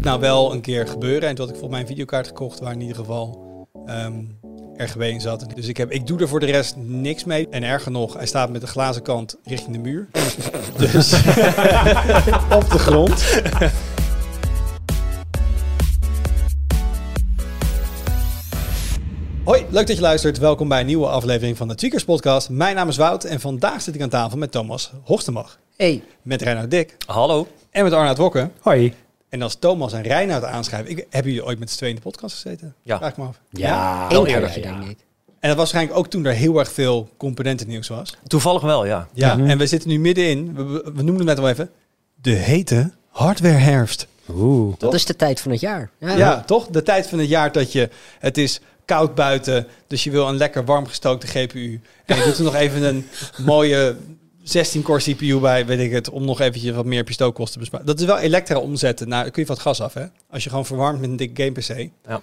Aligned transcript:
moet 0.00 0.08
nou 0.08 0.20
wel 0.20 0.52
een 0.52 0.60
keer 0.60 0.86
gebeuren. 0.86 1.28
En 1.28 1.34
toen 1.34 1.44
had 1.44 1.54
ik 1.54 1.60
volgens 1.60 1.70
mij 1.70 1.80
een 1.80 1.86
videokaart 1.86 2.26
gekocht 2.26 2.60
waar 2.60 2.72
in 2.72 2.80
ieder 2.80 2.96
geval 2.96 3.38
ehm, 3.86 4.22
RGB 4.76 5.00
in 5.00 5.20
zat. 5.20 5.46
Dus 5.54 5.68
ik, 5.68 5.76
heb, 5.76 5.90
ik 5.90 6.06
doe 6.06 6.20
er 6.20 6.28
voor 6.28 6.40
de 6.40 6.46
rest 6.46 6.76
niks 6.76 7.24
mee. 7.24 7.48
En 7.48 7.62
erger 7.62 7.90
nog, 7.90 8.14
hij 8.14 8.26
staat 8.26 8.50
met 8.50 8.60
de 8.60 8.66
glazen 8.66 9.02
kant 9.02 9.36
richting 9.44 9.72
de 9.72 9.78
muur. 9.78 10.08
dus 10.92 11.12
op 12.58 12.70
de 12.70 12.78
grond. 12.78 13.42
Hoi, 19.44 19.64
leuk 19.70 19.86
dat 19.86 19.96
je 19.96 20.02
luistert. 20.02 20.38
Welkom 20.38 20.68
bij 20.68 20.80
een 20.80 20.86
nieuwe 20.86 21.06
aflevering 21.06 21.56
van 21.56 21.68
de 21.68 21.74
Tweakers 21.74 22.04
Podcast. 22.04 22.50
Mijn 22.50 22.74
naam 22.74 22.88
is 22.88 22.96
Wout 22.96 23.24
en 23.24 23.40
vandaag 23.40 23.82
zit 23.82 23.94
ik 23.94 24.02
aan 24.02 24.08
tafel 24.08 24.38
met 24.38 24.52
Thomas 24.52 24.92
Hogstemach. 25.04 25.58
Hey. 25.76 26.02
Met 26.22 26.42
Reinhard 26.42 26.70
Dik. 26.70 26.96
Hallo. 27.06 27.46
En 27.70 27.84
met 27.84 27.92
Arnoud 27.92 28.18
Wokke. 28.18 28.50
Hoi. 28.60 28.94
En 29.30 29.42
als 29.42 29.54
Thomas 29.58 29.92
en 29.92 30.02
Reinhard 30.02 30.44
aanschrijven, 30.44 30.90
ik, 30.90 31.06
hebben 31.10 31.32
jullie 31.32 31.46
ooit 31.46 31.58
met 31.58 31.70
z'n 31.70 31.76
tweeën 31.76 31.94
in 31.94 32.00
de 32.02 32.08
podcast 32.10 32.34
gezeten? 32.34 32.74
Ja. 32.82 32.96
Vraag 32.98 33.10
ik 33.10 33.16
me 33.16 33.24
af. 33.24 33.40
Ja, 33.50 34.08
eerder, 34.10 34.24
keertje, 34.40 34.60
ja. 34.62 34.78
denk 34.78 34.90
ik. 34.90 34.98
En 35.26 35.48
dat 35.48 35.48
was 35.48 35.56
waarschijnlijk 35.56 35.98
ook 35.98 36.06
toen 36.08 36.24
er 36.24 36.32
heel 36.32 36.58
erg 36.58 36.72
veel 36.72 37.08
componentennieuws 37.16 37.88
was. 37.88 38.16
Toevallig 38.26 38.62
wel, 38.62 38.86
ja. 38.86 39.08
Ja, 39.12 39.36
Mhm. 39.36 39.48
en 39.50 39.58
we 39.58 39.66
zitten 39.66 39.88
nu 39.88 39.98
middenin, 39.98 40.54
we, 40.54 40.62
we 40.94 41.02
noemen 41.02 41.16
het 41.16 41.24
net 41.26 41.38
al 41.38 41.48
even, 41.48 41.70
de 42.14 42.30
hete 42.30 42.90
hardware 43.08 43.54
herfst. 43.54 44.06
Oeh. 44.30 44.74
Dat 44.78 44.94
is 44.94 45.04
de 45.04 45.16
tijd 45.16 45.40
van 45.40 45.50
het 45.50 45.60
jaar. 45.60 45.90
Ja. 45.98 46.16
Ja, 46.16 46.40
toch? 46.42 46.66
De 46.66 46.82
tijd 46.82 47.06
van 47.06 47.18
het 47.18 47.28
jaar 47.28 47.52
dat 47.52 47.72
je, 47.72 47.88
het 48.18 48.38
is 48.38 48.60
koud 48.84 49.14
buiten, 49.14 49.66
dus 49.86 50.04
je 50.04 50.10
wil 50.10 50.28
een 50.28 50.36
lekker 50.36 50.64
warm 50.64 50.86
gestookte 50.86 51.26
GPU. 51.26 51.80
En 52.06 52.16
je 52.16 52.24
doet 52.24 52.38
er 52.38 52.44
nog 52.44 52.54
even 52.54 52.82
een 52.82 53.06
mooie 53.44 53.96
16-core 54.58 55.00
CPU 55.00 55.38
bij, 55.38 55.66
weet 55.66 55.78
ik 55.80 55.92
het, 55.92 56.10
om 56.10 56.24
nog 56.24 56.40
eventjes 56.40 56.74
wat 56.74 56.84
meer 56.84 57.04
pistoolkosten 57.04 57.52
te 57.52 57.58
besparen. 57.58 57.86
Dat 57.86 58.00
is 58.00 58.06
wel 58.06 58.18
elektra 58.18 58.58
omzetten. 58.58 59.08
Nou, 59.08 59.22
dan 59.22 59.32
kun 59.32 59.42
je 59.42 59.48
van 59.48 59.56
het 59.56 59.64
gas 59.64 59.80
af, 59.80 59.94
hè? 59.94 60.04
Als 60.30 60.44
je 60.44 60.50
gewoon 60.50 60.66
verwarmt 60.66 61.00
met 61.00 61.10
een 61.10 61.16
dikke 61.16 61.42
game 61.42 61.52
PC. 61.52 61.90
Ja. 62.06 62.20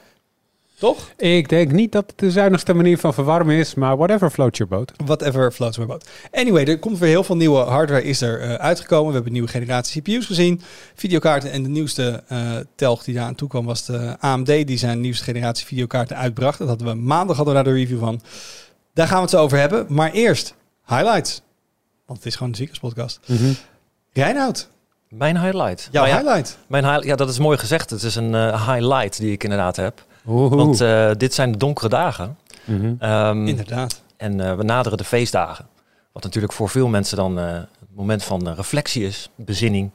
Toch? 0.79 1.11
Ik 1.17 1.49
denk 1.49 1.71
niet 1.71 1.91
dat 1.91 2.03
het 2.07 2.19
de 2.19 2.31
zuinigste 2.31 2.73
manier 2.73 2.97
van 2.97 3.13
verwarmen 3.13 3.55
is, 3.55 3.73
maar 3.73 3.97
whatever 3.97 4.29
floats 4.29 4.57
your 4.57 4.75
boat. 4.75 4.91
Whatever 5.05 5.51
floats 5.51 5.77
my 5.77 5.85
boat. 5.85 6.09
Anyway, 6.31 6.65
er 6.65 6.79
komt 6.79 6.97
weer 6.97 7.09
heel 7.09 7.23
veel 7.23 7.35
nieuwe 7.35 7.59
hardware 7.59 8.03
is 8.03 8.21
er 8.21 8.41
eh, 8.41 8.53
uitgekomen. 8.53 9.07
We 9.07 9.13
hebben 9.13 9.31
nieuwe 9.31 9.47
generatie 9.47 10.01
CPU's 10.01 10.25
gezien, 10.25 10.61
videokaarten 10.95 11.51
en 11.51 11.63
de 11.63 11.69
nieuwste 11.69 12.23
eh, 12.27 12.55
telg 12.75 13.03
die 13.03 13.15
daar 13.15 13.25
aan 13.25 13.35
toe 13.35 13.47
kwam 13.47 13.65
was 13.65 13.85
de 13.85 14.15
AMD 14.19 14.45
die 14.45 14.77
zijn 14.77 14.99
nieuwste 14.99 15.23
generatie 15.23 15.65
videokaarten 15.65 16.17
uitbracht. 16.17 16.57
Dat 16.57 16.67
hadden 16.67 16.87
we 16.87 16.93
maandag 16.93 17.35
hadden 17.35 17.55
we 17.55 17.63
daar 17.63 17.73
de 17.73 17.79
review 17.79 17.99
van. 17.99 18.21
Daar 18.93 19.07
gaan 19.07 19.15
we 19.15 19.21
het 19.21 19.31
zo 19.31 19.41
over 19.41 19.57
hebben. 19.57 19.85
Maar 19.89 20.11
eerst 20.11 20.55
highlights, 20.85 21.41
want 22.07 22.19
het 22.19 22.27
is 22.27 22.33
gewoon 22.35 22.49
een 22.49 22.55
Ziekers 22.57 22.79
podcast. 22.79 23.19
Reinoud, 24.13 24.69
Mijn 25.09 25.39
highlight. 25.39 25.87
jouw 25.91 26.01
Maar 26.03 26.11
ja, 26.11 26.17
highlight. 26.17 26.57
Mijn 26.67 26.83
highlight. 26.83 27.07
Ja, 27.09 27.15
dat 27.15 27.29
is 27.29 27.39
mooi 27.39 27.57
gezegd. 27.57 27.89
Het 27.89 28.03
is 28.03 28.15
een 28.15 28.35
eh, 28.35 28.67
highlight 28.73 29.17
die 29.17 29.31
ik 29.31 29.43
inderdaad 29.43 29.75
heb. 29.75 30.05
Oeh. 30.27 30.53
Want 30.53 30.81
eh, 30.81 31.11
dit 31.17 31.33
zijn 31.33 31.51
de 31.51 31.57
donkere 31.57 31.89
dagen. 31.89 32.37
Mhm. 32.65 32.93
Ehm, 32.99 33.47
Inderdaad. 33.47 34.01
en 34.17 34.39
eh, 34.41 34.55
we 34.55 34.63
naderen 34.63 34.97
de 34.97 35.03
feestdagen. 35.03 35.67
Wat 36.11 36.23
natuurlijk 36.23 36.53
voor 36.53 36.69
veel 36.69 36.87
mensen 36.87 37.17
dan 37.17 37.39
eh, 37.39 37.45
het 37.53 37.95
moment 37.95 38.23
van 38.23 38.49
reflectie 38.53 39.03
is, 39.05 39.29
bezinning. 39.35 39.91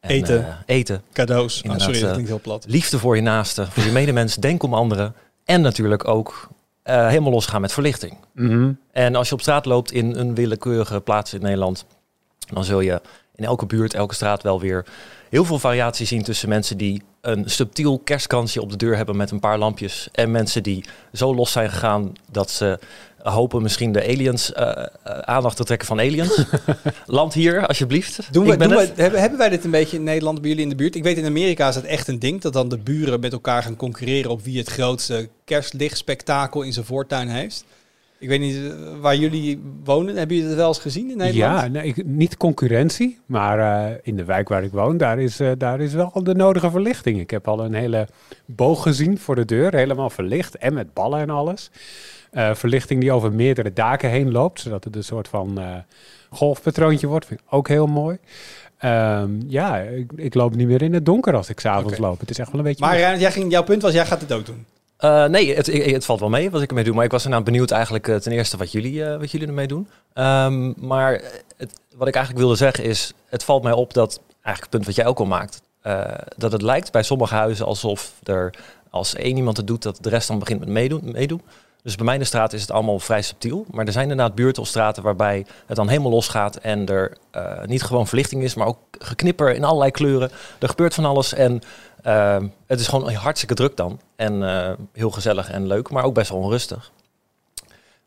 En, 0.00 0.10
Eten. 0.10 0.46
eh, 0.46 0.54
eten. 0.66 1.02
Cadeaus. 1.12 1.56
Oh, 1.58 1.62
Inderdaad, 1.64 1.86
sorry, 1.86 2.00
dat 2.00 2.10
klinkt 2.12 2.28
heel 2.30 2.40
plat. 2.40 2.64
Liefde 2.68 2.98
voor 2.98 3.16
je 3.16 3.22
naaste, 3.22 3.66
voor 3.70 3.82
je 3.84 3.90
medemens. 3.92 4.34
Denk 4.36 4.62
om 4.62 4.74
anderen. 4.74 5.14
En 5.44 5.60
natuurlijk 5.60 6.08
ook 6.08 6.48
eh, 6.86 7.08
helemaal 7.08 7.32
losgaan 7.32 7.60
met 7.60 7.72
verlichting. 7.72 8.16
Mhm. 8.32 8.72
En 8.92 9.14
als 9.14 9.28
je 9.28 9.34
op 9.34 9.40
straat 9.40 9.64
loopt 9.64 9.92
in 9.92 10.14
een 10.16 10.34
willekeurige 10.34 11.00
plaats 11.00 11.34
in 11.34 11.40
Nederland, 11.40 11.86
dan 12.52 12.64
zul 12.64 12.80
je 12.80 13.00
in 13.34 13.44
elke 13.44 13.66
buurt, 13.66 13.94
elke 13.94 14.14
straat 14.14 14.42
wel 14.42 14.60
weer 14.60 14.86
heel 15.28 15.44
veel 15.44 15.58
variatie 15.58 16.06
zien 16.06 16.22
tussen 16.22 16.48
mensen 16.48 16.76
die 16.76 17.02
een 17.26 17.50
subtiel 17.50 17.98
kerstkansje 17.98 18.62
op 18.62 18.70
de 18.70 18.76
deur 18.76 18.96
hebben 18.96 19.16
met 19.16 19.30
een 19.30 19.40
paar 19.40 19.58
lampjes 19.58 20.08
en 20.12 20.30
mensen 20.30 20.62
die 20.62 20.84
zo 21.12 21.34
los 21.34 21.52
zijn 21.52 21.70
gegaan 21.70 22.12
dat 22.30 22.50
ze 22.50 22.78
hopen 23.22 23.62
misschien 23.62 23.92
de 23.92 24.02
aliens 24.02 24.52
eh, 24.52 24.86
eh, 25.02 25.18
aandacht 25.18 25.56
te 25.56 25.64
trekken 25.64 25.86
van 25.86 25.98
aliens. 25.98 26.44
Land 27.06 27.34
hier, 27.34 27.66
alsjeblieft. 27.66 28.28
Doen 28.30 28.46
we, 28.46 28.56
doen 28.56 28.68
we, 28.68 28.92
hebben, 28.94 29.20
hebben 29.20 29.38
wij 29.38 29.48
dit 29.48 29.64
een 29.64 29.70
beetje 29.70 29.96
in 29.96 30.02
Nederland 30.02 30.40
bij 30.40 30.48
jullie 30.48 30.64
in 30.64 30.70
de 30.70 30.76
buurt? 30.76 30.94
Ik 30.94 31.02
weet 31.02 31.16
in 31.16 31.26
Amerika 31.26 31.68
is 31.68 31.74
het 31.74 31.84
echt 31.84 32.08
een 32.08 32.18
ding 32.18 32.40
dat 32.40 32.52
dan 32.52 32.68
de 32.68 32.78
buren 32.78 33.20
met 33.20 33.32
elkaar 33.32 33.62
gaan 33.62 33.76
concurreren 33.76 34.30
op 34.30 34.42
wie 34.42 34.58
het 34.58 34.68
grootste 34.68 35.28
kerstlichtspektakel 35.44 36.62
in 36.62 36.72
zijn 36.72 36.86
voortuin 36.86 37.28
heeft. 37.28 37.64
Ik 38.18 38.28
weet 38.28 38.40
niet 38.40 38.58
waar 39.00 39.16
jullie 39.16 39.60
wonen. 39.84 40.16
Hebben 40.16 40.36
jullie 40.36 40.50
het 40.50 40.58
wel 40.60 40.68
eens 40.68 40.78
gezien 40.78 41.10
in 41.10 41.16
Nederland? 41.16 41.60
Ja, 41.60 41.66
nee, 41.68 41.82
ik- 41.86 42.06
niet 42.06 42.36
concurrentie, 42.36 43.18
maar 43.26 43.58
eh, 43.90 43.94
in 44.02 44.16
de 44.16 44.24
wijk 44.24 44.48
waar 44.48 44.62
ik 44.64 44.72
woon, 44.72 44.96
daar 44.96 45.18
is, 45.18 45.40
eh, 45.40 45.50
daar 45.58 45.80
is 45.80 45.92
wel 45.92 46.10
de 46.22 46.34
nodige 46.34 46.70
verlichting. 46.70 47.20
Ik 47.20 47.30
heb 47.30 47.48
al 47.48 47.64
een 47.64 47.74
hele 47.74 48.08
boog 48.46 48.82
gezien 48.82 49.18
voor 49.18 49.34
de 49.34 49.44
deur, 49.44 49.74
helemaal 49.74 50.10
verlicht 50.10 50.56
en 50.56 50.74
met 50.74 50.92
ballen 50.94 51.20
en 51.20 51.30
alles. 51.30 51.70
Eh, 52.30 52.54
verlichting 52.54 53.00
die 53.00 53.12
over 53.12 53.32
meerdere 53.32 53.72
daken 53.72 54.10
heen 54.10 54.32
loopt, 54.32 54.60
zodat 54.60 54.84
het 54.84 54.96
een 54.96 55.04
soort 55.04 55.28
van 55.28 55.58
golfpatroontje 56.30 57.06
wordt. 57.06 57.26
Vind 57.26 57.40
ik 57.40 57.46
ook 57.50 57.68
heel 57.68 57.86
mooi. 57.86 58.18
Ehm, 58.78 59.30
ja, 59.46 59.76
ik, 59.78 60.12
ik 60.16 60.34
loop 60.34 60.54
niet 60.56 60.66
meer 60.66 60.82
in 60.82 60.94
het 60.94 61.04
donker 61.06 61.34
als 61.36 61.48
ik 61.48 61.60
s'avonds 61.60 61.92
Oké. 61.92 62.00
loop. 62.02 62.20
Het 62.20 62.30
is 62.30 62.38
echt 62.38 62.50
wel 62.50 62.58
een 62.60 62.66
beetje... 62.66 62.84
Maar 62.84 62.98
jij 62.98 63.32
ging, 63.32 63.50
jouw 63.50 63.62
punt 63.64 63.82
was, 63.82 63.92
jij 63.92 64.06
gaat 64.06 64.20
het 64.20 64.32
ook 64.32 64.46
doen. 64.46 64.64
Eh, 64.96 65.24
nee, 65.24 65.54
het, 65.54 65.66
het 65.66 66.04
valt 66.04 66.20
wel 66.20 66.28
mee 66.28 66.50
wat 66.50 66.62
ik 66.62 66.68
ermee 66.68 66.84
doe. 66.84 66.94
Maar 66.94 67.04
ik 67.04 67.10
was 67.10 67.24
inderdaad 67.24 67.48
benieuwd 67.48 67.70
eigenlijk 67.70 68.08
eh, 68.08 68.16
ten 68.16 68.32
eerste 68.32 68.56
wat 68.56 68.72
jullie, 68.72 69.04
eh, 69.04 69.18
wat 69.18 69.30
jullie 69.30 69.46
ermee 69.46 69.66
doen. 69.66 69.88
Ehm, 70.12 70.86
maar 70.86 71.22
het, 71.56 71.80
wat 71.96 72.08
ik 72.08 72.14
eigenlijk 72.14 72.44
wilde 72.44 72.56
zeggen 72.58 72.84
is, 72.84 73.12
het 73.26 73.44
valt 73.44 73.62
mij 73.62 73.72
op 73.72 73.94
dat, 73.94 74.20
eigenlijk 74.42 74.60
het 74.60 74.70
punt 74.70 74.86
wat 74.86 74.94
jij 74.94 75.06
ook 75.06 75.18
al 75.18 75.26
maakt, 75.26 75.64
dat 76.36 76.52
het 76.52 76.62
lijkt 76.62 76.92
bij 76.92 77.02
sommige 77.02 77.34
huizen 77.34 77.66
alsof 77.66 78.12
er, 78.22 78.54
als 78.90 79.14
één 79.14 79.36
iemand 79.36 79.56
het 79.56 79.66
doet, 79.66 79.82
dat 79.82 79.98
de 80.00 80.08
rest 80.08 80.28
dan 80.28 80.38
begint 80.38 80.60
met 80.60 80.68
meedoen. 80.68 81.12
meedoen. 81.12 81.42
Dus 81.82 81.94
bij 81.94 82.04
mij 82.04 82.14
in 82.14 82.20
de 82.20 82.26
straat 82.26 82.52
is 82.52 82.60
het 82.60 82.70
allemaal 82.70 82.98
vrij 82.98 83.22
subtiel. 83.22 83.64
Maar 83.70 83.86
er 83.86 83.92
zijn 83.92 84.10
inderdaad 84.10 84.34
buurten 84.34 84.62
of 84.62 84.68
straten 84.68 85.02
waarbij 85.02 85.46
het 85.66 85.76
dan 85.76 85.88
helemaal 85.88 86.10
losgaat 86.10 86.56
en 86.56 86.86
er 86.86 87.16
niet 87.64 87.82
gewoon 87.82 88.06
verlichting 88.06 88.42
is, 88.42 88.54
maar 88.54 88.66
ook 88.66 88.78
geknipper 88.98 89.54
in 89.54 89.64
allerlei 89.64 89.90
kleuren. 89.90 90.30
Er 90.58 90.68
gebeurt 90.68 90.94
van 90.94 91.04
alles 91.04 91.34
en 91.34 91.62
eh, 92.06 92.36
het 92.66 92.80
is 92.80 92.88
gewoon 92.88 93.12
hartstikke 93.12 93.54
druk 93.54 93.76
dan. 93.76 94.00
En 94.16 94.48
eh, 94.48 94.72
heel 94.92 95.10
gezellig 95.10 95.50
en 95.50 95.66
leuk, 95.66 95.90
maar 95.90 96.04
ook 96.04 96.14
best 96.14 96.30
wel 96.30 96.38
onrustig. 96.38 96.92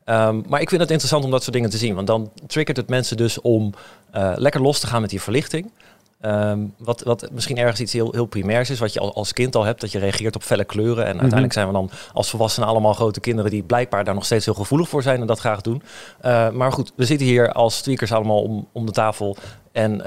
Ehm, 0.09 0.41
maar 0.47 0.61
ik 0.61 0.69
vind 0.69 0.81
het 0.81 0.89
interessant 0.89 1.23
om 1.23 1.31
dat 1.31 1.41
soort 1.41 1.55
dingen 1.55 1.69
te 1.69 1.77
zien. 1.77 1.95
Want 1.95 2.07
dan 2.07 2.31
triggert 2.47 2.77
het 2.77 2.89
mensen 2.89 3.17
dus 3.17 3.41
om 3.41 3.73
eh, 4.11 4.33
lekker 4.35 4.61
los 4.61 4.79
te 4.79 4.87
gaan 4.87 5.01
met 5.01 5.09
die 5.09 5.21
verlichting. 5.21 5.71
Ehm, 6.19 6.59
wat, 6.77 7.01
wat 7.01 7.29
misschien 7.31 7.57
ergens 7.57 7.79
iets 7.79 7.93
heel, 7.93 8.11
heel 8.11 8.25
primairs 8.25 8.69
is, 8.69 8.79
wat 8.79 8.93
je 8.93 8.99
al, 8.99 9.13
als 9.13 9.33
kind 9.33 9.55
al 9.55 9.63
hebt, 9.63 9.81
dat 9.81 9.91
je 9.91 9.99
reageert 9.99 10.35
op 10.35 10.43
felle 10.43 10.63
kleuren. 10.63 11.05
En 11.05 11.11
uiteindelijk 11.11 11.53
zijn 11.53 11.67
we 11.67 11.73
dan 11.73 11.89
als 12.13 12.29
volwassenen 12.29 12.69
allemaal 12.69 12.93
grote 12.93 13.19
kinderen 13.19 13.51
die 13.51 13.63
blijkbaar 13.63 14.03
daar 14.03 14.13
nog 14.13 14.25
steeds 14.25 14.45
heel 14.45 14.53
gevoelig 14.53 14.89
voor 14.89 15.03
zijn 15.03 15.21
en 15.21 15.27
dat 15.27 15.39
graag 15.39 15.61
doen. 15.61 15.81
Eh, 16.21 16.49
maar 16.49 16.71
goed, 16.71 16.91
we 16.95 17.05
zitten 17.05 17.27
hier 17.27 17.51
als 17.51 17.81
tweakers 17.81 18.11
allemaal 18.11 18.41
om, 18.41 18.67
om 18.71 18.85
de 18.85 18.91
tafel. 18.91 19.37
En 19.71 20.01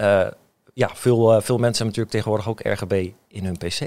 ja, 0.74 0.90
veel, 0.94 1.40
veel 1.40 1.58
mensen 1.58 1.84
hebben 1.84 1.86
natuurlijk 1.86 2.10
tegenwoordig 2.10 2.48
ook 2.48 2.60
RGB 2.60 3.10
in 3.28 3.44
hun 3.44 3.56
PC. 3.56 3.80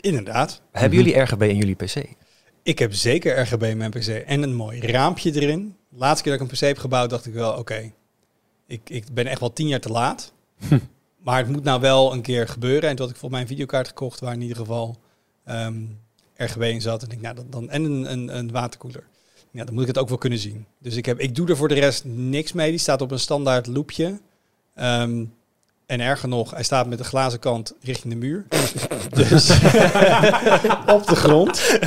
Inderdaad. 0.00 0.62
Hebben 0.72 0.98
Mhm. 0.98 1.08
jullie 1.08 1.22
RGB 1.22 1.42
in 1.42 1.56
jullie 1.56 1.74
PC? 1.74 2.04
Ik 2.62 2.78
heb 2.78 2.92
zeker 2.94 3.38
RGB 3.40 3.62
in 3.62 3.76
mijn 3.76 3.90
PC 3.90 4.06
en 4.08 4.42
een 4.42 4.54
mooi 4.54 4.80
raampje 4.80 5.40
erin. 5.40 5.76
De 5.88 5.98
laatste 5.98 6.22
keer 6.22 6.32
dat 6.32 6.40
ik 6.40 6.48
een 6.50 6.56
PC 6.58 6.64
heb 6.66 6.78
gebouwd, 6.78 7.10
dacht 7.10 7.26
ik 7.26 7.32
wel, 7.32 7.52
oké, 7.52 7.92
ik, 8.66 8.90
ik 8.90 9.04
ben 9.12 9.26
echt 9.26 9.40
wel 9.40 9.52
tien 9.52 9.68
jaar 9.68 9.80
te 9.80 9.88
laat. 9.90 10.32
Maar 11.22 11.38
het 11.38 11.48
moet 11.48 11.64
nou 11.64 11.80
wel 11.80 12.12
een 12.12 12.22
keer 12.22 12.48
gebeuren. 12.48 12.88
En 12.88 12.96
toen 12.96 13.04
had 13.06 13.14
ik 13.14 13.20
volgens 13.20 13.30
mij 13.32 13.40
een 13.40 13.46
videokaart 13.56 13.88
gekocht 13.88 14.20
waar 14.20 14.32
in 14.32 14.40
ieder 14.40 14.56
geval 14.56 14.96
ehm, 15.44 15.74
RGB 16.36 16.62
in 16.62 16.80
zat. 16.80 17.02
En 17.02 17.10
ik, 17.10 17.20
nou, 17.20 17.34
dan, 17.34 17.46
dan, 17.50 17.70
en 17.70 17.84
een, 17.84 18.12
een, 18.12 18.36
een 18.36 18.50
waterkoeler. 18.50 19.04
Ja, 19.50 19.64
dan 19.64 19.72
moet 19.74 19.82
ik 19.82 19.88
het 19.88 19.98
ook 19.98 20.08
wel 20.08 20.18
kunnen 20.18 20.38
zien. 20.38 20.66
Dus 20.78 20.96
ik, 20.96 21.06
heb, 21.06 21.18
ik 21.20 21.34
doe 21.34 21.48
er 21.48 21.56
voor 21.56 21.68
de 21.68 21.74
rest 21.74 22.04
niks 22.04 22.52
mee. 22.52 22.70
Die 22.70 22.78
staat 22.78 23.00
op 23.00 23.10
een 23.10 23.18
standaard 23.18 23.66
loopje. 23.66 24.20
Ehm, 24.74 25.24
en 25.88 26.00
erger 26.00 26.28
nog, 26.28 26.50
hij 26.50 26.62
staat 26.62 26.86
met 26.86 26.98
de 26.98 27.04
glazen 27.04 27.38
kant 27.38 27.74
richting 27.82 28.12
de 28.12 28.18
muur. 28.18 28.44
dus 29.28 29.50
op 30.96 31.06
de 31.06 31.16
grond. 31.16 31.78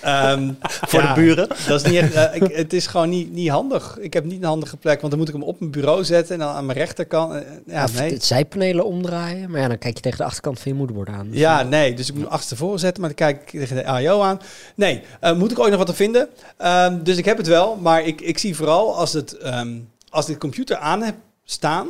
Ehm, 0.00 0.52
Voor 0.60 1.00
ja, 1.02 1.14
de 1.14 1.20
buren? 1.20 1.48
Dat 1.66 1.84
is 1.84 1.90
niet 1.90 2.00
echt, 2.00 2.12
eh, 2.14 2.34
ik, 2.42 2.56
het 2.56 2.72
is 2.72 2.86
gewoon 2.86 3.08
niet, 3.08 3.32
niet 3.32 3.48
handig. 3.48 3.98
Ik 4.00 4.12
heb 4.12 4.24
niet 4.24 4.42
een 4.42 4.48
handige 4.48 4.76
plek, 4.76 4.98
want 4.98 5.10
dan 5.10 5.18
moet 5.20 5.28
ik 5.28 5.34
hem 5.34 5.44
op 5.44 5.58
mijn 5.60 5.70
bureau 5.72 6.04
zetten 6.04 6.34
en 6.34 6.40
dan 6.40 6.54
aan 6.54 6.66
mijn 6.66 6.78
rechterkant. 6.78 7.32
eh, 7.32 7.40
Ja, 7.66 7.84
Of 7.84 7.94
nee. 7.98 8.12
het 8.12 8.24
zijpanelen 8.24 8.84
omdraaien. 8.84 9.50
Maar 9.50 9.60
ja, 9.60 9.68
dan 9.68 9.78
kijk 9.78 9.94
je 9.96 10.02
tegen 10.02 10.18
de 10.18 10.24
achterkant 10.24 10.60
van 10.60 10.72
je 10.72 10.78
moederbord 10.78 11.08
aan. 11.08 11.30
Dus 11.30 11.38
Ja, 11.38 11.62
nee. 11.62 11.94
Dus 11.94 12.08
ik 12.08 12.14
moet 12.14 12.22
hem 12.22 12.32
achterstevoren 12.32 12.78
zetten, 12.78 13.00
maar 13.02 13.14
dan 13.16 13.26
kijk 13.28 13.40
ik 13.52 13.60
tegen 13.60 13.76
de 13.76 13.84
AIO 13.86 14.20
aan. 14.22 14.40
Nee, 14.74 15.02
eh, 15.20 15.36
moet 15.36 15.50
ik 15.50 15.58
ooit 15.58 15.68
nog 15.70 15.78
wat 15.78 15.86
te 15.88 15.94
vinden? 15.94 16.28
Ehm, 16.56 17.02
dus 17.02 17.16
ik 17.16 17.24
heb 17.24 17.36
het 17.36 17.46
wel, 17.46 17.76
maar 17.76 18.04
ik, 18.06 18.20
ik 18.20 18.38
zie 18.38 18.56
vooral 18.56 18.96
als, 18.96 19.12
het, 19.12 19.32
ehm, 19.36 19.78
als 20.10 20.26
ik 20.26 20.32
de 20.34 20.40
computer 20.40 20.76
aan 20.76 21.02
heb 21.02 21.14
staan 21.44 21.88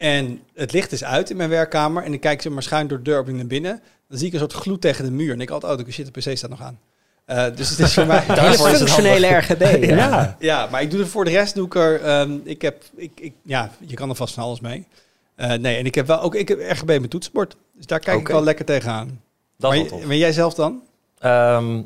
en 0.00 0.40
het 0.54 0.72
licht 0.72 0.92
is 0.92 1.04
uit 1.04 1.30
in 1.30 1.36
mijn 1.36 1.48
werkkamer 1.50 2.02
en 2.02 2.12
ik 2.12 2.20
kijk 2.20 2.42
zeg 2.42 2.52
maar 2.52 2.62
schuin 2.62 2.88
door 2.88 2.98
de 2.98 3.04
deuropening 3.04 3.38
naar 3.38 3.46
binnen, 3.48 3.80
dan 4.08 4.18
zie 4.18 4.26
ik 4.26 4.32
een 4.32 4.38
soort 4.38 4.52
gloed 4.52 4.80
tegen 4.80 5.04
de 5.04 5.10
muur. 5.10 5.32
En 5.32 5.40
ik 5.40 5.50
altijd, 5.50 5.78
oh, 5.78 5.84
de 5.84 5.92
shit, 5.92 6.14
de 6.14 6.20
PC 6.30 6.36
staat 6.36 6.50
nog 6.50 6.62
aan. 6.62 6.78
Eh, 7.24 7.46
dus 7.54 7.70
het 7.70 7.78
is 7.78 7.94
voor 7.94 8.06
mij... 8.06 8.20
Hele 8.26 8.34
Daarvoor 8.34 8.68
is 8.68 8.80
het 8.80 8.90
functionele 8.90 9.26
RGB. 9.26 9.84
Ja. 9.84 9.96
ja. 9.96 10.36
Ja, 10.38 10.68
maar 10.70 10.82
ik 10.82 10.90
doe 10.90 11.00
er 11.00 11.08
voor 11.08 11.24
de 11.24 11.30
rest 11.30 11.54
doe 11.54 11.66
ik 11.66 11.74
er. 11.74 12.00
ehm, 12.02 12.38
ik 12.44 12.62
heb, 12.62 12.82
ik, 12.96 13.10
ik, 13.20 13.32
ja, 13.42 13.70
je 13.78 13.94
kan 13.94 14.08
er 14.08 14.14
vast 14.14 14.34
van 14.34 14.42
alles 14.44 14.60
mee. 14.60 14.86
Eh, 15.34 15.52
nee, 15.52 15.76
en 15.76 15.84
ik 15.86 15.94
heb 15.94 16.06
wel 16.06 16.20
ook 16.20 16.34
ik 16.34 16.48
heb 16.48 16.58
RGB 16.70 16.86
mijn 16.86 17.08
toetsenbord. 17.08 17.56
Dus 17.76 17.86
daar 17.86 17.98
kijk 18.00 18.20
ik 18.20 18.28
wel 18.28 18.42
lekker 18.42 18.64
tegenaan. 18.64 19.20
Dat 19.58 19.70
maar, 19.70 19.80
is 19.80 19.88
wel 19.88 19.98
tof. 19.98 20.06
maar 20.08 20.16
jij 20.16 20.32
zelf 20.32 20.54
dan? 20.54 20.82
Ehm, 21.18 21.80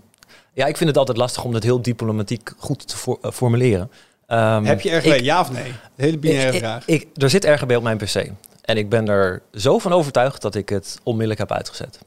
ja, 0.52 0.66
ik 0.66 0.76
vind 0.76 0.88
het 0.88 0.98
altijd 0.98 1.18
lastig 1.18 1.44
om 1.44 1.52
dat 1.52 1.62
heel 1.62 1.82
diplomatiek 1.82 2.52
goed 2.58 2.88
te 2.88 2.96
for- 2.96 3.18
eh, 3.22 3.30
formuleren. 3.30 3.90
Ehm, 4.26 4.64
Heb 4.64 4.80
je 4.80 4.96
RGB, 4.96 5.06
ik- 5.12 5.20
ja 5.20 5.40
of 5.40 5.52
nee? 5.52 5.72
De 5.96 6.02
hele 6.04 6.18
binaire 6.18 6.52
ik- 6.52 6.58
vraag. 6.58 6.86
Ik, 6.86 7.06
er 7.16 7.30
zit 7.30 7.44
RGB 7.44 7.72
op 7.76 7.82
mijn 7.82 7.96
PC. 7.96 8.30
En 8.62 8.76
ik 8.76 8.88
ben 8.88 9.08
er 9.08 9.42
zo 9.52 9.78
van 9.78 9.92
overtuigd 9.92 10.42
dat 10.42 10.54
ik 10.54 10.68
het 10.68 10.98
onmiddellijk 11.02 11.40
heb 11.40 11.52
uitgezet. 11.52 11.98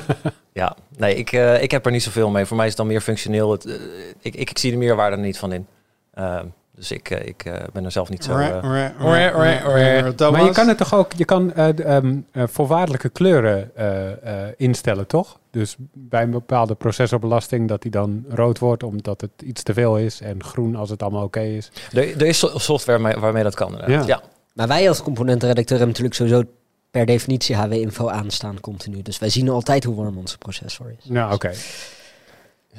ja, 0.52 0.76
nee, 0.96 1.14
ik, 1.14 1.32
eh, 1.32 1.62
ik 1.62 1.70
heb 1.70 1.86
er 1.86 1.92
niet 1.92 2.02
zoveel 2.02 2.30
mee. 2.30 2.44
Voor 2.44 2.56
mij 2.56 2.64
is 2.66 2.72
het 2.72 2.80
dan 2.80 2.90
meer 2.90 3.00
functioneel. 3.00 3.52
Het, 3.52 3.64
eh, 3.66 3.72
ik, 4.20 4.34
ik, 4.34 4.50
ik 4.50 4.58
zie 4.58 4.70
de 4.70 4.76
meerwaarde 4.76 5.16
er 5.16 5.22
niet 5.22 5.38
van 5.38 5.52
in. 5.52 5.66
Ehm, 6.14 6.44
dus 6.76 6.90
ik, 6.90 7.10
eh, 7.10 7.26
ik 7.26 7.44
eh, 7.44 7.54
ben 7.72 7.84
er 7.84 7.92
zelf 7.92 8.08
niet 8.08 8.24
zo... 8.24 8.32
Maar 8.34 10.44
je 10.44 10.50
kan 10.52 10.68
het 10.68 10.78
toch 10.78 10.94
ook, 10.94 11.12
je 11.12 11.24
kan 11.24 11.52
eh, 11.52 11.96
ehm, 11.96 12.16
eh, 12.32 12.42
voorwaardelijke 12.46 13.08
kleuren 13.08 13.70
eh, 13.76 14.12
eh, 14.44 14.52
instellen, 14.56 15.06
toch? 15.06 15.38
Dus 15.50 15.76
bij 15.92 16.22
een 16.22 16.30
bepaalde 16.30 16.74
processorbelasting 16.74 17.68
dat 17.68 17.82
die 17.82 17.90
dan 17.90 18.24
rood 18.28 18.58
wordt 18.58 18.82
omdat 18.82 19.20
het 19.20 19.30
iets 19.44 19.62
te 19.62 19.72
veel 19.72 19.98
is 19.98 20.20
en 20.20 20.42
groen 20.44 20.76
als 20.76 20.90
het 20.90 21.02
allemaal 21.02 21.24
oké 21.24 21.40
is. 21.40 21.70
er, 21.92 22.16
er 22.16 22.26
is 22.26 22.38
so- 22.38 22.58
software 22.58 23.02
waarmee, 23.02 23.20
waarmee 23.20 23.42
dat 23.42 23.54
kan. 23.54 23.72
inderdaad. 23.72 24.06
Ja. 24.06 24.14
Ja. 24.14 24.22
Maar 24.52 24.68
wij 24.68 24.88
als 24.88 25.02
componentenredacteur 25.02 25.78
hebben 25.78 25.96
natuurlijk 25.96 26.14
sowieso 26.14 26.42
per 26.90 27.06
definitie 27.06 27.56
HW-info 27.56 28.08
aanstaan 28.08 28.60
continu. 28.60 29.02
Dus 29.02 29.18
wij 29.18 29.28
zien 29.28 29.48
altijd 29.48 29.84
hoe 29.84 29.94
warm 29.94 30.18
onze 30.18 30.38
processor 30.38 30.94
is. 30.98 31.04
Nou, 31.10 31.34
oké. 31.34 31.52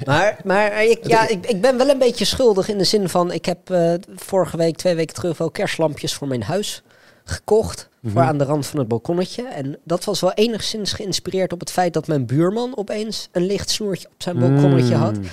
Maar, 0.04 0.40
maar 0.44 0.84
ik, 0.84 1.06
ja, 1.06 1.28
ik, 1.34 1.46
ik 1.46 1.60
ben 1.60 1.76
wel 1.76 1.88
een 1.88 1.98
beetje 1.98 2.24
schuldig 2.24 2.68
in 2.68 2.78
de 2.78 2.84
zin 2.84 3.08
van... 3.08 3.32
ik 3.32 3.44
heb 3.44 3.70
eh, 3.70 3.94
vorige 4.16 4.56
week, 4.56 4.76
twee 4.76 4.94
weken 4.94 5.14
terug... 5.14 5.38
wel 5.38 5.50
kerstlampjes 5.50 6.14
voor 6.14 6.28
mijn 6.28 6.42
huis 6.42 6.82
gekocht. 7.24 7.88
Voor 8.02 8.20
Mhm. 8.20 8.28
aan 8.28 8.38
de 8.38 8.44
rand 8.44 8.66
van 8.66 8.78
het 8.78 8.88
balkonnetje. 8.88 9.48
En 9.48 9.78
dat 9.84 10.04
was 10.04 10.20
wel 10.20 10.32
enigszins 10.32 10.92
geïnspireerd 10.92 11.52
op 11.52 11.60
het 11.60 11.70
feit... 11.70 11.92
dat 11.92 12.06
mijn 12.06 12.26
buurman 12.26 12.76
opeens 12.76 13.28
een 13.32 13.46
lichtsnoertje 13.46 14.08
op 14.08 14.22
zijn 14.22 14.38
balkonnetje 14.38 14.94
had. 14.94 15.16
Mm. 15.16 15.24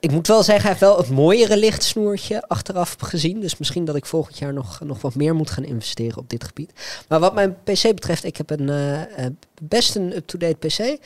Ik 0.00 0.10
moet 0.10 0.26
wel 0.26 0.42
zeggen, 0.42 0.62
hij 0.62 0.70
heeft 0.70 0.84
wel 0.84 0.96
het 0.96 1.10
mooiere 1.10 1.56
lichtsnoertje 1.56 2.42
achteraf 2.48 2.96
gezien. 2.98 3.40
Dus 3.40 3.58
misschien 3.58 3.84
dat 3.84 3.96
ik 3.96 4.06
volgend 4.06 4.38
jaar 4.38 4.52
nog, 4.52 4.80
nog 4.84 5.00
wat 5.00 5.14
meer 5.14 5.34
moet 5.34 5.50
gaan 5.50 5.64
investeren 5.64 6.18
op 6.18 6.30
dit 6.30 6.44
gebied. 6.44 6.72
Maar 7.08 7.20
wat 7.20 7.34
mijn 7.34 7.56
PC 7.64 7.82
betreft, 7.82 8.24
ik 8.24 8.36
heb 8.36 8.50
een 8.50 8.68
eh, 8.68 9.02
eh, 9.02 9.32
best 9.62 9.96
een 9.96 10.16
up-to-date 10.16 10.56
PC. 10.66 10.98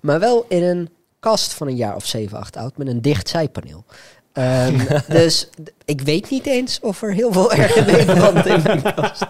Maar 0.00 0.20
wel 0.20 0.44
in 0.48 0.62
een 0.62 0.88
kast 1.22 1.52
van 1.52 1.66
een 1.66 1.76
jaar 1.76 1.96
of 1.96 2.06
7, 2.06 2.38
8 2.38 2.56
oud 2.56 2.76
met 2.76 2.86
een 2.86 3.02
dicht 3.02 3.28
zijpaneel. 3.28 3.84
Ehm, 4.32 4.78
dus 5.08 5.48
ik 5.84 6.00
weet 6.00 6.30
niet 6.30 6.46
eens 6.46 6.80
of 6.80 7.02
er 7.02 7.12
heel 7.12 7.32
veel 7.32 7.52
brandt 8.04 8.46
in 8.46 8.62
mijn 8.62 8.82
kast. 8.94 9.24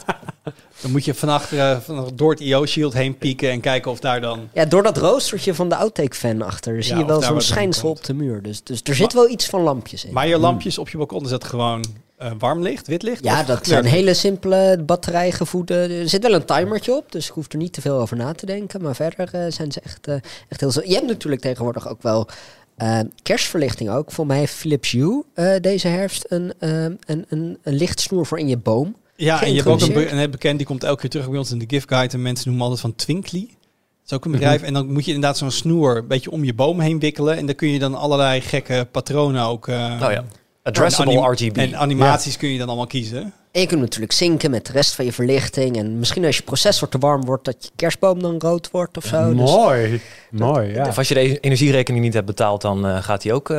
Dan 0.83 0.91
moet 0.91 1.05
je 1.05 1.15
van 1.15 1.29
achteren 1.29 1.83
door 2.15 2.31
het 2.31 2.41
IO-shield 2.41 2.93
heen 2.93 3.19
pieken 3.19 3.51
en 3.51 3.61
kijken 3.61 3.91
of 3.91 4.01
daar 4.01 4.21
dan... 4.21 4.49
Ja, 4.53 4.65
door 4.65 4.83
dat 4.83 4.97
roostertje 4.97 5.55
van 5.55 5.69
de 5.69 5.77
Outtake-fan 5.77 6.43
achter 6.43 6.75
Ja, 6.77 6.83
zie 6.83 6.97
je 6.97 7.05
wel 7.05 7.23
zo'n 7.23 7.41
schijnsel 7.41 7.89
op 7.91 8.05
de 8.05 8.15
muur. 8.15 8.43
Dus, 8.43 8.63
dus 8.63 8.81
er 8.85 8.95
zit 8.95 9.13
wel 9.13 9.29
iets 9.29 9.47
van 9.47 9.61
lampjes 9.61 10.05
in. 10.05 10.13
Maar 10.13 10.29
je 10.29 10.39
lampjes 10.39 10.79
op 10.79 10.89
je 10.89 10.97
balkon, 10.97 11.25
is 11.25 11.31
dat 11.31 11.45
gewoon 11.45 11.85
eh, 12.17 12.31
warm 12.39 12.63
licht, 12.63 12.87
wit 12.87 13.03
licht? 13.03 13.25
Ja, 13.25 13.43
dat 13.43 13.67
zijn 13.67 13.85
hele 13.85 14.15
simpele 14.15 14.83
batterijgevoede. 14.87 15.75
Er 15.75 16.09
zit 16.09 16.23
wel 16.23 16.35
een 16.35 16.45
timertje 16.45 16.97
op, 16.97 17.13
dus 17.13 17.27
ik 17.29 17.33
hoef 17.33 17.47
er 17.53 17.59
niet 17.59 17.73
te 17.73 17.81
veel 17.81 17.97
over 18.01 18.17
na 18.17 18.33
te 18.33 18.47
denken. 18.47 18.83
Maar 18.83 18.95
verder 18.95 19.29
eh, 19.33 19.41
zijn 19.49 19.73
ze 19.73 19.81
echt, 19.81 20.07
eh, 20.07 20.15
echt 20.49 20.61
heel... 20.61 20.71
zo- 20.71 20.83
Je 20.85 20.95
hebt 20.95 21.07
natuurlijk 21.07 21.43
tegenwoordig 21.43 21.89
ook 21.89 22.03
wel 22.03 22.29
eh, 22.77 22.99
kerstverlichting 23.23 23.91
ook. 23.91 24.11
Voor 24.13 24.27
mij 24.27 24.39
heeft 24.39 24.53
Philips 24.55 24.91
Hue 24.91 25.23
eh, 25.35 25.55
deze 25.61 25.89
herfst 25.89 26.25
een, 26.29 26.53
eh, 26.59 26.83
een, 26.85 26.99
een, 27.07 27.59
een 27.63 27.75
lichtsnoer 27.75 28.27
voor 28.27 28.39
in 28.39 28.49
je 28.49 28.57
boom. 28.57 28.97
Ja, 29.17 29.43
en 29.43 29.49
je 29.55 29.63
hebt 29.63 29.69
ook 29.69 29.81
een, 29.97 30.19
een 30.19 30.31
bekend, 30.31 30.57
die 30.59 30.67
komt 30.67 30.85
elke 30.85 31.01
keer 31.01 31.11
terug 31.11 31.29
bij 31.29 31.39
ons 31.39 31.51
in 31.51 31.59
de 31.59 31.65
gift 31.69 31.89
guide. 31.89 32.15
En 32.15 32.23
mensen 32.23 32.45
noemen 32.49 32.63
altijd 32.65 32.81
van 32.83 32.95
Twinkly. 32.95 33.41
Dat 33.41 34.11
is 34.11 34.13
ook 34.13 34.25
een 34.25 34.31
Mhm. 34.31 34.39
bedrijf. 34.41 34.63
En 34.63 34.73
dan 34.73 34.93
moet 34.93 35.05
je 35.05 35.13
inderdaad 35.13 35.39
zo'n 35.39 35.51
snoer 35.51 35.97
een 35.97 36.07
beetje 36.09 36.31
om 36.31 36.45
je 36.45 36.55
boom 36.55 36.81
heen 36.81 36.99
wikkelen. 36.99 37.37
En 37.37 37.47
dan 37.47 37.55
kun 37.55 37.69
je 37.69 37.79
dan 37.79 37.95
allerlei 37.95 38.41
gekke 38.41 38.87
patronen 38.91 39.45
ook... 39.45 39.69
eh, 39.69 39.99
Nou 40.01 40.13
ja, 40.13 40.25
addressable 40.63 41.13
en 41.13 41.19
anim- 41.19 41.33
RGB. 41.33 41.57
En 41.57 41.77
animaties 41.77 42.37
kun 42.37 42.49
je 42.49 42.59
dan 42.59 42.67
allemaal 42.69 42.87
kiezen. 42.87 43.33
En 43.53 43.61
je 43.61 43.67
kunt 43.67 43.81
natuurlijk 43.81 44.13
zinken 44.13 44.51
met 44.51 44.67
de 44.67 44.73
rest 44.73 44.95
van 44.95 45.05
je 45.05 45.13
verlichting. 45.13 45.77
En 45.77 45.99
misschien 45.99 46.25
als 46.25 46.37
je 46.37 46.43
processor 46.43 46.89
te 46.89 46.99
warm 46.99 47.25
wordt, 47.25 47.45
dat 47.45 47.57
je 47.61 47.71
kerstboom 47.77 48.23
dan 48.23 48.35
rood 48.39 48.71
wordt 48.71 48.97
of 48.97 49.05
zo. 49.05 49.35
Dus, 49.35 49.51
Mooi, 49.51 50.01
mooi, 50.31 50.73
ja. 50.73 50.87
Of 50.89 50.99
als 50.99 51.09
je 51.09 51.15
de 51.15 51.41
energierekening 51.41 52.05
niet 52.05 52.15
hebt 52.15 52.27
betaald, 52.27 52.61
dan 52.61 52.87
eh, 52.87 53.03
gaat 53.03 53.23
die 53.23 53.33
ook 53.33 53.51
eh, 53.51 53.57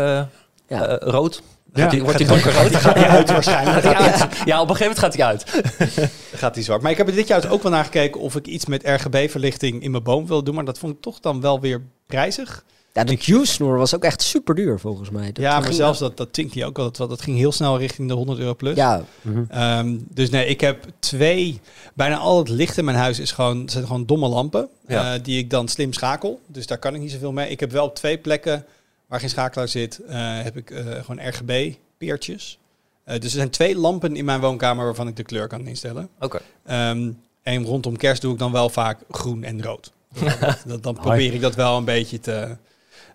ja. 0.67 0.87
eh, 0.87 0.95
rood. 1.11 1.41
Ja. 1.73 1.81
Gaat 1.81 1.91
die, 1.91 2.03
wordt 2.03 2.17
die 2.17 2.27
donkerrood? 2.27 2.75
Gaat 2.75 2.95
die 2.95 3.03
uit 3.05 3.31
waarschijnlijk. 3.31 3.81
Gaat 3.85 3.97
die 3.97 4.05
uit? 4.05 4.37
Ja, 4.45 4.61
op 4.61 4.69
een 4.69 4.75
gegeven 4.75 4.95
moment 4.95 4.99
gaat 4.99 5.13
hij 5.15 5.25
uit. 5.25 6.11
gaat 6.41 6.53
die 6.53 6.63
zwart. 6.63 6.81
Maar 6.81 6.91
ik 6.91 6.97
heb 6.97 7.07
er 7.07 7.15
dit 7.15 7.27
jaar 7.27 7.41
dus 7.41 7.49
ook 7.49 7.63
wel 7.63 7.71
naar 7.71 7.83
gekeken 7.83 8.21
of 8.21 8.35
ik 8.35 8.47
iets 8.47 8.65
met 8.65 8.83
RGB-verlichting 8.85 9.83
in 9.83 9.91
mijn 9.91 10.03
boom 10.03 10.27
wil 10.27 10.43
doen. 10.43 10.55
Maar 10.55 10.65
dat 10.65 10.77
vond 10.79 10.93
ik 10.95 11.01
toch 11.01 11.19
dan 11.19 11.41
wel 11.41 11.59
weer 11.59 11.81
prijzig. 12.05 12.63
ja, 12.93 13.03
de 13.03 13.17
Hue-snoer 13.21 13.77
was 13.77 13.95
ook 13.95 14.03
echt 14.03 14.21
super 14.21 14.55
duur 14.55 14.79
volgens 14.79 15.09
mij. 15.09 15.25
Dat 15.25 15.37
ja, 15.43 15.59
maar 15.59 15.73
zelfs 15.73 15.99
dat, 15.99 16.17
dat 16.17 16.33
Twinkly 16.33 16.63
ook 16.63 16.77
al. 16.79 16.91
Dat, 16.91 17.09
dat 17.09 17.21
ging 17.21 17.37
heel 17.37 17.51
snel 17.51 17.77
richting 17.77 18.07
de 18.07 18.13
100 18.13 18.39
euro 18.39 18.55
plus. 18.55 18.75
Ja, 18.75 19.01
Mhm. 19.21 19.43
Ehm, 19.49 19.95
dus 20.09 20.29
nee, 20.29 20.45
ik 20.45 20.61
heb 20.61 20.85
twee. 20.99 21.61
Bijna 21.93 22.17
al 22.17 22.37
het 22.37 22.49
licht 22.49 22.77
in 22.77 22.85
mijn 22.85 22.97
huis 22.97 23.19
is 23.19 23.31
gewoon, 23.31 23.69
zijn 23.69 23.85
gewoon 23.85 24.05
domme 24.05 24.27
lampen. 24.27 24.67
Ja. 24.87 25.13
eh, 25.13 25.19
die 25.23 25.37
ik 25.37 25.49
dan 25.49 25.67
slim 25.67 25.93
schakel. 25.93 26.39
Dus 26.47 26.67
daar 26.67 26.77
kan 26.77 26.95
ik 26.95 27.01
niet 27.01 27.11
zoveel 27.11 27.31
mee. 27.31 27.49
Ik 27.49 27.59
heb 27.59 27.71
wel 27.71 27.85
op 27.85 27.95
twee 27.95 28.17
plekken 28.17 28.65
waar 29.13 29.21
geen 29.21 29.31
schakelaar 29.31 29.67
zit, 29.67 29.99
eh, 29.99 30.41
heb 30.41 30.57
ik 30.57 30.71
eh, 30.71 30.85
gewoon 31.03 31.27
RGB-peertjes. 31.29 32.57
Eh, 33.03 33.13
dus 33.15 33.23
er 33.31 33.37
zijn 33.37 33.49
twee 33.49 33.77
lampen 33.77 34.15
in 34.15 34.25
mijn 34.25 34.39
woonkamer 34.39 34.85
waarvan 34.85 35.07
ik 35.07 35.15
de 35.15 35.23
kleur 35.23 35.47
kan 35.47 35.67
instellen. 35.67 36.09
Oké. 36.19 36.39
Ehm, 36.65 37.11
en 37.43 37.63
rondom 37.65 37.97
kerst 37.97 38.21
doe 38.21 38.33
ik 38.33 38.39
dan 38.39 38.51
wel 38.51 38.69
vaak 38.69 38.99
groen 39.11 39.43
en 39.43 39.63
rood. 39.63 39.91
dat, 40.65 40.83
dan 40.83 40.93
probeer 40.95 41.33
ik 41.33 41.41
dat 41.41 41.55
wel 41.55 41.77
een 41.77 41.85
beetje 41.85 42.19
te 42.19 42.57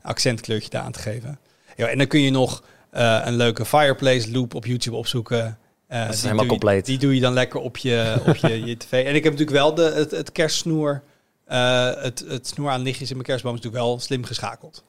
accentkleurtje 0.03 0.69
te 0.69 0.79
aan 0.79 0.93
te 0.93 0.99
geven. 0.99 1.39
Ja, 1.77 1.87
en 1.87 1.99
dan 1.99 2.07
kun 2.07 2.21
je 2.21 2.31
nog 2.31 2.63
eh, 2.91 3.21
een 3.25 3.37
leuke 3.37 3.65
fireplace 3.65 4.31
loop 4.33 4.55
op 4.55 4.67
YouTube 4.67 4.97
opzoeken. 4.97 5.59
Eh, 5.87 6.01
Dat 6.05 6.09
is 6.15 6.21
die 6.21 6.23
helemaal 6.31 6.35
doe 6.35 6.43
je- 6.45 6.49
compleet. 6.61 6.87
Die 6.87 6.99
doe 6.99 7.15
je 7.15 7.21
dan 7.21 7.33
lekker 7.33 7.61
op 7.61 7.77
je, 7.77 8.17
op 8.27 8.37
je, 8.37 8.65
je 8.67 8.77
tv. 8.77 8.93
En 9.07 9.15
ik 9.15 9.25
heb 9.25 9.33
natuurlijk 9.33 9.59
wel 9.59 9.75
de, 9.75 9.83
het, 9.83 10.11
het 10.11 10.33
kerstsnoer. 10.33 11.03
eh, 11.45 11.91
het, 12.03 12.25
het 12.29 12.47
snoer 12.47 12.71
aan 12.71 12.81
lichtjes 12.83 13.09
in 13.09 13.15
mijn 13.15 13.27
kerstboom 13.29 13.55
is 13.55 13.61
natuurlijk 13.61 13.85
wel 13.91 13.99
slim 14.01 14.25
geschakeld. 14.25 14.85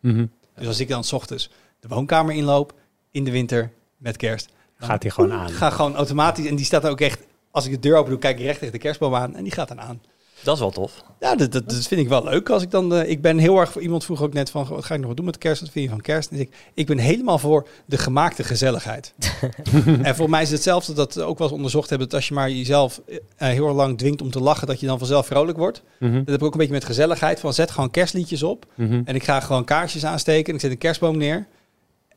Mhm. 0.00 0.26
Dus 0.60 0.68
als 0.68 0.80
ik 0.80 0.88
dan 0.88 1.04
's 1.04 1.12
ochtends 1.12 1.50
de 1.80 1.88
woonkamer 1.88 2.34
inloop, 2.34 2.74
in 3.10 3.24
de 3.24 3.30
winter, 3.30 3.72
met 3.96 4.16
kerst. 4.16 4.48
Gaat 4.74 5.02
die 5.02 5.10
gewoon 5.10 5.32
aan. 5.32 5.50
Ga 5.50 5.70
gewoon 5.70 5.94
automatisch. 5.94 6.46
En 6.46 6.56
die 6.56 6.64
staat 6.64 6.86
ook 6.86 7.00
echt, 7.00 7.20
als 7.50 7.66
ik 7.66 7.70
de 7.70 7.78
deur 7.78 7.96
open 7.96 8.10
doe, 8.10 8.18
kijk 8.18 8.38
ik 8.38 8.44
recht 8.44 8.58
tegen 8.58 8.74
de 8.74 8.80
kerstboom 8.80 9.14
aan. 9.14 9.36
En 9.36 9.42
die 9.42 9.52
gaat 9.52 9.68
dan 9.68 9.80
aan. 9.80 10.02
Dat 10.42 10.54
is 10.54 10.60
wel 10.60 10.70
tof. 10.70 11.02
Ja, 11.20 11.34
dat, 11.34 11.52
dat, 11.52 11.70
dat 11.70 11.86
vind 11.86 12.00
ik 12.00 12.08
wel 12.08 12.24
leuk. 12.24 12.50
Als 12.50 12.62
ik 12.62 12.70
dan, 12.70 12.94
eh, 12.94 13.10
ik 13.10 13.22
ben 13.22 13.38
heel 13.38 13.58
erg, 13.58 13.78
iemand 13.78 14.04
vroeg 14.04 14.22
ook 14.22 14.32
net 14.32 14.50
van, 14.50 14.66
wat 14.66 14.84
ga 14.84 14.94
ik 14.94 15.00
nog 15.00 15.08
wat 15.08 15.16
doen 15.16 15.26
met 15.26 15.38
kerst? 15.38 15.60
Wat 15.60 15.70
vind 15.70 15.84
je 15.84 15.90
van 15.90 16.00
kerst? 16.00 16.30
En 16.30 16.40
ik, 16.40 16.54
ik 16.74 16.86
ben 16.86 16.98
helemaal 16.98 17.38
voor 17.38 17.66
de 17.86 17.98
gemaakte 17.98 18.44
gezelligheid. 18.44 19.14
en 20.02 20.16
voor 20.16 20.30
mij 20.30 20.42
is 20.42 20.48
het 20.48 20.56
hetzelfde 20.56 20.92
dat 20.92 21.14
we 21.14 21.22
ook 21.22 21.38
wel 21.38 21.46
eens 21.46 21.56
onderzocht 21.56 21.88
hebben, 21.90 22.08
dat 22.08 22.16
als 22.16 22.28
je 22.28 22.34
maar 22.34 22.50
jezelf 22.50 23.00
eh, 23.06 23.18
heel 23.48 23.66
erg 23.66 23.76
lang 23.76 23.98
dwingt 23.98 24.22
om 24.22 24.30
te 24.30 24.40
lachen, 24.40 24.66
dat 24.66 24.80
je 24.80 24.86
dan 24.86 24.98
vanzelf 24.98 25.26
vrolijk 25.26 25.58
wordt. 25.58 25.82
Mhm. 25.98 26.12
Dat 26.12 26.26
heb 26.26 26.40
ik 26.40 26.44
ook 26.44 26.52
een 26.52 26.58
beetje 26.58 26.74
met 26.74 26.84
gezelligheid, 26.84 27.40
van 27.40 27.54
zet 27.54 27.70
gewoon 27.70 27.90
kerstliedjes 27.90 28.42
op. 28.42 28.66
Mhm. 28.74 29.02
En 29.04 29.14
ik 29.14 29.24
ga 29.24 29.40
gewoon 29.40 29.64
kaarsjes 29.64 30.04
aansteken 30.04 30.48
en 30.48 30.54
ik 30.54 30.60
zet 30.60 30.70
een 30.70 30.78
kerstboom 30.78 31.16
neer. 31.16 31.46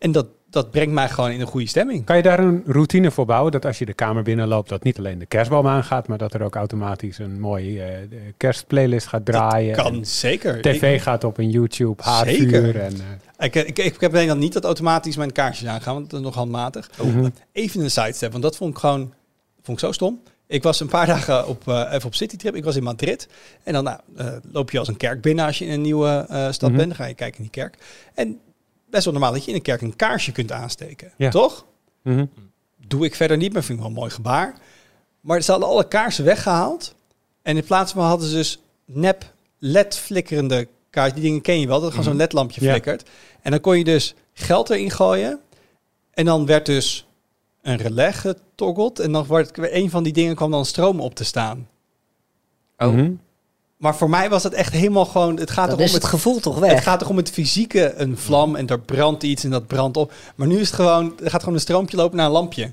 En 0.03 0.11
dat, 0.11 0.27
dat 0.49 0.71
brengt 0.71 0.93
mij 0.93 1.09
gewoon 1.09 1.31
in 1.31 1.41
een 1.41 1.47
goede 1.47 1.67
stemming. 1.67 2.05
Kan 2.05 2.17
je 2.17 2.21
daar 2.23 2.39
een 2.39 2.63
routine 2.65 3.11
voor 3.11 3.25
bouwen? 3.25 3.51
Dat 3.51 3.65
als 3.65 3.79
je 3.79 3.85
de 3.85 3.93
kamer 3.93 4.23
binnenloopt, 4.23 4.69
dat 4.69 4.83
niet 4.83 4.97
alleen 4.97 5.19
de 5.19 5.25
kerstboom 5.25 5.67
aangaat, 5.67 6.07
maar 6.07 6.17
dat 6.17 6.33
er 6.33 6.41
ook 6.43 6.55
automatisch 6.55 7.17
een 7.17 7.39
mooie 7.39 7.81
eh, 7.83 7.97
kerstplaylist 8.37 9.07
gaat 9.07 9.25
draaien. 9.25 9.75
kan 9.75 10.05
zeker. 10.05 10.61
TV 10.61 11.01
gaat 11.01 11.23
op 11.23 11.37
een 11.37 11.49
YouTube, 11.49 12.03
haarvuur. 12.03 12.79
En, 12.79 12.93
eh, 13.37 13.45
Ik, 13.45 13.55
ik, 13.55 13.79
ik, 13.79 13.99
heb 13.99 14.13
alleen 14.13 14.27
dan 14.27 14.37
niet 14.39 14.53
dat 14.53 14.63
automatisch 14.63 15.15
mijn 15.17 15.31
kaarsjes 15.31 15.67
aangaan, 15.67 15.93
want 15.93 16.09
dat 16.09 16.19
is 16.19 16.25
nog 16.25 16.35
handmatig. 16.35 16.89
mhm. 17.03 17.29
Even 17.51 17.81
een 17.81 17.91
sidestep, 17.91 18.31
want 18.31 18.43
dat 18.43 18.57
vond 18.57 18.73
ik 18.73 18.79
gewoon 18.79 19.13
vond 19.61 19.77
ik 19.81 19.85
zo 19.85 19.91
stom. 19.91 20.21
Ik 20.47 20.63
was 20.63 20.79
een 20.79 20.87
paar 20.87 21.05
dagen 21.15 21.47
op, 21.47 21.67
eh, 21.67 21.85
even 21.91 22.05
op 22.05 22.15
citytrip. 22.15 22.55
Ik 22.55 22.63
was 22.63 22.75
in 22.75 22.83
Madrid. 22.83 23.27
En 23.63 23.73
dan 23.73 23.83
nou, 23.83 23.99
loop 24.51 24.71
je 24.71 24.79
als 24.79 24.87
een 24.87 24.97
kerk 24.97 25.21
binnen 25.21 25.45
als 25.45 25.57
je 25.57 25.65
in 25.65 25.71
een 25.71 25.81
nieuwe 25.81 26.25
stad 26.51 26.69
Mhm. 26.69 26.77
bent. 26.77 26.87
Dan 26.87 26.97
ga 26.97 27.05
je 27.05 27.13
kijken 27.13 27.37
in 27.37 27.43
die 27.43 27.51
kerk. 27.61 27.77
En 28.13 28.39
best 28.93 29.05
wel 29.05 29.13
normaal 29.13 29.31
dat 29.31 29.43
je 29.43 29.49
in 29.49 29.55
een 29.55 29.61
kerk 29.61 29.81
een 29.81 29.95
kaarsje 29.95 30.31
kunt 30.31 30.51
aansteken. 30.51 31.11
Ja. 31.17 31.29
Toch? 31.29 31.65
Mhm. 32.03 32.25
Doe 32.87 33.05
ik 33.05 33.15
verder 33.15 33.37
niet, 33.37 33.53
maar 33.53 33.63
vind 33.63 33.77
ik 33.77 33.83
wel 33.83 33.93
een 33.93 33.99
mooi 33.99 34.11
gebaar. 34.11 34.55
Maar 35.21 35.41
ze 35.41 35.51
hadden 35.51 35.69
alle 35.69 35.87
kaarsen 35.87 36.25
weggehaald. 36.25 36.95
En 37.41 37.57
in 37.57 37.63
plaats 37.63 37.91
van 37.91 38.03
hadden 38.05 38.27
ze 38.27 38.35
dus 38.35 38.59
nep 38.85 39.33
LED-flikkerende 39.59 40.67
kaarsen. 40.89 41.13
Die 41.15 41.23
dingen 41.23 41.41
ken 41.41 41.59
je 41.59 41.67
wel, 41.67 41.79
dat 41.81 41.89
gewoon 41.89 42.05
zo'n 42.05 42.15
LED-lampje 42.15 42.63
Ja. 42.63 42.69
flikkert. 42.71 43.09
En 43.41 43.51
dan 43.51 43.59
kon 43.61 43.77
je 43.77 43.83
dus 43.83 44.13
geld 44.33 44.69
erin 44.69 44.91
gooien. 44.91 45.39
En 46.11 46.25
dan 46.25 46.45
werd 46.45 46.65
dus 46.65 47.07
een 47.61 47.77
relais 47.77 48.15
getoggeld. 48.15 48.99
En 48.99 49.11
dan 49.11 49.25
wordt 49.25 49.51
een 49.57 49.89
van 49.89 50.03
die 50.03 50.13
dingen 50.13 50.35
kwam 50.35 50.51
dan 50.51 50.65
stroom 50.65 50.99
op 50.99 51.15
te 51.15 51.23
staan. 51.23 51.67
Oh. 52.77 52.87
Mhm. 52.93 53.11
Maar 53.83 53.95
voor 53.95 54.09
mij 54.09 54.29
was 54.29 54.43
het 54.43 54.53
echt 54.53 54.73
helemaal 54.73 55.05
gewoon... 55.05 55.39
Het 55.39 55.51
gaat 55.51 55.67
dan 55.67 55.77
toch 55.77 55.85
is 55.85 55.89
om 55.89 55.93
het 55.95 56.03
het, 56.03 56.11
gevoel 56.13 56.39
toch 56.39 56.55
het 56.59 56.63
weg. 56.63 56.83
gaat 56.83 56.99
toch 56.99 57.09
om 57.09 57.17
het 57.17 57.29
fysieke, 57.29 57.93
een 57.95 58.17
vlam 58.17 58.55
en 58.55 58.67
er 58.67 58.79
brandt 58.79 59.23
iets 59.23 59.43
en 59.43 59.49
dat 59.49 59.67
brandt 59.67 59.97
op. 59.97 60.13
Maar 60.35 60.47
nu 60.47 60.59
is 60.59 60.67
het 60.67 60.75
gewoon, 60.75 61.13
er 61.23 61.29
gaat 61.29 61.39
gewoon 61.39 61.55
een 61.55 61.61
stroompje 61.61 61.97
lopen 61.97 62.17
naar 62.17 62.25
een 62.25 62.31
lampje. 62.31 62.71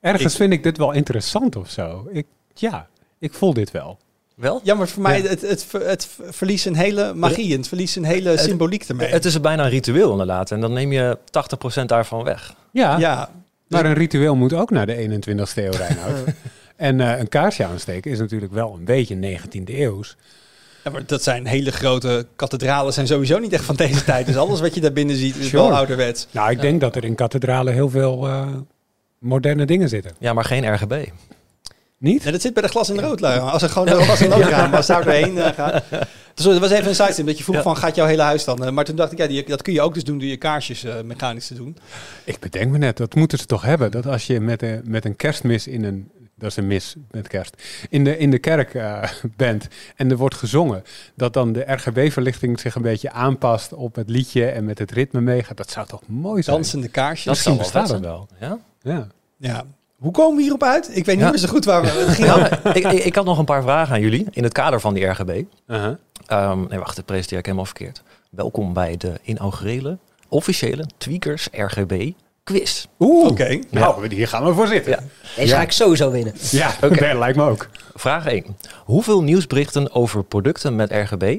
Ergens 0.00 0.32
Ik- 0.32 0.38
vind 0.38 0.52
ik 0.52 0.62
dit 0.62 0.76
wel 0.78 0.92
interessant 0.92 1.56
of 1.56 1.70
zo. 1.70 2.08
Ik, 2.12 2.26
ja, 2.54 2.86
ik 3.18 3.34
voel 3.34 3.54
dit 3.54 3.70
wel. 3.70 3.98
Wel? 4.34 4.60
Ja, 4.62 4.74
maar 4.74 4.88
voor 4.88 5.02
mij, 5.02 5.22
Ja. 5.22 5.28
het, 5.28 5.40
het, 5.40 5.66
het 5.72 6.06
ver- 6.06 6.34
verliest 6.34 6.66
een 6.66 6.76
hele 6.76 7.14
magie. 7.14 7.56
Het 7.56 7.68
verliest 7.68 7.96
een 7.96 8.04
hele 8.04 8.38
symboliek 8.38 8.82
ermee. 8.84 9.08
Het 9.08 9.24
is 9.24 9.40
bijna 9.40 9.64
een 9.64 9.70
ritueel 9.70 10.10
inderdaad. 10.10 10.50
En 10.50 10.60
dan 10.60 10.72
neem 10.72 10.92
je 10.92 11.18
80% 11.82 11.84
daarvan 11.86 12.24
weg. 12.24 12.54
Ja, 12.72 12.98
ja, 12.98 13.30
maar 13.68 13.84
een 13.84 13.94
ritueel 13.94 14.36
moet 14.36 14.52
ook 14.52 14.70
naar 14.70 14.86
de 14.86 14.94
21ste 14.96 15.54
eeuw, 15.64 15.70
Reinoud. 15.70 16.18
en 16.76 17.00
eh, 17.00 17.18
een 17.18 17.28
kaarsje 17.28 17.64
aansteken 17.64 18.10
is 18.10 18.18
natuurlijk 18.18 18.52
wel 18.52 18.74
een 18.74 18.84
beetje 18.84 19.38
19e 19.38 19.62
eeuws. 19.64 20.16
Ja, 20.84 20.90
maar 20.90 21.06
dat 21.06 21.22
zijn 21.22 21.46
hele 21.46 21.70
grote 21.70 22.26
kathedralen, 22.36 22.92
zijn 22.92 23.06
sowieso 23.06 23.38
niet 23.38 23.52
echt 23.52 23.64
van 23.64 23.74
deze 23.76 24.04
tijd. 24.04 24.26
Dus 24.26 24.36
alles 24.36 24.60
wat 24.60 24.74
je 24.74 24.80
daar 24.80 24.92
binnen 24.92 25.16
ziet 25.16 25.36
is 25.36 25.48
Sure. 25.48 25.62
wel 25.62 25.76
ouderwets. 25.76 26.26
Nou, 26.30 26.50
ik 26.50 26.60
denk 26.60 26.80
dat 26.80 26.96
er 26.96 27.04
in 27.04 27.14
kathedralen 27.14 27.72
heel 27.72 27.90
veel 27.90 28.26
eh, 28.26 28.48
moderne 29.18 29.64
dingen 29.66 29.88
zitten. 29.88 30.12
Ja, 30.18 30.32
maar 30.32 30.44
geen 30.44 30.74
RGB. 30.74 31.04
Niet? 31.98 32.22
Ja, 32.22 32.30
dat 32.30 32.40
zit 32.40 32.54
bij 32.54 32.62
de 32.62 32.68
glas 32.68 32.88
in 32.90 32.96
de 32.96 33.02
rood. 33.02 33.22
Als 33.22 33.62
er 33.62 33.68
gewoon 33.68 33.88
een 33.88 34.02
glas 34.02 34.20
in 34.20 34.28
de 34.30 34.34
rood 34.36 34.48
raam 34.50 34.70
was, 34.70 34.86
zou 34.86 35.02
er 35.04 35.12
heen 35.12 35.38
eh, 35.38 35.52
gaan. 35.52 35.80
Dus 36.34 36.44
dat 36.44 36.58
was 36.58 36.70
even 36.70 36.88
een 36.88 36.94
sidestep 36.94 37.26
dat 37.26 37.38
je 37.38 37.44
vroeg 37.44 37.56
Ja. 37.56 37.62
van, 37.62 37.76
gaat 37.76 37.94
jouw 37.94 38.06
hele 38.06 38.22
huis 38.22 38.44
dan? 38.44 38.64
eh, 38.64 38.70
maar 38.70 38.84
toen 38.84 38.96
dacht 38.96 39.12
ik, 39.12 39.18
ja, 39.18 39.26
die, 39.26 39.44
dat 39.44 39.62
kun 39.62 39.72
je 39.72 39.80
ook 39.80 39.94
dus 39.94 40.04
doen 40.04 40.18
door 40.18 40.28
je 40.28 40.36
kaarsjes 40.36 40.84
mechanisch 41.04 41.46
te 41.46 41.54
doen. 41.54 41.76
Ik 42.24 42.38
bedenk 42.40 42.70
me 42.70 42.78
net, 42.78 42.96
dat 42.96 43.14
moeten 43.14 43.38
ze 43.38 43.46
toch 43.46 43.62
hebben. 43.62 43.90
Dat 43.90 44.06
als 44.06 44.26
je 44.26 44.40
met 44.40 44.62
een, 44.62 44.80
met 44.84 45.04
een 45.04 45.16
kerstmis 45.16 45.66
in 45.66 45.84
een... 45.84 46.10
Dat 46.40 46.50
is 46.50 46.56
een 46.56 46.66
mis 46.66 46.94
met 47.10 47.28
kerst. 47.28 47.62
In 47.88 48.04
de, 48.04 48.18
in 48.18 48.30
de 48.30 48.38
kerk 48.38 48.74
eh, 48.74 49.02
bent 49.36 49.68
en 49.96 50.10
er 50.10 50.16
wordt 50.16 50.34
gezongen. 50.34 50.82
Dat 51.14 51.32
dan 51.32 51.52
de 51.52 51.60
RGB-verlichting 51.66 52.60
zich 52.60 52.74
een 52.74 52.82
beetje 52.82 53.10
aanpast 53.10 53.72
op 53.72 53.94
het 53.94 54.08
liedje 54.08 54.46
en 54.46 54.64
met 54.64 54.78
het 54.78 54.90
ritme 54.90 55.20
meegaat. 55.20 55.56
Dat 55.56 55.70
zou 55.70 55.86
toch 55.86 56.02
mooi 56.06 56.42
zijn? 56.42 56.56
Dansende 56.56 56.88
kaarsjes. 56.88 57.24
Dat 57.24 57.36
zou 57.36 57.54
wel 57.56 57.64
bestaat 57.64 58.00
wel. 58.00 58.28
Ja? 58.40 58.58
Ja. 58.82 59.06
Ja. 59.36 59.64
Hoe 59.96 60.12
komen 60.12 60.36
we 60.36 60.42
hierop 60.42 60.62
uit? 60.62 60.88
Ik 60.96 61.04
weet 61.04 61.14
niet 61.16 61.24
Ja. 61.24 61.30
meer 61.30 61.38
zo 61.38 61.48
goed 61.48 61.64
waar 61.64 61.82
we... 61.82 61.88
Het 61.88 62.18
Nou, 62.18 62.44
ik, 62.78 62.92
ik, 62.92 63.04
ik 63.04 63.14
had 63.14 63.24
nog 63.24 63.38
een 63.38 63.44
paar 63.44 63.62
vragen 63.62 63.94
aan 63.94 64.00
jullie 64.00 64.26
in 64.30 64.42
het 64.42 64.52
kader 64.52 64.80
van 64.80 64.94
die 64.94 65.04
RGB. 65.06 65.42
Uh-huh. 65.66 65.94
Ehm, 66.26 66.64
nee, 66.68 66.78
wacht, 66.78 66.96
dat 66.96 67.04
presenteer 67.04 67.38
ik 67.38 67.44
helemaal 67.44 67.66
verkeerd. 67.66 68.02
Welkom 68.30 68.72
bij 68.72 68.96
de 68.96 69.12
inaugurele, 69.22 69.98
officiële 70.28 70.86
Tweakers 70.98 71.48
RGB 71.52 72.10
quiz. 72.50 72.86
Oeh, 72.98 73.26
Oké. 73.30 73.58
nou, 73.70 74.14
hier 74.14 74.28
gaan 74.28 74.44
we 74.44 74.54
voor 74.54 74.66
zitten. 74.66 74.92
Ja. 74.92 74.98
Deze 75.36 75.48
Ja. 75.48 75.56
ga 75.56 75.62
ik 75.62 75.72
sowieso 75.72 76.10
winnen. 76.10 76.34
Ja, 76.50 76.74
Oké. 76.82 77.04
dat 77.08 77.18
lijkt 77.18 77.36
me 77.36 77.44
ook. 77.44 77.68
Vraag 77.94 78.26
1. 78.26 78.56
Hoeveel 78.84 79.22
nieuwsberichten 79.22 79.94
over 79.94 80.24
producten 80.24 80.76
met 80.76 80.90
RGB 80.90 81.38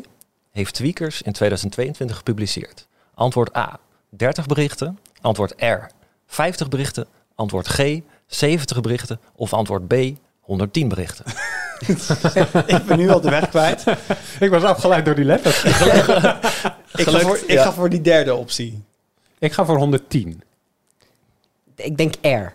heeft 0.52 0.74
Tweakers 0.74 1.22
in 1.22 1.32
2022 1.32 2.18
gepubliceerd? 2.18 2.88
Antwoord 3.14 3.58
A, 3.58 3.80
30 4.10 4.46
berichten. 4.46 5.00
Antwoord 5.22 5.54
R, 5.58 5.90
50 6.28 6.70
berichten. 6.70 7.06
Antwoord 7.36 7.68
G, 7.68 8.00
70 8.28 8.82
berichten. 8.82 9.20
Of 9.36 9.54
antwoord 9.54 9.88
B, 9.88 9.94
110 10.40 10.88
berichten. 10.88 11.26
ik 12.66 12.86
ben 12.86 12.98
nu 12.98 13.10
al 13.10 13.22
de 13.22 13.30
weg 13.30 13.50
kwijt. 13.50 13.84
Ik 14.40 14.50
was 14.50 14.64
afgeleid 14.64 15.06
door 15.06 15.16
die 15.16 15.26
letters. 15.26 15.64
Ik 15.64 15.72
ga, 17.08 17.20
voor, 17.20 17.38
ik 17.38 17.52
ja. 17.52 17.64
ga 17.64 17.74
voor 17.74 17.90
die 17.90 18.02
derde 18.02 18.36
optie. 18.36 18.84
Ik 19.40 19.54
ga 19.54 19.66
voor 19.66 19.78
110. 19.78 20.44
Ik 21.84 21.98
denk 21.98 22.14
R. 22.22 22.54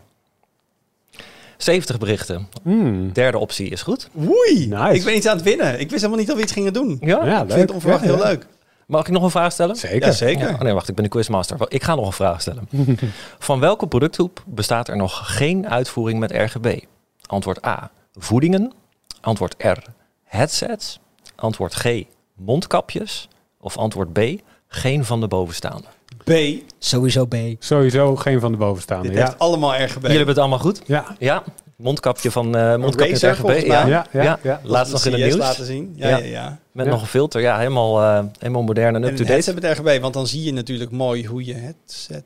70 1.57 1.99
berichten. 1.99 2.49
Hmm. 2.63 3.13
Derde 3.13 3.39
optie 3.39 3.69
is 3.69 3.83
goed. 3.83 4.09
Oei, 4.19 4.67
Nice. 4.69 4.95
ik 4.95 5.05
ben 5.05 5.17
iets 5.17 5.27
aan 5.27 5.37
het 5.37 5.45
winnen. 5.45 5.73
Ik 5.73 5.79
wist 5.91 5.93
helemaal 5.93 6.17
niet 6.19 6.27
dat 6.27 6.37
we 6.37 6.43
iets 6.43 6.53
gingen 6.53 6.73
doen. 6.73 6.97
Ja? 7.01 7.25
Ja, 7.27 7.43
ik 7.43 7.49
vind 7.49 7.61
het 7.61 7.71
onverwacht 7.71 8.01
Ja, 8.03 8.07
heel 8.07 8.19
ja. 8.19 8.25
leuk. 8.29 8.47
Mag 8.87 9.01
ik 9.07 9.13
nog 9.13 9.23
een 9.23 9.31
vraag 9.31 9.53
stellen? 9.53 9.77
Zeker. 9.77 10.07
Ja, 10.07 10.13
zeker. 10.13 10.49
Ja, 10.49 10.55
oh 10.55 10.61
nee, 10.61 10.73
wacht, 10.73 10.89
ik 10.89 10.95
ben 10.95 11.05
de 11.05 11.11
quizmaster. 11.11 11.57
Ik 11.69 11.83
ga 11.83 11.95
nog 11.95 12.07
een 12.07 12.13
vraag 12.13 12.41
stellen. 12.41 12.69
Van 13.39 13.61
welke 13.61 13.87
productgroep 13.87 14.43
bestaat 14.47 14.89
er 14.89 14.97
nog 14.97 15.37
geen 15.37 15.69
uitvoering 15.69 16.19
met 16.21 16.31
RGB? 16.33 16.79
Antwoord 17.27 17.67
A, 17.67 17.91
voedingen. 18.15 18.73
Antwoord 19.21 19.55
R, 19.59 19.79
headsets. 20.25 21.01
Antwoord 21.35 21.75
G, 21.75 22.03
mondkapjes. 22.35 23.29
Of 23.61 23.77
antwoord 23.77 24.13
B, 24.13 24.21
geen 24.69 25.05
van 25.05 25.21
de 25.21 25.29
bovenstaande. 25.29 25.87
B, 26.27 26.29
dit 26.29 26.65
Sowieso 26.79 27.27
B. 27.27 27.35
Sowieso 27.59 28.17
geen 28.17 28.41
van 28.41 28.53
de 28.53 28.59
bovenstaande. 28.59 29.13
Ja. 29.13 29.25
heeft 29.25 29.39
allemaal 29.39 29.75
RGB. 29.75 29.95
Jullie 30.03 30.09
hebben 30.17 30.29
het 30.29 30.39
allemaal 30.39 30.59
goed? 30.59 30.83
Ja. 30.87 31.17
Ja, 31.19 31.43
mondkapje 31.77 32.31
van 32.31 32.57
eh 32.57 32.77
mondkapje 32.77 33.13
met 33.13 33.23
Razer, 33.23 33.51
RGB. 33.51 33.67
Ja. 33.67 33.87
Ja, 33.87 34.07
ja, 34.13 34.23
Ja. 34.23 34.39
ja. 34.43 34.61
Laatst 34.63 34.93
nog 34.93 35.05
in 35.05 35.13
het 35.13 35.21
CS 35.21 35.25
nieuws. 35.27 35.39
laten 35.39 35.65
zien. 35.67 35.93
Ja, 35.97 36.09
Ja. 36.09 36.17
ja, 36.17 36.25
ja. 36.25 36.59
Met 36.73 36.85
Ja. 36.87 36.91
nog 36.93 37.01
een 37.01 37.07
filter. 37.07 37.41
Ja, 37.41 37.59
helemaal, 37.59 38.03
eh, 38.03 38.25
helemaal 38.39 38.63
modern 38.63 38.95
en 38.95 39.03
up-to-date. 39.05 39.33
headset 39.33 39.55
met 39.55 39.65
RGB, 39.79 40.01
want 40.01 40.15
dan 40.15 40.27
zie 40.27 40.43
je 40.45 40.53
natuurlijk 40.53 40.91
mooi 40.91 41.27
hoe 41.27 41.45
je 41.45 41.55
headset... 41.55 42.25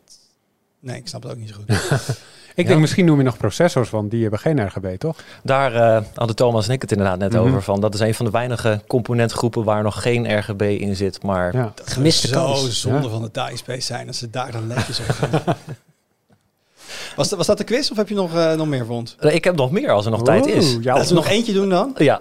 Nee, 0.80 0.96
ik 0.96 1.08
snap 1.08 1.22
het 1.22 1.32
ook 1.32 1.38
niet 1.38 1.48
zo 1.48 1.54
goed. 1.54 1.66
Ik 2.54 2.66
denk 2.66 2.80
misschien 2.80 3.04
noem 3.04 3.18
je 3.18 3.24
nog 3.24 3.36
processors, 3.36 3.90
want 3.90 4.10
die 4.10 4.20
hebben 4.22 4.38
geen 4.40 4.66
RGB, 4.66 4.96
toch? 4.98 5.16
Daar 5.42 5.74
eh, 5.74 6.02
hadden 6.14 6.36
Thomas 6.36 6.66
en 6.68 6.72
ik 6.74 6.80
het 6.82 6.92
inderdaad 6.92 7.18
net 7.18 7.32
Mhm. 7.32 7.42
over. 7.42 7.62
Van. 7.62 7.80
Dat 7.80 7.94
is 7.94 8.00
een 8.00 8.14
van 8.14 8.24
de 8.24 8.30
weinige 8.30 8.80
componentgroepen 8.86 9.64
waar 9.64 9.82
nog 9.82 10.02
geen 10.02 10.38
RGB 10.38 10.62
in 10.62 10.96
zit. 10.96 11.22
Maar 11.22 11.56
Ja. 11.56 11.72
Dat 11.74 11.92
Gemiste 11.92 12.28
zou 12.28 12.46
zo 12.56 12.62
kans. 12.62 12.80
zonde 12.80 13.02
Ja. 13.02 13.08
van 13.08 13.22
de 13.22 13.30
timespace 13.30 13.80
zijn 13.80 14.06
als 14.06 14.18
ze 14.18 14.30
daar 14.30 14.52
dan 14.52 14.66
netjes 14.66 14.98
op 15.00 15.08
gaan. 15.08 15.30
was, 17.16 17.28
dat, 17.28 17.38
was 17.38 17.46
dat 17.46 17.58
de 17.58 17.64
quiz 17.64 17.90
of 17.90 17.96
heb 17.96 18.08
je 18.08 18.14
nog, 18.14 18.34
eh, 18.36 18.52
nog 18.54 18.66
meer 18.66 18.90
ons? 18.90 19.16
Eh, 19.18 19.34
ik 19.34 19.44
heb 19.44 19.56
nog 19.56 19.70
meer 19.70 19.90
als 19.90 20.04
er 20.04 20.10
nog 20.10 20.22
tijd 20.22 20.46
is. 20.46 20.76
Ja, 20.80 20.94
Laten 20.94 21.08
we 21.08 21.14
nog 21.14 21.28
eentje 21.28 21.52
doen 21.52 21.68
dan. 21.68 21.94
Ja. 21.96 22.20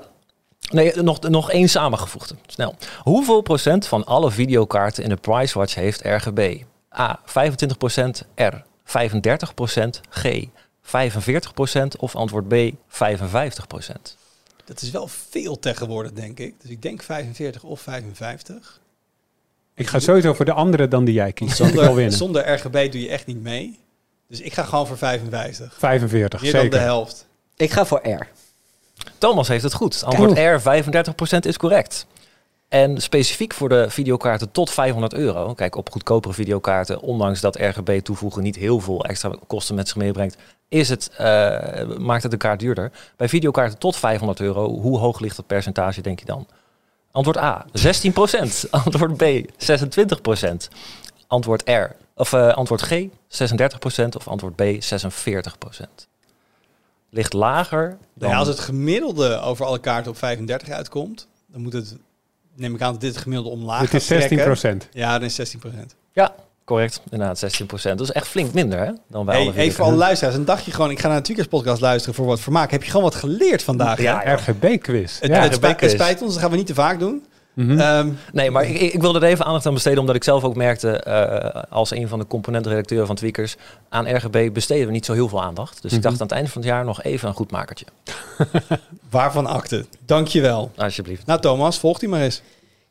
Nee, 0.71 0.93
nog, 1.01 1.19
nog 1.21 1.51
één 1.51 1.69
samengevoegde. 1.69 2.35
Snel. 2.47 2.75
Hoeveel 3.03 3.41
procent 3.41 3.87
van 3.87 4.05
alle 4.05 4.31
videokaarten 4.31 5.03
in 5.03 5.09
de 5.09 5.15
Pricewatch 5.15 5.75
heeft 5.75 6.01
RGB? 6.03 6.61
A. 6.99 7.19
25 7.25 7.77
procent. 7.77 8.25
R. 8.35 8.53
35 8.89 9.53
procent. 9.53 10.01
G. 10.09 10.45
45 10.81 11.53
procent. 11.53 11.97
Of 11.97 12.15
antwoord 12.15 12.47
B. 12.47 12.53
55 12.87 13.67
procent. 13.67 14.17
Dat 14.65 14.81
is 14.81 14.91
wel 14.91 15.07
veel 15.07 15.59
tegenwoordig, 15.59 16.11
denk 16.11 16.39
ik. 16.39 16.55
Dus 16.61 16.71
ik 16.71 16.81
denk 16.81 17.03
45 17.03 17.63
of 17.63 17.81
55. 17.81 18.79
Ik 19.73 19.87
ga 19.87 19.99
sowieso 19.99 20.33
voor 20.33 20.45
de 20.45 20.53
andere 20.53 20.87
dan 20.87 21.05
die 21.05 21.13
jij 21.13 21.31
kiest. 21.31 21.55
Zonder, 22.09 22.53
RGB 22.53 22.91
doe 22.91 23.01
je 23.01 23.09
echt 23.09 23.25
niet 23.25 23.41
mee. 23.41 23.79
Dus 24.27 24.41
ik 24.41 24.53
ga 24.53 24.63
gewoon 24.63 24.87
voor 24.87 24.97
55. 24.97 25.75
45, 25.77 26.41
Meer 26.41 26.51
dan 26.51 26.61
de 26.61 26.67
zeker. 26.67 26.81
helft. 26.81 27.25
Ik 27.55 27.71
ga 27.71 27.85
voor 27.85 28.07
R. 28.07 28.27
Thomas 29.17 29.47
heeft 29.47 29.63
het 29.63 29.73
goed. 29.73 30.03
Antwoord 30.03 30.37
R. 30.37 30.59
35 30.61 31.15
procent 31.15 31.45
is 31.45 31.57
correct. 31.57 32.05
En 32.69 33.01
specifiek 33.01 33.53
voor 33.53 33.69
de 33.69 33.89
videokaarten 33.89 34.51
tot 34.51 34.69
500 34.69 35.13
euro. 35.13 35.53
Kijk, 35.53 35.75
op 35.75 35.91
goedkopere 35.91 36.33
videokaarten, 36.33 37.01
ondanks 37.01 37.41
dat 37.41 37.55
RGB 37.55 37.99
toevoegen 37.99 38.43
niet 38.43 38.55
heel 38.55 38.79
veel 38.79 39.05
extra 39.05 39.35
kosten 39.47 39.75
met 39.75 39.87
zich 39.87 39.97
meebrengt, 39.97 40.37
is 40.67 40.89
het, 40.89 41.11
eh, 41.17 41.97
maakt 41.97 42.23
het 42.23 42.31
de 42.31 42.37
kaart 42.37 42.59
duurder. 42.59 42.91
Bij 43.15 43.29
videokaarten 43.29 43.77
tot 43.77 43.95
500 43.95 44.39
euro, 44.39 44.69
hoe 44.69 44.97
hoog 44.97 45.19
ligt 45.19 45.35
dat 45.35 45.47
percentage, 45.47 46.01
denk 46.01 46.19
je 46.19 46.25
dan? 46.25 46.47
Antwoord 47.11 47.37
A, 47.37 47.65
16% 47.73 48.67
Antwoord 48.85 49.17
B, 49.17 49.23
26% 49.57 50.69
Antwoord 51.27 51.69
R, 51.69 51.95
of 52.15 52.33
eh, 52.33 52.53
antwoord 52.53 52.81
G, 52.81 53.05
36% 53.27 54.15
Of 54.17 54.27
antwoord 54.27 54.55
B, 54.55 54.61
46% 54.61 56.07
Ligt 57.09 57.33
lager 57.33 57.87
dan... 57.89 57.97
Nou 58.13 58.31
ja, 58.31 58.37
als 58.37 58.47
het 58.47 58.59
gemiddelde 58.59 59.39
over 59.39 59.65
alle 59.65 59.79
kaarten 59.79 60.11
op 60.11 60.17
35 60.17 60.69
uitkomt, 60.69 61.27
dan 61.47 61.61
moet 61.61 61.73
het, 61.73 61.97
neem 62.55 62.75
ik 62.75 62.81
aan 62.81 62.91
dat 62.91 63.01
dit 63.01 63.13
het 63.13 63.21
gemiddelde 63.21 63.51
omlaag 63.51 63.79
Het 63.79 63.93
is 63.93 64.07
gaat 64.07 64.19
16 64.19 64.37
trekken. 64.37 64.81
Ja, 64.91 65.19
dan 65.19 65.27
is 65.27 65.55
16% 65.55 65.95
Ja, 66.13 66.35
correct. 66.65 67.01
Inderdaad, 67.09 67.39
16% 67.39 67.97
Dat 67.97 68.01
is 68.01 68.11
echt 68.11 68.27
flink 68.27 68.53
minder, 68.53 68.79
hè? 68.79 68.91
Dan 69.09 69.25
bij 69.25 69.43
Hey, 69.43 69.53
even 69.53 69.75
voor 69.75 69.85
alle 69.85 69.95
luisteraars, 69.95 70.35
een 70.35 70.45
dagje 70.45 70.71
gewoon, 70.71 70.91
ik 70.91 70.99
ga 70.99 71.07
naar 71.07 71.17
een 71.17 71.23
Tweakers 71.23 71.47
podcast 71.47 71.81
luisteren 71.81 72.15
voor 72.15 72.25
wat 72.25 72.39
vermaak. 72.39 72.71
Heb 72.71 72.81
je 72.83 72.89
gewoon 72.89 73.05
wat 73.05 73.15
geleerd 73.15 73.63
vandaag? 73.63 74.01
Ja, 74.01 74.33
RGB-quiz. 74.35 75.19
Het, 75.19 75.29
Ja. 75.29 75.41
het, 75.41 75.53
spijt, 75.53 75.81
het 75.81 75.91
spijt 75.91 76.21
ons, 76.21 76.31
dat 76.33 76.41
gaan 76.41 76.51
we 76.51 76.57
niet 76.57 76.67
te 76.67 76.73
vaak 76.73 76.99
doen. 76.99 77.25
Mhm. 77.67 77.79
Ehm, 77.79 78.09
Nee, 78.33 78.51
maar 78.51 78.63
ik, 78.65 78.79
ik 78.93 79.01
wilde 79.01 79.19
er 79.19 79.25
even 79.25 79.45
aandacht 79.45 79.65
aan 79.65 79.73
besteden, 79.73 79.99
omdat 79.99 80.15
ik 80.15 80.23
zelf 80.23 80.43
ook 80.43 80.55
merkte, 80.55 80.91
eh, 80.91 81.63
als 81.69 81.91
een 81.91 82.07
van 82.07 82.19
de 82.19 82.27
componentredacteuren 82.27 83.07
van 83.07 83.15
Tweakers, 83.15 83.55
aan 83.89 84.15
RGB 84.15 84.49
besteden 84.53 84.85
we 84.85 84.91
niet 84.91 85.05
zo 85.05 85.13
heel 85.13 85.27
veel 85.29 85.43
aandacht. 85.43 85.81
Dus 85.81 85.91
ik 85.91 85.97
Mhm. 85.97 86.07
dacht 86.07 86.15
aan 86.21 86.27
het 86.27 86.35
einde 86.35 86.49
van 86.49 86.61
het 86.61 86.69
jaar 86.69 86.85
nog 86.85 87.03
even 87.03 87.27
een 87.27 87.33
goed 87.33 87.51
makertje. 87.51 87.85
waarvan 89.09 89.45
akte? 89.45 89.85
Dankjewel. 90.05 90.71
Alsjeblieft. 90.75 91.25
Nou 91.25 91.39
Thomas, 91.39 91.77
volgt 91.79 92.01
u 92.01 92.07
maar 92.07 92.21
eens. 92.21 92.41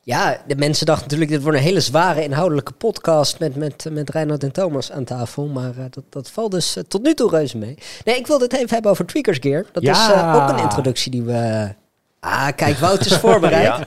Ja, 0.03 0.39
de 0.47 0.57
mensen 0.57 0.87
dachten 0.87 1.05
natuurlijk, 1.05 1.31
dit 1.31 1.43
wordt 1.43 1.59
een 1.59 1.65
hele 1.65 1.81
zware 1.81 2.23
inhoudelijke 2.23 2.73
podcast 2.73 3.39
met, 3.39 3.57
met, 3.57 3.87
met 3.91 4.11
Reinhard 4.11 4.43
en 4.43 4.53
Thomas 4.53 4.93
aan 4.93 5.05
tafel. 5.05 5.47
Maar 5.47 5.71
eh, 5.71 5.85
dat, 5.91 6.05
dat 6.09 6.31
valt 6.31 6.51
dus 6.51 6.77
eh, 6.77 6.83
tot 6.89 7.03
nu 7.03 7.15
toe 7.15 7.31
reuze 7.31 7.57
mee. 7.59 7.79
Nee, 8.05 8.17
ik 8.17 8.27
wil 8.27 8.39
dit 8.39 8.53
even 8.53 8.69
hebben 8.69 8.91
over 8.91 9.07
Tweakers 9.07 9.39
Gear. 9.41 9.65
Dat 9.73 9.83
Ja. 9.83 9.93
is 9.93 10.13
eh, 10.15 10.35
ook 10.43 10.49
een 10.49 10.63
introductie 10.63 11.11
die 11.11 11.23
we... 11.23 11.69
Ah, 12.21 12.49
kijk, 12.57 12.77
Wout 12.79 13.05
is 13.07 13.17
voorbereid. 13.27 13.65
Ja. 13.65 13.87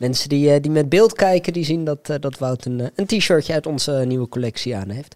Mensen 0.00 0.28
die, 0.28 0.52
eh, 0.52 0.60
die 0.60 0.70
met 0.70 0.88
beeld 0.88 1.12
kijken, 1.12 1.52
die 1.52 1.64
zien 1.64 1.84
dat, 1.84 1.98
eh, 2.08 2.16
dat 2.20 2.38
Wout 2.38 2.64
een, 2.64 2.80
eh, 2.80 2.86
een 2.94 3.06
t-shirtje 3.06 3.52
uit 3.52 3.66
onze 3.66 4.02
nieuwe 4.06 4.28
collectie 4.28 4.76
aan 4.76 4.88
heeft. 4.88 5.14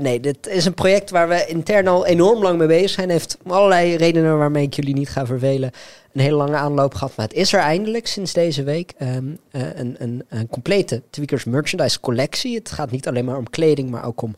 Nee, 0.00 0.20
dit 0.20 0.46
is 0.46 0.64
een 0.64 0.74
project 0.74 1.10
waar 1.10 1.28
we 1.28 1.46
intern 1.46 1.88
al 1.88 2.06
enorm 2.06 2.42
lang 2.42 2.58
mee 2.58 2.66
bezig 2.66 2.90
zijn. 2.90 3.10
Heeft 3.10 3.38
allerlei 3.46 3.96
redenen 3.96 4.38
waarmee 4.38 4.64
ik 4.64 4.74
jullie 4.74 4.94
niet 4.94 5.08
ga 5.08 5.26
vervelen. 5.26 5.70
Een 6.12 6.20
hele 6.20 6.36
lange 6.36 6.56
aanloop 6.56 6.94
gehad. 6.94 7.16
Maar 7.16 7.26
het 7.26 7.36
is 7.36 7.52
er 7.52 7.60
eindelijk 7.60 8.06
sinds 8.06 8.32
deze 8.32 8.62
week. 8.62 8.92
Ehm, 8.98 9.24
eh, 9.50 9.62
een, 9.74 9.96
een, 9.98 10.24
een 10.28 10.48
complete 10.48 11.02
Tweakers 11.10 11.44
merchandise 11.44 12.00
collectie. 12.00 12.54
Het 12.54 12.70
gaat 12.70 12.90
niet 12.90 13.08
alleen 13.08 13.24
maar 13.24 13.36
om 13.36 13.50
kleding, 13.50 13.90
maar 13.90 14.04
ook 14.04 14.22
om 14.22 14.34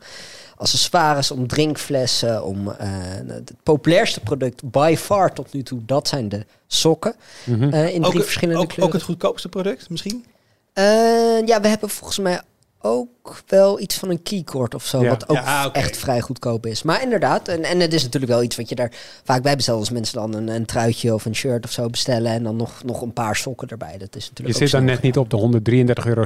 accessoires, 0.60 1.30
om 1.30 1.46
drinkflessen. 1.46 2.44
Om 2.44 2.70
eh, 2.70 2.88
het 3.26 3.52
populairste 3.62 4.20
product 4.20 4.70
by 4.70 4.94
far 4.98 5.32
tot 5.32 5.52
nu 5.52 5.62
toe. 5.62 5.80
Dat 5.84 6.08
zijn 6.08 6.28
de 6.28 6.46
sokken. 6.66 7.14
Mhm. 7.44 7.62
eh, 7.62 7.94
in 7.94 8.02
drie 8.02 8.16
ook, 8.18 8.22
verschillende 8.22 8.60
ook, 8.60 8.68
kleuren. 8.68 8.86
ook 8.86 8.92
het 8.92 9.02
goedkoopste 9.02 9.48
product 9.48 9.90
misschien? 9.90 10.24
Eh, 10.72 10.84
ja, 11.46 11.60
we 11.60 11.68
hebben 11.68 11.88
volgens 11.88 12.18
mij 12.18 12.40
ook 12.82 13.42
wel 13.46 13.80
iets 13.80 13.96
van 13.96 14.10
een 14.10 14.22
keycord 14.22 14.74
of 14.74 14.86
zo. 14.86 15.02
Ja. 15.02 15.08
Wat 15.08 15.28
ook 15.28 15.36
Ja, 15.36 15.72
echt 15.72 15.96
vrij 15.96 16.20
goedkoop 16.20 16.66
is. 16.66 16.82
Maar 16.82 17.02
inderdaad, 17.02 17.48
en, 17.48 17.62
en 17.62 17.80
het 17.80 17.94
is 17.94 18.02
natuurlijk 18.02 18.32
wel 18.32 18.42
iets 18.42 18.56
wat 18.56 18.68
je 18.68 18.74
daar 18.74 18.92
vaak 19.24 19.42
bij 19.42 19.56
bestelt. 19.56 19.78
Als 19.78 19.90
mensen 19.90 20.14
dan 20.14 20.34
een, 20.34 20.48
een 20.48 20.64
truitje 20.64 21.14
of 21.14 21.24
een 21.24 21.34
shirt 21.34 21.64
of 21.64 21.70
zo 21.70 21.88
bestellen. 21.88 22.32
En 22.32 22.42
dan 22.42 22.56
nog, 22.56 22.84
nog 22.84 23.02
een 23.02 23.12
paar 23.12 23.36
sokken 23.36 23.68
erbij. 23.68 23.98
Dat 23.98 24.16
is 24.16 24.24
Je 24.24 24.30
natuurlijk 24.30 24.56
ook 24.56 24.62
zit 24.62 24.70
dan 24.70 24.84
net 24.84 25.02
niet 25.02 25.16
op 25.16 25.30
de 25.30 25.60
133,70 25.96 26.04
euro 26.04 26.24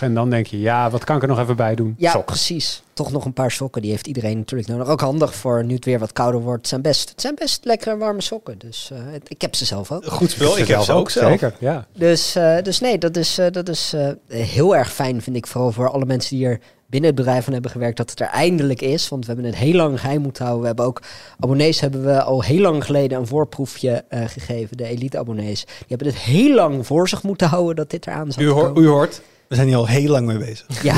en 0.00 0.14
dan 0.14 0.30
denk 0.30 0.46
je, 0.46 0.60
ja, 0.60 0.90
wat 0.90 1.04
kan 1.04 1.16
ik 1.16 1.22
er 1.22 1.28
nog 1.28 1.38
even 1.38 1.56
bij 1.56 1.74
doen? 1.74 1.94
Ja, 1.98 2.18
precies. 2.18 2.82
Toch 2.94 3.12
nog 3.12 3.24
een 3.24 3.32
paar 3.32 3.50
sokken. 3.50 3.82
Die 3.82 3.90
heeft 3.90 4.06
iedereen 4.06 4.36
natuurlijk 4.38 4.68
nodig. 4.70 4.88
Ook 4.88 5.00
handig 5.00 5.34
voor 5.34 5.64
nu 5.64 5.74
het 5.74 5.84
weer 5.84 5.98
wat 5.98 6.12
kouder 6.12 6.40
wordt. 6.40 6.58
Het 6.60 6.68
zijn 6.68 6.82
best, 6.82 7.08
het 7.08 7.20
zijn 7.20 7.34
best 7.34 7.64
lekkere 7.64 7.96
warme 7.96 8.20
sokken. 8.20 8.58
Dus 8.58 8.88
eh, 8.92 8.98
het- 9.12 9.30
ik 9.30 9.40
heb 9.40 9.54
ze 9.54 9.64
zelf 9.64 9.92
ook. 9.92 10.04
Goed 10.06 10.30
spul, 10.30 10.52
ik 10.52 10.56
heb 10.58 10.66
zelf 10.66 10.84
ze 10.84 10.92
ook 10.92 11.10
zelf. 11.10 11.28
Zeker, 11.30 11.54
ja. 11.58 11.86
Dus, 11.92 12.34
eh, 12.36 12.56
dus 12.62 12.80
nee, 12.80 12.98
dat 12.98 13.16
is, 13.16 13.38
eh, 13.38 13.46
dat 13.50 13.68
is 13.68 13.92
eh, 13.92 14.08
heel 14.28 14.76
erg 14.76 14.92
fijn, 14.92 15.22
vind 15.22 15.36
ik. 15.36 15.46
Vooral 15.46 15.72
voor 15.72 15.90
alle 15.90 16.04
mensen 16.04 16.36
die 16.36 16.46
er 16.46 16.60
binnen 16.86 17.10
het 17.10 17.18
bedrijf 17.20 17.44
van 17.44 17.52
hebben 17.52 17.70
gewerkt, 17.70 17.96
dat 17.96 18.10
het 18.10 18.20
er 18.20 18.26
eindelijk 18.26 18.80
is. 18.80 19.08
Want 19.08 19.26
we 19.26 19.32
hebben 19.32 19.50
het 19.50 19.60
heel 19.60 19.74
lang 19.74 20.00
geheim 20.00 20.20
moeten 20.20 20.42
houden. 20.42 20.60
We 20.62 20.66
hebben 20.68 20.84
ook 20.86 21.02
abonnees 21.40 21.80
hebben 21.80 22.04
we 22.04 22.22
al 22.22 22.42
heel 22.42 22.60
lang 22.60 22.84
geleden 22.84 23.18
een 23.18 23.26
voorproefje 23.26 24.04
eh, 24.08 24.24
gegeven. 24.26 24.76
De 24.76 24.84
elite 24.86 25.18
abonnees. 25.18 25.64
Die 25.64 25.74
hebben 25.88 26.06
het 26.06 26.16
heel 26.16 26.54
lang 26.54 26.86
voor 26.86 27.08
zich 27.08 27.22
moeten 27.22 27.48
houden 27.48 27.76
dat 27.76 27.90
dit 27.90 28.06
eraan 28.06 28.32
zou 28.32 28.46
U, 28.46 28.48
hoor- 28.50 28.66
komen. 28.66 28.82
u 28.82 28.86
hoort, 28.88 29.22
we 29.52 29.58
zijn 29.58 29.70
hier 29.70 29.76
al 29.76 29.88
heel 29.88 30.10
lang 30.10 30.26
mee 30.26 30.38
bezig. 30.38 30.82
Ja, 30.82 30.94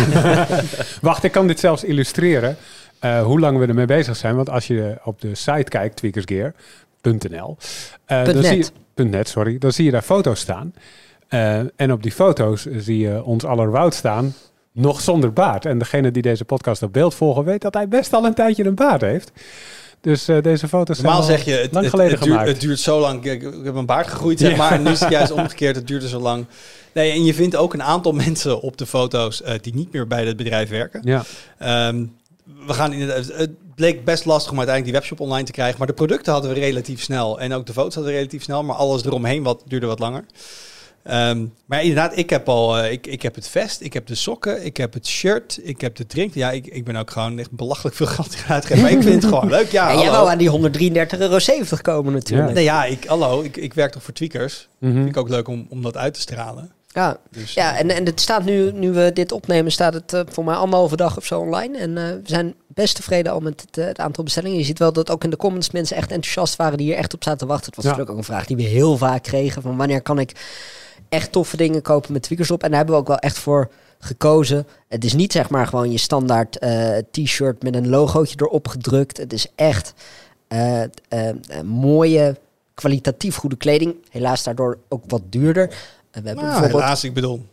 Wacht, 1.00 1.24
ik 1.24 1.32
kan 1.32 1.46
dit 1.46 1.60
zelfs 1.60 1.84
illustreren 1.84 2.56
eh, 2.98 3.22
hoe 3.22 3.40
lang 3.40 3.58
we 3.58 3.66
ermee 3.66 3.86
bezig 3.86 4.16
zijn. 4.16 4.36
Want 4.36 4.50
als 4.50 4.66
je 4.66 4.98
op 5.04 5.20
de 5.20 5.34
site 5.34 5.70
kijkt, 5.70 5.96
tweakersgear.nl, 5.96 7.56
eh, 8.04 8.22
Punt 8.22 8.34
dan 8.34 8.44
zie 8.44 8.52
je, 8.52 8.62
net. 8.62 8.72
punt 8.94 9.10
net, 9.10 9.28
sorry, 9.28 9.58
dan 9.58 9.72
zie 9.72 9.84
je 9.84 9.90
daar 9.90 10.02
foto's 10.02 10.40
staan. 10.40 10.74
Eh, 11.28 11.58
en 11.76 11.92
op 11.92 12.02
die 12.02 12.12
foto's 12.12 12.66
zie 12.76 12.98
je 12.98 13.24
ons 13.24 13.44
aller 13.44 13.70
Wout 13.70 13.94
staan, 13.94 14.34
nog 14.72 15.00
zonder 15.00 15.32
baard. 15.32 15.66
En 15.66 15.78
degene 15.78 16.10
die 16.10 16.22
deze 16.22 16.44
podcast 16.44 16.82
op 16.82 16.92
beeld 16.92 17.14
volgen, 17.14 17.44
weet 17.44 17.62
dat 17.62 17.74
hij 17.74 17.88
best 17.88 18.12
al 18.12 18.24
een 18.24 18.34
tijdje 18.34 18.64
een 18.64 18.74
baard 18.74 19.00
heeft. 19.00 19.32
Dus 20.04 20.28
eh, 20.28 20.42
deze 20.42 20.68
foto's 20.68 20.96
zijn 20.98 21.08
Normaal 21.08 21.28
al 21.28 21.36
zeg 21.36 21.44
je, 21.44 21.52
het, 21.52 21.72
lang 21.72 21.84
het, 21.84 21.94
geleden 21.94 22.12
het, 22.12 22.22
duurt, 22.22 22.32
gemaakt. 22.32 22.52
het 22.52 22.60
duurt 22.60 22.78
zo 22.78 23.00
lang. 23.00 23.24
Ik, 23.24 23.42
ik 23.42 23.64
heb 23.64 23.74
een 23.74 23.86
baard 23.86 24.06
gegroeid, 24.06 24.38
zeg 24.38 24.56
maar. 24.56 24.72
En 24.72 24.82
nu 24.82 24.90
is 24.90 25.00
het 25.00 25.10
juist 25.18 25.32
omgekeerd, 25.32 25.76
het 25.76 25.86
duurde 25.86 26.08
zo 26.08 26.20
lang. 26.20 26.46
Nee, 26.92 27.10
en 27.10 27.24
je 27.24 27.34
vindt 27.34 27.56
ook 27.56 27.74
een 27.74 27.82
aantal 27.82 28.12
mensen 28.26 28.60
op 28.60 28.76
de 28.76 28.86
foto's 28.86 29.42
eh, 29.42 29.54
die 29.60 29.74
niet 29.74 29.92
meer 29.92 30.06
bij 30.06 30.24
het 30.26 30.36
bedrijf 30.36 30.68
werken. 30.68 31.00
ja. 31.04 31.24
Ehm, 31.58 32.04
we 32.66 32.72
gaan 32.72 32.92
inderdaad, 32.92 33.32
het 33.36 33.50
bleek 33.74 34.04
best 34.04 34.24
lastig 34.24 34.52
om 34.52 34.58
uiteindelijk 34.58 34.84
die 34.84 34.92
webshop 34.92 35.26
online 35.26 35.46
te 35.46 35.52
krijgen. 35.52 35.78
Maar 35.78 35.86
de 35.86 35.92
producten 35.92 36.32
hadden 36.32 36.54
we 36.54 36.60
relatief 36.60 37.02
snel. 37.02 37.40
En 37.40 37.52
ook 37.52 37.66
de 37.66 37.72
foto's 37.72 37.94
hadden 37.94 38.12
we 38.12 38.18
relatief 38.18 38.42
snel. 38.42 38.62
Maar 38.62 38.76
alles 38.76 39.04
eromheen 39.04 39.42
wat, 39.42 39.62
duurde 39.66 39.86
wat 39.86 39.98
langer. 39.98 40.24
Ehm, 41.04 41.46
maar 41.66 41.80
inderdaad, 41.80 42.16
ik 42.16 42.30
heb 42.30 42.48
al 42.48 42.84
ik, 42.84 43.06
ik 43.06 43.22
heb 43.22 43.34
het 43.34 43.48
vest, 43.48 43.80
ik 43.80 43.92
heb 43.92 44.06
de 44.06 44.14
sokken, 44.14 44.64
ik 44.64 44.76
heb 44.76 44.92
het 44.92 45.06
shirt, 45.06 45.60
ik 45.62 45.80
heb 45.80 45.96
de 45.96 46.06
drink. 46.06 46.34
Ja, 46.34 46.50
ik, 46.50 46.66
ik 46.66 46.84
ben 46.84 46.96
ook 46.96 47.10
gewoon 47.10 47.38
echt 47.38 47.50
belachelijk 47.50 47.96
veel 47.96 48.06
geld 48.06 48.34
gaan 48.34 48.54
uitgeven. 48.54 48.82
Maar 48.82 48.90
ik 48.92 49.02
vind 49.02 49.14
het 49.22 49.24
gewoon 49.32 49.50
leuk. 49.50 49.70
Ja, 49.70 49.90
en 49.90 49.98
jij 49.98 50.10
wou 50.10 50.28
aan 50.28 50.38
die 50.38 50.50
133,70 50.50 51.18
euro 51.18 51.76
komen 51.82 52.12
natuurlijk. 52.12 52.52
Nee, 52.52 52.64
ja, 52.64 52.84
ik, 52.84 53.04
hallo, 53.04 53.42
ik, 53.42 53.56
ik 53.56 53.74
werk 53.74 53.92
toch 53.92 54.02
voor 54.02 54.14
Tweakers. 54.14 54.68
Mhm. 54.78 54.92
Vind 54.92 55.08
ik 55.08 55.16
ook 55.16 55.28
leuk 55.28 55.48
om, 55.48 55.66
om 55.70 55.82
dat 55.82 55.96
uit 55.96 56.14
te 56.14 56.20
stralen. 56.20 56.72
Ja, 56.86 57.16
Dus, 57.30 57.54
ja 57.54 57.76
en, 57.78 57.90
en 57.90 58.04
het 58.06 58.20
staat 58.20 58.44
nu, 58.44 58.72
nu 58.72 58.92
we 58.92 59.10
dit 59.14 59.32
opnemen, 59.32 59.72
staat 59.72 59.94
het 59.94 60.12
eh, 60.12 60.20
voor 60.30 60.44
mij 60.44 60.54
anderhalve 60.54 60.96
dag 60.96 61.16
of 61.16 61.24
zo 61.24 61.40
online. 61.40 61.78
En 61.78 61.98
eh, 61.98 62.04
we 62.04 62.20
zijn 62.24 62.54
best 62.66 62.94
tevreden 62.94 63.32
al 63.32 63.40
met 63.40 63.60
het, 63.60 63.78
eh, 63.78 63.84
het 63.84 63.98
aantal 63.98 64.24
bestellingen. 64.24 64.58
Je 64.58 64.64
ziet 64.64 64.78
wel 64.78 64.92
dat 64.92 65.10
ook 65.10 65.24
in 65.24 65.30
de 65.30 65.36
comments 65.36 65.70
mensen 65.70 65.96
echt 65.96 66.10
enthousiast 66.10 66.56
waren 66.56 66.78
die 66.78 66.86
hier 66.86 66.96
echt 66.96 67.14
op 67.14 67.24
zaten 67.24 67.38
te 67.38 67.46
wachten. 67.46 67.66
Het 67.66 67.76
was 67.76 67.84
Ja. 67.84 67.90
natuurlijk 67.90 68.18
ook 68.18 68.24
een 68.26 68.32
vraag 68.34 68.46
die 68.46 68.56
we 68.56 68.62
heel 68.62 68.96
vaak 68.96 69.22
kregen. 69.22 69.62
Van 69.62 69.76
wanneer 69.76 70.02
kan 70.02 70.18
ik 70.18 70.32
echt 71.08 71.32
toffe 71.32 71.56
dingen 71.56 71.82
kopen 71.82 72.12
met 72.12 72.22
tweakers 72.22 72.50
op? 72.50 72.62
En 72.62 72.68
daar 72.68 72.76
hebben 72.76 72.94
we 72.94 73.00
ook 73.00 73.08
wel 73.08 73.18
echt 73.18 73.38
voor 73.38 73.70
gekozen. 73.98 74.66
Het 74.88 75.04
is 75.04 75.12
niet 75.12 75.32
zeg 75.32 75.50
maar 75.50 75.66
gewoon 75.66 75.90
je 75.90 75.98
standaard 75.98 76.58
eh, 76.58 76.96
t-shirt 77.10 77.62
met 77.62 77.74
een 77.74 77.88
logootje 77.88 78.36
erop 78.38 78.68
gedrukt. 78.68 79.16
Het 79.16 79.32
is 79.32 79.46
echt 79.54 79.94
eh, 80.48 80.82
eh, 80.82 80.88
mooie, 81.64 82.36
kwalitatief 82.74 83.36
goede 83.36 83.56
kleding. 83.56 83.94
Helaas 84.10 84.42
daardoor 84.42 84.78
ook 84.88 85.04
wat 85.06 85.22
duurder. 85.28 85.66
We 85.68 85.74
hebben 86.12 86.34
nou, 86.34 86.46
bijvoorbeeld 86.46 86.80
helaas, 86.82 87.04
ik 87.04 87.14
bedoel... 87.14 87.46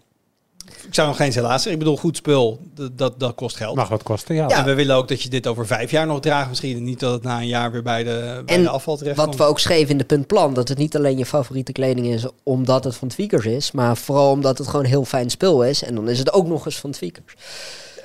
Ik 0.88 0.94
zou 0.94 1.08
nog 1.08 1.18
geen 1.18 1.32
helaas 1.32 1.52
zeggen. 1.52 1.72
Ik 1.72 1.80
bedoel, 1.80 1.98
goed 1.98 2.18
spul, 2.18 2.60
dat, 2.96 3.20
dat, 3.20 3.36
kost 3.36 3.56
geld. 3.56 3.76
Mag 3.76 3.90
wat 3.90 4.04
kosten, 4.04 4.36
ja. 4.36 4.48
En 4.48 4.66
we 4.66 4.74
willen 4.74 4.96
ook 4.96 5.08
dat 5.08 5.22
je 5.22 5.30
dit 5.30 5.48
over 5.48 5.68
vijf 5.68 5.92
jaar 5.92 6.08
nog 6.08 6.20
draagt 6.20 6.50
misschien. 6.50 6.78
En 6.78 6.84
niet 6.84 7.00
dat 7.00 7.14
het 7.14 7.24
na 7.24 7.40
een 7.40 7.48
jaar 7.48 7.72
weer 7.72 7.84
bij 7.84 8.04
de, 8.04 8.42
bij 8.46 8.56
En 8.56 8.64
de 8.64 8.70
afval 8.70 8.98
terecht 8.98 9.16
Wat 9.16 9.26
komt. 9.26 9.38
we 9.38 9.44
ook 9.44 9.60
schreven 9.60 9.90
in 9.90 9.98
de 9.98 10.04
puntplan, 10.04 10.54
dat 10.54 10.68
het 10.68 10.78
niet 10.78 10.96
alleen 10.96 11.18
je 11.18 11.26
favoriete 11.26 11.72
kleding 11.72 12.08
is 12.08 12.26
omdat 12.44 12.84
het 12.84 12.96
van 12.96 13.08
Tweakers 13.08 13.46
is, 13.46 13.72
maar 13.72 13.98
vooral 13.98 14.32
omdat 14.32 14.58
het 14.58 14.68
gewoon 14.68 14.86
heel 14.86 15.06
fijn 15.06 15.30
spul 15.30 15.66
is. 15.66 15.84
En 15.84 15.96
dan 15.96 16.10
is 16.10 16.20
het 16.20 16.34
ook 16.34 16.48
nog 16.48 16.66
eens 16.66 16.80
van 16.80 16.92
Tweakers. 16.92 17.34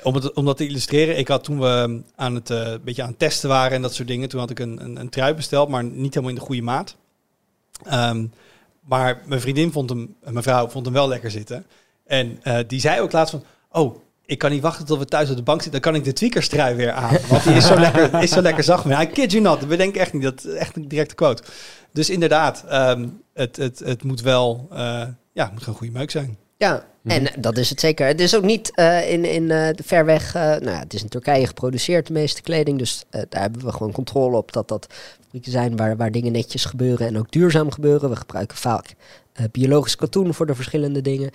Om, 0.02 0.14
het, 0.14 0.32
om 0.32 0.44
dat 0.44 0.56
te 0.56 0.66
illustreren, 0.66 1.18
ik 1.18 1.28
had 1.28 1.44
toen 1.44 1.60
we 1.60 2.02
aan 2.16 2.34
het, 2.34 2.50
eh, 2.50 2.58
een 2.58 2.80
beetje 2.84 3.02
aan 3.02 3.08
het 3.08 3.18
testen 3.18 3.48
waren 3.48 3.76
en 3.76 3.82
dat 3.82 3.94
soort 3.94 4.08
dingen, 4.08 4.28
toen 4.28 4.40
had 4.40 4.50
ik 4.50 4.58
een, 4.58 4.84
een, 4.84 5.00
een 5.00 5.08
trui 5.08 5.34
besteld, 5.34 5.68
maar 5.68 5.84
niet 5.84 6.14
helemaal 6.14 6.34
in 6.34 6.40
de 6.40 6.46
goede 6.46 6.62
maat. 6.62 6.96
Ehm, 7.84 8.26
maar 8.80 9.22
mijn 9.26 9.40
vriendin 9.40 9.72
vond 9.72 9.90
hem, 9.90 10.14
mijn 10.24 10.42
vrouw 10.42 10.68
vond 10.68 10.84
hem 10.84 10.94
wel 10.94 11.08
lekker 11.08 11.30
zitten. 11.30 11.66
En 12.06 12.38
eh, 12.42 12.58
die 12.66 12.80
zei 12.80 13.00
ook 13.00 13.12
laatst 13.12 13.30
van, 13.30 13.44
oh, 13.70 13.96
ik 14.24 14.38
kan 14.38 14.50
niet 14.50 14.62
wachten 14.62 14.86
tot 14.86 14.98
we 14.98 15.04
thuis 15.04 15.30
op 15.30 15.36
de 15.36 15.42
bank 15.42 15.62
zitten, 15.62 15.82
dan 15.82 15.92
kan 15.92 16.00
ik 16.00 16.06
de 16.06 16.12
tweakers 16.12 16.48
trui 16.48 16.74
weer 16.74 16.92
aan. 16.92 17.16
Want 17.28 17.44
die 17.44 17.54
is 17.54 17.66
zo 17.66 17.78
lekker, 17.78 18.22
is 18.22 18.30
zo 18.30 18.40
lekker 18.40 18.64
zacht. 18.64 18.84
Maar 18.84 19.02
I 19.02 19.06
kid 19.06 19.32
you 19.32 19.42
not, 19.42 19.68
bedenk 19.68 19.94
ik 19.94 20.00
echt 20.00 20.12
niet. 20.12 20.22
Dat 20.22 20.44
is 20.44 20.54
echt 20.54 20.76
een 20.76 20.88
directe 20.88 21.14
quote. 21.14 21.42
Dus 21.92 22.10
inderdaad, 22.10 22.64
ehm, 22.68 23.08
het, 23.34 23.56
het, 23.56 23.78
het 23.78 24.02
moet 24.02 24.20
wel, 24.20 24.68
eh, 24.70 25.02
ja, 25.32 25.50
moet 25.52 25.62
gewoon 25.62 25.78
goede 25.78 25.92
meuk 25.92 26.10
zijn. 26.10 26.38
Ja, 26.56 26.84
en 27.06 27.26
dat 27.38 27.58
is 27.58 27.70
het 27.70 27.80
zeker. 27.80 28.06
Het 28.06 28.20
is 28.20 28.36
ook 28.36 28.42
niet 28.42 28.74
eh, 28.74 29.10
in, 29.12 29.24
in 29.24 29.50
eh, 29.50 29.68
de 29.74 29.82
ver 29.82 30.04
weg. 30.04 30.34
eh, 30.34 30.42
nou, 30.42 30.64
ja, 30.70 30.78
het 30.78 30.94
is 30.94 31.02
in 31.02 31.08
Turkije 31.08 31.46
geproduceerd, 31.46 32.06
de 32.06 32.12
meeste 32.12 32.42
kleding. 32.42 32.78
Dus 32.78 33.04
eh, 33.10 33.22
daar 33.28 33.40
hebben 33.42 33.64
we 33.64 33.72
gewoon 33.72 33.92
controle 33.92 34.36
op 34.36 34.52
dat 34.52 34.68
dat 34.68 34.86
fabrieken 35.22 35.52
zijn 35.52 35.76
waar, 35.76 35.96
waar 35.96 36.10
dingen 36.10 36.32
netjes 36.32 36.64
gebeuren 36.64 37.06
en 37.06 37.18
ook 37.18 37.30
duurzaam 37.30 37.70
gebeuren. 37.70 38.10
We 38.10 38.16
gebruiken 38.16 38.56
vaak 38.56 38.94
eh, 39.32 39.44
biologisch 39.52 39.96
katoen 39.96 40.34
voor 40.34 40.46
de 40.46 40.54
verschillende 40.54 41.00
dingen. 41.02 41.30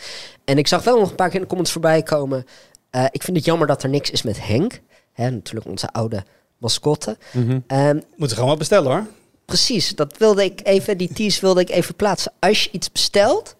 En 0.45 0.57
ik 0.57 0.67
zag 0.67 0.83
wel 0.83 0.99
nog 0.99 1.09
een 1.09 1.15
paar 1.15 1.27
keer 1.27 1.35
in 1.35 1.41
de 1.41 1.47
comments 1.47 1.71
voorbij 1.71 2.03
komen. 2.03 2.45
eh, 2.89 3.05
ik 3.11 3.23
vind 3.23 3.37
het 3.37 3.45
jammer 3.45 3.67
dat 3.67 3.83
er 3.83 3.89
niks 3.89 4.09
is 4.11 4.21
met 4.21 4.45
Henk. 4.47 4.79
Hè, 5.13 5.29
natuurlijk 5.29 5.67
onze 5.69 5.91
oude 5.91 6.23
mascotte. 6.57 7.17
Mhm. 7.31 7.59
Ehm, 7.67 7.99
Moeten 8.15 8.35
gewoon 8.35 8.49
wat 8.51 8.59
bestellen 8.59 8.91
hoor. 8.91 9.05
Precies, 9.45 9.95
dat 9.95 10.17
wilde 10.17 10.43
ik 10.43 10.59
even, 10.63 10.97
die 10.97 11.13
tease 11.13 11.41
wilde 11.41 11.61
ik 11.61 11.69
even 11.69 11.95
plaatsen. 11.95 12.31
Als 12.39 12.63
je 12.63 12.69
iets 12.71 12.91
bestelt 12.91 13.55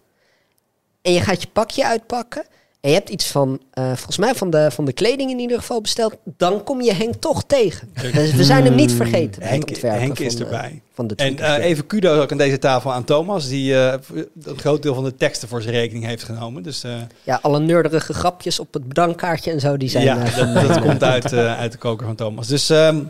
en 1.02 1.12
je 1.12 1.20
gaat 1.20 1.42
je 1.42 1.48
pakje 1.52 1.86
uitpakken 1.86 2.44
en 2.80 2.90
je 2.90 2.96
hebt 2.96 3.08
iets 3.08 3.26
van, 3.26 3.60
eh, 3.70 3.86
volgens 3.86 4.18
mij 4.18 4.34
van 4.34 4.50
de, 4.50 4.70
van 4.70 4.84
de 4.84 4.92
kleding 4.92 5.30
in 5.30 5.38
ieder 5.38 5.58
geval 5.58 5.80
besteld, 5.80 6.16
dan 6.24 6.64
kom 6.64 6.80
je 6.80 6.92
Henk 6.92 7.14
toch 7.14 7.44
tegen. 7.44 7.92
Dus 8.12 8.32
we 8.34 8.44
zijn 8.44 8.64
hem 8.64 8.74
niet 8.74 8.92
vergeten 8.92 9.40
bij 9.40 9.48
het 9.48 9.80
Henk, 9.80 10.18
is 10.18 10.34
van, 10.34 10.42
erbij. 10.42 10.82
van 10.94 11.06
de 11.06 11.14
En 11.14 11.38
eh, 11.38 11.64
even 11.64 11.86
kudos 11.86 12.18
ook 12.18 12.30
aan 12.30 12.38
deze 12.38 12.58
tafel 12.58 12.92
aan 12.92 13.04
Thomas, 13.04 13.48
die 13.48 13.74
eh, 13.76 13.98
een 14.42 14.58
groot 14.58 14.82
deel 14.82 14.94
van 14.94 15.04
de 15.04 15.14
teksten 15.14 15.48
voor 15.48 15.62
zijn 15.62 15.74
rekening 15.74 16.04
heeft 16.04 16.22
genomen. 16.22 16.62
Dus 16.62 16.84
eh, 16.84 16.94
Ja, 17.22 17.38
alle 17.42 17.60
nerderige 17.60 18.12
grapjes 18.12 18.58
op 18.60 18.74
het 18.74 18.88
bedankkaartje 18.88 19.50
en 19.50 19.60
zo, 19.60 19.76
die 19.76 19.88
zijn... 19.88 20.04
ja, 20.04 20.24
eh, 20.24 20.36
dat, 20.36 20.68
dat 20.68 20.80
komt 20.80 21.02
uit, 21.02 21.32
eh, 21.32 21.58
uit 21.58 21.72
de 21.72 21.78
koker 21.78 22.06
van 22.06 22.16
Thomas. 22.16 22.46
Dus 22.48 22.70
ehm, 22.70 23.02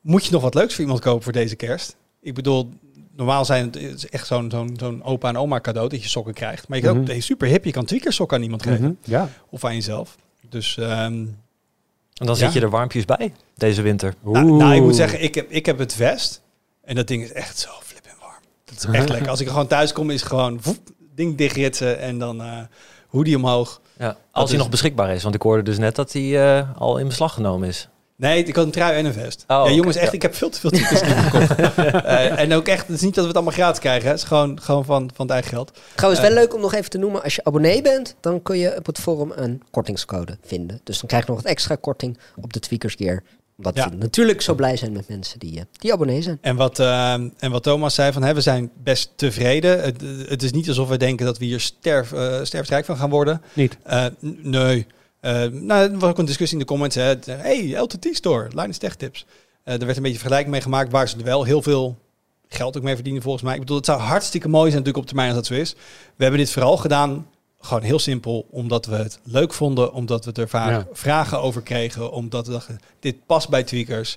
moet 0.00 0.24
je 0.24 0.32
nog 0.32 0.42
wat 0.42 0.54
leuks 0.54 0.74
voor 0.74 0.82
iemand 0.82 1.00
kopen 1.00 1.22
voor 1.22 1.32
deze 1.32 1.56
kerst? 1.56 1.96
Ik 2.20 2.34
bedoel, 2.34 2.70
normaal 3.20 3.44
zijn 3.44 3.64
het, 3.66 3.74
het 3.74 3.94
is 3.96 4.08
echt 4.08 4.26
zo'n 4.26 4.50
zo'n 4.50 4.74
zo'n 4.80 5.02
opa 5.04 5.28
en 5.28 5.36
oma 5.36 5.60
cadeau 5.60 5.88
dat 5.88 6.02
je 6.02 6.08
sokken 6.08 6.34
krijgt. 6.34 6.68
Maar 6.68 6.78
je 6.78 6.84
kan 6.84 6.98
ook 6.98 7.06
Mhm. 7.08 7.20
super 7.20 7.48
hip, 7.48 7.64
je 7.64 7.72
kan 7.72 7.84
tweakers 7.84 8.16
sokken 8.16 8.36
aan 8.36 8.42
iemand 8.42 8.62
geven. 8.62 8.82
Mhm. 8.84 8.92
Ja. 9.10 9.28
Of 9.50 9.64
aan 9.64 9.74
jezelf. 9.74 10.16
Dus 10.48 10.76
ehm, 10.76 11.24
En 12.14 12.26
dan 12.26 12.34
Ja. 12.36 12.44
zit 12.44 12.52
je 12.52 12.60
er 12.60 12.70
warmpjes 12.70 13.04
bij 13.04 13.32
deze 13.56 13.82
winter. 13.82 14.14
nou, 14.22 14.50
nou, 14.52 14.74
ik 14.74 14.82
moet 14.82 14.96
zeggen, 14.96 15.22
ik 15.22 15.34
heb, 15.34 15.50
ik 15.50 15.66
heb 15.66 15.78
het 15.78 15.94
vest. 15.94 16.42
En 16.84 16.94
dat 16.94 17.06
ding 17.06 17.22
is 17.22 17.32
echt 17.32 17.58
zo 17.58 17.70
flippend 17.82 18.14
warm. 18.20 18.32
Dat 18.64 18.76
is 18.76 18.84
echt 18.84 19.08
lekker. 19.08 19.28
Als 19.30 19.40
ik 19.40 19.46
er 19.46 19.52
gewoon 19.52 19.66
thuis 19.68 19.92
kom, 19.92 20.10
is 20.10 20.22
gewoon 20.22 20.58
voep, 20.60 20.78
ding 21.14 21.36
dichtritsen 21.36 21.98
en 21.98 22.18
dan 22.18 22.42
eh 22.42 22.58
hoodie 23.08 23.36
omhoog. 23.36 23.80
Ja, 23.98 24.16
als 24.32 24.44
hij 24.48 24.52
is- 24.58 24.62
nog 24.62 24.70
beschikbaar 24.70 25.14
is. 25.14 25.22
Want 25.22 25.34
ik 25.34 25.42
hoorde 25.42 25.62
dus 25.62 25.78
net 25.78 25.94
dat 25.96 26.12
hij 26.12 26.58
eh, 26.58 26.68
al 26.76 26.98
in 26.98 27.06
beslag 27.06 27.34
genomen 27.34 27.68
is. 27.68 27.88
Nee, 28.20 28.44
ik 28.44 28.56
had 28.56 28.64
een 28.64 28.70
trui 28.70 28.96
en 28.96 29.04
een 29.04 29.12
vest. 29.12 29.44
Oh, 29.48 29.62
ja, 29.66 29.72
jongens, 29.72 29.96
echt, 29.96 30.06
ja. 30.06 30.12
ik 30.12 30.22
heb 30.22 30.34
veel 30.34 30.50
te 30.50 30.60
veel 30.60 30.70
types 30.70 31.00
gekocht. 31.04 31.54
Eh, 32.04 32.38
en 32.38 32.52
ook 32.52 32.68
echt, 32.68 32.86
het 32.86 32.96
is 32.96 33.02
niet 33.02 33.14
dat 33.14 33.22
we 33.22 33.28
het 33.28 33.36
allemaal 33.36 33.54
gratis 33.54 33.80
krijgen. 33.80 34.04
hè. 34.04 34.10
Het 34.10 34.18
is 34.20 34.26
gewoon, 34.26 34.60
gewoon 34.62 34.84
van, 34.84 35.10
van 35.14 35.24
het 35.26 35.34
eigen 35.34 35.50
geld. 35.50 35.78
Trouwens, 35.94 36.22
Eh. 36.24 36.28
wel 36.30 36.38
leuk 36.38 36.54
om 36.54 36.60
nog 36.60 36.74
even 36.74 36.90
te 36.90 36.98
noemen. 36.98 37.22
Als 37.22 37.34
je 37.34 37.44
abonnee 37.44 37.82
bent, 37.82 38.14
dan 38.20 38.42
kun 38.42 38.58
je 38.58 38.76
op 38.76 38.86
het 38.86 38.98
forum 38.98 39.32
een 39.34 39.62
kortingscode 39.70 40.38
vinden. 40.44 40.80
Dus 40.84 40.98
dan 40.98 41.06
krijg 41.08 41.24
je 41.26 41.30
nog 41.32 41.42
wat 41.42 41.50
extra 41.50 41.74
korting 41.74 42.18
op 42.40 42.52
de 42.52 42.60
Tweakers 42.60 42.94
Gear. 42.94 43.22
Omdat 43.56 43.76
Ja. 43.76 43.88
we 43.90 43.96
natuurlijk 43.96 44.40
zo 44.40 44.54
blij 44.54 44.76
zijn 44.76 44.92
met 44.92 45.08
mensen 45.08 45.38
die, 45.38 45.56
eh, 45.58 45.62
die 45.72 45.92
abonnee 45.92 46.22
zijn. 46.22 46.38
En 46.40 46.56
wat, 46.56 46.78
eh, 46.78 47.12
en 47.12 47.50
wat 47.50 47.62
Thomas 47.62 47.94
zei, 47.94 48.12
van, 48.12 48.22
hè, 48.22 48.34
we 48.34 48.40
zijn 48.40 48.70
best 48.82 49.10
tevreden. 49.16 49.82
Het, 49.82 50.02
het 50.28 50.42
is 50.42 50.52
niet 50.52 50.68
alsof 50.68 50.88
we 50.88 50.96
denken 50.96 51.26
dat 51.26 51.38
we 51.38 51.44
hier 51.44 51.60
sterf, 51.60 52.12
sterfrijk 52.42 52.84
van 52.84 52.96
gaan 52.96 53.10
worden. 53.10 53.42
Niet. 53.52 53.76
Eh, 53.82 54.04
nee. 54.42 54.86
Eh, 55.20 55.44
nou, 55.46 55.92
er 55.92 55.98
was 55.98 56.10
ook 56.10 56.18
een 56.18 56.24
discussie 56.24 56.58
in 56.58 56.62
de 56.64 56.68
comments. 56.70 56.94
Hè. 56.96 57.12
Eh, 57.18 57.38
Hey, 57.38 57.78
LTT 57.80 58.08
Store, 58.12 58.48
Linus 58.54 58.78
Tech 58.78 58.94
Tips. 58.94 59.26
Eh, 59.64 59.74
er 59.80 59.84
werd 59.84 59.96
een 59.96 60.02
beetje 60.02 60.18
vergelijking 60.18 60.52
mee 60.52 60.60
gemaakt 60.62 60.90
waar 60.90 61.08
ze 61.08 61.16
er 61.16 61.24
wel 61.24 61.44
heel 61.44 61.62
veel 61.62 61.98
geld 62.48 62.76
ook 62.76 62.82
mee 62.82 62.94
verdienen 62.94 63.22
volgens 63.22 63.42
mij. 63.44 63.54
Ik 63.54 63.60
bedoel, 63.60 63.76
het 63.76 63.86
zou 63.86 64.00
hartstikke 64.00 64.48
mooi 64.48 64.70
zijn 64.70 64.82
natuurlijk 64.82 64.98
op 64.98 65.06
termijn 65.06 65.28
als 65.28 65.36
dat 65.36 65.46
zo 65.46 65.54
is. 65.62 65.72
We 66.16 66.22
hebben 66.22 66.40
dit 66.40 66.50
vooral 66.50 66.76
gedaan, 66.76 67.26
gewoon 67.60 67.82
heel 67.82 67.98
simpel, 67.98 68.46
omdat 68.50 68.86
we 68.86 68.94
het 68.96 69.18
leuk 69.24 69.52
vonden. 69.52 69.92
Omdat 69.92 70.24
we 70.24 70.32
er 70.32 70.48
vaak 70.48 70.70
Ja. 70.70 70.86
vragen 70.92 71.40
over 71.40 71.62
kregen. 71.62 72.12
Omdat 72.12 72.46
we 72.46 72.52
dachten, 72.52 72.80
dit 73.00 73.26
past 73.26 73.48
bij 73.48 73.62
tweakers. 73.62 74.16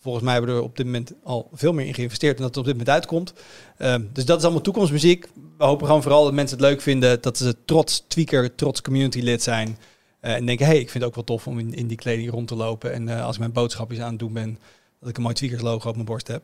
Volgens 0.00 0.24
mij 0.24 0.32
hebben 0.32 0.52
we 0.54 0.56
er 0.58 0.64
op 0.66 0.76
dit 0.76 0.86
moment 0.86 1.12
al 1.24 1.48
veel 1.52 1.72
meer 1.72 1.86
in 1.86 1.94
geïnvesteerd. 1.94 2.36
En 2.36 2.42
dat 2.42 2.48
het 2.48 2.58
op 2.58 2.64
dit 2.64 2.72
moment 2.72 2.90
uitkomt. 2.94 3.32
Ehm, 3.78 4.02
dus 4.12 4.24
dat 4.24 4.38
is 4.38 4.42
allemaal 4.44 4.62
toekomstmuziek. 4.62 5.28
We 5.58 5.64
hopen 5.64 5.86
gewoon 5.86 6.02
vooral 6.02 6.24
dat 6.24 6.32
mensen 6.32 6.56
het 6.58 6.66
leuk 6.66 6.80
vinden. 6.80 7.20
Dat 7.20 7.36
ze 7.38 7.56
trots 7.64 8.04
tweaker, 8.08 8.54
trots 8.54 8.82
community 8.82 9.20
lid 9.20 9.42
zijn. 9.42 9.78
Eh, 10.22 10.34
en 10.34 10.46
denken, 10.46 10.66
hey, 10.66 10.78
ik 10.78 10.90
vind 10.90 11.04
het 11.04 11.04
ook 11.04 11.14
wel 11.14 11.24
tof 11.24 11.46
om 11.46 11.58
in, 11.58 11.74
in 11.74 11.86
die 11.86 11.96
kleding 11.96 12.30
rond 12.30 12.48
te 12.48 12.54
lopen. 12.54 12.92
En 12.92 13.08
eh, 13.08 13.24
als 13.24 13.34
ik 13.34 13.40
mijn 13.40 13.52
boodschapjes 13.52 14.00
aan 14.00 14.10
het 14.10 14.18
doen 14.18 14.32
ben, 14.32 14.58
dat 15.00 15.08
ik 15.08 15.16
een 15.16 15.22
mooi 15.22 15.34
tweakers 15.34 15.62
logo 15.62 15.88
op 15.88 15.94
mijn 15.94 16.06
borst 16.06 16.28
heb. 16.28 16.42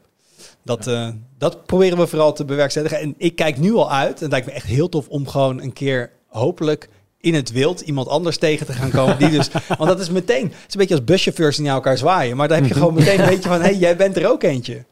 Dat, 0.62 0.86
eh, 0.86 1.08
dat 1.38 1.66
proberen 1.66 1.98
we 1.98 2.06
vooral 2.06 2.32
te 2.32 2.44
bewerkstelligen. 2.44 2.98
En 2.98 3.14
ik 3.18 3.36
kijk 3.36 3.58
nu 3.58 3.74
al 3.74 3.92
uit. 3.92 4.16
En 4.16 4.22
het 4.22 4.30
lijkt 4.30 4.46
me 4.46 4.52
echt 4.52 4.66
heel 4.66 4.88
tof 4.88 5.08
om 5.08 5.28
gewoon 5.28 5.62
een 5.62 5.72
keer 5.72 6.10
hopelijk 6.26 6.88
in 7.20 7.34
het 7.34 7.52
wild 7.52 7.80
iemand 7.80 8.08
anders 8.08 8.38
tegen 8.38 8.66
te 8.66 8.72
gaan 8.72 8.90
komen. 8.90 9.18
Die 9.18 9.30
dus, 9.38 9.50
want 9.68 9.90
dat 9.90 10.00
is 10.00 10.10
meteen, 10.10 10.44
het 10.44 10.52
is 10.52 10.74
een 10.74 10.80
beetje 10.80 10.94
als 10.94 11.04
buschauffeurs 11.04 11.56
die 11.56 11.64
naar 11.64 11.74
elkaar 11.74 11.98
zwaaien. 11.98 12.36
Maar 12.36 12.48
dan 12.48 12.56
heb 12.56 12.66
je 12.66 12.74
gewoon 12.74 12.94
meteen 12.94 13.20
een 13.20 13.28
beetje 13.28 13.48
van, 13.48 13.60
hey, 13.60 13.76
jij 13.76 13.96
bent 13.96 14.16
er 14.16 14.30
ook 14.30 14.42
eentje. 14.42 14.84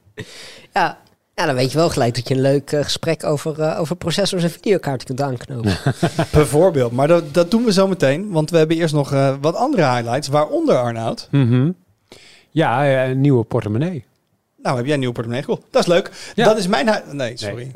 Ja, 0.73 0.99
ja 1.37 1.47
dan 1.47 1.55
weet 1.55 1.73
je 1.73 1.79
wel 1.79 1.91
gelijk 1.91 2.15
dat 2.15 2.29
je 2.29 2.35
een 2.35 2.41
leuk 2.41 2.73
eh, 2.73 2.83
gesprek 2.83 3.25
over, 3.25 3.61
eh, 3.61 3.81
over 3.81 3.97
processors 3.97 4.43
en 4.43 4.51
videokaarten 4.51 5.07
kunt 5.07 5.21
aanknopen. 5.21 5.77
Bijvoorbeeld. 6.33 6.93
Maar 6.93 7.09
dat, 7.09 7.35
dat 7.35 7.51
doen 7.51 7.65
we 7.65 7.73
zo 7.73 7.89
meteen. 7.89 8.31
Want 8.31 8.51
we 8.51 8.57
hebben 8.59 8.77
eerst 8.77 8.95
nog 8.95 9.13
eh, 9.13 9.35
wat 9.41 9.55
andere 9.55 9.85
highlights. 9.85 10.29
Waaronder 10.29 10.77
Arnoud. 10.77 11.29
Mhm. 11.31 11.71
Ja, 12.51 13.05
een 13.05 13.21
nieuwe 13.21 13.45
portemonnee. 13.45 14.05
Nou, 14.63 14.77
heb 14.77 14.85
jij 14.85 14.95
een 14.95 15.01
nieuwe 15.01 15.15
portemonnee? 15.15 15.47
Cool. 15.47 15.65
Dat 15.71 15.83
is 15.83 15.89
leuk. 15.89 16.33
Ja. 16.35 16.45
Dat 16.45 16.59
is 16.59 16.67
mijn... 16.67 17.03
Nee, 17.13 17.37
sorry. 17.37 17.71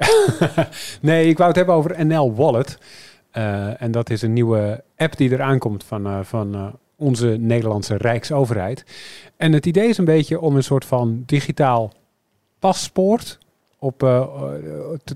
Nee, 1.01 1.29
ik 1.29 1.37
wou 1.37 1.49
het 1.49 1.57
hebben 1.57 1.75
over 1.75 2.07
NL 2.07 2.35
Wallet. 2.35 2.79
Eh, 3.31 3.83
en 3.83 3.90
dat 3.90 4.11
is 4.11 4.23
een 4.23 4.33
nieuwe 4.33 4.85
app 4.96 5.16
die 5.16 5.31
eraan 5.31 5.59
komt 5.59 5.85
van, 5.85 6.07
eh, 6.07 6.18
van 6.23 6.55
eh, 6.55 6.66
onze 6.96 7.27
Nederlandse 7.27 7.96
Rijksoverheid. 7.96 8.85
En 9.37 9.53
het 9.53 9.66
idee 9.66 9.88
is 9.88 9.99
een 9.99 10.05
beetje 10.05 10.40
om 10.40 10.57
een 10.57 10.64
soort 10.64 10.85
van 10.85 11.23
digitaal 11.27 11.92
paspoort 12.59 13.38
op, 13.81 14.03
eh, 14.03 14.23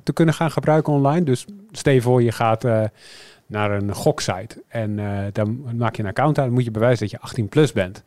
te, 0.03 0.13
kunnen 0.13 0.35
gaan 0.35 0.51
gebruiken 0.51 0.93
online. 0.93 1.25
Dus 1.25 1.47
stel 1.71 2.01
voor, 2.01 2.23
je 2.23 2.33
gaat 2.33 2.65
eh, 2.65 2.85
naar 3.47 3.71
een 3.71 3.95
goksite 3.95 4.63
en 4.69 4.99
eh, 4.99 5.33
dan 5.33 5.77
maak 5.77 5.97
je 5.97 6.03
een 6.03 6.09
account 6.09 6.39
aan. 6.39 6.45
Dan 6.45 6.55
moet 6.55 6.65
je 6.65 6.71
bewijzen 6.71 7.01
dat 7.01 7.11
je 7.11 7.21
18 7.21 7.49
plus 7.49 7.73
bent. 7.73 8.03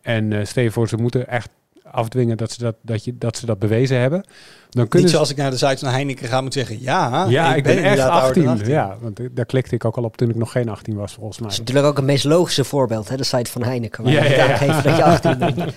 En 0.00 0.46
stel 0.46 0.70
voor, 0.70 0.88
ze 0.88 0.96
moeten 0.96 1.28
echt 1.28 1.50
afdwingen 1.92 2.36
dat 2.36 2.52
ze 2.52 2.62
dat, 2.62 2.74
dat, 2.82 3.04
je, 3.04 3.18
dat, 3.18 3.36
ze 3.36 3.46
dat 3.46 3.58
bewezen 3.58 4.00
hebben. 4.00 4.24
Dan 4.70 4.88
kunnen 4.88 5.00
Niet 5.00 5.08
ze 5.08 5.14
zoals 5.14 5.30
ik 5.30 5.36
naar 5.36 5.50
de 5.50 5.56
site 5.56 5.78
van 5.78 5.88
Heineken 5.88 6.28
ga 6.28 6.40
moet 6.40 6.52
zeggen... 6.52 6.80
Ja, 6.80 7.26
ja, 7.28 7.54
ik, 7.54 7.62
ben, 7.62 7.72
echt 7.72 7.82
inderdaad 7.82 8.10
ouder 8.10 8.28
18. 8.28 8.42
dan 8.42 8.52
18. 8.52 8.70
Ja, 8.70 8.96
want 9.00 9.20
daar 9.32 9.46
klikte 9.46 9.74
ik 9.74 9.84
ook 9.84 9.96
al 9.96 10.04
op 10.04 10.16
toen 10.16 10.30
ik 10.30 10.36
nog 10.36 10.52
geen 10.52 10.68
18 10.68 10.94
was, 10.94 11.12
volgens 11.12 11.38
mij. 11.38 11.48
Dat 11.48 11.58
is 11.58 11.64
natuurlijk 11.64 11.86
ook 11.86 11.96
het 11.96 12.06
meest 12.06 12.24
logische 12.24 12.64
voorbeeld, 12.64 13.08
hè, 13.08 13.16
de 13.16 13.24
site 13.24 13.50
van 13.50 13.62
Heineken. 13.62 14.04
Waar 14.04 14.12
Ja, 14.12 14.24
je 14.24 14.30
ja, 14.30 14.36
ja. 14.36 14.52
aangeeft 14.52 14.84
dat 14.84 14.96
je 14.96 15.04
18 15.04 15.38
bent. 15.38 15.64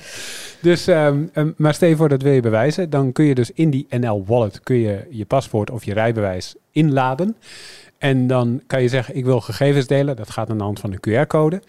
Dus, 0.62 0.88
ehm, 0.88 1.24
ehm, 1.34 1.52
maar 1.58 1.74
stel 1.74 1.90
je 1.90 1.96
voor 1.96 2.10
dat 2.10 2.22
wil 2.22 2.32
je 2.32 2.42
bewijzen, 2.42 2.90
dan 2.90 3.12
kun 3.12 3.26
je 3.26 3.36
dus 3.36 3.52
in 3.52 3.70
die 3.70 3.86
NL 3.90 4.24
Wallet 4.26 4.60
kun 4.64 4.76
je 4.76 5.08
je 5.10 5.26
paspoort 5.26 5.70
of 5.70 5.84
je 5.84 5.94
rijbewijs 5.94 6.56
inladen. 6.72 7.36
En 7.98 8.28
dan 8.28 8.62
kan 8.68 8.82
je 8.82 8.88
zeggen, 8.88 9.16
ik 9.16 9.26
wil 9.26 9.42
gegevens 9.42 9.88
delen. 9.88 10.16
Dat 10.16 10.30
gaat 10.30 10.50
aan 10.50 10.58
de 10.58 10.64
hand 10.64 10.80
van 10.80 10.92
een 10.92 11.26
QR-code. 11.26 11.62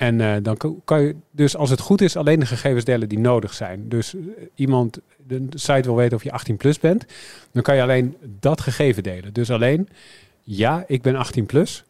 En 0.00 0.20
eh, 0.20 0.32
dan 0.42 0.56
kan 0.84 1.00
je 1.02 1.14
dus, 1.30 1.56
als 1.56 1.70
het 1.70 1.80
goed 1.80 2.00
is, 2.00 2.16
alleen 2.16 2.40
de 2.40 2.46
gegevens 2.46 2.84
delen 2.84 3.08
die 3.08 3.18
nodig 3.18 3.54
zijn. 3.54 3.88
Dus 3.88 4.14
eh, 4.14 4.20
iemand, 4.54 4.98
de 5.26 5.46
site 5.50 5.82
wil 5.82 5.96
weten 5.96 6.16
of 6.16 6.22
je 6.24 6.32
18 6.32 6.56
plus 6.56 6.78
bent, 6.78 7.04
dan 7.52 7.62
kan 7.62 7.76
je 7.76 7.82
alleen 7.82 8.16
dat 8.40 8.60
gegeven 8.60 9.02
delen. 9.02 9.32
Dus 9.32 9.50
alleen, 9.50 9.88
ja, 10.42 10.84
ik 10.86 11.02
ben 11.02 11.16
18 11.16 11.46
plus. 11.46 11.84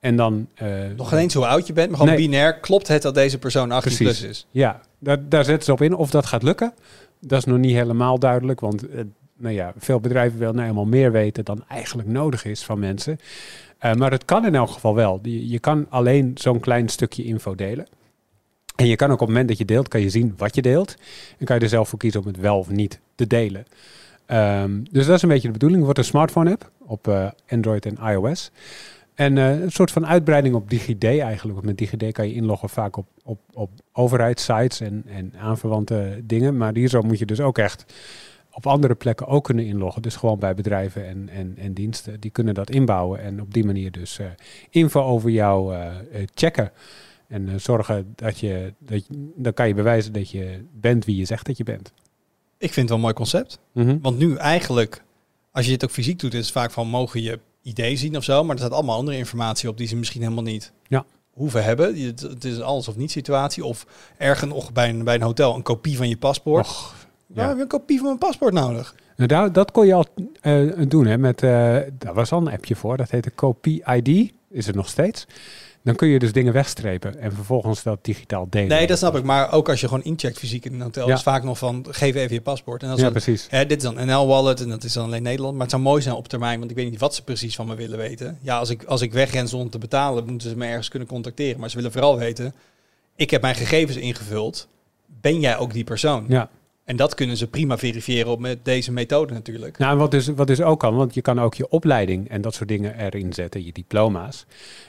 En 0.00 0.16
dan... 0.16 0.48
eh, 0.54 0.68
Nog 0.96 1.08
geen 1.08 1.18
eens 1.18 1.34
hoe 1.34 1.46
oud 1.46 1.66
je 1.66 1.72
bent, 1.72 1.88
maar 1.88 1.98
gewoon 1.98 2.14
Nee. 2.14 2.22
binair. 2.26 2.58
Klopt 2.60 2.88
het 2.88 3.02
dat 3.02 3.14
deze 3.14 3.38
persoon 3.38 3.70
18 3.72 3.96
Precies. 3.96 4.18
plus 4.20 4.30
is? 4.30 4.46
Ja, 4.50 4.80
daar, 4.98 5.28
daar 5.28 5.44
zetten 5.44 5.64
ze 5.64 5.72
op 5.72 5.82
in. 5.82 5.94
Of 5.94 6.10
dat 6.10 6.26
gaat 6.26 6.42
lukken, 6.42 6.72
dat 7.20 7.38
is 7.38 7.44
nog 7.44 7.58
niet 7.58 7.74
helemaal 7.74 8.18
duidelijk. 8.18 8.60
Want 8.60 8.84
nou 9.36 9.54
ja, 9.54 9.72
veel 9.78 10.00
bedrijven 10.00 10.38
willen 10.38 10.54
nou 10.54 10.66
helemaal 10.66 10.86
meer 10.90 11.12
weten 11.12 11.44
dan 11.44 11.64
eigenlijk 11.68 12.08
nodig 12.08 12.44
is 12.44 12.64
van 12.64 12.78
mensen. 12.78 13.18
Eh, 13.78 13.94
maar 13.94 14.10
het 14.10 14.24
kan 14.24 14.46
in 14.46 14.54
elk 14.54 14.70
geval 14.70 14.94
wel. 14.94 15.18
Je, 15.22 15.48
je 15.48 15.58
kan 15.58 15.86
alleen 15.88 16.30
zo'n 16.34 16.60
klein 16.60 16.88
stukje 16.88 17.24
info 17.24 17.54
delen. 17.54 17.86
En 18.76 18.86
je 18.86 18.96
kan 18.96 19.08
ook 19.08 19.14
op 19.14 19.20
het 19.20 19.28
moment 19.28 19.48
dat 19.48 19.58
je 19.58 19.64
deelt, 19.64 19.88
kan 19.88 20.00
je 20.00 20.10
zien 20.10 20.34
wat 20.36 20.54
je 20.54 20.62
deelt. 20.62 20.96
En 21.38 21.46
kan 21.46 21.56
je 21.56 21.62
er 21.62 21.68
zelf 21.68 21.88
voor 21.88 21.98
kiezen 21.98 22.20
om 22.20 22.26
het 22.26 22.36
wel 22.36 22.58
of 22.58 22.70
niet 22.70 23.00
te 23.14 23.26
delen. 23.26 23.64
Ehm, 24.26 24.82
dus 24.90 25.06
dat 25.06 25.16
is 25.16 25.22
een 25.22 25.28
beetje 25.28 25.46
de 25.46 25.52
bedoeling. 25.52 25.78
Het 25.78 25.84
wordt 25.84 25.98
een 25.98 26.12
smartphone 26.12 26.50
app 26.50 26.70
op 26.78 27.08
eh, 27.08 27.30
Android 27.48 27.86
en 27.86 27.98
iOS. 28.10 28.50
En 29.14 29.38
eh, 29.38 29.60
een 29.60 29.72
soort 29.72 29.90
van 29.90 30.06
uitbreiding 30.06 30.54
op 30.54 30.70
DigiD 30.70 31.04
eigenlijk. 31.04 31.54
Want 31.54 31.64
met 31.64 31.78
DigiD 31.78 32.12
kan 32.12 32.28
je 32.28 32.34
inloggen 32.34 32.68
vaak 32.68 32.96
op, 32.96 33.06
op, 33.24 33.38
op 33.52 33.70
overheidssites 33.92 34.80
en, 34.80 35.04
en 35.06 35.32
aanverwante 35.40 36.20
dingen. 36.24 36.56
Maar 36.56 36.74
hier 36.74 36.88
zo 36.88 37.02
moet 37.02 37.18
je 37.18 37.26
dus 37.26 37.40
ook 37.40 37.58
echt 37.58 37.84
op 38.58 38.66
andere 38.66 38.94
plekken 38.94 39.26
ook 39.26 39.44
kunnen 39.44 39.64
inloggen. 39.66 40.02
Dus 40.02 40.16
gewoon 40.16 40.38
bij 40.38 40.54
bedrijven 40.54 41.06
en, 41.06 41.28
en, 41.28 41.54
en 41.58 41.72
diensten. 41.72 42.20
Die 42.20 42.30
kunnen 42.30 42.54
dat 42.54 42.70
inbouwen 42.70 43.20
en 43.20 43.40
op 43.40 43.54
die 43.54 43.64
manier 43.64 43.90
dus 43.90 44.18
eh, 44.18 44.26
info 44.70 45.02
over 45.02 45.30
jou 45.30 45.74
eh, 45.74 45.86
eh, 45.88 46.28
checken. 46.34 46.72
En 47.28 47.60
zorgen 47.60 48.12
dat 48.14 48.38
je, 48.38 48.72
dat 48.78 49.06
je, 49.06 49.32
dan 49.36 49.52
kan 49.52 49.68
je 49.68 49.74
bewijzen 49.74 50.12
dat 50.12 50.30
je 50.30 50.64
bent 50.72 51.04
wie 51.04 51.16
je 51.16 51.24
zegt 51.24 51.46
dat 51.46 51.56
je 51.56 51.64
bent. 51.64 51.92
Ik 52.58 52.72
vind 52.72 52.76
het 52.76 52.86
wel 52.88 52.96
een 52.96 53.02
mooi 53.02 53.14
concept. 53.14 53.58
Mhm. 53.72 53.98
Want 54.02 54.18
nu 54.18 54.36
eigenlijk, 54.36 55.02
als 55.52 55.64
je 55.64 55.70
dit 55.70 55.84
ook 55.84 55.90
fysiek 55.90 56.18
doet, 56.18 56.34
is 56.34 56.40
het 56.40 56.50
vaak 56.50 56.70
van 56.70 56.88
mogen 56.88 57.22
je 57.22 57.38
idee 57.62 57.96
zien 57.96 58.16
of 58.16 58.24
zo. 58.24 58.42
Maar 58.44 58.52
er 58.54 58.60
staat 58.60 58.72
allemaal 58.72 58.96
andere 58.96 59.16
informatie 59.16 59.68
op 59.68 59.76
die 59.76 59.86
ze 59.86 59.96
misschien 59.96 60.22
helemaal 60.22 60.42
niet 60.42 60.72
Ja. 60.88 61.04
hoeven 61.30 61.64
hebben. 61.64 62.00
Het, 62.06 62.20
het 62.20 62.44
is 62.44 62.56
een 62.56 62.62
alles 62.62 62.88
of 62.88 62.96
niet 62.96 63.10
situatie. 63.10 63.64
Of 63.64 63.86
ergens 64.16 64.52
nog 64.52 64.72
bij 64.72 64.88
een, 64.88 65.04
bij 65.04 65.14
een 65.14 65.22
hotel 65.22 65.54
een 65.54 65.62
kopie 65.62 65.96
van 65.96 66.08
je 66.08 66.16
paspoort. 66.16 66.66
Och, 66.66 66.97
Waar 67.34 67.48
heb 67.48 67.56
je 67.56 67.62
een 67.62 67.68
kopie 67.68 67.96
van 67.98 68.06
mijn 68.06 68.18
paspoort 68.18 68.52
nodig? 68.54 68.94
Nou, 69.16 69.28
daar, 69.28 69.52
dat 69.52 69.70
kon 69.70 69.86
je 69.86 69.94
al 69.94 70.04
eh, 70.40 70.62
doen. 70.88 71.06
Hè, 71.06 71.18
met, 71.18 71.42
eh, 71.42 71.50
daar 71.98 72.14
was 72.14 72.32
al 72.32 72.40
een 72.40 72.52
appje 72.52 72.76
voor. 72.76 72.96
Dat 72.96 73.10
heette 73.10 73.30
Kopie 73.30 73.82
ID. 73.94 74.32
Is 74.50 74.66
het 74.66 74.74
nog 74.74 74.88
steeds. 74.88 75.26
Dan 75.82 75.94
kun 75.96 76.08
je 76.08 76.18
dus 76.18 76.32
dingen 76.32 76.52
wegstrepen. 76.52 77.18
En 77.20 77.32
vervolgens 77.32 77.82
dat 77.82 78.04
digitaal 78.04 78.46
delen. 78.50 78.68
Nee, 78.68 78.86
dat 78.86 78.98
snap 78.98 79.16
ik. 79.16 79.22
Maar 79.24 79.52
ook 79.52 79.68
als 79.68 79.80
je 79.80 79.88
gewoon 79.88 80.04
incheckt 80.04 80.38
fysiek 80.38 80.64
in 80.64 80.74
een 80.74 80.80
hotel, 80.80 81.08
Ja. 81.08 81.14
is 81.14 81.22
vaak 81.22 81.42
nog 81.42 81.58
van 81.58 81.86
geef 81.90 82.14
even 82.14 82.34
je 82.34 82.40
paspoort. 82.40 82.82
En 82.82 82.88
dan 82.88 82.98
Ja, 82.98 83.10
precies. 83.10 83.46
Hè, 83.50 83.66
dit 83.66 83.76
is 83.76 83.82
dan 83.82 84.06
NL 84.06 84.26
Wallet 84.26 84.60
en 84.60 84.68
dat 84.68 84.84
is 84.84 84.92
dan 84.92 85.04
alleen 85.04 85.22
Nederland. 85.22 85.52
Maar 85.52 85.62
het 85.62 85.70
zou 85.70 85.82
mooi 85.82 86.02
zijn 86.02 86.14
op 86.14 86.28
termijn, 86.28 86.58
want 86.58 86.70
ik 86.70 86.76
weet 86.76 86.90
niet 86.90 87.00
wat 87.00 87.14
ze 87.14 87.24
precies 87.24 87.54
van 87.56 87.66
me 87.66 87.74
willen 87.74 87.98
weten. 87.98 88.38
Ja, 88.42 88.58
als 88.58 88.70
ik, 88.70 88.84
als 88.84 89.00
ik 89.00 89.12
wegren 89.12 89.48
zonder 89.48 89.70
te 89.70 89.78
betalen, 89.78 90.26
moeten 90.26 90.50
ze 90.50 90.56
me 90.56 90.66
ergens 90.66 90.88
kunnen 90.88 91.08
contacteren. 91.08 91.60
Maar 91.60 91.70
ze 91.70 91.76
willen 91.76 91.92
vooral 91.92 92.18
weten, 92.18 92.54
ik 93.16 93.30
heb 93.30 93.42
mijn 93.42 93.54
gegevens 93.54 93.96
ingevuld. 93.96 94.68
Ben 95.20 95.40
jij 95.40 95.56
ook 95.58 95.72
die 95.72 95.84
persoon? 95.84 96.24
Ja. 96.28 96.48
En 96.88 96.96
dat 96.96 97.14
kunnen 97.14 97.36
ze 97.36 97.46
prima 97.46 97.78
verifiëren 97.78 98.30
op 98.30 98.40
met 98.40 98.64
deze 98.64 98.92
methode 98.92 99.32
natuurlijk. 99.32 99.78
Nou, 99.78 99.98
wat 99.98 100.10
dus, 100.10 100.26
wat 100.26 100.46
dus 100.46 100.60
ook 100.60 100.80
kan, 100.80 100.96
want 100.96 101.14
je 101.14 101.20
kan 101.20 101.40
ook 101.40 101.54
je 101.54 101.68
opleiding 101.68 102.28
en 102.28 102.40
dat 102.40 102.54
soort 102.54 102.68
dingen 102.68 102.98
erin 102.98 103.32
zetten, 103.32 103.64
je 103.64 103.72
diploma's. 103.72 104.46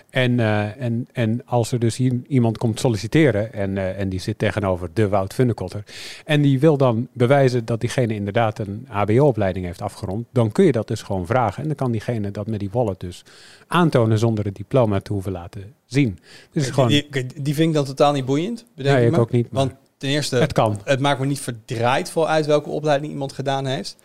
En, 0.09 0.39
eh, 0.39 0.81
en, 0.81 1.07
en 1.11 1.41
als 1.45 1.71
er 1.71 1.79
dus 1.79 1.97
hier 1.97 2.21
iemand 2.27 2.57
komt 2.57 2.79
solliciteren 2.79 3.53
en, 3.53 3.77
eh, 3.77 3.99
en 3.99 4.09
die 4.09 4.19
zit 4.19 4.37
tegenover 4.37 4.89
de 4.93 5.07
Wout 5.07 5.33
Funnekotter 5.33 5.83
en 6.25 6.41
die 6.41 6.59
wil 6.59 6.77
dan 6.77 7.07
bewijzen 7.13 7.65
dat 7.65 7.79
diegene 7.79 8.13
inderdaad 8.13 8.59
een 8.59 8.87
HBO-opleiding 8.87 9.65
heeft 9.65 9.81
afgerond, 9.81 10.25
dan 10.31 10.51
kun 10.51 10.65
je 10.65 10.71
dat 10.71 10.87
dus 10.87 11.01
gewoon 11.01 11.25
vragen. 11.25 11.61
En 11.61 11.67
dan 11.67 11.77
kan 11.77 11.91
diegene 11.91 12.31
dat 12.31 12.47
met 12.47 12.59
die 12.59 12.69
wallet 12.71 12.99
dus 12.99 13.23
aantonen 13.67 14.19
zonder 14.19 14.45
het 14.45 14.55
diploma 14.55 14.99
te 14.99 15.13
hoeven 15.13 15.31
laten 15.31 15.73
zien. 15.85 16.19
Dus 16.51 16.63
is 16.63 16.71
gewoon, 16.71 16.89
die, 16.89 17.07
die, 17.09 17.41
die 17.41 17.53
vind 17.53 17.67
ik 17.67 17.73
dan 17.73 17.85
totaal 17.85 18.13
niet 18.13 18.25
boeiend. 18.25 18.65
Bedenk 18.75 18.97
nee, 18.97 19.07
ik 19.07 19.17
ook 19.17 19.31
niet. 19.31 19.51
maar 19.51 19.65
Want 19.65 19.75
ten 19.99 20.09
eerste, 20.09 20.35
het 20.35 20.53
kan. 20.53 20.81
het 20.83 20.99
maakt 20.99 21.19
me 21.19 21.25
niet 21.25 21.39
verdraaid 21.39 22.11
voor 22.11 22.25
uit 22.25 22.45
welke 22.45 22.69
opleiding 22.69 23.11
iemand 23.11 23.33
gedaan 23.33 23.65
heeft. 23.65 23.95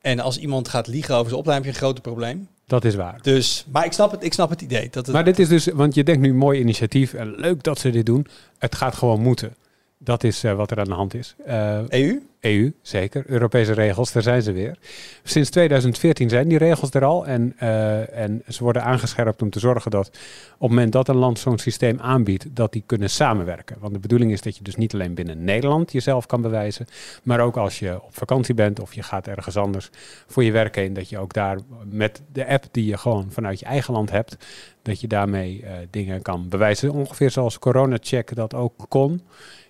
En 0.00 0.20
als 0.20 0.38
iemand 0.38 0.68
gaat 0.68 0.86
liegen 0.86 1.14
over 1.14 1.28
zijn 1.28 1.40
opleiding, 1.40 1.66
heb 1.66 1.74
je 1.74 1.86
een 1.86 1.92
groot 1.92 2.02
probleem. 2.02 2.48
Dat 2.66 2.84
is 2.84 2.94
waar. 2.94 3.18
Dus, 3.22 3.64
maar 3.72 3.84
ik 3.84 3.92
snap 3.92 4.10
het, 4.10 4.24
ik 4.24 4.32
snap 4.32 4.50
het 4.50 4.60
idee. 4.60 4.88
Dat 4.90 5.06
het, 5.06 5.14
Maar 5.14 5.24
dit 5.24 5.38
is 5.38 5.48
dus, 5.48 5.66
want 5.66 5.94
je 5.94 6.04
denkt 6.04 6.20
nu 6.20 6.34
mooi 6.34 6.60
initiatief 6.60 7.14
en 7.14 7.34
leuk 7.36 7.62
dat 7.62 7.78
ze 7.78 7.90
dit 7.90 8.06
doen. 8.06 8.26
Het 8.58 8.74
gaat 8.74 8.94
gewoon 8.94 9.20
moeten. 9.20 9.54
Dat 9.98 10.24
is 10.24 10.44
eh, 10.44 10.54
wat 10.54 10.70
er 10.70 10.78
aan 10.78 10.84
de 10.84 10.92
hand 10.92 11.14
is. 11.14 11.34
Eh, 11.44 11.88
EU? 11.88 12.20
EU, 12.44 12.72
zeker. 12.82 13.24
Europese 13.26 13.72
regels, 13.72 14.12
daar 14.12 14.22
zijn 14.22 14.42
ze 14.42 14.52
weer. 14.52 14.78
Sinds 15.22 15.50
2014 15.50 16.28
zijn 16.28 16.48
die 16.48 16.58
regels 16.58 16.90
er 16.90 17.04
al. 17.04 17.26
En, 17.26 17.54
eh, 17.58 18.18
en 18.18 18.42
ze 18.48 18.62
worden 18.62 18.82
aangescherpt 18.82 19.42
om 19.42 19.50
te 19.50 19.58
zorgen 19.58 19.90
dat 19.90 20.06
op 20.06 20.60
het 20.60 20.68
moment 20.68 20.92
dat 20.92 21.08
een 21.08 21.16
land 21.16 21.38
zo'n 21.38 21.58
systeem 21.58 22.00
aanbiedt, 22.00 22.46
dat 22.50 22.72
die 22.72 22.82
kunnen 22.86 23.10
samenwerken. 23.10 23.76
Want 23.80 23.92
de 23.92 23.98
bedoeling 23.98 24.32
is 24.32 24.40
dat 24.40 24.56
je 24.56 24.64
dus 24.64 24.76
niet 24.76 24.94
alleen 24.94 25.14
binnen 25.14 25.44
Nederland 25.44 25.92
jezelf 25.92 26.26
kan 26.26 26.42
bewijzen, 26.42 26.86
maar 27.22 27.40
ook 27.40 27.56
als 27.56 27.78
je 27.78 28.02
op 28.02 28.14
vakantie 28.14 28.54
bent 28.54 28.80
of 28.80 28.94
je 28.94 29.02
gaat 29.02 29.26
ergens 29.26 29.56
anders 29.56 29.90
voor 30.26 30.44
je 30.44 30.52
werk 30.52 30.74
heen, 30.74 30.92
dat 30.92 31.08
je 31.08 31.18
ook 31.18 31.32
daar 31.32 31.58
met 31.84 32.22
de 32.32 32.46
app 32.46 32.64
die 32.70 32.86
je 32.86 32.96
gewoon 32.96 33.26
vanuit 33.30 33.58
je 33.58 33.66
eigen 33.66 33.94
land 33.94 34.10
hebt, 34.10 34.36
dat 34.82 35.00
je 35.00 35.06
daarmee 35.06 35.62
eh, 35.62 35.72
dingen 35.90 36.22
kan 36.22 36.48
bewijzen. 36.48 36.90
Ongeveer 36.90 37.30
zoals 37.30 37.58
CoronaCheck 37.58 38.34
dat 38.34 38.54
ook 38.54 38.74
kon 38.88 39.22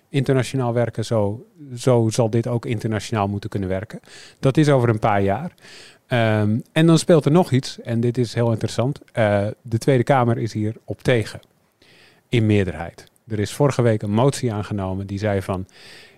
internationaal 0.09 0.73
werken, 0.73 1.05
zo, 1.05 1.45
zo 1.75 2.09
zal 2.09 2.29
dit 2.29 2.47
ook 2.47 2.65
internationaal 2.65 3.27
moeten 3.27 3.49
kunnen 3.49 3.69
werken. 3.69 3.99
Dat 4.39 4.57
is 4.57 4.69
over 4.69 4.89
een 4.89 4.99
paar 4.99 5.21
jaar. 5.21 5.51
Ehm, 6.07 6.59
en 6.71 6.85
dan 6.85 6.97
speelt 6.97 7.25
er 7.25 7.31
nog 7.31 7.51
iets, 7.51 7.81
en 7.81 7.99
dit 7.99 8.17
is 8.17 8.33
heel 8.33 8.51
interessant. 8.51 8.99
Eh, 9.11 9.47
de 9.61 9.77
Tweede 9.77 10.03
Kamer 10.03 10.37
is 10.37 10.53
hier 10.53 10.75
op 10.83 11.01
tegen, 11.01 11.39
in 12.29 12.45
meerderheid. 12.45 13.11
Er 13.27 13.39
is 13.39 13.53
vorige 13.53 13.81
week 13.81 14.01
een 14.01 14.11
motie 14.11 14.53
aangenomen 14.53 15.07
die 15.07 15.19
zei 15.19 15.41
van... 15.41 15.67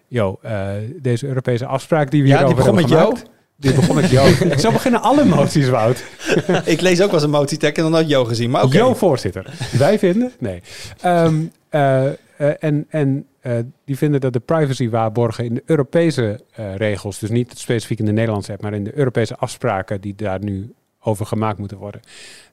Yo, 0.10 0.40
eh, 0.42 0.70
deze 1.02 1.28
Europese 1.28 1.66
afspraak 1.66 2.12
die 2.12 2.22
we 2.22 2.28
Ja, 2.28 2.38
die 2.38 2.46
hierover 2.46 2.74
begon 2.74 2.90
hebben 2.90 3.00
met 3.00 3.18
gemaakt... 3.18 3.36
Die 3.60 3.74
begon 3.74 3.96
met 3.96 4.10
Jo. 4.10 4.26
Zo 4.58 4.72
beginnen 4.72 5.02
alle 5.02 5.26
moties, 5.26 5.70
Wout. 5.70 6.04
ik 6.66 6.82
lees 6.82 7.02
ook 7.02 7.06
wel 7.06 7.14
eens 7.14 7.24
een 7.24 7.30
motietek 7.30 7.78
en 7.78 7.84
dan 7.84 7.94
had 7.94 8.10
Jo 8.10 8.26
gezien. 8.26 8.50
Maar 8.50 8.64
oké. 8.64 8.78
Jo, 8.78 8.94
voorzitter. 8.94 9.54
Wij 9.78 10.00
vinden, 10.00 10.32
nee. 10.40 10.62
Ehm, 11.02 11.36
eh, 11.70 12.06
eh, 12.06 12.14
en 12.38 12.86
en 12.90 13.28
eh, 13.40 13.58
die 13.86 13.98
vinden 13.98 14.22
dat 14.22 14.34
de 14.34 14.40
privacy 14.40 14.90
waarborgen 14.90 15.46
in 15.46 15.54
de 15.54 15.64
Europese 15.66 16.40
eh, 16.52 16.76
regels, 16.76 17.20
dus 17.20 17.30
niet 17.30 17.60
specifiek 17.60 18.00
in 18.00 18.06
de 18.06 18.12
Nederlandse 18.12 18.52
app, 18.52 18.62
maar 18.62 18.74
in 18.74 18.84
de 18.84 18.98
Europese 18.98 19.36
afspraken 19.36 20.02
die 20.02 20.16
daar 20.16 20.44
nu 20.44 20.74
over 21.00 21.26
gemaakt 21.26 21.58
moeten 21.58 21.78
worden. 21.78 22.02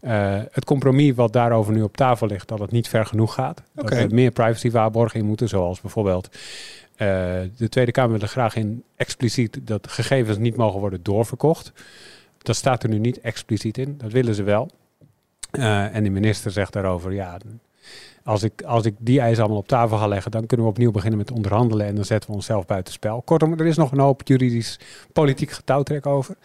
Eh, 0.00 0.40
het 0.50 0.64
compromis 0.64 1.14
wat 1.14 1.32
daarover 1.32 1.72
nu 1.72 1.82
op 1.82 1.96
tafel 1.96 2.26
ligt, 2.26 2.48
dat 2.48 2.58
het 2.58 2.70
niet 2.70 2.88
ver 2.88 3.06
genoeg 3.06 3.34
gaat. 3.34 3.62
Oké. 3.76 3.88
Dat 3.88 3.98
er 3.98 4.14
meer 4.14 4.30
privacy 4.30 4.70
waarborgen 4.70 5.20
in 5.20 5.26
moeten, 5.26 5.48
zoals 5.48 5.80
bijvoorbeeld 5.80 6.28
eh, 6.96 7.08
de 7.56 7.68
Tweede 7.68 7.92
Kamer 7.92 8.12
wil 8.12 8.20
er 8.20 8.28
graag 8.28 8.56
in 8.56 8.84
expliciet 8.96 9.58
dat 9.62 9.88
gegevens 9.88 10.38
niet 10.38 10.56
mogen 10.56 10.80
worden 10.80 11.02
doorverkocht. 11.02 11.72
Dat 12.38 12.56
staat 12.56 12.82
er 12.82 12.88
nu 12.88 12.98
niet 12.98 13.20
expliciet 13.20 13.78
in. 13.78 13.94
Dat 13.98 14.12
willen 14.12 14.34
ze 14.34 14.42
wel. 14.42 14.70
Eh, 15.50 15.94
en 15.94 16.04
de 16.04 16.10
minister 16.10 16.50
zegt 16.50 16.72
daarover, 16.72 17.12
ja, 17.12 17.38
als 18.24 18.42
ik, 18.42 18.62
als 18.62 18.84
ik 18.84 18.94
die 18.98 19.20
eisen 19.20 19.42
allemaal 19.42 19.60
op 19.60 19.68
tafel 19.68 19.98
ga 19.98 20.06
leggen, 20.06 20.30
dan 20.30 20.46
kunnen 20.46 20.66
we 20.66 20.72
opnieuw 20.72 20.90
beginnen 20.90 21.18
met 21.18 21.30
onderhandelen 21.30 21.86
en 21.86 21.94
dan 21.94 22.04
zetten 22.04 22.30
we 22.30 22.36
onszelf 22.36 22.66
buitenspel. 22.66 23.22
Kortom, 23.22 23.52
er 23.52 23.66
is 23.66 23.76
nog 23.76 23.92
een 23.92 23.98
hoop 23.98 24.20
juridisch 24.24 24.78
politiek 25.12 25.50
getouwtrek 25.50 26.06
over. 26.06 26.36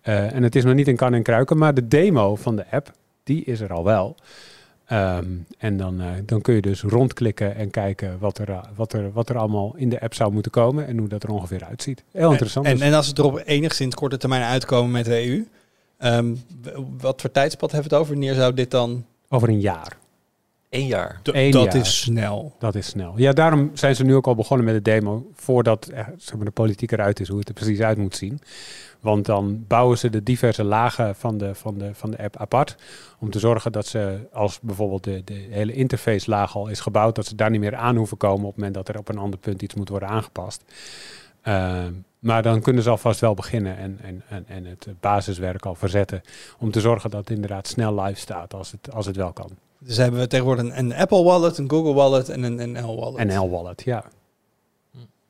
Eh, 0.00 0.34
en 0.34 0.42
het 0.42 0.56
is 0.56 0.64
nog 0.64 0.74
niet 0.74 0.88
in 0.88 0.96
kan 0.96 1.14
en 1.14 1.22
kruiken, 1.22 1.58
maar 1.58 1.74
de 1.74 1.88
demo 1.88 2.36
van 2.36 2.56
de 2.56 2.64
app, 2.70 2.92
die 3.22 3.44
is 3.44 3.60
er 3.60 3.72
al 3.72 3.84
wel. 3.84 4.16
Ehm, 4.84 5.26
en 5.58 5.76
dan, 5.76 6.00
eh, 6.00 6.06
dan 6.24 6.40
kun 6.40 6.54
je 6.54 6.60
dus 6.60 6.82
rondklikken 6.82 7.56
en 7.56 7.70
kijken 7.70 8.18
wat 8.18 8.38
er, 8.38 8.48
eh, 8.48 8.60
wat, 8.74 8.92
er, 8.92 9.12
wat 9.12 9.28
er 9.28 9.38
allemaal 9.38 9.74
in 9.76 9.88
de 9.88 10.00
app 10.00 10.14
zou 10.14 10.32
moeten 10.32 10.50
komen 10.50 10.86
en 10.86 10.98
hoe 10.98 11.08
dat 11.08 11.22
er 11.22 11.30
ongeveer 11.30 11.64
uitziet. 11.64 12.04
Heel 12.12 12.30
interessant. 12.30 12.66
En, 12.66 12.72
dus. 12.76 12.82
en 12.82 12.94
als 12.94 13.06
het 13.06 13.18
er 13.18 13.24
op 13.24 13.42
enigszins 13.44 13.94
korte 13.94 14.16
termijn 14.16 14.42
uitkomen 14.42 14.90
met 14.90 15.04
de 15.04 15.26
EU, 15.26 15.46
ehm, 15.98 16.34
wat 16.98 17.20
voor 17.20 17.30
tijdspad 17.30 17.72
hebben 17.72 17.90
we 17.90 17.96
het 17.96 18.04
over? 18.04 18.18
Wanneer 18.18 18.34
zou 18.34 18.54
dit 18.54 18.70
dan... 18.70 19.04
Over 19.28 19.48
een 19.48 19.60
jaar. 19.60 19.96
Eén 20.70 20.86
jaar. 20.86 21.20
D- 21.22 21.28
Eén 21.34 21.50
dat 21.50 21.64
jaar. 21.64 21.76
is 21.76 22.00
snel. 22.00 22.54
Dat 22.58 22.74
is 22.74 22.86
snel. 22.86 23.12
Ja, 23.16 23.32
daarom 23.32 23.70
zijn 23.74 23.96
ze 23.96 24.04
nu 24.04 24.14
ook 24.14 24.26
al 24.26 24.34
begonnen 24.34 24.66
met 24.66 24.74
de 24.74 24.82
demo. 24.90 25.30
Voordat 25.34 25.86
eh, 25.86 26.06
zeg 26.16 26.36
maar, 26.36 26.44
de 26.44 26.50
politiek 26.50 26.92
eruit 26.92 27.20
is, 27.20 27.28
hoe 27.28 27.38
het 27.38 27.48
er 27.48 27.54
precies 27.54 27.80
uit 27.80 27.98
moet 27.98 28.16
zien. 28.16 28.40
Want 29.00 29.26
dan 29.26 29.64
bouwen 29.68 29.98
ze 29.98 30.10
de 30.10 30.22
diverse 30.22 30.64
lagen 30.64 31.14
van 31.16 31.38
de, 31.38 31.54
van 31.54 31.78
de, 31.78 31.94
van 31.94 32.10
de 32.10 32.18
app 32.18 32.36
apart. 32.36 32.76
Om 33.18 33.30
te 33.30 33.38
zorgen 33.38 33.72
dat 33.72 33.86
ze, 33.86 34.28
als 34.32 34.60
bijvoorbeeld 34.60 35.04
de, 35.04 35.22
de 35.24 35.46
hele 35.50 35.72
interface 35.72 36.30
laag 36.30 36.56
al 36.56 36.68
is 36.68 36.80
gebouwd, 36.80 37.14
dat 37.14 37.26
ze 37.26 37.34
daar 37.34 37.50
niet 37.50 37.60
meer 37.60 37.76
aan 37.76 37.96
hoeven 37.96 38.16
komen 38.16 38.40
op 38.44 38.46
het 38.46 38.56
moment 38.56 38.74
dat 38.74 38.88
er 38.88 38.98
op 38.98 39.08
een 39.08 39.18
ander 39.18 39.38
punt 39.38 39.62
iets 39.62 39.74
moet 39.74 39.88
worden 39.88 40.08
aangepast. 40.08 40.62
Ehm, 41.42 41.92
maar 42.18 42.42
dan 42.42 42.60
kunnen 42.60 42.82
ze 42.82 42.90
alvast 42.90 43.20
wel 43.20 43.34
beginnen 43.34 43.76
en, 43.76 43.98
en, 44.02 44.22
en, 44.28 44.44
en 44.48 44.64
het 44.64 44.86
basiswerk 45.00 45.66
al 45.66 45.74
verzetten. 45.74 46.22
Om 46.58 46.70
te 46.70 46.80
zorgen 46.80 47.10
dat 47.10 47.20
het 47.20 47.30
inderdaad 47.30 47.66
snel 47.66 48.00
live 48.02 48.20
staat 48.20 48.54
als 48.54 48.70
het, 48.70 48.92
als 48.94 49.06
het 49.06 49.16
wel 49.16 49.32
kan. 49.32 49.50
Dus 49.80 49.96
hebben 49.96 50.20
we 50.20 50.26
tegenwoordig 50.26 50.64
een, 50.64 50.78
een 50.78 50.94
Apple 50.94 51.22
Wallet, 51.22 51.58
een 51.58 51.70
Google 51.70 51.92
Wallet 51.92 52.28
en 52.28 52.42
een 52.42 52.72
NL 52.72 53.00
Wallet. 53.00 53.26
NL 53.26 53.50
Wallet, 53.50 53.82
ja. 53.82 54.04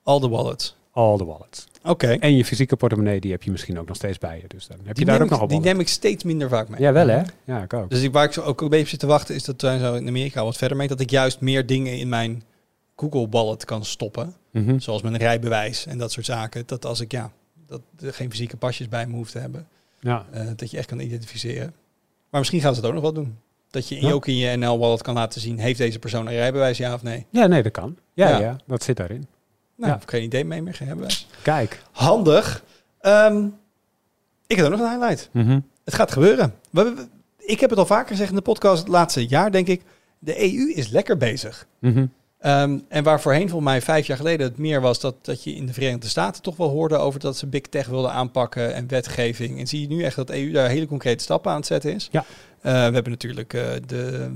Al 0.03 0.21
de 0.21 0.29
wallets. 0.29 0.77
All 0.93 1.17
the 1.17 1.25
wallets. 1.25 1.67
Oké. 1.85 2.07
En 2.07 2.37
je 2.37 2.45
fysieke 2.45 2.77
portemonnee, 2.77 3.21
die 3.21 3.31
heb 3.31 3.43
je 3.43 3.51
misschien 3.51 3.79
ook 3.79 3.87
nog 3.87 3.97
steeds 3.97 4.19
bij 4.19 4.39
je. 4.43 4.49
Dus 4.49 4.67
dan 4.67 4.77
heb 4.77 4.87
je 4.87 4.93
Die, 4.95 5.05
daar 5.05 5.15
neem 5.15 5.25
ook 5.25 5.31
nog 5.31 5.41
op. 5.43 5.49
die 5.49 5.61
neem 5.61 5.81
ik 5.81 5.89
steeds 5.89 6.25
minder 6.25 6.49
vaak 6.49 6.69
mee. 6.69 6.81
Ja, 6.81 6.93
wel 6.93 7.09
hè? 7.09 7.23
Ja, 7.45 7.63
ik 7.63 7.73
ook. 7.73 7.91
Dus 7.91 8.03
ik, 8.03 8.13
waar 8.13 8.25
ik 8.25 8.33
zo 8.33 8.41
ook 8.43 8.61
een 8.61 8.69
beetje 8.69 8.87
zit 8.89 8.99
te 9.01 9.07
wachten, 9.07 9.35
is 9.35 9.45
dat 9.45 9.61
zijn 9.61 9.81
zo 9.81 9.95
in 9.95 10.09
Amerika 10.09 10.45
wat 10.45 10.57
verder 10.57 10.77
mee, 10.77 10.89
dat 10.89 11.01
ik 11.01 11.11
juist 11.11 11.41
meer 11.41 11.67
dingen 11.67 11.99
in 11.99 12.09
mijn 12.09 12.43
Google 12.97 13.27
Wallet 13.31 13.65
kan 13.65 13.85
stoppen. 13.85 14.35
Mhm. 14.51 14.79
Zoals 14.79 15.03
mijn 15.03 15.17
rijbewijs 15.17 15.87
en 15.87 15.99
dat 15.99 16.13
soort 16.13 16.27
zaken. 16.27 16.63
Dat 16.67 16.85
als 16.87 17.01
ik 17.01 17.13
ja, 17.13 17.31
dat 17.67 17.81
er 18.01 18.13
geen 18.15 18.31
fysieke 18.31 18.57
pasjes 18.57 18.89
bij 18.89 19.07
me 19.07 19.15
hoef 19.15 19.31
te 19.31 19.39
hebben. 19.39 19.67
Ja. 20.01 20.27
eh, 20.31 20.47
dat 20.57 20.71
je 20.71 20.77
echt 20.77 20.87
kan 20.89 21.01
identificeren. 21.01 21.75
Maar 22.31 22.41
misschien 22.41 22.61
gaan 22.61 22.75
ze 22.75 22.81
het 22.81 22.89
ook 22.89 22.95
nog 22.95 23.03
wel 23.03 23.13
doen. 23.13 23.37
Dat 23.71 23.89
je 23.89 23.95
in, 23.97 24.07
Ja. 24.07 24.13
ook 24.13 24.27
in 24.27 24.37
je 24.37 24.57
NL 24.57 24.79
Wallet 24.79 25.03
kan 25.03 25.15
laten 25.15 25.41
zien, 25.41 25.59
heeft 25.59 25.79
deze 25.79 25.99
persoon 25.99 26.27
een 26.27 26.33
rijbewijs, 26.33 26.79
ja 26.79 26.95
of 26.95 27.03
nee? 27.03 27.27
ja, 27.31 27.47
nee, 27.47 27.63
dat 27.63 27.73
kan. 27.73 27.97
Ja, 28.15 28.29
Ja. 28.29 28.39
ja. 28.39 28.57
dat 28.67 28.83
zit 28.83 28.97
daarin. 28.97 29.27
Nou, 29.77 29.91
Ja. 29.91 29.95
ik 29.95 30.01
heb 30.01 30.09
geen 30.09 30.23
idee 30.23 30.45
mee 30.45 30.63
meer, 30.63 30.75
geen 30.75 30.87
rijbewijs. 30.87 31.27
Kijk. 31.43 31.83
Handig. 31.93 32.65
Ehm, 33.01 33.47
ik 34.47 34.57
heb 34.57 34.65
ook 34.65 34.71
nog 34.71 34.81
een 34.81 34.91
highlight. 34.91 35.29
Mhm. 35.33 35.61
Het 35.85 35.95
gaat 35.95 36.13
gebeuren. 36.13 36.55
We, 36.71 37.07
ik 37.39 37.61
heb 37.61 37.71
het 37.71 37.79
al 37.79 37.87
vaker 37.87 38.09
gezegd 38.09 38.31
in 38.31 38.37
de 38.37 38.43
podcast 38.43 38.79
het 38.79 38.89
laatste 38.89 39.27
jaar, 39.27 39.51
denk 39.53 39.67
ik. 39.67 39.83
De 40.19 40.43
EU 40.43 40.73
is 40.75 40.89
lekker 40.89 41.17
bezig. 41.17 41.67
Mhm. 41.79 42.07
Ehm, 42.39 42.79
en 42.89 43.05
waar 43.05 43.21
voorheen 43.21 43.49
volgens 43.49 43.71
mij 43.71 43.83
vijf 43.83 44.07
jaar 44.07 44.17
geleden 44.17 44.47
het 44.47 44.59
meer 44.59 44.81
was 44.81 45.01
dat, 45.01 45.15
dat 45.25 45.45
je 45.45 45.55
in 45.55 45.67
de 45.67 45.73
Verenigde 45.73 46.09
Staten 46.09 46.43
toch 46.43 46.57
wel 46.57 46.69
hoorde 46.69 46.97
over 46.97 47.21
dat 47.21 47.37
ze 47.37 47.47
big 47.47 47.61
tech 47.63 47.87
wilden 47.87 48.13
aanpakken 48.13 48.75
en 48.75 48.89
wetgeving. 48.89 49.59
En 49.59 49.67
zie 49.67 49.81
je 49.81 49.87
nu 49.89 50.03
echt 50.03 50.17
dat 50.17 50.27
de 50.27 50.37
EU 50.45 50.51
daar 50.53 50.69
hele 50.69 50.87
concrete 50.87 51.23
stappen 51.25 51.51
aan 51.51 51.57
het 51.57 51.67
zetten 51.67 51.95
is. 51.95 52.09
Ja. 52.13 52.25
Eh, 52.61 52.73
we 52.73 52.79
hebben 52.79 53.11
natuurlijk 53.11 53.55
eh, 53.55 53.63
de 53.87 54.31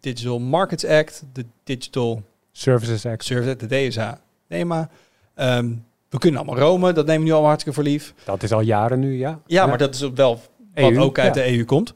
Digital 0.00 0.38
Markets 0.38 0.84
Act, 0.84 1.24
de 1.32 1.44
Digital 1.64 2.22
Services 2.52 3.06
Act. 3.06 3.24
Service 3.24 3.50
Act, 3.50 3.68
de 3.68 3.88
DSA, 3.88 4.20
NEMA. 4.48 4.90
Ehm, 5.34 5.74
we 6.08 6.18
kunnen 6.18 6.40
allemaal 6.40 6.58
Rome, 6.58 6.92
dat 6.92 7.06
nemen 7.06 7.20
we 7.20 7.24
nu 7.24 7.30
allemaal 7.30 7.50
hartstikke 7.50 7.80
voor 7.80 7.88
lief. 7.88 8.14
Dat 8.24 8.42
is 8.42 8.52
al 8.52 8.60
jaren 8.60 9.00
nu, 9.00 9.18
ja. 9.18 9.40
Ja, 9.46 9.66
maar 9.66 9.78
dat 9.78 9.94
is 9.94 10.00
wel 10.00 10.40
wat 10.74 10.90
EU, 10.90 11.00
ook 11.00 11.18
uit 11.18 11.34
ja. 11.34 11.42
de 11.42 11.56
EU 11.56 11.64
komt. 11.64 11.94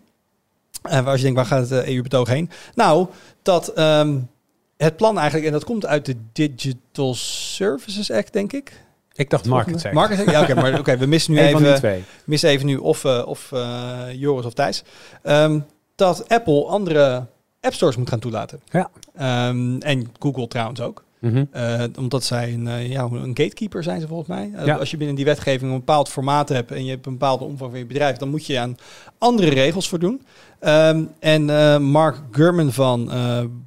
En 0.83 1.05
waar 1.05 1.17
je 1.17 1.23
denkt, 1.23 1.37
waar 1.37 1.47
gaat 1.47 1.71
het 1.71 1.87
EU-betoog 1.87 2.29
heen? 2.29 2.51
Nou, 2.75 3.07
dat 3.43 3.69
ehm, 3.69 4.19
het 4.77 4.97
plan 4.97 5.17
eigenlijk, 5.17 5.47
en 5.47 5.53
dat 5.53 5.65
komt 5.65 5.87
uit 5.87 6.07
de 6.07 6.17
Digital 6.33 7.15
Services 7.15 8.11
Act, 8.11 8.33
denk 8.33 8.53
ik. 8.53 8.73
Ik 9.15 9.31
dacht 9.31 9.47
Market? 9.47 10.25
Ja, 10.31 10.43
oké, 10.43 10.55
maar 10.55 10.79
oké, 10.79 10.97
we 10.97 11.07
missen 11.07 11.33
nu 11.33 11.39
Eén 11.41 11.47
even, 11.57 11.75
twee. 11.75 12.05
missen 12.25 12.49
even 12.51 12.67
nu 12.67 12.77
of, 12.77 13.05
eh, 13.05 13.23
of 13.27 13.53
eh, 13.53 13.99
Joris 14.13 14.47
of 14.47 14.53
Thijs. 14.55 14.83
Ehm, 15.23 15.59
dat 15.95 16.29
Apple 16.29 16.65
andere 16.65 17.27
app 17.61 17.75
stores 17.75 17.97
moet 17.97 18.09
gaan 18.09 18.19
toelaten. 18.19 18.61
Ja. 18.71 18.91
Ehm, 19.15 19.77
en 19.79 20.09
Google 20.19 20.49
trouwens 20.49 20.81
ook. 20.81 21.05
Mhm. 21.19 21.45
Eh, 21.51 21.83
omdat 21.99 22.25
zij 22.25 22.53
een, 22.53 22.89
ja, 22.89 23.03
een 23.03 23.27
gatekeeper 23.37 23.83
zijn 23.83 24.01
ze 24.01 24.07
volgens 24.07 24.29
mij. 24.29 24.51
Ja. 24.65 24.75
Als 24.77 24.91
je 24.91 24.97
binnen 24.97 25.17
die 25.17 25.25
wetgeving 25.25 25.71
een 25.71 25.77
bepaald 25.79 26.09
formaat 26.09 26.49
hebt 26.49 26.71
en 26.71 26.85
je 26.85 26.91
hebt 26.91 27.07
een 27.07 27.13
bepaalde 27.13 27.45
omvang 27.45 27.71
van 27.71 27.79
je 27.79 27.87
bedrijf, 27.87 28.17
dan 28.17 28.29
moet 28.29 28.47
je 28.47 28.59
aan 28.59 28.77
andere 29.19 29.51
regels 29.51 29.89
voor 29.89 29.99
doen. 29.99 30.23
Ehm, 30.59 31.05
en 31.21 31.45
Mark 31.83 32.17
Gurman 32.31 32.73
van 32.73 33.11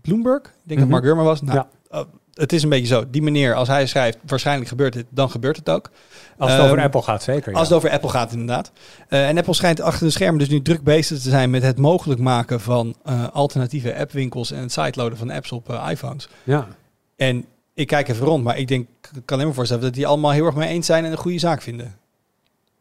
Bloomberg, 0.01 0.41
ik 0.43 0.51
denk 0.63 0.79
Mhm. 0.79 0.79
dat 0.79 0.89
Mark 0.89 1.03
Gurman 1.03 1.25
was. 1.25 1.41
Nou, 1.41 1.63
Ja. 1.89 2.05
Het 2.35 2.53
is 2.53 2.63
een 2.63 2.69
beetje 2.69 2.85
zo. 2.87 3.03
Die 3.09 3.21
meneer, 3.21 3.53
als 3.53 3.67
hij 3.67 3.85
schrijft, 3.87 4.17
waarschijnlijk 4.27 4.69
gebeurt 4.69 4.93
dit, 4.93 5.05
dan 5.09 5.29
gebeurt 5.29 5.55
het 5.55 5.69
ook. 5.69 5.89
Als 6.37 6.51
het 6.51 6.61
over 6.61 6.75
Ehm, 6.75 6.85
Apple 6.85 7.01
gaat, 7.01 7.23
zeker. 7.23 7.51
Ja. 7.51 7.57
Als 7.57 7.67
het 7.67 7.77
over 7.77 7.89
Apple 7.89 8.09
gaat, 8.09 8.31
inderdaad. 8.31 8.71
Eh, 9.09 9.27
en 9.27 9.37
Apple 9.37 9.53
schijnt 9.53 9.81
achter 9.81 10.05
de 10.05 10.11
schermen 10.11 10.39
dus 10.39 10.49
nu 10.49 10.61
druk 10.61 10.83
bezig 10.83 11.19
te 11.21 11.29
zijn 11.29 11.49
met 11.49 11.63
het 11.63 11.77
mogelijk 11.77 12.19
maken 12.19 12.61
van 12.61 12.95
eh, 13.03 13.27
alternatieve 13.33 13.95
appwinkels 13.95 14.51
en 14.51 14.59
het 14.61 14.71
siteloaden 14.71 15.17
van 15.17 15.29
apps 15.29 15.51
op 15.51 15.69
eh, 15.69 15.87
iPhones. 15.91 16.27
ja. 16.43 16.67
En 17.15 17.45
ik 17.73 17.87
kijk 17.87 18.07
even 18.07 18.25
rond, 18.25 18.43
maar 18.43 18.57
ik 18.57 18.67
denk, 18.67 18.87
ik 19.01 19.09
kan 19.11 19.21
alleen 19.27 19.45
maar 19.45 19.55
voorstellen 19.55 19.83
dat 19.83 19.93
die 19.93 20.07
allemaal 20.07 20.31
heel 20.31 20.45
erg 20.45 20.55
mee 20.55 20.69
eens 20.69 20.85
zijn 20.85 21.05
en 21.05 21.11
een 21.11 21.17
goede 21.17 21.39
zaak 21.39 21.61
vinden. 21.61 21.95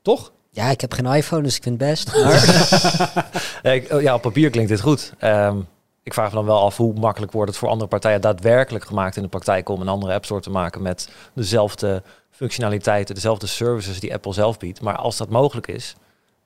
Toch? 0.02 0.32
Ja, 0.50 0.70
ik 0.70 0.80
heb 0.80 0.92
geen 0.92 1.06
iPhone, 1.06 1.42
dus 1.42 1.56
ik 1.56 1.62
vind 1.62 1.80
het 1.80 1.88
best. 1.90 2.12
Maar 2.24 3.30
Ja, 3.62 3.70
ik- 3.70 3.92
oh, 3.92 4.00
ja, 4.02 4.14
op 4.14 4.22
papier 4.22 4.50
klinkt 4.50 4.70
dit 4.70 4.80
goed. 4.80 5.12
Ehm, 5.18 5.56
ik 6.04 6.14
vraag 6.14 6.28
me 6.28 6.34
dan 6.34 6.44
wel 6.44 6.60
af 6.60 6.76
hoe 6.76 6.94
makkelijk 6.94 7.32
wordt 7.32 7.50
het 7.50 7.58
voor 7.58 7.68
andere 7.68 7.88
partijen 7.88 8.20
daadwerkelijk 8.20 8.84
gemaakt 8.84 9.16
in 9.16 9.22
de 9.22 9.28
praktijk 9.28 9.68
om 9.68 9.80
een 9.80 9.88
andere 9.88 10.14
app 10.14 10.24
store 10.24 10.40
te 10.40 10.50
maken 10.50 10.82
met 10.82 11.08
dezelfde 11.34 12.02
functionaliteiten, 12.30 13.14
dezelfde 13.14 13.46
services 13.46 14.00
die 14.00 14.12
Apple 14.12 14.32
zelf 14.32 14.58
biedt. 14.58 14.80
Maar 14.80 14.96
als 14.96 15.16
dat 15.16 15.28
mogelijk 15.28 15.66
is 15.66 15.96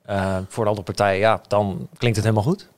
eh, 0.02 0.36
voor 0.48 0.62
een 0.62 0.68
andere 0.68 0.86
partij, 0.86 1.18
ja, 1.18 1.40
dan 1.48 1.88
klinkt 1.96 2.16
het 2.16 2.26
helemaal 2.26 2.52
goed. 2.52 2.68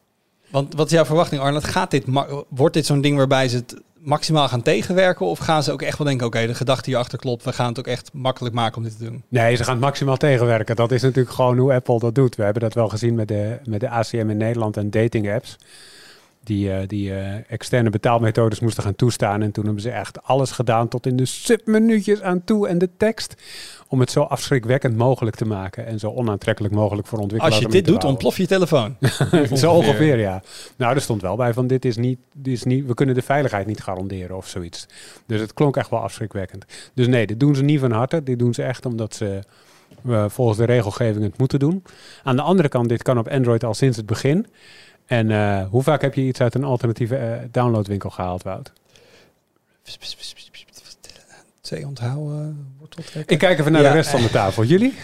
Want 0.50 0.74
wat 0.74 0.86
is 0.86 0.92
jouw 0.92 1.04
verwachting, 1.04 1.40
Arnold? 1.40 1.64
Gaat 1.64 1.90
dit, 1.90 2.04
wordt 2.48 2.74
dit 2.74 2.86
zo'n 2.86 3.00
ding 3.00 3.16
waarbij 3.16 3.48
ze 3.48 3.56
het 3.56 3.80
maximaal 3.98 4.48
gaan 4.48 4.62
tegenwerken? 4.62 5.26
Of 5.26 5.38
gaan 5.38 5.62
ze 5.62 5.72
ook 5.72 5.82
echt 5.82 5.98
wel 5.98 6.06
denken, 6.06 6.26
oké, 6.26 6.46
de 6.46 6.54
gedachte 6.54 6.90
hierachter 6.90 7.18
klopt. 7.18 7.44
We 7.44 7.52
gaan 7.52 7.68
het 7.68 7.78
ook 7.78 7.86
echt 7.86 8.10
makkelijk 8.12 8.54
maken 8.54 8.76
om 8.76 8.82
dit 8.82 8.98
te 8.98 9.04
doen. 9.04 9.22
Nee, 9.28 9.56
ze 9.56 9.64
gaan 9.64 9.74
het 9.74 9.84
maximaal 9.84 10.16
tegenwerken. 10.16 10.76
Dat 10.76 10.92
is 10.92 11.02
natuurlijk 11.02 11.34
gewoon 11.34 11.58
hoe 11.58 11.72
Apple 11.72 11.98
dat 11.98 12.14
doet. 12.14 12.36
We 12.36 12.42
hebben 12.42 12.62
dat 12.62 12.74
wel 12.74 12.88
gezien 12.88 13.14
met 13.14 13.28
de, 13.28 13.58
met 13.64 13.80
de 13.80 13.88
ACM 13.88 14.30
in 14.30 14.36
Nederland 14.36 14.76
en 14.76 14.90
dating 14.90 15.32
apps. 15.32 15.56
Die, 16.44 16.72
eh, 16.72 16.86
die 16.86 17.14
eh, 17.14 17.34
externe 17.48 17.90
betaalmethodes 17.90 18.60
moesten 18.60 18.82
gaan 18.82 18.96
toestaan. 18.96 19.42
En 19.42 19.52
toen 19.52 19.64
hebben 19.64 19.82
ze 19.82 19.90
echt 19.90 20.22
alles 20.22 20.50
gedaan 20.50 20.88
tot 20.88 21.06
in 21.06 21.16
de 21.16 21.24
submenuutjes 21.24 22.22
aan 22.22 22.44
toe 22.44 22.68
en 22.68 22.78
de 22.78 22.88
tekst. 22.96 23.34
Om 23.88 24.00
het 24.00 24.10
zo 24.10 24.22
afschrikwekkend 24.22 24.96
mogelijk 24.96 25.36
te 25.36 25.44
maken. 25.44 25.86
En 25.86 25.98
zo 25.98 26.10
onaantrekkelijk 26.10 26.74
mogelijk 26.74 27.06
voor 27.06 27.18
ontwikkelaars. 27.18 27.64
Als 27.64 27.72
je 27.72 27.80
dit 27.80 27.86
doet, 27.86 28.04
ontplof 28.04 28.36
je 28.36 28.46
telefoon. 28.46 28.96
Zo 29.54 29.72
ongeveer, 29.72 30.18
ja. 30.18 30.42
Nou, 30.76 30.94
er 30.94 31.00
stond 31.00 31.22
wel 31.22 31.36
bij 31.36 31.52
van 31.52 31.66
dit 31.66 31.84
is 31.84 31.96
niet, 31.96 32.18
dit 32.34 32.54
is 32.54 32.64
niet, 32.64 32.86
we 32.86 32.94
kunnen 32.94 33.14
de 33.14 33.22
veiligheid 33.22 33.66
niet 33.66 33.82
garanderen 33.82 34.36
of 34.36 34.48
zoiets. 34.48 34.86
Dus 35.26 35.40
het 35.40 35.54
klonk 35.54 35.76
echt 35.76 35.90
wel 35.90 36.00
afschrikwekkend. 36.00 36.64
Dus 36.94 37.06
nee, 37.06 37.26
dit 37.26 37.40
doen 37.40 37.54
ze 37.54 37.62
niet 37.62 37.80
van 37.80 37.92
harte. 37.92 38.22
Dit 38.22 38.38
doen 38.38 38.54
ze 38.54 38.62
echt 38.62 38.86
omdat 38.86 39.14
ze 39.14 39.40
eh, 40.08 40.24
volgens 40.28 40.58
de 40.58 40.64
regelgeving 40.64 41.24
het 41.24 41.38
moeten 41.38 41.58
doen. 41.58 41.82
Aan 42.22 42.36
de 42.36 42.42
andere 42.42 42.68
kant, 42.68 42.88
dit 42.88 43.02
kan 43.02 43.18
op 43.18 43.28
Android 43.28 43.64
al 43.64 43.74
sinds 43.74 43.96
het 43.96 44.06
begin. 44.06 44.46
En 45.10 45.30
eh, 45.30 45.62
hoe 45.70 45.82
vaak 45.82 46.02
heb 46.02 46.14
je 46.14 46.22
iets 46.22 46.40
uit 46.40 46.54
een 46.54 46.64
alternatieve 46.64 47.16
eh, 47.16 47.38
downloadwinkel 47.50 48.10
gehaald, 48.10 48.42
Wout? 48.42 48.72
Twee 51.60 51.86
onthouden, 51.86 52.74
worteltrekken. 52.78 53.32
Ik 53.34 53.38
kijk 53.38 53.58
even 53.58 53.72
naar 53.72 53.82
Ja. 53.82 53.88
de 53.88 53.94
rest 53.94 54.10
van 54.10 54.22
de 54.22 54.30
tafel. 54.30 54.64
Jullie? 54.64 54.94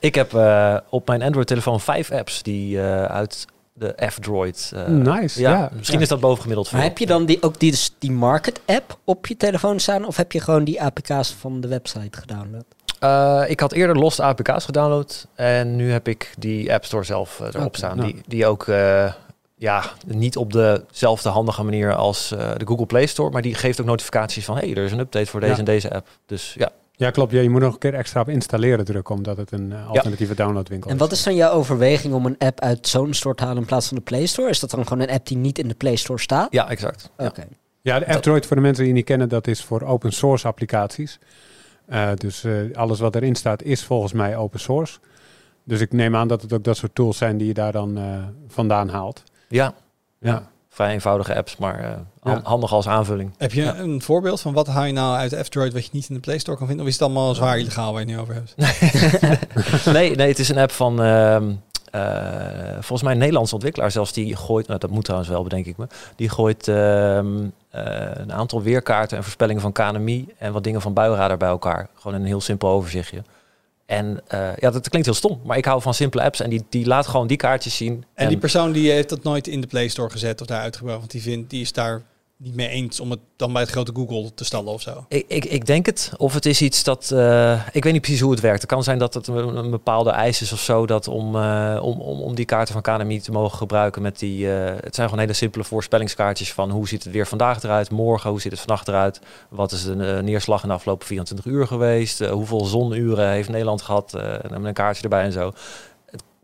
Ik 0.00 0.14
heb 0.14 0.34
eh, 0.34 0.76
op 0.90 1.06
mijn 1.06 1.22
Android-telefoon 1.22 1.80
vijf 1.80 2.10
apps 2.10 2.42
die 2.42 2.80
eh, 2.80 3.04
uit 3.04 3.46
de 3.72 3.94
F-Droid... 4.10 4.72
eh, 4.74 4.86
nice, 4.86 5.40
ja. 5.40 5.70
Misschien 5.72 5.96
Ja. 5.98 6.02
is 6.02 6.08
dat 6.08 6.20
bovengemiddeld 6.20 6.72
Maar 6.72 6.82
heb 6.82 6.98
je 6.98 7.06
dan 7.06 7.26
die, 7.26 7.42
ook 7.42 7.58
die, 7.60 7.70
dus 7.70 7.94
die 7.98 8.10
Market 8.12 8.60
app 8.66 8.98
op 9.04 9.26
je 9.26 9.36
telefoon 9.36 9.80
staan? 9.80 10.04
Of 10.06 10.16
heb 10.16 10.32
je 10.32 10.40
gewoon 10.40 10.64
die 10.64 10.82
APK's 10.82 11.34
van 11.38 11.60
de 11.60 11.68
website 11.68 12.18
gedownload? 12.18 12.64
Eh, 12.98 13.42
ik 13.50 13.60
had 13.60 13.72
eerder 13.72 13.96
los 13.98 14.16
de 14.16 14.22
APK's 14.22 14.64
gedownload 14.64 15.26
en 15.34 15.76
nu 15.76 15.90
heb 15.92 16.08
ik 16.08 16.34
die 16.38 16.72
App 16.72 16.84
Store 16.84 17.04
zelf 17.04 17.40
eh, 17.40 17.48
erop 17.52 17.76
staan. 17.76 17.96
nou. 17.96 18.12
Die, 18.12 18.22
die 18.26 18.46
ook 18.46 18.68
eh, 18.68 19.12
ja, 19.58 19.84
niet 20.06 20.36
op 20.36 20.52
dezelfde 20.52 21.28
handige 21.28 21.62
manier 21.62 21.94
als 21.94 22.32
eh, 22.32 22.50
de 22.56 22.66
Google 22.66 22.86
Play 22.86 23.06
Store, 23.06 23.30
maar 23.30 23.42
die 23.42 23.54
geeft 23.54 23.80
ook 23.80 23.86
notificaties 23.86 24.44
van 24.44 24.56
hey, 24.56 24.70
er 24.74 24.84
is 24.84 24.92
een 24.92 24.98
update 24.98 25.26
voor 25.26 25.40
deze 25.40 25.52
Ja. 25.52 25.58
en 25.58 25.64
deze 25.64 25.94
app. 25.94 26.08
Dus 26.26 26.54
ja, 26.58 26.70
Ja, 26.92 27.10
klopt. 27.10 27.32
Ja, 27.32 27.40
je 27.40 27.50
moet 27.50 27.60
nog 27.60 27.72
een 27.72 27.78
keer 27.78 27.94
extra 27.94 28.20
op 28.20 28.28
installeren 28.28 28.84
drukken, 28.84 29.14
omdat 29.14 29.36
het 29.36 29.52
een 29.52 29.72
eh, 29.72 29.88
alternatieve 29.88 30.34
downloadwinkel 30.34 30.88
En 30.90 30.96
is. 30.96 31.00
wat 31.02 31.12
is 31.12 31.22
dan 31.22 31.34
jouw 31.34 31.50
overweging 31.52 32.14
om 32.14 32.26
een 32.26 32.38
app 32.38 32.60
uit 32.60 32.88
zo'n 32.88 33.14
store 33.14 33.34
te 33.34 33.42
halen 33.44 33.58
in 33.60 33.66
plaats 33.66 33.88
van 33.88 33.96
de 33.96 34.02
Play 34.02 34.26
Store? 34.26 34.48
Is 34.48 34.60
dat 34.60 34.70
dan 34.70 34.86
gewoon 34.86 35.02
een 35.08 35.14
app 35.14 35.26
die 35.26 35.36
niet 35.36 35.58
in 35.58 35.68
de 35.68 35.74
Play 35.74 35.96
Store 35.96 36.20
staat? 36.20 36.52
ja 36.52 36.68
exact. 36.70 37.10
Ja. 37.18 37.26
Oké. 37.26 37.46
Ja, 37.80 37.98
de 37.98 38.12
F-Droid 38.12 38.46
voor 38.46 38.56
de 38.56 38.62
mensen 38.62 38.84
die 38.84 38.92
het 38.92 39.00
niet 39.00 39.08
kennen, 39.08 39.28
dat 39.28 39.46
is 39.46 39.64
voor 39.64 39.82
open 39.82 40.12
source 40.12 40.46
applicaties. 40.46 41.18
Eh, 41.86 42.10
dus 42.14 42.44
eh, 42.44 42.52
alles 42.72 43.00
wat 43.00 43.14
erin 43.14 43.34
staat 43.34 43.62
is 43.62 43.84
volgens 43.84 44.12
mij 44.12 44.36
open 44.36 44.60
source. 44.60 44.98
Dus 45.64 45.80
ik 45.80 45.92
neem 45.92 46.16
aan 46.16 46.28
dat 46.28 46.42
het 46.42 46.52
ook 46.52 46.64
dat 46.64 46.76
soort 46.76 46.94
tools 46.94 47.16
zijn 47.18 47.36
die 47.38 47.46
je 47.46 47.54
daar 47.54 47.72
dan 47.72 47.98
eh, 47.98 48.22
vandaan 48.48 48.88
haalt. 48.88 49.22
Ja, 49.48 49.74
Ja. 50.20 50.42
vrij 50.68 50.92
eenvoudige 50.92 51.34
apps, 51.36 51.56
maar 51.56 51.78
eh, 51.84 51.90
Ja. 52.22 52.40
handig 52.42 52.72
als 52.72 52.88
aanvulling. 52.88 53.30
Heb 53.38 53.52
je 53.52 53.62
Ja. 53.62 53.76
een 53.78 54.02
voorbeeld 54.02 54.40
van 54.40 54.52
wat 54.52 54.66
haal 54.66 54.84
je 54.84 54.92
nou 54.92 55.16
uit 55.16 55.34
F-Droid 55.46 55.72
wat 55.72 55.84
je 55.84 55.90
niet 55.92 56.08
in 56.08 56.14
de 56.14 56.20
Play 56.20 56.38
Store 56.38 56.56
kan 56.56 56.66
vinden? 56.66 56.84
Of 56.84 56.90
is 56.92 56.98
het 56.98 57.08
allemaal 57.08 57.34
zwaar 57.34 57.58
illegaal 57.58 57.92
waar 57.92 58.00
je 58.00 58.06
het 58.06 58.16
nu 58.16 58.22
over 58.22 58.34
hebt? 58.34 58.54
nee, 59.96 60.14
nee, 60.16 60.28
het 60.28 60.38
is 60.38 60.48
een 60.48 60.58
app 60.58 60.70
van 60.72 61.02
ehm, 61.02 61.50
eh, 61.90 62.72
volgens 62.72 63.02
mij 63.02 63.12
een 63.12 63.18
Nederlandse 63.18 63.54
ontwikkelaar 63.54 63.90
zelfs. 63.90 64.12
Die 64.12 64.36
gooit, 64.36 64.66
nou, 64.66 64.78
dat 64.80 64.90
moet 64.90 65.04
trouwens 65.04 65.30
wel, 65.30 65.42
bedenk 65.42 65.66
ik 65.66 65.76
me. 65.76 65.86
Die 66.16 66.28
gooit 66.28 66.68
ehm, 66.68 67.36
eh, 67.70 67.82
een 68.14 68.32
aantal 68.32 68.62
weerkaarten 68.62 69.16
en 69.16 69.22
voorspellingen 69.22 69.62
van 69.62 69.72
KNMI 69.72 70.28
en 70.38 70.52
wat 70.52 70.64
dingen 70.64 70.80
van 70.80 70.92
buienradar 70.92 71.36
bij 71.36 71.48
elkaar. 71.48 71.88
Gewoon 71.94 72.20
een 72.20 72.26
heel 72.26 72.40
simpel 72.40 72.68
overzichtje. 72.68 73.22
En 73.88 74.20
eh, 74.26 74.56
ja, 74.56 74.70
dat 74.70 74.88
klinkt 74.88 75.06
heel 75.06 75.16
stom, 75.16 75.40
maar 75.44 75.56
ik 75.56 75.64
hou 75.64 75.82
van 75.82 75.94
simpele 75.94 76.22
apps 76.22 76.40
en 76.40 76.50
die, 76.50 76.64
die 76.68 76.86
laat 76.86 77.06
gewoon 77.06 77.26
die 77.26 77.36
kaartjes 77.36 77.76
zien. 77.76 78.04
En 78.14 78.28
die 78.28 78.38
persoon 78.38 78.72
die 78.72 78.90
heeft 78.90 79.08
dat 79.08 79.22
nooit 79.22 79.46
in 79.46 79.60
de 79.60 79.66
Play 79.66 79.88
Store 79.88 80.10
gezet 80.10 80.40
of 80.40 80.46
daar 80.46 80.60
uitgebracht. 80.60 80.98
Want 80.98 81.10
die, 81.10 81.22
vindt, 81.22 81.50
die 81.50 81.60
is 81.60 81.72
daar 81.72 82.02
niet 82.40 82.54
mee 82.54 82.68
eens 82.68 83.00
om 83.00 83.10
het 83.10 83.20
dan 83.36 83.52
bij 83.52 83.62
het 83.62 83.70
grote 83.70 83.92
Google 83.94 84.34
te 84.34 84.44
stallen 84.44 84.72
of 84.72 84.80
zo. 84.80 85.04
Ik, 85.08 85.24
ik, 85.28 85.44
ik 85.44 85.66
denk 85.66 85.86
het. 85.86 86.12
Of 86.16 86.34
het 86.34 86.46
is 86.46 86.62
iets 86.62 86.82
dat. 86.84 87.10
eh, 87.10 87.66
ik 87.72 87.84
weet 87.84 87.92
niet 87.92 88.02
precies 88.02 88.20
hoe 88.20 88.30
het 88.30 88.40
werkt. 88.40 88.60
Het 88.60 88.70
kan 88.70 88.82
zijn 88.82 88.98
dat 88.98 89.14
het 89.14 89.26
een, 89.26 89.70
bepaalde 89.70 90.10
eis 90.10 90.42
is 90.42 90.52
of 90.52 90.60
zo. 90.60 90.86
Dat 90.86 91.08
om, 91.08 91.36
eh, 91.36 91.78
om, 91.82 92.00
om, 92.00 92.20
om 92.20 92.34
die 92.34 92.44
kaarten 92.44 92.72
van 92.72 92.82
KNMI 92.82 93.20
te 93.20 93.32
mogen 93.32 93.58
gebruiken 93.58 94.02
met 94.02 94.18
die. 94.18 94.52
eh, 94.54 94.74
het 94.80 94.94
zijn 94.94 95.08
gewoon 95.08 95.22
hele 95.24 95.36
simpele 95.36 95.64
voorspellingskaartjes 95.64 96.52
van 96.52 96.70
hoe 96.70 96.88
ziet 96.88 97.04
het 97.04 97.12
weer 97.12 97.26
vandaag 97.26 97.62
eruit, 97.62 97.90
morgen, 97.90 98.30
hoe 98.30 98.40
ziet 98.40 98.52
het 98.52 98.60
vannacht 98.60 98.88
eruit. 98.88 99.20
Wat 99.48 99.72
is 99.72 99.84
de 99.84 100.20
neerslag 100.22 100.62
in 100.62 100.68
de 100.68 100.74
afgelopen 100.74 101.06
24 101.06 101.46
uur 101.46 101.66
geweest? 101.66 102.26
hoeveel 102.28 102.64
zonuren 102.64 103.30
heeft 103.30 103.48
Nederland 103.48 103.82
gehad? 103.82 104.14
eh, 104.14 104.50
dan 104.50 104.64
een 104.64 104.72
kaartje 104.74 105.02
erbij 105.02 105.22
en 105.22 105.32
zo. 105.32 105.52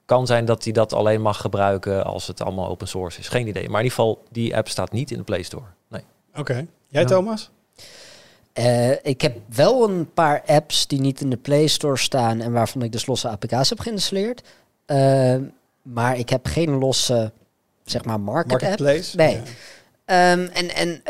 Kan 0.07 0.27
zijn 0.27 0.45
dat 0.45 0.65
hij 0.65 0.73
dat 0.73 0.93
alleen 0.93 1.21
mag 1.23 1.41
gebruiken 1.41 2.05
als 2.05 2.27
het 2.27 2.43
allemaal 2.43 2.69
open 2.69 2.89
source 2.89 3.19
is. 3.19 3.29
Geen 3.29 3.47
idee. 3.49 3.69
Maar 3.69 3.81
in 3.81 3.85
ieder 3.87 3.99
geval, 3.99 4.23
die 4.31 4.57
app 4.57 4.69
staat 4.69 4.93
niet 4.93 5.11
in 5.11 5.19
de 5.19 5.25
Play 5.25 5.43
Store. 5.43 5.65
Oké. 6.37 6.67
Jij 6.89 7.03
Ja. 7.03 7.09
Thomas? 7.09 7.51
Eh, 8.53 8.91
ik 9.05 9.21
heb 9.21 9.37
wel 9.55 9.89
een 9.89 10.13
paar 10.13 10.43
apps 10.47 10.87
die 10.87 11.01
niet 11.01 11.21
in 11.21 11.31
de 11.31 11.37
Play 11.37 11.67
Store 11.67 11.99
staan 11.99 12.41
en 12.41 12.53
waarvan 12.53 12.83
ik 12.83 12.93
dus 12.93 13.07
losse 13.07 13.29
APK's 13.29 13.69
heb 13.69 13.81
geïnstalleerd. 13.81 14.43
Eh, 14.87 15.37
maar 15.83 16.19
ik 16.19 16.29
heb 16.29 16.47
geen 16.47 16.71
losse, 16.71 17.33
zeg 17.85 18.05
maar, 18.05 18.21
market 18.21 18.53
app. 18.53 18.61
Marketplace? 18.63 19.17
Nee. 19.17 19.35
Ja. 19.35 19.43
Ehm, 20.05 20.49
en 20.53 20.75
en 20.75 21.03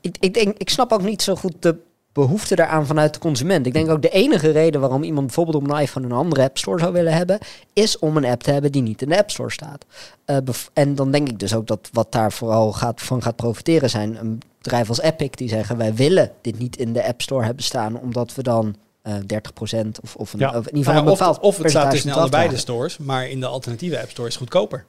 ik, 0.00 0.16
ik, 0.20 0.34
denk, 0.34 0.58
ik 0.58 0.70
snap 0.70 0.92
ook 0.92 1.02
niet 1.02 1.22
zo 1.22 1.34
goed 1.34 1.54
de 1.62 1.76
behoefte 2.14 2.54
daaraan 2.54 2.86
vanuit 2.86 3.14
de 3.14 3.20
consument. 3.20 3.66
Ik 3.66 3.72
denk 3.72 3.90
ook 3.90 4.02
de 4.02 4.08
enige 4.08 4.50
reden 4.50 4.80
waarom 4.80 5.02
iemand 5.02 5.26
bijvoorbeeld 5.26 5.56
op 5.56 5.70
een 5.70 5.80
iPhone 5.80 6.06
een 6.06 6.12
andere 6.12 6.42
App 6.42 6.58
Store 6.58 6.78
zou 6.78 6.92
willen 6.92 7.12
hebben, 7.12 7.38
is 7.72 7.98
om 7.98 8.16
een 8.16 8.24
app 8.24 8.42
te 8.42 8.50
hebben 8.50 8.72
die 8.72 8.82
niet 8.82 9.02
in 9.02 9.08
de 9.08 9.18
App 9.18 9.30
Store 9.30 9.50
staat. 9.50 9.84
Eh, 10.24 10.36
en 10.72 10.94
dan 10.94 11.10
denk 11.10 11.28
ik 11.28 11.38
dus 11.38 11.54
ook 11.54 11.66
dat 11.66 11.88
wat 11.92 12.12
daar 12.12 12.32
vooral 12.32 12.72
gaat, 12.72 13.02
van 13.02 13.22
gaat 13.22 13.36
profiteren 13.36 13.90
zijn 13.90 14.16
een 14.18 14.42
bedrijf 14.58 14.88
als 14.88 15.00
Epic 15.00 15.30
die 15.30 15.48
zeggen 15.48 15.76
wij 15.76 15.94
willen 15.94 16.30
dit 16.40 16.58
niet 16.58 16.76
in 16.76 16.92
de 16.92 17.06
App 17.06 17.22
Store 17.22 17.44
hebben 17.44 17.64
staan, 17.64 18.00
omdat 18.00 18.34
we 18.34 18.42
dan 18.42 18.76
eh 19.02 19.14
30% 19.14 20.00
of, 20.02 20.16
of, 20.16 20.32
een, 20.32 20.38
Ja. 20.38 20.48
of 20.48 20.54
in 20.54 20.76
ieder 20.76 20.92
geval 20.92 20.92
Nou 20.94 21.32
een 21.32 21.40
of, 21.40 21.58
het 21.58 21.70
staat 21.70 21.90
dus 21.90 22.04
in 22.04 22.12
allebei 22.12 22.48
de 22.48 22.56
stores, 22.56 22.98
maar 22.98 23.28
in 23.28 23.40
de 23.40 23.46
alternatieve 23.46 24.00
App 24.00 24.10
Store 24.10 24.28
is 24.28 24.36
goedkoper. 24.36 24.84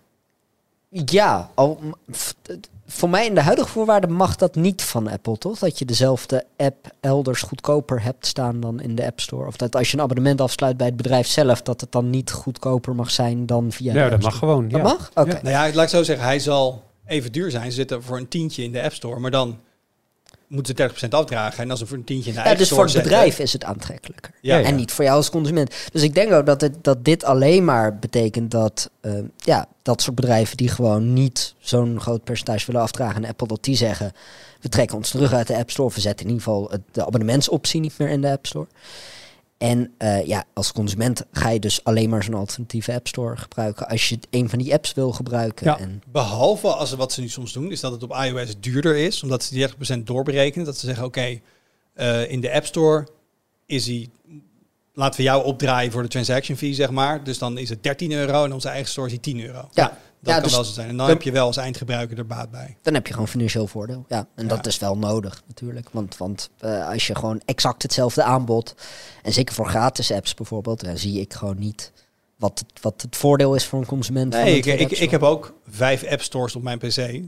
Ja, 0.89 1.49
al, 1.53 1.79
voor 2.87 3.09
mij 3.09 3.25
in 3.25 3.35
de 3.35 3.41
huidige 3.41 3.67
voorwaarden 3.67 4.11
mag 4.11 4.35
dat 4.35 4.55
niet 4.55 4.81
van 4.81 5.07
Apple, 5.07 5.37
toch? 5.37 5.59
Dat 5.59 5.79
je 5.79 5.85
dezelfde 5.85 6.45
app 6.57 6.87
elders 6.99 7.41
goedkoper 7.41 8.03
hebt 8.03 8.25
staan 8.25 8.59
dan 8.59 8.81
in 8.81 8.95
de 8.95 9.05
App 9.05 9.19
Store. 9.19 9.47
Of 9.47 9.57
dat 9.57 9.75
als 9.75 9.91
je 9.91 9.97
een 9.97 10.03
abonnement 10.03 10.41
afsluit 10.41 10.77
bij 10.77 10.87
het 10.87 10.95
bedrijf 10.95 11.27
zelf, 11.27 11.61
dat 11.61 11.81
het 11.81 11.91
dan 11.91 12.09
niet 12.09 12.31
goedkoper 12.31 12.95
mag 12.95 13.11
zijn 13.11 13.45
dan 13.45 13.71
via 13.71 13.93
de 13.93 13.99
Ja, 13.99 14.09
dat 14.09 14.21
mag 14.21 14.37
gewoon. 14.37 14.67
Dat 14.67 14.81
ja. 14.81 14.87
mag? 14.87 15.11
Oké. 15.13 15.29
Ja. 15.29 15.39
Nou 15.41 15.49
ja, 15.49 15.73
laat 15.73 15.83
ik 15.83 15.89
zo 15.89 16.03
zeggen, 16.03 16.25
hij 16.25 16.39
zal 16.39 16.83
even 17.05 17.31
duur 17.31 17.51
zijn. 17.51 17.65
Ze 17.65 17.75
zitten 17.75 18.03
voor 18.03 18.17
een 18.17 18.27
tientje 18.27 18.63
in 18.63 18.71
de 18.71 18.81
App 18.81 18.93
Store, 18.93 19.19
maar 19.19 19.31
dan 19.31 19.59
moeten 20.47 20.75
ze 20.77 21.05
30% 21.05 21.09
afdragen. 21.09 21.63
En 21.63 21.69
als 21.69 21.79
ze 21.79 21.85
voor 21.85 21.97
een 21.97 22.03
tientje 22.03 22.29
in 22.29 22.35
de 22.35 22.41
Ja, 22.49 22.55
dus 22.55 22.69
voor 22.69 22.81
het 22.83 22.91
zetten- 22.91 23.11
bedrijf 23.11 23.39
is 23.39 23.53
het 23.53 23.63
aantrekkelijker. 23.63 24.31
Ja, 24.41 24.61
En 24.61 24.75
niet 24.75 24.91
voor 24.91 25.03
jou 25.03 25.17
als 25.17 25.29
consument. 25.29 25.75
Dus 25.91 26.01
ik 26.01 26.13
denk 26.15 26.31
ook 26.33 26.45
dat, 26.45 26.61
het, 26.61 26.83
dat 26.83 27.05
dit 27.05 27.23
alleen 27.23 27.65
maar 27.65 27.97
betekent 27.99 28.51
dat 28.51 28.89
eh, 29.01 29.13
ja, 29.37 29.65
dat 29.81 30.01
soort 30.01 30.15
bedrijven 30.15 30.57
die 30.57 30.69
gewoon 30.69 31.13
niet 31.13 31.53
zo'n 31.59 32.01
groot 32.01 32.23
percentage 32.23 32.65
willen 32.65 32.81
afdragen 32.81 33.15
aan 33.15 33.29
Apple, 33.29 33.47
dat 33.47 33.63
die 33.63 33.75
zeggen, 33.75 34.11
we 34.61 34.69
trekken 34.69 34.97
ons 34.97 35.09
terug 35.09 35.33
uit 35.33 35.47
de 35.47 35.55
App 35.57 35.71
Store. 35.71 35.93
We 35.93 35.99
zetten 36.01 36.25
in 36.25 36.31
ieder 36.31 36.43
geval 36.47 36.67
het, 36.71 36.81
de 36.91 37.05
abonnementsoptie 37.05 37.79
niet 37.81 37.97
meer 37.97 38.09
in 38.09 38.21
de 38.21 38.31
App 38.31 38.45
Store. 38.45 38.67
En 39.65 39.93
eh, 39.97 40.25
ja, 40.25 40.45
als 40.53 40.71
consument 40.71 41.25
ga 41.31 41.49
je 41.49 41.59
dus 41.59 41.83
alleen 41.83 42.09
maar 42.09 42.23
zo'n 42.23 42.33
alternatieve 42.33 42.93
App 42.93 43.07
Store 43.07 43.37
gebruiken 43.37 43.87
als 43.87 44.09
je 44.09 44.19
een 44.29 44.49
van 44.49 44.59
die 44.59 44.73
apps 44.73 44.93
wil 44.93 45.11
gebruiken. 45.11 45.65
Ja. 45.65 45.79
En, 45.79 46.03
Behalve 46.11 46.67
als 46.67 46.93
wat 46.93 47.11
ze 47.11 47.21
nu 47.21 47.29
soms 47.29 47.53
doen, 47.53 47.71
is 47.71 47.79
dat 47.79 47.91
het 47.91 48.03
op 48.03 48.11
iOS 48.11 48.59
duurder 48.59 48.95
is, 48.95 49.23
omdat 49.23 49.43
ze 49.43 49.53
die 49.53 49.97
30% 49.99 50.03
doorberekenen. 50.03 50.65
Dat 50.65 50.77
ze 50.77 50.85
zeggen, 50.85 51.05
oké, 51.05 51.39
eh, 51.93 52.31
in 52.31 52.41
de 52.41 52.53
App 52.53 52.65
Store 52.65 53.07
is 53.65 53.83
die, 53.83 54.09
laten 54.93 55.17
we 55.17 55.25
jou 55.25 55.45
opdraaien 55.45 55.91
voor 55.91 56.01
de 56.01 56.07
transaction 56.07 56.57
fee, 56.57 56.73
zeg 56.73 56.89
maar. 56.89 57.23
Dus 57.23 57.37
dan 57.37 57.57
is 57.57 57.69
het 57.69 57.83
13 57.83 58.11
euro 58.11 58.43
en 58.43 58.53
onze 58.53 58.69
eigen 58.69 58.89
store 58.89 59.07
is 59.07 59.13
die 59.13 59.33
10 59.33 59.45
euro. 59.45 59.69
Ja. 59.71 59.97
Dat 60.25 60.33
Ja, 60.33 60.39
kan 60.39 60.43
dus 60.49 60.53
wel 60.57 60.63
zo 60.63 60.73
zijn. 60.73 60.87
En 60.89 60.97
dan 60.97 61.05
dan- 61.05 61.15
heb 61.15 61.23
je 61.25 61.31
wel 61.31 61.45
als 61.45 61.57
eindgebruiker 61.57 62.17
er 62.17 62.25
baat 62.27 62.51
bij. 62.51 62.77
dan 62.81 62.93
heb 62.93 63.07
je 63.07 63.13
gewoon 63.13 63.27
financieel 63.27 63.67
voordeel. 63.67 64.05
Ja, 64.09 64.27
en 64.35 64.43
Ja. 64.43 64.49
dat 64.55 64.65
is 64.65 64.77
wel 64.79 64.97
nodig 64.97 65.41
natuurlijk. 65.47 65.87
Want, 65.91 66.17
want 66.17 66.49
eh, 66.59 66.87
als 66.89 67.07
je 67.07 67.15
gewoon 67.15 67.41
exact 67.45 67.81
hetzelfde 67.81 68.23
aanbod, 68.23 68.75
en 69.23 69.33
zeker 69.33 69.53
voor 69.55 69.67
gratis 69.69 70.11
apps 70.11 70.33
bijvoorbeeld, 70.33 70.83
dan 70.85 70.97
zie 70.97 71.19
ik 71.19 71.33
gewoon 71.33 71.59
niet 71.59 71.91
wat 72.37 72.59
het, 72.59 72.81
wat 72.81 73.01
het 73.01 73.15
voordeel 73.15 73.55
is 73.55 73.65
voor 73.65 73.79
een 73.79 73.85
consument. 73.85 74.35
van 74.35 74.43
Nee, 74.43 74.57
ik, 74.57 74.65
ik, 74.65 74.91
ik 74.91 75.11
heb 75.11 75.23
ook 75.23 75.53
vijf 75.69 76.03
app 76.03 76.21
stores 76.21 76.55
op 76.55 76.63
mijn 76.63 76.77
PC. 76.77 77.19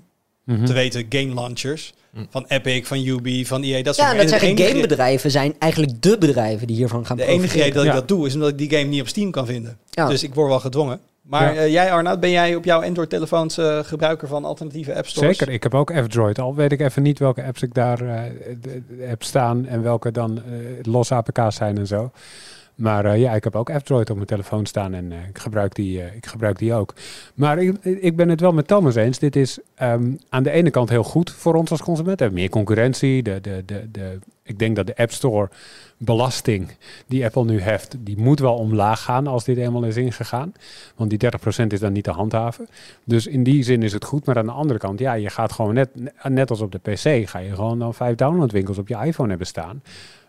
Mhm. 0.43 0.65
Te 0.65 0.73
weten 0.73 1.05
game 1.09 1.33
launchers. 1.33 1.93
Hm. 2.13 2.25
Van 2.29 2.45
Epic, 2.47 2.85
van 2.87 3.05
Ubi, 3.05 3.45
van 3.45 3.63
EA. 3.63 3.83
Dat 3.83 3.95
soort 3.95 4.07
Ja, 4.11 4.23
dat 4.23 4.41
enige- 4.41 4.63
gamebedrijven 4.67 5.31
zijn 5.31 5.55
eigenlijk 5.59 6.01
de 6.01 6.17
bedrijven 6.17 6.67
die 6.67 6.75
hiervan 6.75 7.05
gaan 7.05 7.17
De 7.17 7.23
enige 7.25 7.57
reden 7.57 7.73
dat 7.73 7.85
ik 7.85 7.91
dat 7.91 8.07
doe, 8.07 8.27
is 8.27 8.33
omdat 8.33 8.49
ik 8.49 8.57
die 8.57 8.69
game 8.69 8.83
niet 8.83 9.01
op 9.01 9.07
Steam 9.07 9.31
kan 9.31 9.45
vinden. 9.45 9.77
Ja. 9.89 10.07
Dus 10.07 10.23
ik 10.23 10.33
word 10.33 10.47
wel 10.49 10.59
gedwongen. 10.59 10.99
Maar 11.27 11.53
Ja. 11.53 11.59
eh, 11.61 11.71
jij 11.71 11.91
Arnoud, 11.91 12.19
ben 12.19 12.29
jij 12.31 12.55
op 12.55 12.65
jouw 12.65 12.83
Android-telefoons 12.83 13.57
eh, 13.57 13.79
gebruiker 13.83 14.27
van 14.27 14.45
alternatieve 14.45 14.95
app 14.95 15.07
stores? 15.07 15.37
Zeker, 15.37 15.53
ik 15.53 15.63
heb 15.63 15.73
ook 15.73 15.91
F-Droid. 16.03 16.39
Al 16.39 16.55
weet 16.55 16.71
ik 16.71 16.79
even 16.79 17.01
niet 17.03 17.19
welke 17.19 17.43
apps 17.43 17.61
ik 17.61 17.73
daar 17.73 18.01
eh, 18.01 18.21
heb 18.99 19.23
staan 19.23 19.65
en 19.65 19.81
welke 19.83 20.11
dan 20.11 20.41
losse 20.81 21.15
APK's 21.15 21.55
zijn 21.55 21.77
en 21.77 21.87
zo. 21.87 22.11
Maar 22.77 23.05
eh, 23.05 23.19
ja, 23.19 23.33
ik 23.33 23.43
heb 23.43 23.55
ook 23.55 23.71
F-Droid 23.71 24.09
op 24.09 24.15
mijn 24.15 24.27
telefoon 24.27 24.65
staan 24.65 24.93
en 24.93 25.11
eh, 25.11 25.27
ik, 25.29 25.37
gebruik 25.37 25.75
die, 25.75 26.01
eh, 26.01 26.15
ik 26.15 26.25
gebruik 26.25 26.57
die 26.57 26.73
ook. 26.73 26.93
Maar 27.33 27.57
ik, 27.57 27.83
ik 27.83 28.15
ben 28.15 28.29
het 28.29 28.39
wel 28.39 28.51
met 28.51 28.67
Thomas 28.67 28.95
eens. 28.95 29.19
Dit 29.19 29.35
is 29.35 29.59
ehm, 29.75 30.11
aan 30.29 30.43
de 30.43 30.51
ene 30.51 30.69
kant 30.69 30.89
heel 30.89 31.03
goed 31.03 31.31
voor 31.31 31.53
ons 31.55 31.71
als 31.71 31.81
consument. 31.81 32.31
Meer 32.31 32.49
concurrentie. 32.49 33.23
De, 33.23 33.41
de, 33.41 33.63
de, 33.65 33.91
de, 33.91 34.19
ik 34.43 34.59
denk 34.59 34.75
dat 34.75 34.87
de 34.87 34.95
App 34.95 35.11
Store 35.11 35.49
belasting 35.97 36.69
die 37.07 37.25
Apple 37.25 37.45
nu 37.45 37.61
heft, 37.61 37.95
die 37.99 38.17
moet 38.17 38.39
wel 38.39 38.55
omlaag 38.55 39.03
gaan 39.03 39.27
als 39.27 39.43
dit 39.43 39.57
eenmaal 39.57 39.83
is 39.83 39.97
ingegaan. 39.97 40.53
Want 40.95 41.09
die 41.09 41.19
30% 41.63 41.67
is 41.67 41.79
dan 41.79 41.93
niet 41.93 42.03
te 42.03 42.11
handhaven. 42.11 42.67
Dus 43.03 43.27
in 43.27 43.43
die 43.43 43.63
zin 43.63 43.83
is 43.83 43.93
het 43.93 44.05
goed. 44.05 44.25
Maar 44.25 44.37
aan 44.37 44.45
de 44.45 44.51
andere 44.51 44.79
kant, 44.79 44.99
ja, 44.99 45.13
je 45.13 45.29
gaat 45.29 45.51
gewoon 45.51 45.73
net, 45.73 45.89
net 46.23 46.49
als 46.49 46.61
op 46.61 46.71
de 46.71 46.79
PC, 46.79 47.29
ga 47.29 47.39
je 47.39 47.55
gewoon 47.55 47.79
dan 47.79 47.93
vijf 47.93 48.15
downloadwinkels 48.15 48.77
op 48.77 48.87
je 48.87 48.97
iPhone 49.05 49.29
hebben 49.29 49.47
staan. 49.47 49.81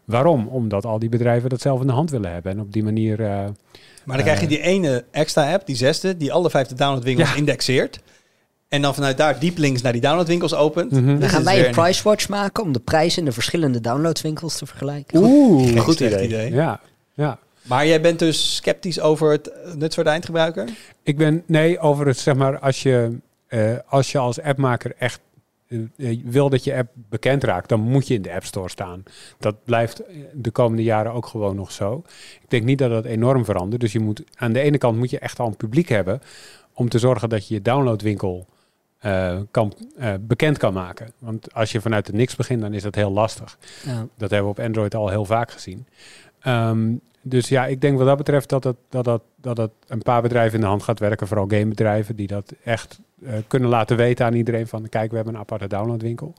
Waarom? 0.08 0.46
Omdat 0.48 0.84
al 0.84 0.98
die 0.98 1.08
bedrijven 1.08 1.48
dat 1.50 1.60
zelf 1.60 1.80
in 1.80 1.86
de 1.86 1.92
hand 1.92 2.10
willen 2.10 2.32
hebben. 2.32 2.52
En 2.52 2.60
op 2.60 2.72
die 2.72 2.84
manier. 2.84 3.20
eh, 3.20 3.28
Maar 4.04 4.16
dan 4.16 4.24
krijg 4.26 4.40
je 4.40 4.46
die 4.46 4.60
ene 4.60 5.04
extra 5.10 5.52
app, 5.52 5.66
die 5.66 5.76
zesde, 5.76 6.16
die 6.16 6.32
alle 6.32 6.50
vijfde 6.50 6.74
downloadwinkels 6.74 7.30
Ja. 7.30 7.36
indexeert. 7.36 8.00
En 8.68 8.82
dan 8.82 8.94
vanuit 8.94 9.16
daar 9.16 9.38
diep 9.38 9.58
links 9.58 9.82
naar 9.82 9.92
die 9.92 10.00
downloadwinkels 10.00 10.54
opent. 10.54 10.90
Mhm. 10.90 11.06
Dan 11.06 11.18
Dit 11.18 11.28
gaan 11.28 11.44
wij 11.44 11.66
een 11.66 11.72
price 11.74 12.02
watch 12.02 12.28
maken 12.28 12.62
om 12.62 12.72
de 12.72 12.78
prijzen 12.80 13.18
in 13.18 13.24
de 13.24 13.32
verschillende 13.32 13.80
downloadwinkels 13.80 14.58
te 14.58 14.66
vergelijken. 14.66 15.22
Oeh, 15.22 15.66
Geen 15.68 15.78
Goed 15.78 15.96
slecht 15.96 16.20
idee. 16.20 16.52
Ja, 16.52 16.80
ja. 17.14 17.38
Maar 17.62 17.86
jij 17.86 18.00
bent 18.00 18.18
dus 18.18 18.54
sceptisch 18.56 19.00
over 19.00 19.30
het 19.30 19.52
nut 19.76 19.94
voor 19.94 20.04
de 20.04 20.10
eindgebruiker? 20.10 20.68
Ik 21.02 21.16
ben, 21.16 21.42
nee, 21.46 21.78
over 21.78 22.06
het 22.06 22.18
zeg 22.18 22.34
maar, 22.34 22.58
als 22.58 22.82
je, 22.82 23.18
eh, 23.48 23.60
als 23.88 24.12
je 24.12 24.18
als 24.18 24.40
appmaker 24.42 24.92
echt 24.98 25.20
eh, 25.20 25.24
eh, 25.24 25.27
wil 26.24 26.48
dat 26.48 26.64
je 26.64 26.76
app 26.76 26.90
bekend 26.94 27.44
raakt, 27.44 27.68
dan 27.68 27.80
moet 27.80 28.06
je 28.06 28.14
in 28.14 28.22
de 28.22 28.32
App 28.32 28.44
Store 28.44 28.68
staan. 28.68 29.02
Dat 29.38 29.64
blijft 29.64 30.00
eh, 30.00 30.16
de 30.32 30.50
komende 30.50 30.82
jaren 30.82 31.12
ook 31.12 31.26
gewoon 31.26 31.56
nog 31.56 31.72
zo. 31.72 32.02
Ik 32.42 32.50
denk 32.50 32.64
niet 32.64 32.78
dat 32.78 32.90
dat 32.90 33.04
enorm 33.04 33.44
verandert. 33.44 33.80
Dus 33.80 33.92
je 33.92 34.00
moet, 34.00 34.22
aan 34.34 34.52
de 34.52 34.60
ene 34.60 34.78
kant 34.78 34.98
moet 34.98 35.10
je 35.10 35.18
echt 35.18 35.38
al 35.38 35.46
een 35.46 35.56
publiek 35.56 35.88
hebben 35.88 36.20
om 36.72 36.88
te 36.88 36.98
zorgen 36.98 37.28
dat 37.28 37.48
je 37.48 37.54
je 37.54 37.62
downloadwinkel 37.62 38.46
eh, 38.98 39.38
kan, 39.50 39.74
eh, 39.96 40.14
bekend 40.20 40.58
kan 40.58 40.72
maken. 40.72 41.12
Want 41.18 41.54
als 41.54 41.72
je 41.72 41.80
vanuit 41.80 42.06
de 42.06 42.12
niks 42.12 42.36
begint, 42.36 42.60
dan 42.60 42.74
is 42.74 42.82
dat 42.82 42.94
heel 42.94 43.12
lastig. 43.12 43.58
Ja. 43.84 44.06
Dat 44.16 44.30
hebben 44.30 44.50
we 44.52 44.58
op 44.58 44.64
Android 44.66 44.94
al 44.94 45.08
heel 45.08 45.24
vaak 45.24 45.50
gezien. 45.50 45.86
Ehm, 46.40 46.94
dus 47.22 47.48
ja, 47.48 47.66
ik 47.66 47.80
denk 47.80 47.98
wat 47.98 48.06
dat 48.06 48.16
betreft 48.16 48.48
dat 48.48 48.64
het, 48.64 48.76
dat, 48.88 49.04
dat, 49.04 49.22
dat 49.36 49.56
het 49.56 49.70
een 49.86 50.02
paar 50.02 50.22
bedrijven 50.22 50.54
in 50.54 50.60
de 50.60 50.66
hand 50.66 50.82
gaat 50.82 50.98
werken. 50.98 51.26
Vooral 51.26 51.46
gamebedrijven 51.48 52.16
die 52.16 52.26
dat 52.26 52.54
echt 52.64 52.92
eh, 52.98 53.04
kunnen 53.46 53.68
laten 53.68 53.96
weten 53.96 54.26
aan 54.26 54.34
iedereen 54.34 54.66
van... 54.66 54.88
kijk, 54.88 55.10
we 55.10 55.16
hebben 55.16 55.34
een 55.34 55.40
aparte 55.40 55.66
downloadwinkel. 55.66 56.34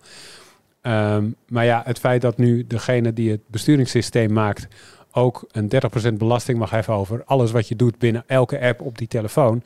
Ehm, 0.82 1.30
maar 1.48 1.66
ja, 1.66 1.82
het 1.86 2.00
feit 2.00 2.22
dat 2.22 2.38
nu 2.38 2.68
degene 2.68 3.14
die 3.14 3.32
het 3.32 3.42
besturingssysteem 3.48 4.34
maakt... 4.34 4.68
ook 5.12 5.48
een 5.52 5.72
30% 6.12 6.14
belasting 6.14 6.58
mag 6.58 6.70
heffen 6.70 6.94
over 6.94 7.24
alles 7.26 7.52
wat 7.52 7.68
je 7.68 7.76
doet 7.76 7.98
binnen 7.98 8.24
elke 8.28 8.62
app 8.62 8.82
op 8.82 8.98
die 8.98 9.08
telefoon... 9.08 9.64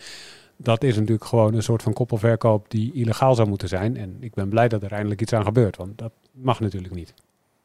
Dat 0.57 0.83
is 0.83 0.95
natuurlijk 0.95 1.25
gewoon 1.25 1.53
een 1.53 1.63
soort 1.63 1.81
van 1.81 1.93
koppelverkoop 1.93 2.65
die 2.69 2.93
illegaal 2.93 3.35
zou 3.35 3.47
moeten 3.47 3.67
zijn. 3.67 3.97
En 3.97 4.17
ik 4.19 4.33
ben 4.33 4.49
blij 4.49 4.67
dat 4.67 4.83
er 4.83 4.91
eindelijk 4.91 5.21
iets 5.21 5.33
aan 5.33 5.43
gebeurt, 5.43 5.77
want 5.77 5.97
dat 5.97 6.11
mag 6.31 6.59
natuurlijk 6.59 6.93
niet. 6.93 7.13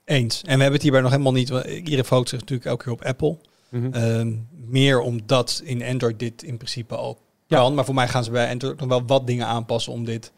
Eens. 0.04 0.40
En 0.40 0.44
we 0.44 0.50
hebben 0.50 0.72
het 0.72 0.82
hierbij 0.82 1.00
nog 1.00 1.10
helemaal 1.10 1.32
niet. 1.32 1.48
Iedereen 1.66 2.04
focust 2.04 2.28
zich 2.28 2.40
natuurlijk 2.40 2.68
elke 2.68 2.84
keer 2.84 2.92
op 2.92 3.04
Apple. 3.04 3.38
Mhm. 3.68 3.92
Ehm, 3.92 4.32
meer 4.66 5.00
omdat 5.00 5.62
in 5.64 5.82
Android 5.82 6.18
dit 6.18 6.42
in 6.42 6.56
principe 6.56 6.96
al 6.96 7.18
Ja. 7.48 7.58
kan. 7.58 7.74
Maar 7.74 7.84
voor 7.84 7.94
mij 7.94 8.08
gaan 8.08 8.24
ze 8.24 8.30
bij 8.30 8.50
Android 8.50 8.80
nog 8.80 8.88
wel 8.88 9.06
wat 9.06 9.26
dingen 9.26 9.46
aanpassen 9.46 9.92
om 9.92 10.04
dit 10.04 10.32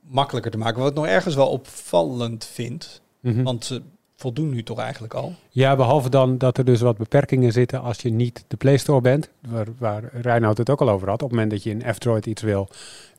makkelijker 0.00 0.50
te 0.50 0.58
maken. 0.58 0.80
Wat 0.80 0.90
ik 0.90 0.96
nog 0.96 1.06
ergens 1.06 1.34
wel 1.34 1.48
opvallend 1.48 2.44
vind. 2.44 3.00
Mhm. 3.20 3.42
Want 3.42 3.64
ze 3.64 3.82
voldoen 4.16 4.50
nu 4.50 4.62
toch 4.62 4.78
eigenlijk 4.78 5.14
al. 5.14 5.34
Ja, 5.50 5.76
behalve 5.76 6.08
dan 6.08 6.38
dat 6.38 6.58
er 6.58 6.64
dus 6.64 6.80
wat 6.80 6.96
beperkingen 6.96 7.52
zitten 7.52 7.80
als 7.80 7.98
je 7.98 8.10
niet 8.10 8.44
de 8.48 8.56
Play 8.56 8.76
Store 8.76 9.00
bent, 9.00 9.28
waar, 9.48 9.66
waar 9.78 10.10
Reinoud 10.12 10.58
het 10.58 10.70
ook 10.70 10.80
al 10.80 10.90
over 10.90 11.08
had. 11.08 11.22
Op 11.22 11.28
het 11.28 11.30
moment 11.30 11.50
dat 11.50 11.62
je 11.62 11.70
in 11.70 11.94
F-Droid 11.94 12.26
iets 12.26 12.42
wil 12.42 12.68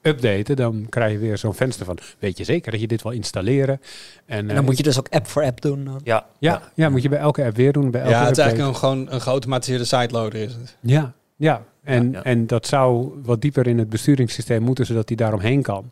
updaten, 0.02 0.56
dan 0.56 0.86
krijg 0.90 1.12
je 1.12 1.18
weer 1.18 1.38
zo'n 1.38 1.54
venster 1.54 1.86
van, 1.86 1.98
weet 2.20 2.38
je 2.38 2.44
zeker 2.44 2.72
dat 2.72 2.82
je 2.82 2.88
dit 2.88 3.04
wil 3.04 3.12
installeren? 3.12 3.82
En, 4.26 4.38
En 4.38 4.50
eh, 4.50 4.56
dan 4.56 4.66
moet 4.66 4.78
je 4.78 4.84
dus 4.84 5.00
ook 5.00 5.10
app 5.10 5.28
voor 5.28 5.44
app 5.44 5.62
doen. 5.62 5.86
Dan. 5.86 6.00
Ja, 6.04 6.26
ja, 6.40 6.62
ja, 6.74 6.90
moet 6.90 7.02
je 7.02 7.10
bij 7.10 7.20
elke 7.20 7.44
app 7.44 7.56
weer 7.56 7.74
doen, 7.74 7.92
bij 7.92 8.02
elke 8.02 8.14
Ja, 8.14 8.24
het 8.24 8.32
is 8.32 8.38
eigenlijk 8.38 8.70
een, 8.70 8.80
gewoon 8.80 9.12
een 9.12 9.22
geautomatiseerde 9.22 9.86
siteloader 9.86 10.42
is 10.42 10.54
het. 10.54 10.78
Ja, 10.80 11.14
ja. 11.42 11.64
En, 11.84 12.12
Ja, 12.12 12.24
en 12.24 12.48
dat 12.48 12.68
zou 12.68 13.12
wat 13.24 13.42
dieper 13.42 13.68
in 13.68 13.78
het 13.78 13.90
besturingssysteem 13.90 14.62
moeten, 14.62 14.86
zodat 14.86 15.08
hij 15.08 15.18
daaromheen 15.18 15.62
kan. 15.62 15.92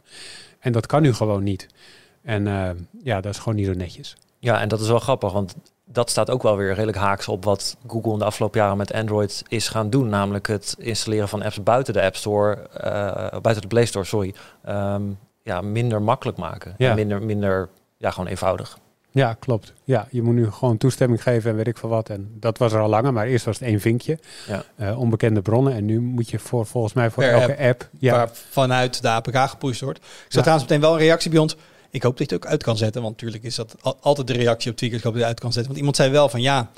En 0.60 0.72
dat 0.72 0.86
kan 0.86 1.02
nu 1.02 1.14
gewoon 1.14 1.44
niet. 1.44 1.68
En 2.22 2.48
eh, 2.48 2.70
ja, 3.04 3.22
dat 3.22 3.34
is 3.34 3.40
gewoon 3.40 3.56
niet 3.56 3.66
zo 3.66 3.74
netjes. 3.74 4.16
Ja, 4.40 4.62
en 4.62 4.68
dat 4.68 4.80
is 4.80 4.88
wel 4.88 5.00
grappig, 5.00 5.32
want 5.32 5.56
dat 5.86 6.10
staat 6.10 6.30
ook 6.30 6.44
wel 6.44 6.58
weer 6.58 6.74
redelijk 6.74 6.98
haaks 6.98 7.28
op 7.28 7.44
wat 7.44 7.78
Google 7.88 8.14
in 8.14 8.20
de 8.20 8.26
afgelopen 8.26 8.60
jaren 8.60 8.78
met 8.78 8.94
Android 8.94 9.44
is 9.48 9.68
gaan 9.68 9.90
doen. 9.90 10.10
Namelijk 10.10 10.48
het 10.48 10.76
installeren 10.80 11.28
van 11.28 11.42
apps 11.42 11.64
buiten 11.64 11.94
de 11.94 12.02
App 12.02 12.16
Store, 12.16 12.56
eh, 12.56 13.40
buiten 13.42 13.62
de 13.62 13.68
Play 13.68 13.86
Store, 13.86 14.06
sorry. 14.06 14.34
ehm, 14.64 15.04
ja, 15.44 15.62
minder 15.62 16.02
makkelijk 16.02 16.38
maken. 16.38 16.76
Ja. 16.78 16.90
En 16.90 16.96
minder, 16.96 17.24
minder, 17.24 17.70
ja, 17.98 18.12
gewoon 18.12 18.30
eenvoudig. 18.30 18.78
Ja, 19.20 19.34
klopt. 19.34 19.74
Ja, 19.84 20.08
je 20.12 20.22
moet 20.22 20.34
nu 20.34 20.52
gewoon 20.52 20.78
toestemming 20.78 21.24
geven 21.24 21.50
en 21.52 21.56
weet 21.58 21.68
ik 21.68 21.78
veel 21.78 21.90
wat. 21.90 22.10
En 22.10 22.32
dat 22.40 22.58
was 22.58 22.74
er 22.74 22.80
al 22.80 22.90
langer, 22.90 23.14
maar 23.14 23.28
eerst 23.28 23.46
was 23.46 23.60
het 23.60 23.68
één 23.68 23.80
vinkje. 23.80 24.20
Ja. 24.48 24.64
Eh, 24.76 25.00
onbekende 25.00 25.42
bronnen. 25.42 25.74
En 25.74 25.86
nu 25.86 26.00
moet 26.00 26.30
je 26.30 26.40
voor, 26.40 26.66
volgens 26.66 26.94
mij 26.94 27.10
voor 27.10 27.24
Per 27.24 27.32
elke 27.34 27.58
app. 27.58 27.90
ja, 28.00 28.12
Waar 28.14 28.30
vanuit 28.50 29.02
de 29.02 29.08
APK 29.10 29.38
gepusht 29.50 29.82
wordt. 29.82 30.00
Ik 30.00 30.06
Ja. 30.28 30.40
trouwens 30.42 30.70
meteen 30.70 30.82
wel 30.82 30.94
een 30.94 31.00
reactie 31.00 31.30
bij 31.32 31.40
ons. 31.40 31.56
Ik 31.90 32.04
hoop 32.04 32.18
dat 32.18 32.30
je 32.30 32.36
het 32.36 32.44
ook 32.46 32.52
uit 32.52 32.64
kan 32.64 32.78
zetten. 32.78 33.02
Want 33.02 33.14
natuurlijk 33.16 33.44
is 33.44 33.56
dat 33.56 33.76
al- 33.82 33.98
altijd 34.02 34.28
de 34.28 34.34
reactie 34.34 34.72
op 34.72 34.78
Tweakers. 34.78 35.02
Ik 35.02 35.06
hoop 35.08 35.16
dat 35.18 35.24
je 35.24 35.28
het 35.30 35.38
uit 35.38 35.40
kan 35.44 35.52
zetten. 35.54 35.68
Want 35.68 35.78
iemand 35.78 35.96
zei 35.96 36.12
wel 36.12 36.30
van 36.30 36.42
ja, 36.42 36.70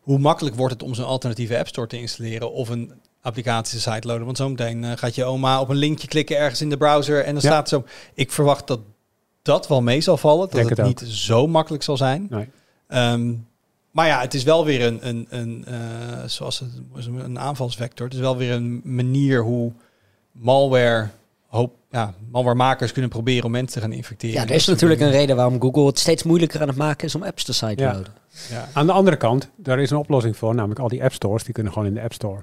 hoe 0.00 0.18
makkelijk 0.18 0.56
wordt 0.56 0.72
het 0.72 0.82
om 0.82 0.94
zo'n 0.94 1.04
alternatieve 1.04 1.58
app 1.58 1.66
store 1.68 1.86
te 1.86 2.00
installeren 2.00 2.52
of 2.52 2.68
een 2.68 2.92
applicatie 3.22 3.80
te 3.80 3.90
siteloaden. 3.90 4.24
Want 4.24 4.36
zometeen 4.36 4.84
eh, 4.84 4.92
gaat 4.96 5.14
je 5.14 5.24
oma 5.24 5.60
op 5.60 5.68
een 5.68 5.76
linkje 5.76 6.08
klikken 6.08 6.38
ergens 6.38 6.60
in 6.60 6.68
de 6.70 6.76
browser 6.76 7.18
en 7.24 7.34
dan 7.34 7.42
Ja. 7.42 7.48
staat 7.50 7.68
zo. 7.68 7.84
Ik 8.14 8.32
verwacht 8.32 8.66
dat 8.66 8.80
dat 9.48 9.68
wel 9.68 9.82
mee 9.82 10.00
zal 10.00 10.16
vallen. 10.16 10.40
Dat 10.40 10.52
Denk 10.52 10.68
het, 10.68 10.78
het 10.78 10.86
niet 10.86 11.00
zo 11.00 11.46
makkelijk 11.46 11.82
zal 11.82 11.96
zijn. 11.96 12.26
Nee. 12.30 12.48
Ehm, 12.88 13.34
maar 13.90 14.06
ja, 14.06 14.20
het 14.20 14.34
is 14.34 14.42
wel 14.42 14.64
weer 14.64 14.86
een, 14.86 15.08
een, 15.08 15.26
een 15.30 15.64
eh, 15.64 15.76
zoals 16.26 16.58
het 16.58 16.70
een 17.06 17.38
aanvalsvector. 17.38 18.06
Het 18.06 18.14
is 18.14 18.20
wel 18.20 18.36
weer 18.36 18.52
een 18.52 18.80
manier 18.84 19.42
hoe 19.42 19.72
malware 20.32 21.08
hoop, 21.46 21.74
ja, 21.90 22.14
malwaremakers 22.30 22.92
kunnen 22.92 23.10
proberen 23.10 23.44
om 23.44 23.50
mensen 23.50 23.72
te 23.72 23.80
gaan 23.80 23.96
infecteren. 23.96 24.40
Ja, 24.40 24.46
er 24.48 24.54
is 24.54 24.66
natuurlijk 24.66 25.00
een 25.00 25.10
reden 25.10 25.36
waarom 25.36 25.60
Google 25.60 25.86
het 25.86 25.98
steeds 25.98 26.22
moeilijker 26.22 26.60
aan 26.60 26.68
het 26.68 26.76
maken 26.76 27.06
is 27.06 27.14
om 27.14 27.22
apps 27.22 27.44
te 27.44 27.52
Ja. 27.52 27.68
siteloaden. 27.68 28.12
Ja. 28.50 28.68
Aan 28.72 28.86
de 28.86 28.92
andere 28.92 29.16
kant, 29.16 29.50
daar 29.56 29.78
is 29.78 29.90
een 29.90 29.96
oplossing 29.96 30.36
voor. 30.36 30.54
Namelijk 30.54 30.80
al 30.80 30.88
die 30.88 31.02
app 31.02 31.12
stores, 31.12 31.44
die 31.44 31.54
kunnen 31.54 31.72
gewoon 31.72 31.88
in 31.88 31.94
de 31.94 32.02
app 32.02 32.12
store. 32.12 32.42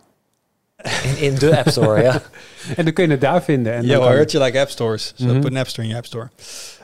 In, 1.04 1.18
in 1.18 1.36
de 1.36 1.58
App 1.58 1.70
Store, 1.70 2.02
ja. 2.02 2.22
En 2.78 2.84
dan 2.86 2.94
kun 2.94 3.06
je 3.06 3.12
het 3.12 3.22
daar 3.22 3.44
vinden. 3.44 3.74
En 3.74 3.88
heard 3.90 4.32
you 4.32 4.44
like 4.44 4.60
app 4.60 4.70
stores. 4.70 5.14
Zo 5.16 5.26
Mhm. 5.26 5.40
put 5.40 5.52
een 5.52 5.58
app 5.58 5.68
store 5.68 5.84
in 5.88 5.90
je 5.90 5.96
app 5.98 6.06
store. 6.06 6.30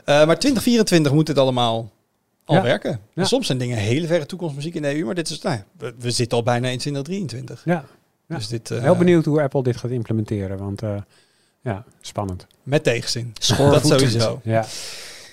Eh, 0.04 0.26
maar 0.26 0.38
2024 0.38 1.12
moet 1.12 1.28
het 1.28 1.38
allemaal 1.38 1.90
al 2.44 2.54
Ja. 2.54 2.62
werken. 2.62 2.90
En 2.90 3.00
Ja. 3.14 3.24
soms 3.24 3.46
zijn 3.46 3.58
dingen 3.58 3.76
hele 3.76 4.06
verre 4.06 4.26
toekomstmuziek 4.26 4.74
in 4.74 4.82
de 4.82 4.96
EU, 4.96 5.04
maar 5.04 5.14
dit 5.14 5.30
is, 5.30 5.40
nou, 5.42 5.56
ja, 5.56 5.64
we, 5.78 5.94
we 5.98 6.10
zitten 6.10 6.38
al 6.38 6.44
bijna 6.44 6.68
in 6.68 6.78
2023. 6.78 7.62
Ja, 7.64 7.84
Ja. 8.28 8.36
Dus 8.36 8.48
dit, 8.48 8.70
eh, 8.70 8.80
heel 8.82 8.96
benieuwd 8.96 9.24
hoe 9.24 9.42
Apple 9.42 9.62
dit 9.62 9.76
gaat 9.76 9.90
implementeren. 9.90 10.58
Want 10.58 10.82
eh, 10.82 10.94
ja, 11.62 11.84
spannend. 12.00 12.46
Met 12.62 12.84
tegenzin. 12.84 13.32
Dat 13.58 13.86
sowieso. 13.86 14.40
Ja. 14.44 14.66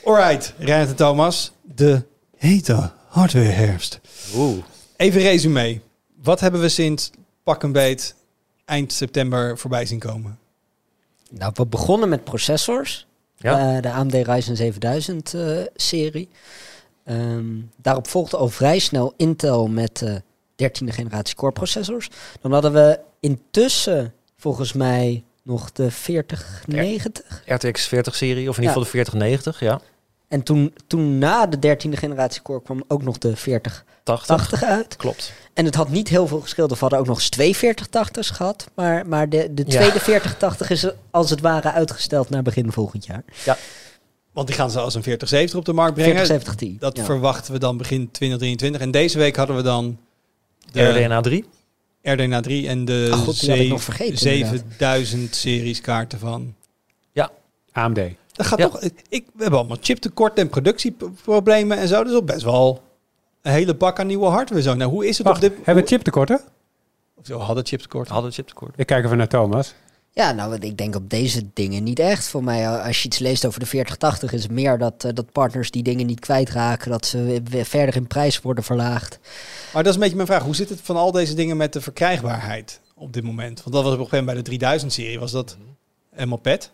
Alright, 0.05 0.53
Reinhard 0.57 0.89
en 0.89 0.95
Thomas. 0.95 1.51
De 1.75 2.01
hete 2.37 2.91
hardware 3.07 3.45
herfst. 3.45 3.99
Oeh. 4.35 4.57
Even 4.97 5.21
resume. 5.21 5.79
Wat 6.23 6.39
hebben 6.39 6.61
we 6.61 6.69
sinds 6.69 7.11
pak 7.43 7.63
een 7.63 7.71
beet 7.71 8.15
eind 8.69 8.93
september 8.93 9.57
voorbij 9.57 9.85
zien 9.85 9.99
komen? 9.99 10.39
Nou, 11.29 11.51
we 11.55 11.65
begonnen 11.65 12.09
met 12.09 12.23
processors. 12.23 13.07
Ja. 13.37 13.75
Eh, 13.75 13.81
de 13.81 13.91
AMD 13.91 14.13
Ryzen 14.13 14.55
7000 14.55 15.33
eh, 15.33 15.57
serie. 15.75 16.29
Ehm, 17.03 17.45
daarop 17.77 18.07
volgde 18.07 18.37
al 18.37 18.47
vrij 18.47 18.79
snel 18.79 19.13
Intel 19.17 19.67
met 19.67 19.97
de 19.97 20.21
13e 20.55 20.93
generatie 20.93 21.35
core 21.35 21.51
processors. 21.51 22.09
Dan 22.41 22.51
hadden 22.51 22.73
we 22.73 22.99
intussen 23.19 24.13
volgens 24.37 24.73
mij 24.73 25.23
nog 25.43 25.71
de 25.71 25.91
4090. 25.91 27.43
RTX 27.45 27.87
40 27.87 28.15
serie, 28.15 28.49
of 28.49 28.57
in 28.57 28.63
ieder 28.63 28.67
geval 28.67 28.83
de 28.83 28.89
4090, 28.89 29.59
ja. 29.59 29.81
En 30.29 30.43
toen, 30.43 30.73
toen 30.87 31.17
na 31.17 31.45
de 31.45 31.77
13e 31.77 31.89
generatie 31.97 32.41
core 32.41 32.61
kwam 32.61 32.83
ook 32.87 33.03
nog 33.03 33.17
de 33.17 33.35
4080 33.35 33.85
80. 34.37 34.63
uit. 34.63 34.95
Klopt. 34.95 35.33
En 35.53 35.65
het 35.65 35.75
had 35.75 35.89
niet 35.89 36.07
heel 36.07 36.27
veel 36.27 36.39
gescheeld. 36.39 36.69
We 36.71 36.77
hadden 36.79 36.99
ook 36.99 37.07
nog 37.07 37.17
eens 37.17 37.29
twee 37.29 37.55
4080's 37.55 38.27
gehad. 38.31 38.69
Maar, 38.73 39.07
maar 39.07 39.29
de, 39.29 39.53
de 39.53 39.63
Ja. 39.67 39.79
tweede 39.79 39.99
4080 39.99 40.69
is 40.69 40.87
als 41.11 41.29
het 41.29 41.41
ware 41.41 41.71
uitgesteld 41.71 42.29
naar 42.29 42.41
begin 42.43 42.71
volgend 42.71 43.05
jaar. 43.05 43.23
Want 44.31 44.47
die 44.47 44.55
gaan 44.55 44.71
ze 44.71 44.79
als 44.79 44.93
een 44.95 45.03
4070 45.03 45.59
op 45.59 45.65
de 45.65 45.73
markt 45.73 45.93
brengen. 45.93 46.15
4070 46.25 46.79
Dat 46.79 46.97
ja. 46.97 47.03
verwachten 47.03 47.53
we 47.53 47.59
dan 47.59 47.77
begin 47.77 48.11
2023. 48.11 48.81
En 48.81 48.91
deze 48.91 49.17
week 49.17 49.35
hadden 49.35 49.55
we 49.55 49.61
dan 49.61 49.97
de 50.71 50.89
RDNA 50.89 51.21
3. 51.21 51.45
RDNA 52.01 52.41
3 52.41 52.67
en 52.67 52.85
de 52.85 53.09
god, 53.11 53.41
inderdaad. 53.41 54.19
7000 54.19 55.35
series 55.35 55.81
kaarten 55.81 56.19
van. 56.19 56.53
AMD. 57.71 57.99
Dat 58.39 58.47
gaat 58.47 58.59
Ja. 58.59 58.67
toch. 58.69 58.81
Ik, 59.09 59.25
we 59.33 59.41
hebben 59.41 59.59
allemaal 59.59 59.77
chiptekorten 59.81 60.43
en 60.43 60.49
productieproblemen 60.49 61.77
en 61.77 61.87
zo. 61.87 62.03
Dus 62.03 62.13
ook 62.13 62.25
best 62.25 62.43
wel 62.43 62.81
een 63.41 63.51
hele 63.51 63.75
bak 63.75 63.99
aan 63.99 64.07
nieuwe 64.07 64.25
hardware 64.25 64.61
zo. 64.61 64.73
Nou, 64.73 64.91
hoe 64.91 65.07
is 65.07 65.17
het 65.17 65.27
Wacht, 65.27 65.43
op 65.43 65.49
dit 65.49 65.65
hebben 65.65 65.83
we 65.83 65.89
chiptekorten? 65.89 66.41
Of 67.15 67.25
Zo 67.25 67.39
hadden 67.39 67.65
chiptekorten. 67.65 68.11
Hadden 68.13 68.29
we 68.29 68.35
chiptekort. 68.35 68.73
Ik 68.77 68.85
kijk 68.85 69.05
even 69.05 69.17
naar 69.17 69.27
Thomas. 69.27 69.73
Ja, 70.11 70.31
nou, 70.31 70.55
ik 70.59 70.77
denk 70.77 70.95
op 70.95 71.09
deze 71.09 71.43
dingen 71.53 71.83
niet 71.83 71.99
echt. 71.99 72.27
Voor 72.27 72.43
mij, 72.43 72.63
eh, 72.63 72.85
als 72.85 73.01
je 73.01 73.05
iets 73.07 73.19
leest 73.19 73.45
over 73.45 73.59
de 73.59 73.65
4080, 73.65 74.33
is 74.33 74.43
het 74.43 74.51
meer 74.51 74.77
dat, 74.77 75.03
eh, 75.03 75.11
dat 75.13 75.31
partners 75.31 75.71
die 75.71 75.83
dingen 75.83 76.05
niet 76.05 76.19
kwijtraken, 76.19 76.91
dat 76.91 77.05
ze 77.05 77.41
verder 77.51 77.95
in 77.95 78.07
prijs 78.07 78.41
worden 78.41 78.63
verlaagd. 78.63 79.19
Maar 79.73 79.83
dat 79.83 79.85
is 79.85 79.93
een 79.93 79.99
beetje 80.01 80.15
mijn 80.15 80.27
vraag. 80.27 80.43
Hoe 80.43 80.55
zit 80.55 80.69
het 80.69 80.79
van 80.83 80.95
al 80.95 81.11
deze 81.11 81.33
dingen 81.33 81.57
met 81.57 81.73
de 81.73 81.81
verkrijgbaarheid 81.81 82.79
op 82.95 83.13
dit 83.13 83.23
moment? 83.23 83.63
Want 83.63 83.75
dat 83.75 83.83
was 83.83 83.93
op 83.93 83.99
een 83.99 84.05
gegeven 84.05 84.25
moment 84.25 84.43
bij 84.49 84.57
de 84.57 84.65
3000-serie. 84.65 85.19
Was 85.19 85.31
dat 85.31 85.57
helemaal 86.11 86.37
pet? 86.37 86.71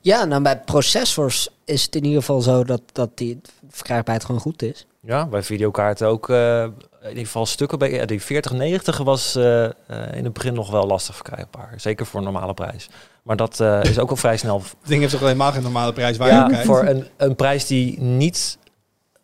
Ja, 0.00 0.24
nou, 0.24 0.42
bij 0.42 0.60
processors 0.60 1.48
is 1.64 1.82
het 1.82 1.96
in 1.96 2.04
ieder 2.04 2.20
geval 2.20 2.40
zo 2.40 2.64
dat, 2.64 2.82
dat 2.92 3.16
die 3.16 3.40
verkrijgbaarheid 3.68 4.26
gewoon 4.26 4.40
goed 4.40 4.62
is. 4.62 4.86
Ja, 5.00 5.26
bij 5.26 5.42
videokaarten 5.42 6.06
ook 6.06 6.30
eh, 6.30 6.62
in 7.02 7.08
ieder 7.08 7.24
geval 7.24 7.46
stukken. 7.46 7.78
Bij, 7.78 7.90
ja, 7.90 8.04
die 8.04 8.22
4090 8.22 8.98
was 8.98 9.34
eh, 9.34 9.64
eh, 9.64 9.70
in 10.12 10.24
het 10.24 10.32
begin 10.32 10.54
nog 10.54 10.70
wel 10.70 10.86
lastig 10.86 11.14
verkrijgbaar. 11.14 11.74
Zeker 11.76 12.06
voor 12.06 12.18
een 12.18 12.24
normale 12.24 12.54
prijs. 12.54 12.88
Maar 13.26 13.36
dat 13.36 13.60
eh, 13.60 13.82
is 13.82 13.98
ook 13.98 14.10
al 14.10 14.16
vrij 14.16 14.36
snel. 14.36 14.58
Het 14.58 14.74
ding 14.84 15.00
heeft 15.00 15.12
toch 15.12 15.20
helemaal 15.20 15.52
geen 15.52 15.62
normale 15.62 15.92
prijs 15.92 16.16
waar 16.16 16.28
je 16.28 16.54
Ja, 16.54 16.64
voor 16.64 16.84
een, 16.84 17.06
een 17.16 17.36
prijs 17.36 17.66
die 17.66 18.00
niet 18.00 18.58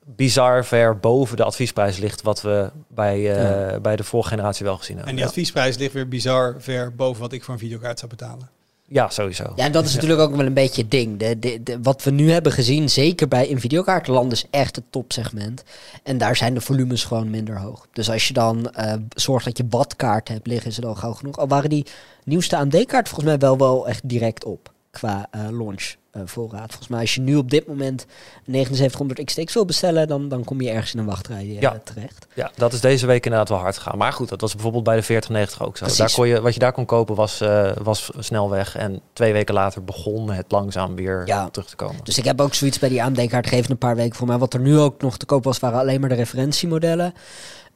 bizar 0.05 0.65
ver 0.65 0.99
boven 0.99 1.37
de 1.37 1.45
adviesprijs 1.45 1.99
ligt. 1.99 2.23
Wat 2.23 2.43
we 2.43 2.71
bij, 2.89 3.35
eh, 3.35 3.81
bij 3.81 3.97
de 3.97 4.05
vorige 4.05 4.29
generatie 4.29 4.65
wel 4.65 4.77
gezien 4.77 4.97
hebben. 4.97 5.11
En 5.11 5.17
die 5.17 5.25
ja. 5.25 5.31
adviesprijs 5.31 5.77
ligt 5.77 5.93
weer 5.93 6.09
bizar 6.09 6.55
ver 6.59 6.95
boven 6.95 7.23
wat 7.23 7.33
ik 7.33 7.45
voor 7.45 7.55
een 7.55 7.61
videokaart 7.61 7.99
zou 7.99 8.11
betalen. 8.11 8.51
Ja, 8.93 9.09
sowieso. 9.11 9.53
Ja, 9.57 9.65
en 9.65 9.73
dat 9.73 9.85
is 9.85 9.95
natuurlijk 9.95 10.21
ook 10.21 10.37
wel 10.37 10.47
een 10.47 10.55
beetje 10.55 10.83
het 10.83 10.91
ding. 10.91 11.19
De, 11.19 11.39
de, 11.39 11.63
de- 11.63 11.79
wat 11.83 12.03
we 12.03 12.11
nu 12.11 12.31
hebben 12.31 12.53
gezien, 12.53 12.91
zeker 12.91 13.29
bij 13.29 13.47
in 13.47 13.61
videokaartenland, 13.61 14.33
is 14.33 14.47
echt 14.51 14.77
het 14.77 14.85
topsegment. 14.91 15.63
En 16.03 16.19
daar 16.19 16.37
zijn 16.37 16.55
de 16.55 16.61
volumes 16.61 17.05
gewoon 17.05 17.31
minder 17.31 17.59
hoog. 17.59 17.87
Dus 17.93 18.11
als 18.11 18.29
je 18.29 18.35
dan 18.35 18.71
eh, 18.71 18.95
zorgt 19.15 19.45
dat 19.45 19.57
je 19.57 19.65
badkaarten 19.65 20.35
hebt 20.35 20.47
liggen, 20.47 20.71
is 20.71 20.77
het 20.77 20.85
al 20.85 20.95
gauw 20.95 21.13
genoeg. 21.13 21.37
Al 21.39 21.49
waren 21.49 21.71
die 21.71 21.87
nieuwste 22.25 22.57
AMD-kaarten 22.57 23.15
volgens 23.15 23.25
mij 23.25 23.39
wel, 23.39 23.59
wel 23.59 23.89
echt 23.89 24.09
direct 24.09 24.45
op 24.45 24.73
qua 24.91 25.27
eh, 25.31 25.41
launch 25.51 25.95
eh, 26.13 26.23
voorraad. 26.25 26.69
Volgens 26.69 26.89
mij 26.89 27.01
als 27.01 27.15
je 27.15 27.21
nu 27.21 27.37
op 27.37 27.51
dit 27.51 27.67
moment 27.67 28.01
een 28.47 28.53
7900 28.53 29.25
XTX 29.25 29.55
wil 29.55 29.65
bestellen, 29.65 30.09
dan, 30.09 30.29
dan 30.29 30.45
kom 30.45 30.61
je 30.61 30.71
ergens 30.71 30.93
in 30.95 30.99
een 31.01 31.07
wachtrij 31.07 31.39
eh, 31.43 31.61
Ja. 31.61 31.81
terecht. 31.85 32.27
Ja, 32.35 32.51
dat 32.57 32.73
is 32.73 32.81
deze 32.81 33.07
week 33.07 33.25
inderdaad 33.25 33.49
wel 33.49 33.59
hard 33.59 33.77
gegaan. 33.79 33.99
Maar 33.99 34.13
goed, 34.13 34.29
dat 34.29 34.41
was 34.41 34.53
bijvoorbeeld 34.53 34.85
bij 34.85 34.97
de 34.97 35.03
4090 35.03 35.63
ook 35.67 35.77
zo. 35.77 35.85
Precies. 35.85 35.99
Daar 35.99 36.13
kon 36.15 36.29
je, 36.29 36.41
wat 36.41 36.53
je 36.55 36.59
daar 36.61 36.73
kon 36.73 36.85
kopen 36.85 37.15
was, 37.15 37.41
eh, 37.41 37.71
was 37.83 38.11
snel 38.19 38.51
weg. 38.51 38.77
En 38.77 39.01
twee 39.13 39.33
weken 39.33 39.55
later 39.55 39.85
begon 39.85 40.31
het 40.31 40.51
langzaam 40.53 40.95
weer 40.95 41.23
Ja. 41.27 41.49
terug 41.51 41.69
te 41.69 41.77
komen. 41.77 42.05
Dus 42.05 42.19
ik 42.19 42.25
heb 42.25 42.41
ook 42.41 42.55
zoiets 42.55 42.79
bij 42.79 42.89
die 42.89 43.03
AMD-kaart 43.03 43.47
gegeven 43.47 43.71
een 43.71 43.79
paar 43.79 43.97
weken 43.97 44.17
voor 44.17 44.27
mij. 44.27 44.39
Wat 44.39 44.55
er 44.55 44.61
nu 44.61 44.79
ook 44.79 45.03
nog 45.03 45.17
te 45.17 45.27
koop 45.27 45.45
was, 45.45 45.59
waren 45.59 45.79
alleen 45.79 46.01
maar 46.01 46.09
de 46.09 46.15
referentiemodellen. 46.15 47.15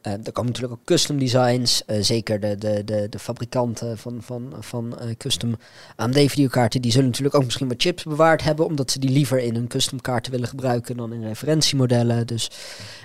Eh, 0.07 0.13
er 0.13 0.33
komen 0.33 0.53
natuurlijk 0.53 0.81
ook 0.81 0.87
custom 0.87 1.19
designs. 1.19 1.85
eh, 1.85 2.03
zeker 2.03 2.41
de, 2.41 2.57
de, 2.57 2.85
de, 2.85 3.07
de 3.11 3.19
fabrikanten 3.19 3.99
van, 3.99 4.23
van, 4.23 4.53
van 4.61 4.99
eh, 4.99 5.09
custom 5.19 5.57
AMD-videokaarten. 5.97 6.83
Die 6.83 6.91
zullen 6.91 7.07
natuurlijk 7.07 7.35
ook 7.35 7.45
misschien 7.45 7.69
wat 7.69 7.83
chips 7.83 8.03
bewaard 8.03 8.43
hebben. 8.43 8.67
Omdat 8.67 8.91
ze 8.91 8.99
die 8.99 9.11
liever 9.11 9.39
in 9.39 9.55
hun 9.55 9.67
custom 9.67 10.01
kaarten 10.01 10.33
willen 10.33 10.49
gebruiken 10.49 10.97
dan 10.97 11.13
in 11.13 11.23
referentiemodellen. 11.23 12.27
Dus 12.27 12.51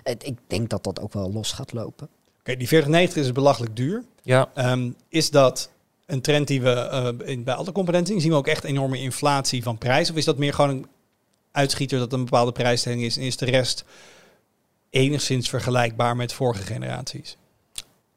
ik 0.03 0.37
denk 0.47 0.69
dat 0.69 0.83
dat 0.83 0.99
ook 0.99 1.13
wel 1.13 1.31
los 1.31 1.51
gaat 1.51 1.73
lopen. 1.73 2.09
Oké, 2.39 2.55
die 2.55 2.67
4090 2.67 3.23
is 3.23 3.31
belachelijk 3.31 3.75
duur. 3.75 4.03
Ja, 4.23 4.49
Ehm, 4.53 4.91
is 5.09 5.29
dat 5.29 5.69
een 6.05 6.21
trend 6.21 6.47
die 6.47 6.61
we 6.61 6.71
eh, 6.71 7.09
in, 7.25 7.43
bij 7.43 7.53
alle 7.53 7.71
componenten 7.71 8.11
zien? 8.13 8.21
Zien 8.21 8.31
we 8.31 8.37
ook 8.37 8.47
echt 8.47 8.63
enorme 8.63 8.99
inflatie 8.99 9.63
van 9.63 9.77
prijs? 9.77 10.09
Of 10.09 10.15
is 10.15 10.25
dat 10.25 10.37
meer 10.37 10.53
gewoon 10.53 10.69
een 10.69 10.85
uitschieter 11.51 11.99
dat 11.99 12.13
een 12.13 12.23
bepaalde 12.23 12.51
prijsstelling 12.51 13.01
is? 13.03 13.17
En 13.17 13.23
is 13.23 13.37
de 13.37 13.45
rest 13.45 13.85
enigszins 14.91 15.49
vergelijkbaar 15.49 16.15
met 16.15 16.33
vorige 16.33 16.63
generaties? 16.63 17.37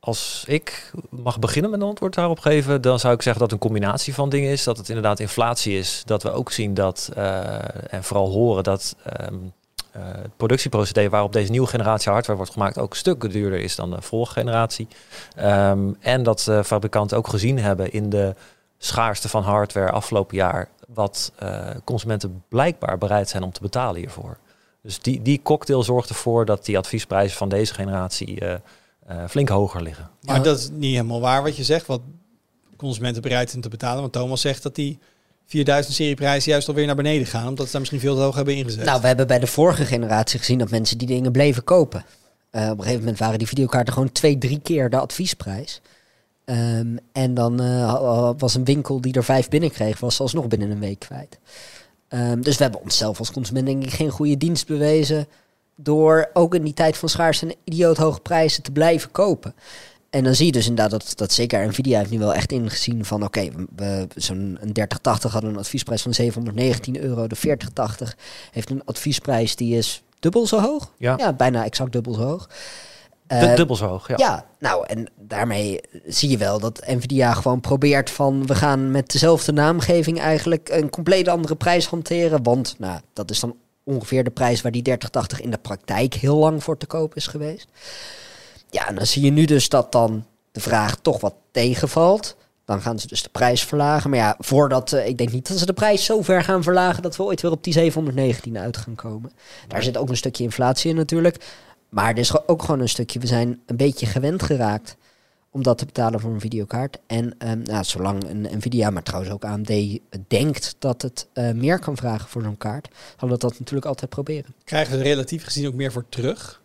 Als 0.05 0.45
ik 0.47 0.93
mag 1.09 1.39
beginnen 1.39 1.70
met 1.70 1.81
een 1.81 1.87
antwoord 1.87 2.14
daarop 2.14 2.39
geven, 2.39 2.83
dan 2.83 2.99
zou 2.99 3.14
ik 3.14 3.22
zeggen 3.22 3.43
dat 3.43 3.51
het 3.51 3.61
een 3.61 3.68
combinatie 3.68 4.14
van 4.14 4.29
dingen 4.29 4.51
is. 4.51 4.64
Dat 4.64 4.77
het 4.77 4.89
inderdaad 4.89 5.20
inflatie 5.20 5.79
is. 5.79 6.03
Dat 6.05 6.22
we 6.22 6.31
ook 6.31 6.51
zien 6.51 6.75
dat, 6.75 7.11
eh, 7.14 7.93
en 7.93 8.05
vooral 8.05 8.31
horen 8.31 8.64
dat 8.64 8.97
ehm, 9.03 9.35
eh, 9.93 10.03
het 10.03 10.37
productieprocedé 10.37 11.09
waarop 11.09 11.33
deze 11.33 11.51
nieuwe 11.51 11.66
generatie 11.66 12.12
hardware 12.12 12.39
wordt 12.39 12.53
gemaakt 12.53 12.79
ook 12.79 12.95
stukken 12.95 13.31
duurder 13.31 13.61
is 13.61 13.77
dan 13.77 13.91
de 13.91 14.03
vorige 14.03 14.33
generatie. 14.33 14.89
Ehm, 15.37 15.93
en 16.01 16.22
dat 16.22 16.49
eh, 16.49 16.62
fabrikanten 16.62 17.16
ook 17.16 17.29
gezien 17.29 17.59
hebben 17.59 17.93
in 17.93 18.11
de 18.11 18.35
schaarste 18.79 19.29
van 19.29 19.43
hardware 19.43 19.91
afgelopen 19.91 20.37
jaar, 20.37 20.68
wat 20.89 21.33
consumenten 21.85 22.45
blijkbaar 22.49 22.99
bereid 22.99 23.29
zijn 23.29 23.43
om 23.43 23.53
te 23.53 23.61
betalen 23.61 24.01
hiervoor. 24.01 24.39
Dus 24.85 24.99
die, 24.99 25.22
die 25.22 25.41
cocktail 25.43 25.82
zorgt 25.82 26.09
ervoor 26.09 26.45
dat 26.45 26.64
die 26.64 26.78
adviesprijzen 26.78 27.37
van 27.37 27.49
deze 27.49 27.74
generatie 27.74 28.41
eh, 28.41 28.55
eh, 29.07 29.28
flink 29.28 29.49
hoger 29.49 29.82
liggen. 29.82 30.11
Maar 30.20 30.43
dat 30.43 30.59
is 30.59 30.68
niet 30.72 30.91
helemaal 30.91 31.20
waar 31.20 31.43
wat 31.43 31.57
je 31.57 31.64
zegt, 31.64 31.87
wat 31.87 32.01
consumenten 32.76 33.22
bereid 33.22 33.51
zijn 33.51 33.62
te 33.62 33.68
betalen. 33.68 34.01
Want 34.01 34.12
Thomas 34.12 34.41
zegt 34.41 34.62
dat 34.62 34.74
die 34.74 34.99
4000 35.47 35.95
serieprijzen 35.95 36.51
juist 36.51 36.68
alweer 36.68 36.87
naar 36.87 36.95
beneden 36.95 37.26
gaan, 37.26 37.49
omdat 37.49 37.66
ze 37.66 37.72
daar 37.72 37.80
misschien 37.80 38.01
veel 38.01 38.14
te 38.14 38.20
hoog 38.20 38.35
hebben 38.35 38.57
ingezet. 38.57 38.85
Nou, 38.85 39.01
we 39.01 39.07
hebben 39.07 39.26
bij 39.26 39.39
de 39.39 39.47
vorige 39.47 39.85
generatie 39.85 40.39
gezien 40.39 40.59
dat 40.59 40.70
mensen 40.70 40.99
die 40.99 41.09
dingen 41.09 41.32
bleven 41.32 41.64
kopen. 41.64 42.05
Eh, 42.51 42.62
op 42.62 42.70
een 42.70 42.78
gegeven 42.78 42.99
moment 43.01 43.18
waren 43.18 43.39
die 43.39 43.49
videokaarten 43.49 43.93
gewoon 43.93 44.12
twee, 44.12 44.39
drie 44.39 44.61
keer 44.61 44.91
de 44.91 44.99
adviesprijs. 44.99 45.80
Ehm, 46.45 46.97
en 47.12 47.35
dan 47.35 47.61
eh, 47.61 48.30
was 48.39 48.55
een 48.55 48.64
winkel 48.64 49.01
die 49.01 49.14
er 49.14 49.24
vijf 49.24 49.49
binnenkreeg, 49.49 50.01
was 50.01 50.20
alsnog 50.20 50.49
binnen 50.49 50.70
een 50.70 50.80
week 50.80 50.99
kwijt. 50.99 51.39
Ehm, 52.15 52.41
dus 52.41 52.57
we 52.57 52.62
hebben 52.62 52.81
onszelf 52.83 53.19
als 53.19 53.31
consument 53.33 53.67
denk 53.67 53.85
ik 53.85 53.93
geen 53.93 54.11
goede 54.11 54.37
dienst 54.37 54.67
bewezen 54.67 55.27
door 55.77 56.31
ook 56.33 56.55
in 56.55 56.62
die 56.62 56.75
tijd 56.75 56.97
van 56.97 57.09
schaarste 57.09 57.47
en 57.47 57.55
idioot 57.65 57.97
hoge 57.97 58.21
prijzen 58.21 58.62
te 58.62 58.71
blijven 58.71 59.11
kopen. 59.11 59.55
En 60.11 60.25
dan 60.25 60.35
zie 60.35 60.47
je 60.47 60.53
dus 60.53 60.67
inderdaad 60.69 60.91
dat, 61.01 61.12
dat 61.19 61.33
zeker 61.33 61.67
Nvidia 61.69 61.99
heeft 61.99 62.11
nu 62.11 62.19
wel 62.19 62.35
echt 62.35 62.53
ingezien 62.53 63.05
van 63.05 63.23
oké, 63.25 63.49
we- 63.51 63.67
we 63.77 64.07
zo'n 64.15 64.59
een 64.61 64.73
3080 64.73 65.33
hadden 65.33 65.51
een 65.51 65.59
adviesprijs 65.59 66.03
van 66.03 66.15
719 66.15 67.01
euro. 67.01 67.27
De 67.27 67.35
4080 67.37 68.17
heeft 68.51 68.71
een 68.71 68.83
adviesprijs 68.85 69.57
die 69.57 69.77
is 69.77 70.03
dubbel 70.21 70.47
zo 70.47 70.61
hoog. 70.61 70.93
Ja, 70.99 71.15
Ja, 71.19 71.33
bijna 71.33 71.65
exact 71.65 71.93
dubbel 71.93 72.15
zo 72.15 72.21
hoog. 72.23 72.49
Eh, 73.43 73.57
dubbel 73.57 73.76
zo 73.76 73.87
hoog. 73.87 74.09
Ja. 74.09 74.14
ja. 74.18 74.47
nou 74.59 74.87
en 74.87 75.11
daarmee 75.16 75.80
zie 76.07 76.30
je 76.30 76.37
wel 76.37 76.59
dat 76.59 76.82
Nvidia 76.87 77.32
gewoon 77.32 77.61
probeert 77.61 78.11
van 78.11 78.47
we 78.47 78.55
gaan 78.55 78.91
met 78.91 79.12
dezelfde 79.12 79.53
naamgeving 79.53 80.20
eigenlijk 80.20 80.68
een 80.68 80.91
compleet 80.91 81.28
andere 81.28 81.57
prijs 81.57 81.87
hanteren. 81.87 82.43
Want 82.43 82.74
nou, 82.78 83.01
dat 83.12 83.30
is 83.30 83.41
dan 83.41 83.57
ongeveer 83.85 84.24
de 84.24 84.30
prijs 84.30 84.62
waar 84.62 84.72
die 84.72 84.82
3080 84.82 85.41
in 85.41 85.51
de 85.51 85.59
praktijk 85.59 86.14
heel 86.14 86.37
lang 86.37 86.62
voor 86.62 86.76
te 86.76 86.87
koop 86.87 87.14
is 87.14 87.26
geweest. 87.26 87.68
Ja, 88.70 88.89
en 88.89 88.95
dan 88.95 89.07
zie 89.07 89.24
je 89.24 89.30
nu 89.30 89.45
dus 89.45 89.68
dat 89.68 89.93
dan 89.93 90.24
de 90.53 90.61
vraag 90.61 90.97
toch 91.03 91.20
wat 91.20 91.35
tegenvalt. 91.51 92.37
Dan 92.64 92.82
gaan 92.82 92.99
ze 92.99 93.07
dus 93.07 93.22
de 93.22 93.28
prijs 93.28 93.64
verlagen. 93.64 94.11
Maar 94.11 94.18
ja, 94.18 94.35
voordat, 94.39 94.93
eh, 94.93 95.07
ik 95.07 95.18
denk 95.18 95.32
niet 95.32 95.49
dat 95.49 95.59
ze 95.59 95.66
de 95.66 95.72
prijs 95.72 96.05
zo 96.05 96.22
ver 96.22 96.43
gaan 96.43 96.62
verlagen 96.62 97.03
dat 97.03 97.16
we 97.16 97.22
ooit 97.22 97.41
weer 97.41 97.51
op 97.51 97.64
die 97.64 97.72
719 97.72 98.59
uit 98.59 98.76
gaan 98.76 98.95
komen. 98.95 99.32
Daar 99.68 99.82
zit 99.82 99.97
ook 99.97 100.09
een 100.09 100.16
stukje 100.16 100.45
inflatie 100.45 100.91
in 100.91 100.97
natuurlijk. 100.97 101.45
Maar 101.95 102.11
er 102.11 102.18
is 102.18 102.49
ook 102.49 102.62
gewoon 102.62 102.80
een 102.80 102.88
stukje, 102.88 103.18
we 103.18 103.26
zijn 103.26 103.61
een 103.66 103.76
beetje 103.76 104.07
gewend 104.07 104.42
geraakt 104.42 104.97
om 105.51 105.62
dat 105.62 105.78
te 105.78 105.84
betalen 105.84 106.20
voor 106.20 106.30
een 106.30 106.40
videokaart. 106.40 106.99
En 107.07 107.34
ehm, 107.38 107.62
nou, 107.62 107.84
zolang 107.84 108.24
een 108.28 108.49
Nvidia, 108.57 108.90
maar 108.90 109.03
trouwens 109.03 109.32
ook 109.32 109.45
AMD, 109.45 109.99
denkt 110.28 110.76
dat 110.78 111.03
het 111.03 111.26
eh, 111.32 111.51
meer 111.51 111.78
kan 111.78 111.97
vragen 111.97 112.28
voor 112.28 112.42
zo'n 112.42 112.57
kaart, 112.57 112.88
gaan 113.16 113.28
we 113.28 113.38
dat 113.38 113.59
natuurlijk 113.59 113.86
altijd 113.86 114.11
proberen. 114.11 114.55
Krijgen 114.64 114.97
we 114.97 115.03
relatief 115.03 115.45
gezien 115.45 115.66
ook 115.66 115.74
meer 115.74 115.92
voor 115.92 116.05
terug? 116.09 116.61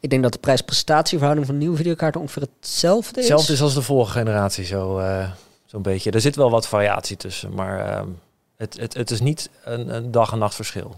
Ik 0.00 0.10
denk 0.10 0.22
dat 0.22 0.32
de 0.32 0.38
prijs-prestatieverhouding 0.38 1.46
van 1.46 1.58
nieuwe 1.58 1.76
videokaarten 1.76 2.20
ongeveer 2.20 2.42
hetzelfde 2.42 3.20
is. 3.20 3.28
Hetzelfde 3.28 3.52
is 3.52 3.62
als 3.62 3.74
de 3.74 3.82
vorige 3.82 4.12
generatie, 4.12 4.64
zo, 4.64 4.98
eh, 4.98 5.30
zo'n 5.64 5.82
beetje. 5.82 6.10
Er 6.10 6.20
zit 6.20 6.36
wel 6.36 6.50
wat 6.50 6.68
variatie 6.68 7.16
tussen, 7.16 7.54
maar 7.54 7.86
ehm, 7.86 8.08
het, 8.56 8.80
het, 8.80 8.94
het 8.94 9.10
is 9.10 9.20
niet 9.20 9.50
een, 9.64 9.94
een 9.94 10.10
dag- 10.10 10.32
en 10.32 10.38
nacht 10.38 10.54
verschil. 10.54 10.94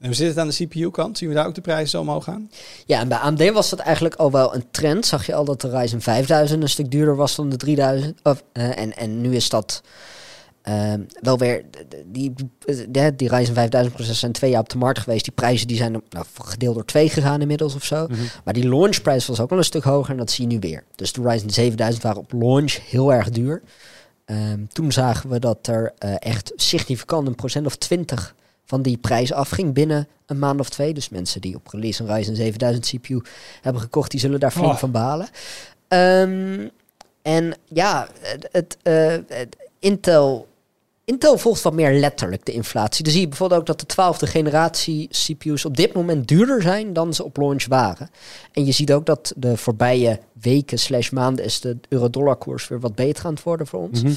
En 0.00 0.06
hoe 0.06 0.14
zit 0.14 0.28
het 0.28 0.38
aan 0.38 0.48
de 0.48 0.54
CPU-kant? 0.54 1.18
Zien 1.18 1.28
we 1.28 1.34
daar 1.34 1.46
ook 1.46 1.54
de 1.54 1.60
prijzen 1.60 2.00
omhoog 2.00 2.24
gaan? 2.24 2.50
Ja, 2.86 3.00
en 3.00 3.08
bij 3.08 3.18
AMD 3.18 3.50
was 3.50 3.70
dat 3.70 3.78
eigenlijk 3.78 4.14
al 4.14 4.30
wel 4.30 4.54
een 4.54 4.64
trend. 4.70 5.06
Zag 5.06 5.26
je 5.26 5.34
al 5.34 5.44
dat 5.44 5.60
de 5.60 5.70
Ryzen 5.70 6.00
5000 6.00 6.62
een 6.62 6.68
stuk 6.68 6.90
duurder 6.90 7.16
was 7.16 7.36
dan 7.36 7.48
de 7.48 7.56
3000. 7.56 8.20
Of, 8.22 8.42
eh, 8.52 8.78
en, 8.78 8.96
en 8.96 9.20
nu 9.20 9.34
is 9.34 9.48
dat 9.48 9.82
ehm, 10.62 11.00
wel 11.20 11.38
weer... 11.38 11.64
Die, 12.06 12.32
die, 12.88 13.16
die 13.16 13.28
Ryzen 13.28 13.54
5000 13.54 13.94
processors 13.94 14.18
zijn 14.18 14.32
twee 14.32 14.50
jaar 14.50 14.60
op 14.60 14.68
de 14.68 14.78
markt 14.78 14.98
geweest. 14.98 15.24
Die 15.24 15.34
prijzen 15.34 15.66
die 15.66 15.76
zijn 15.76 16.02
nou, 16.10 16.26
gedeeld 16.42 16.74
door 16.74 16.84
twee 16.84 17.08
gegaan 17.08 17.40
inmiddels 17.40 17.74
of 17.74 17.84
zo. 17.84 18.06
Mhm. 18.06 18.20
Maar 18.44 18.54
die 18.54 18.68
launchprijs 18.68 19.26
was 19.26 19.40
ook 19.40 19.50
wel 19.50 19.58
een 19.58 19.64
stuk 19.64 19.84
hoger 19.84 20.10
en 20.10 20.16
dat 20.16 20.30
zie 20.30 20.48
je 20.48 20.54
nu 20.54 20.60
weer. 20.60 20.84
Dus 20.94 21.12
de 21.12 21.22
Ryzen 21.22 21.50
7000 21.50 22.02
waren 22.02 22.18
op 22.18 22.32
launch 22.32 22.90
heel 22.90 23.12
erg 23.12 23.30
duur. 23.30 23.62
Ehm, 24.24 24.64
toen 24.72 24.92
zagen 24.92 25.30
we 25.30 25.38
dat 25.38 25.66
er 25.66 25.92
eh, 25.98 26.14
echt 26.18 26.52
significant 26.56 27.26
een 27.26 27.34
procent 27.34 27.66
of 27.66 27.76
20 27.76 28.34
van 28.70 28.82
die 28.82 28.96
prijs 28.96 29.32
afging 29.32 29.74
binnen 29.74 30.08
een 30.26 30.38
maand 30.38 30.60
of 30.60 30.68
twee. 30.68 30.94
Dus 30.94 31.08
mensen 31.08 31.40
die 31.40 31.54
op 31.56 31.66
release 31.68 32.02
een 32.04 32.14
Ryzen 32.14 32.36
7000 32.36 32.86
CPU 32.86 33.22
hebben 33.60 33.82
gekocht, 33.82 34.10
die 34.10 34.20
zullen 34.20 34.40
daar 34.40 34.50
flink 34.50 34.72
Oh. 34.72 34.76
van 34.78 34.90
balen. 34.90 35.28
Ehm, 35.88 36.68
en 37.22 37.54
ja, 37.64 38.08
het, 38.20 38.48
het, 38.52 38.76
eh, 38.82 39.16
het- 39.28 39.56
Intel, 39.78 40.48
Intel 41.04 41.38
volgt 41.38 41.62
wat 41.62 41.72
meer 41.72 41.92
letterlijk 42.00 42.44
de 42.44 42.52
inflatie. 42.52 43.04
Dan 43.04 43.12
zie 43.12 43.20
je 43.22 43.28
bijvoorbeeld 43.28 43.60
ook 43.60 43.66
dat 43.66 43.80
de 43.80 43.86
twaalfde 43.86 44.26
generatie 44.26 45.08
CPU's 45.08 45.64
op 45.64 45.76
dit 45.76 45.92
moment 45.92 46.28
duurder 46.28 46.62
zijn 46.62 46.92
dan 46.92 47.14
ze 47.14 47.24
op 47.24 47.36
launch 47.36 47.66
waren. 47.66 48.10
En 48.52 48.64
je 48.64 48.72
ziet 48.72 48.92
ook 48.92 49.06
dat 49.06 49.32
de 49.36 49.56
voorbije 49.56 50.20
weken 50.40 50.78
slash 50.78 51.10
maanden 51.10 51.44
is 51.44 51.60
de 51.60 51.76
euro-dollar 51.88 52.36
koers 52.36 52.68
weer 52.68 52.80
wat 52.80 52.94
beter 52.94 53.24
aan 53.24 53.34
het 53.34 53.42
worden 53.42 53.66
voor 53.66 53.80
ons. 53.80 54.02
Mhm. 54.02 54.12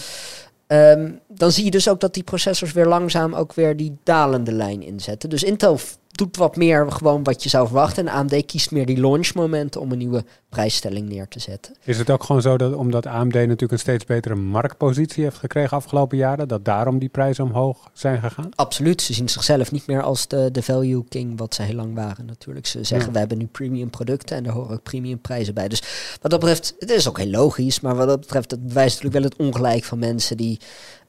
Ehm, 0.67 1.11
dan 1.27 1.51
zie 1.51 1.65
je 1.65 1.71
dus 1.71 1.89
ook 1.89 1.99
dat 1.99 2.13
die 2.13 2.23
processors 2.23 2.71
weer 2.71 2.85
langzaam 2.85 3.33
ook 3.33 3.53
weer 3.53 3.77
die 3.77 3.97
dalende 4.03 4.51
lijn 4.51 4.81
inzetten. 4.81 5.29
Dus 5.29 5.43
Intel 5.43 5.79
doet 6.17 6.37
wat 6.37 6.55
meer 6.55 6.91
gewoon 6.91 7.23
wat 7.23 7.43
je 7.43 7.49
zou 7.49 7.65
verwachten. 7.65 8.07
En 8.07 8.13
AMD 8.13 8.45
kiest 8.45 8.71
meer 8.71 8.85
die 8.85 8.99
launchmomenten 8.99 9.81
om 9.81 9.91
een 9.91 9.97
nieuwe 9.97 10.25
prijsstelling 10.49 11.09
neer 11.09 11.27
te 11.27 11.39
zetten. 11.39 11.75
Is 11.83 11.97
het 11.97 12.09
ook 12.09 12.23
gewoon 12.23 12.41
zo 12.41 12.57
dat 12.57 12.73
omdat 12.73 13.05
AMD 13.05 13.33
natuurlijk 13.33 13.71
een 13.71 13.79
steeds 13.79 14.05
betere 14.05 14.35
marktpositie 14.35 15.23
heeft 15.23 15.37
gekregen 15.37 15.77
afgelopen 15.77 16.17
jaren, 16.17 16.47
dat 16.47 16.65
daarom 16.65 16.99
die 16.99 17.09
prijzen 17.09 17.43
omhoog 17.43 17.89
zijn 17.93 18.19
gegaan? 18.19 18.49
Absoluut, 18.55 19.01
ze 19.01 19.13
zien 19.13 19.29
zichzelf 19.29 19.71
niet 19.71 19.87
meer 19.87 20.01
als 20.01 20.27
de, 20.27 20.51
de 20.51 20.63
value 20.63 21.03
king 21.09 21.37
wat 21.37 21.55
ze 21.55 21.61
heel 21.61 21.75
lang 21.75 21.95
waren 21.95 22.25
natuurlijk. 22.25 22.67
Ze 22.67 22.83
zeggen 22.83 23.07
Ja. 23.07 23.13
we 23.13 23.19
hebben 23.19 23.37
nu 23.37 23.45
premium 23.45 23.89
producten 23.89 24.37
en 24.37 24.43
daar 24.43 24.53
horen 24.53 24.71
ook 24.71 24.83
premium 24.83 25.19
prijzen 25.19 25.53
bij. 25.53 25.67
Dus 25.67 25.83
wat 26.21 26.31
dat 26.31 26.39
betreft, 26.39 26.75
het 26.79 26.89
is 26.89 27.07
ook 27.07 27.17
heel 27.17 27.29
logisch, 27.29 27.79
maar 27.79 27.95
wat 27.95 28.07
dat 28.07 28.19
betreft, 28.19 28.51
het 28.51 28.67
bewijst 28.67 29.03
natuurlijk 29.03 29.23
wel 29.23 29.31
het 29.31 29.55
ongelijk 29.55 29.83
van 29.83 29.99
mensen 29.99 30.37
die 30.37 30.59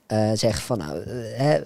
eh, 0.07 0.31
zeggen 0.35 0.63
van 0.63 0.79
nou, 0.79 1.03
eh, 1.03 1.13
hè, 1.37 1.59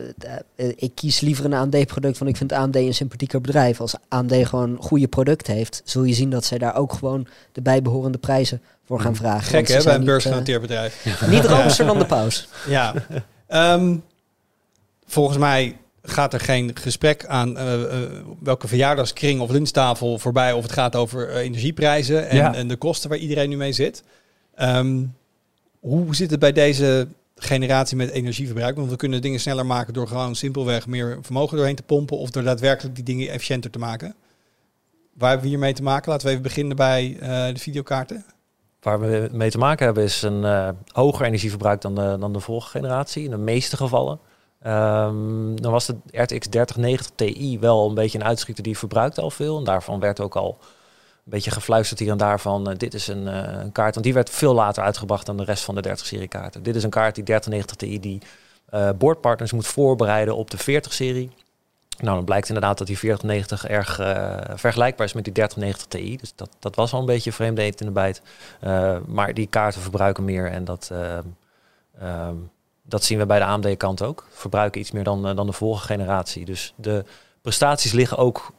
eh, 0.57 0.68
ik 0.76 0.91
kies 0.95 1.20
liever 1.20 1.45
een 1.45 1.53
AMD-product, 1.53 2.18
want 2.18 2.30
ik 2.30 2.36
vind 2.36 2.53
AMD 2.53 2.76
een 2.76 2.95
sympathieker 2.95 3.41
bedrijf. 3.41 3.80
Als 3.80 3.95
AMD 4.09 4.47
gewoon 4.47 4.76
goede 4.80 5.09
producten 5.09 5.55
heeft, 5.55 5.82
zul 5.84 6.05
je 6.05 6.14
zien 6.14 6.30
dat 6.30 6.45
zij 6.45 6.59
daar 6.59 6.76
ook 6.76 6.93
gewoon 6.93 7.26
de 7.53 7.61
bijbehorende 7.61 8.18
prijzen 8.18 8.62
voor 8.86 9.01
gaan 9.01 9.16
vragen. 9.16 9.43
Gek 9.43 9.68
hè, 9.68 9.82
bij 9.82 9.93
een 9.93 9.99
niet, 9.99 10.09
beursgenoteerd 10.09 10.61
bedrijf. 10.61 11.07
Niet 11.30 11.45
roomser 11.55 11.86
dan 11.86 11.99
de 11.99 12.07
paus. 12.07 12.49
Ja. 12.68 12.95
Ehm, 13.47 13.97
volgens 15.07 15.39
mij 15.39 15.76
gaat 16.03 16.32
er 16.32 16.41
geen 16.41 16.70
gesprek 16.74 17.26
aan 17.26 17.57
welke 18.41 18.68
verjaardagskring 18.68 19.41
of 19.41 19.51
lunchtafel 19.51 20.18
voorbij 20.18 20.53
of 20.53 20.62
het 20.62 20.72
gaat 20.72 20.97
over 20.97 21.36
energieprijzen 21.36 22.28
en, 22.28 22.36
Ja. 22.36 22.55
en 22.55 22.68
de 22.68 22.76
kosten 22.76 23.11
waar 23.11 23.18
iedereen 23.18 23.49
nu 23.49 23.57
mee 23.57 23.72
zit. 23.72 24.03
Ehm, 24.55 25.03
hoe 25.80 26.14
zit 26.14 26.30
het 26.30 26.41
bij 26.41 26.53
deze 26.53 27.09
generatie 27.39 27.97
met 27.97 28.11
energieverbruik? 28.11 28.76
Want 28.76 28.91
we 28.91 28.97
kunnen 28.97 29.22
dingen 29.22 29.41
sneller 29.41 29.66
maken 29.66 29.93
door 29.93 30.09
gewoon 30.09 30.34
simpelweg 30.34 30.86
meer 30.86 31.18
vermogen 31.22 31.57
doorheen 31.57 31.76
te 31.76 31.82
pompen 31.82 32.18
of 32.18 32.30
door 32.30 32.43
daadwerkelijk 32.43 32.95
die 32.95 33.05
dingen 33.05 33.28
efficiënter 33.28 33.70
te 33.70 33.78
maken. 33.78 34.14
Waar 35.14 35.28
hebben 35.28 35.47
we 35.47 35.53
hiermee 35.53 35.72
te 35.72 35.82
maken? 35.82 36.11
Laten 36.11 36.26
we 36.26 36.32
even 36.32 36.43
beginnen 36.43 36.76
bij 36.76 37.16
eh, 37.20 37.55
de 37.55 37.61
videokaarten. 37.61 38.24
Waar 38.80 39.01
we 39.01 39.28
mee 39.32 39.51
te 39.51 39.59
maken 39.59 39.84
hebben 39.84 40.05
is 40.05 40.22
een 40.22 40.45
eh, 40.45 40.68
hoger 40.93 41.26
energieverbruik 41.26 41.80
dan 41.80 41.95
de, 41.95 42.16
dan 42.20 42.32
de 42.32 42.41
vorige 42.41 42.68
generatie, 42.68 43.24
in 43.24 43.30
de 43.30 43.36
meeste 43.36 43.76
gevallen. 43.76 44.20
Ehm, 44.61 45.55
dan 45.55 45.72
was 45.72 45.86
de 45.86 45.97
RTX 46.11 46.49
3090 46.49 47.11
Ti 47.14 47.59
wel 47.59 47.89
een 47.89 47.95
beetje 47.95 48.18
een 48.18 48.24
uitschieter 48.24 48.64
die 48.64 48.78
verbruikte 48.78 49.20
al 49.20 49.30
veel. 49.30 49.59
En 49.59 49.64
daarvan 49.64 50.01
werd 50.01 50.20
ook 50.20 50.36
al 50.36 50.59
beetje 51.29 51.51
gefluisterd 51.51 52.01
hier 52.01 52.11
en 52.11 52.16
daar 52.16 52.41
van 52.41 52.70
eh, 52.70 52.76
dit 52.76 52.95
is 52.95 53.07
een, 53.07 53.29
eh, 53.29 53.61
een 53.61 53.72
kaart. 53.72 53.93
Want 53.93 54.07
die 54.07 54.14
werd 54.14 54.31
veel 54.31 54.55
later 54.55 54.83
uitgebracht 54.83 55.26
dan 55.26 55.37
de 55.37 55.45
rest 55.45 55.64
van 55.64 55.74
de 55.74 55.81
30-serie 55.81 56.29
kaarten. 56.29 56.62
Dit 56.62 56.76
is 56.76 56.85
een 56.85 56.91
kaart 56.91 57.14
die 57.14 57.24
3090 57.24 57.76
Ti 57.76 58.01
die 58.01 58.20
boardpartners 58.99 59.53
moet 59.53 59.66
voorbereiden 59.66 60.37
op 60.37 60.51
de 60.51 60.59
40-serie. 60.59 61.31
Nou, 61.99 62.16
dan 62.16 62.24
blijkt 62.24 62.49
inderdaad 62.49 62.79
dat 62.79 62.87
die 62.87 62.99
4090 62.99 63.66
erg 63.66 63.95
vergelijkbaar 64.59 65.07
is 65.07 65.12
met 65.12 65.24
die 65.24 65.33
3090 65.33 65.87
Ti. 65.87 66.16
Dus 66.16 66.33
dat, 66.35 66.51
dat 66.59 66.74
was 66.74 66.93
al 66.93 67.01
een 67.01 67.07
beetje 67.07 67.33
vreemde 67.33 67.62
eend 67.62 67.81
in 67.81 67.87
de 67.87 67.93
bijt. 67.93 68.22
Maar 69.07 69.35
die 69.35 69.47
kaarten 69.47 69.81
verbruiken 69.81 70.24
meer 70.24 70.51
en 70.51 70.64
dat, 70.64 70.93
dat 72.83 73.05
zien 73.05 73.18
we 73.18 73.26
bij 73.26 73.39
de 73.39 73.45
AMD-kant 73.45 74.03
ook. 74.03 74.26
Verbruiken 74.31 74.81
iets 74.81 74.91
meer 74.91 75.05
dan, 75.05 75.37
dan 75.37 75.47
de 75.47 75.53
vorige 75.53 75.87
generatie. 75.87 76.45
Dus 76.45 76.74
de 76.76 77.05
prestaties 77.43 77.93
liggen 77.93 78.16
ook 78.16 78.53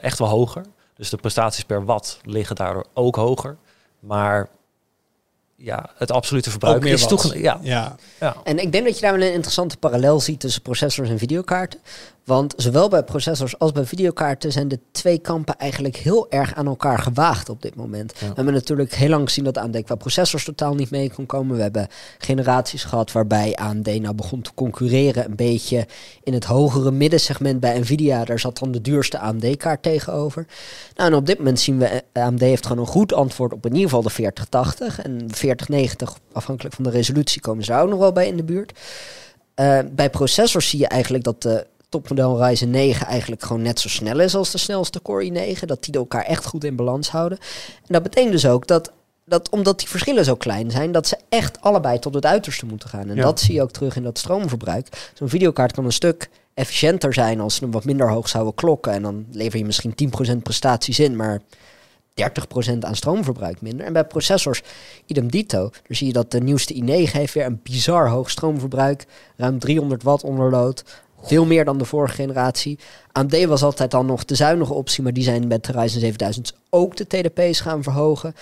echt 0.00 0.18
wel 0.18 0.28
hoger. 0.28 0.64
Dus 0.96 1.10
de 1.10 1.16
prestaties 1.16 1.64
per 1.64 1.84
watt 1.84 2.18
liggen 2.22 2.56
daardoor 2.56 2.86
ook 2.92 3.16
hoger. 3.16 3.56
Maar 4.00 4.48
ja, 5.56 5.90
het 5.94 6.10
absolute 6.10 6.50
verbruik 6.50 6.82
meer 6.82 6.92
is. 6.92 7.32
Ja, 7.34 7.58
Ja, 7.62 7.96
ja. 8.20 8.36
En 8.44 8.58
ik 8.58 8.72
denk 8.72 8.84
dat 8.84 8.94
je 8.94 9.00
daar 9.00 9.18
wel 9.18 9.26
een 9.26 9.32
interessante 9.32 9.76
parallel 9.76 10.20
ziet 10.20 10.40
tussen 10.40 10.62
processors 10.62 11.08
en 11.08 11.18
videokaarten. 11.18 11.80
Want 12.24 12.54
zowel 12.56 12.88
bij 12.88 13.02
processors 13.02 13.58
als 13.58 13.72
bij 13.72 13.84
videokaarten 13.84 14.52
zijn 14.52 14.68
de 14.68 14.78
twee 14.92 15.18
kampen 15.18 15.56
eigenlijk 15.56 15.96
heel 15.96 16.30
erg 16.30 16.54
aan 16.54 16.66
elkaar 16.66 16.98
gewaagd 16.98 17.48
op 17.48 17.62
dit 17.62 17.74
moment. 17.74 18.12
Ja. 18.18 18.28
We 18.28 18.34
hebben 18.34 18.54
natuurlijk 18.54 18.94
heel 18.94 19.08
lang 19.08 19.24
gezien 19.24 19.44
dat 19.44 19.58
AMD 19.58 19.82
qua 19.84 19.94
processors 19.94 20.44
totaal 20.44 20.74
niet 20.74 20.90
mee 20.90 21.12
kon 21.12 21.26
komen. 21.26 21.56
We 21.56 21.62
hebben 21.62 21.88
generaties 22.18 22.84
gehad 22.84 23.12
waarbij 23.12 23.54
AMD 23.54 24.00
nou 24.00 24.14
begon 24.14 24.42
te 24.42 24.54
concurreren 24.54 25.24
een 25.24 25.36
beetje 25.36 25.86
in 26.22 26.32
het 26.32 26.44
hogere 26.44 26.90
middensegment 26.90 27.60
bij 27.60 27.78
Nvidia. 27.78 28.24
Daar 28.24 28.38
zat 28.38 28.58
dan 28.58 28.72
de 28.72 28.80
duurste 28.80 29.18
AMD-kaart 29.18 29.82
tegenover. 29.82 30.46
Nou, 30.94 31.10
en 31.10 31.16
op 31.16 31.26
dit 31.26 31.38
moment 31.38 31.60
zien 31.60 31.78
we, 31.78 31.86
eh, 31.86 32.22
AMD 32.24 32.40
heeft 32.40 32.66
gewoon 32.66 32.82
een 32.82 32.90
goed 32.90 33.12
antwoord 33.12 33.52
op 33.52 33.66
in 33.66 33.72
ieder 33.72 33.88
geval 33.88 34.02
de 34.02 34.10
4080. 34.10 35.02
En 35.02 35.18
de 35.18 35.34
4090, 35.34 36.18
afhankelijk 36.32 36.74
van 36.74 36.84
de 36.84 36.90
resolutie, 36.90 37.40
komen 37.40 37.64
ze 37.64 37.74
ook 37.74 37.88
nog 37.88 37.98
wel 37.98 38.12
bij 38.12 38.26
in 38.26 38.36
de 38.36 38.44
buurt. 38.44 38.78
Eh, 39.54 39.78
bij 39.92 40.10
processors 40.10 40.68
zie 40.68 40.78
je 40.78 40.88
eigenlijk 40.88 41.24
dat 41.24 41.42
de 41.42 41.66
topmodel 42.00 42.44
Ryzen 42.46 42.70
9 42.70 43.06
eigenlijk 43.06 43.42
gewoon 43.42 43.62
net 43.62 43.80
zo 43.80 43.88
snel 43.88 44.20
is 44.20 44.34
als 44.34 44.50
de 44.50 44.58
snelste 44.58 45.02
Core 45.02 45.54
i9. 45.56 45.60
Dat 45.64 45.84
die 45.84 45.94
elkaar 45.94 46.24
echt 46.24 46.44
goed 46.44 46.64
in 46.64 46.76
balans 46.76 47.10
houden. 47.10 47.38
En 47.76 47.92
dat 47.92 48.02
betekent 48.02 48.32
dus 48.32 48.46
ook 48.46 48.66
dat, 48.66 48.92
dat 49.24 49.48
omdat 49.50 49.78
die 49.78 49.88
verschillen 49.88 50.24
zo 50.24 50.34
klein 50.34 50.70
zijn, 50.70 50.92
dat 50.92 51.06
ze 51.06 51.16
echt 51.28 51.60
allebei 51.60 51.98
tot 51.98 52.14
het 52.14 52.26
uiterste 52.26 52.66
moeten 52.66 52.88
gaan. 52.88 53.08
En 53.08 53.16
Ja. 53.16 53.22
dat 53.22 53.40
zie 53.40 53.54
je 53.54 53.62
ook 53.62 53.70
terug 53.70 53.96
in 53.96 54.02
dat 54.02 54.18
stroomverbruik. 54.18 55.10
Zo'n 55.14 55.28
videokaart 55.28 55.72
kan 55.72 55.84
een 55.84 55.92
stuk 55.92 56.28
efficiënter 56.54 57.14
zijn 57.14 57.40
als 57.40 57.54
ze 57.54 57.62
hem 57.62 57.72
wat 57.72 57.84
minder 57.84 58.10
hoog 58.10 58.28
zouden 58.28 58.54
klokken. 58.54 58.92
En 58.92 59.02
dan 59.02 59.26
lever 59.30 59.58
je 59.58 59.64
misschien 59.64 59.94
10% 59.94 60.42
prestaties 60.42 60.98
in, 60.98 61.16
maar 61.16 61.40
30% 62.14 62.78
aan 62.84 62.96
stroomverbruik 62.96 63.60
minder. 63.60 63.86
En 63.86 63.92
bij 63.92 64.04
processors, 64.04 64.62
idem 65.06 65.30
dito. 65.30 65.60
Daar 65.70 65.96
zie 65.96 66.06
je 66.06 66.12
dat 66.12 66.30
de 66.30 66.40
nieuwste 66.40 66.74
i9 66.74 67.10
heeft 67.12 67.34
weer 67.34 67.46
een 67.46 67.60
bizar 67.62 68.08
hoog 68.08 68.30
stroomverbruik. 68.30 69.06
Ruim 69.36 69.58
300 69.58 70.02
watt 70.02 70.24
onderload. 70.24 70.84
Veel 71.24 71.44
meer 71.44 71.64
dan 71.64 71.78
de 71.78 71.84
vorige 71.84 72.14
generatie. 72.14 72.78
AMD 73.12 73.44
was 73.44 73.62
altijd 73.62 73.90
dan 73.90 74.06
nog 74.06 74.24
de 74.24 74.34
zuinige 74.34 74.72
optie, 74.72 75.02
maar 75.02 75.12
die 75.12 75.22
zijn 75.22 75.46
met 75.46 75.64
de 75.64 75.72
Ryzen 75.72 76.00
7000 76.00 76.54
ook 76.70 76.96
de 76.96 77.06
TDP's 77.06 77.60
gaan 77.60 77.82
verhogen. 77.82 78.34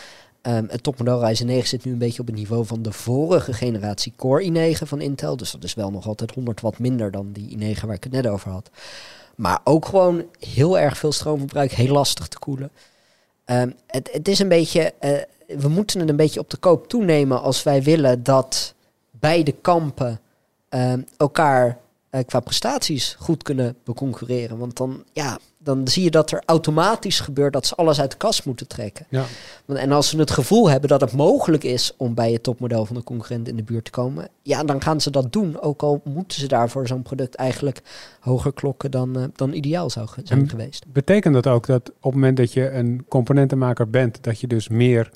Ehm, 0.43 0.65
het 0.69 0.83
topmodel 0.83 1.25
Ryzen 1.27 1.47
9 1.47 1.69
zit 1.69 1.85
nu 1.85 1.93
een 1.93 1.99
beetje 1.99 2.21
op 2.21 2.27
het 2.27 2.37
niveau 2.37 2.67
van 2.67 2.83
de 2.83 2.93
vorige 2.93 3.53
generatie 3.53 4.13
Core 4.17 4.75
i9 4.75 4.87
van 4.87 5.01
Intel. 5.01 5.37
Dus 5.37 5.51
dat 5.51 5.65
is 5.65 5.75
wel 5.75 5.91
nog 5.91 6.07
altijd 6.07 6.35
100 6.35 6.61
watt 6.61 6.79
minder 6.79 7.11
dan 7.11 7.33
die 7.33 7.59
i9 7.59 7.87
waar 7.87 7.95
ik 7.95 8.05
het 8.05 8.13
net 8.13 8.27
over 8.27 8.51
had. 8.51 8.71
Maar 9.37 9.61
ook 9.65 9.87
gewoon 9.87 10.25
heel 10.39 10.79
erg 10.79 10.99
veel 10.99 11.13
stroomverbruik, 11.13 11.73
heel 11.73 11.93
lastig 11.93 12.29
te 12.29 12.39
koelen. 12.39 12.71
Ehm, 13.45 13.71
het, 13.87 14.09
het 14.13 14.29
is 14.29 14.39
een 14.39 14.49
beetje, 14.49 14.93
eh, 14.99 15.11
we 15.47 15.69
moeten 15.69 16.01
het 16.01 16.09
een 16.09 16.17
beetje 16.17 16.41
op 16.41 16.51
de 16.51 16.57
koop 16.57 16.89
toenemen 16.89 17.43
als 17.43 17.63
wij 17.63 17.83
willen 17.83 18.23
dat 18.23 18.75
beide 19.11 19.53
kampen 19.53 20.21
ehm, 20.69 21.03
elkaar 21.17 21.79
qua 22.27 22.41
prestaties 22.41 23.17
goed 23.19 23.43
kunnen 23.43 23.77
beconcurreren. 23.85 24.59
Want 24.59 24.77
dan, 24.77 25.05
ja, 25.13 25.39
dan 25.59 25.89
zie 25.89 26.03
je 26.05 26.11
dat 26.11 26.31
er 26.31 26.43
automatisch 26.47 27.21
gebeurt 27.21 27.53
dat 27.53 27.67
ze 27.67 27.75
alles 27.75 28.01
uit 28.01 28.11
de 28.11 28.17
kast 28.17 28.45
moeten 28.45 28.69
trekken. 28.69 29.07
Ja. 29.09 29.25
Want- 29.65 29.79
En 29.81 29.93
als 29.93 30.09
ze 30.09 30.19
het 30.19 30.31
gevoel 30.31 30.71
hebben 30.71 30.89
dat 30.89 31.01
het 31.01 31.13
mogelijk 31.13 31.65
is 31.65 31.93
om 31.97 32.15
bij 32.15 32.33
het 32.33 32.43
topmodel 32.43 32.87
van 32.87 32.97
de 32.97 33.03
concurrent 33.05 33.49
in 33.49 33.57
de 33.57 33.63
buurt 33.63 33.85
te 33.85 33.91
komen, 33.91 34.29
ja, 34.43 34.65
dan 34.65 34.83
gaan 34.83 35.01
ze 35.01 35.11
dat 35.11 35.33
doen. 35.33 35.61
Ook 35.61 35.83
al 35.83 36.01
moeten 36.05 36.41
ze 36.41 36.47
daarvoor 36.49 36.87
zo'n 36.87 37.03
product 37.03 37.35
eigenlijk 37.35 37.83
hoger 38.21 38.53
klokken 38.53 38.91
dan, 38.91 39.17
eh, 39.19 39.25
dan 39.35 39.53
ideaal 39.53 39.91
zou 39.91 40.09
zijn 40.25 40.41
En- 40.41 40.49
geweest. 40.49 40.85
Betekent 40.93 41.35
dat 41.35 41.47
ook 41.47 41.67
dat 41.67 41.89
op 41.89 42.03
het 42.03 42.15
moment 42.15 42.37
dat 42.37 42.53
je 42.53 42.71
een 42.71 43.05
componentenmaker 43.09 43.91
bent, 43.91 44.19
dat 44.23 44.41
je 44.41 44.47
dus 44.47 44.69
meer 44.69 45.11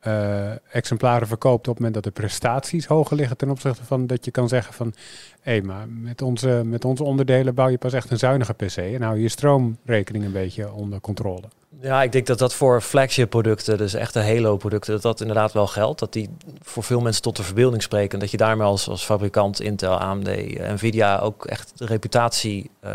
eh, 0.00 0.74
exemplaren 0.74 1.28
verkoopt 1.28 1.68
op 1.68 1.74
het 1.74 1.76
moment 1.76 1.94
dat 1.94 2.04
de 2.04 2.20
prestaties 2.20 2.86
hoger 2.86 3.16
liggen 3.16 3.36
ten 3.36 3.50
opzichte 3.50 3.84
van 3.84 4.06
dat 4.06 4.24
je 4.24 4.30
kan 4.30 4.48
zeggen 4.48 4.74
van 4.74 4.94
hé, 5.40 5.60
maar 5.60 5.88
met 5.88 6.22
onze, 6.22 6.62
met 6.64 6.84
onze 6.84 7.04
onderdelen 7.04 7.54
bouw 7.54 7.68
je 7.68 7.78
pas 7.78 7.92
echt 7.92 8.10
een 8.10 8.18
zuinige 8.18 8.52
PC 8.52 8.76
en 8.76 9.02
hou 9.02 9.16
je 9.16 9.22
je 9.22 9.28
stroomrekening 9.28 10.24
een 10.24 10.32
beetje 10.32 10.72
onder 10.72 11.00
controle. 11.00 11.48
Ja, 11.80 12.02
ik 12.02 12.12
denk 12.12 12.26
dat 12.26 12.38
dat 12.38 12.54
voor 12.54 12.80
flagship 12.80 13.30
producten, 13.30 13.78
dus 13.78 13.94
echte 13.94 14.20
Halo 14.20 14.56
producten, 14.56 14.92
dat 14.92 15.02
dat 15.02 15.20
inderdaad 15.20 15.52
wel 15.52 15.66
geldt. 15.66 16.00
Dat 16.00 16.12
die 16.12 16.28
voor 16.60 16.82
veel 16.82 17.00
mensen 17.00 17.22
tot 17.22 17.36
de 17.36 17.42
verbeelding 17.42 17.82
spreken. 17.82 18.18
Dat 18.18 18.30
je 18.30 18.36
daarmee 18.36 18.66
als, 18.66 18.88
als 18.88 19.04
fabrikant 19.04 19.60
Intel, 19.60 19.98
AMD, 19.98 20.28
Nvidia 20.58 21.18
ook 21.18 21.46
echt 21.46 21.72
de 21.78 21.86
reputatie 21.86 22.70
eh, 22.80 22.90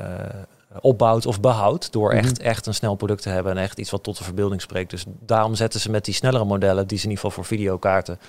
opbouwt 0.82 1.26
of 1.26 1.40
behoudt. 1.40 1.92
Door 1.92 2.14
Mhm. 2.14 2.24
echt, 2.24 2.40
echt 2.40 2.66
een 2.66 2.74
snel 2.74 2.96
product 2.96 3.22
te 3.22 3.30
hebben 3.30 3.52
en 3.52 3.58
echt 3.58 3.80
iets 3.80 3.90
wat 3.92 4.04
tot 4.04 4.18
de 4.18 4.24
verbeelding 4.24 4.62
spreekt. 4.62 4.90
Dus 4.90 5.06
daarom 5.20 5.56
zetten 5.56 5.80
ze 5.80 5.92
met 5.92 6.06
die 6.06 6.14
snellere 6.14 6.46
modellen, 6.46 6.88
die 6.88 6.98
ze 6.98 7.04
in 7.04 7.10
ieder 7.10 7.26
geval 7.26 7.44
voor 7.44 7.58
videokaarten 7.58 8.20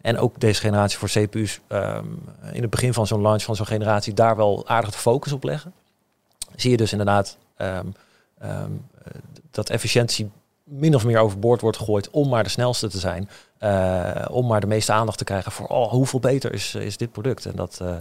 en 0.00 0.18
ook 0.18 0.40
deze 0.40 0.60
generatie 0.60 0.98
voor 0.98 1.08
CPU's, 1.08 1.60
ehm, 1.66 2.06
in 2.52 2.60
het 2.60 2.70
begin 2.70 2.94
van 2.94 3.06
zo'n 3.06 3.22
launch 3.22 3.42
van 3.42 3.56
zo'n 3.56 3.66
generatie, 3.66 4.14
daar 4.14 4.36
wel 4.36 4.68
aardig 4.68 4.90
de 4.90 4.98
focus 4.98 5.32
op 5.32 5.44
leggen. 5.44 5.72
Zie 6.56 6.70
je 6.70 6.76
dus 6.76 6.90
inderdaad 6.92 7.36
ehm, 7.56 7.86
ehm, 8.38 8.70
eh, 9.04 9.12
dat 9.50 9.70
efficiëntie 9.70 10.30
min 10.64 10.94
of 10.94 11.04
meer 11.04 11.18
overboord 11.18 11.60
wordt 11.60 11.76
gegooid 11.76 12.10
om 12.10 12.28
maar 12.28 12.42
de 12.42 12.48
snelste 12.48 12.88
te 12.88 12.98
zijn. 12.98 13.28
Uh, 13.60 14.24
om 14.30 14.46
maar 14.46 14.60
de 14.60 14.66
meeste 14.66 14.92
aandacht 14.92 15.18
te 15.18 15.24
krijgen 15.24 15.52
voor 15.52 15.66
oh, 15.66 15.90
hoeveel 15.90 16.20
beter 16.20 16.52
is, 16.52 16.74
is 16.74 16.96
dit 16.96 17.12
product. 17.12 17.46
En 17.46 17.56
dat 17.56 17.78
uh, 17.82 17.96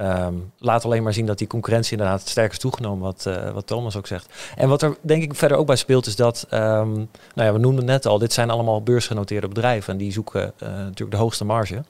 um, 0.00 0.52
laat 0.58 0.84
alleen 0.84 1.02
maar 1.02 1.12
zien 1.12 1.26
dat 1.26 1.38
die 1.38 1.46
concurrentie 1.46 1.92
inderdaad 1.92 2.28
sterk 2.28 2.52
is 2.52 2.58
toegenomen, 2.58 3.02
wat, 3.02 3.24
uh, 3.28 3.50
wat 3.50 3.66
Thomas 3.66 3.96
ook 3.96 4.06
zegt. 4.06 4.52
En 4.56 4.68
wat 4.68 4.82
er 4.82 4.96
denk 5.00 5.22
ik 5.22 5.34
verder 5.34 5.56
ook 5.56 5.66
bij 5.66 5.76
speelt, 5.76 6.06
is 6.06 6.16
dat, 6.16 6.46
um, 6.50 6.94
nou 7.34 7.48
ja, 7.48 7.52
we 7.52 7.58
noemden 7.58 7.76
het 7.76 7.86
net 7.86 8.06
al, 8.06 8.18
dit 8.18 8.32
zijn 8.32 8.50
allemaal 8.50 8.82
beursgenoteerde 8.82 9.48
bedrijven 9.48 9.92
en 9.92 9.98
die 9.98 10.12
zoeken 10.12 10.52
natuurlijk 10.58 11.10
de 11.10 11.16
hoogste 11.16 11.44
marge. 11.44 11.82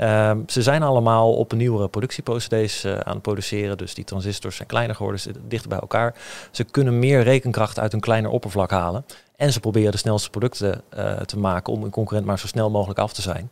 Um, 0.00 0.44
ze 0.46 0.62
zijn 0.62 0.82
allemaal 0.82 1.34
op 1.34 1.52
een 1.52 1.58
nieuwere 1.58 1.88
productieprocedees 1.88 2.86
aan 2.86 3.12
het 3.12 3.22
produceren, 3.22 3.78
dus 3.78 3.94
die 3.94 4.04
transistors 4.04 4.56
zijn 4.56 4.68
kleiner 4.68 4.96
geworden, 4.96 5.20
zitten 5.20 5.48
dichter 5.48 5.68
bij 5.68 5.78
elkaar. 5.78 6.14
Ze 6.50 6.64
kunnen 6.64 6.98
meer 6.98 7.22
rekenkracht 7.22 7.78
uit 7.78 7.92
een 7.92 8.00
kleiner 8.00 8.30
oppervlak 8.30 8.70
halen. 8.70 9.04
En 9.36 9.52
ze 9.52 9.60
proberen 9.60 9.92
de 9.92 9.98
snelste 9.98 10.30
producten 10.30 10.82
te 11.26 11.38
maken 11.38 11.72
om 11.72 11.82
een 11.82 11.90
concurrent 11.90 12.26
maar 12.26 12.38
zo 12.38 12.46
snel 12.46 12.70
mogelijk 12.70 12.98
af 12.98 13.12
te 13.12 13.22
zijn. 13.22 13.50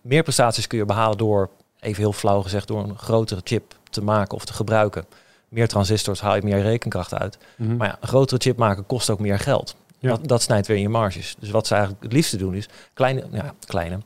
Meer 0.00 0.22
prestaties 0.22 0.66
kun 0.66 0.78
je 0.78 0.84
behalen 0.84 1.18
door, 1.18 1.50
even 1.80 2.02
heel 2.02 2.12
flauw 2.12 2.42
gezegd, 2.42 2.68
door 2.68 2.82
een 2.82 2.98
grotere 2.98 3.40
chip 3.44 3.74
te 3.90 4.02
maken 4.02 4.34
of 4.34 4.44
te 4.44 4.52
gebruiken. 4.52 5.06
Meer 5.48 5.68
transistors 5.68 6.20
haal 6.20 6.34
je 6.34 6.42
meer 6.42 6.62
rekenkracht 6.62 7.14
uit. 7.14 7.38
Mm 7.56 7.66
-hmm. 7.66 7.76
Maar 7.76 7.88
ja, 7.88 7.96
een 8.00 8.08
grotere 8.08 8.40
chip 8.40 8.56
maken 8.56 8.86
kost 8.86 9.10
ook 9.10 9.18
meer 9.18 9.38
geld. 9.38 9.76
Ja. 9.98 10.08
Dat, 10.08 10.28
dat, 10.28 10.42
snijdt 10.42 10.66
weer 10.66 10.76
in 10.76 10.82
je 10.82 10.88
marges. 10.88 11.36
Dus 11.38 11.50
wat 11.50 11.66
ze 11.66 11.74
eigenlijk 11.74 12.02
het 12.02 12.12
liefste 12.12 12.36
doen 12.36 12.54
is 12.54 12.68
kleine, 12.94 13.24
ja, 13.32 13.54
kleine 13.66 13.98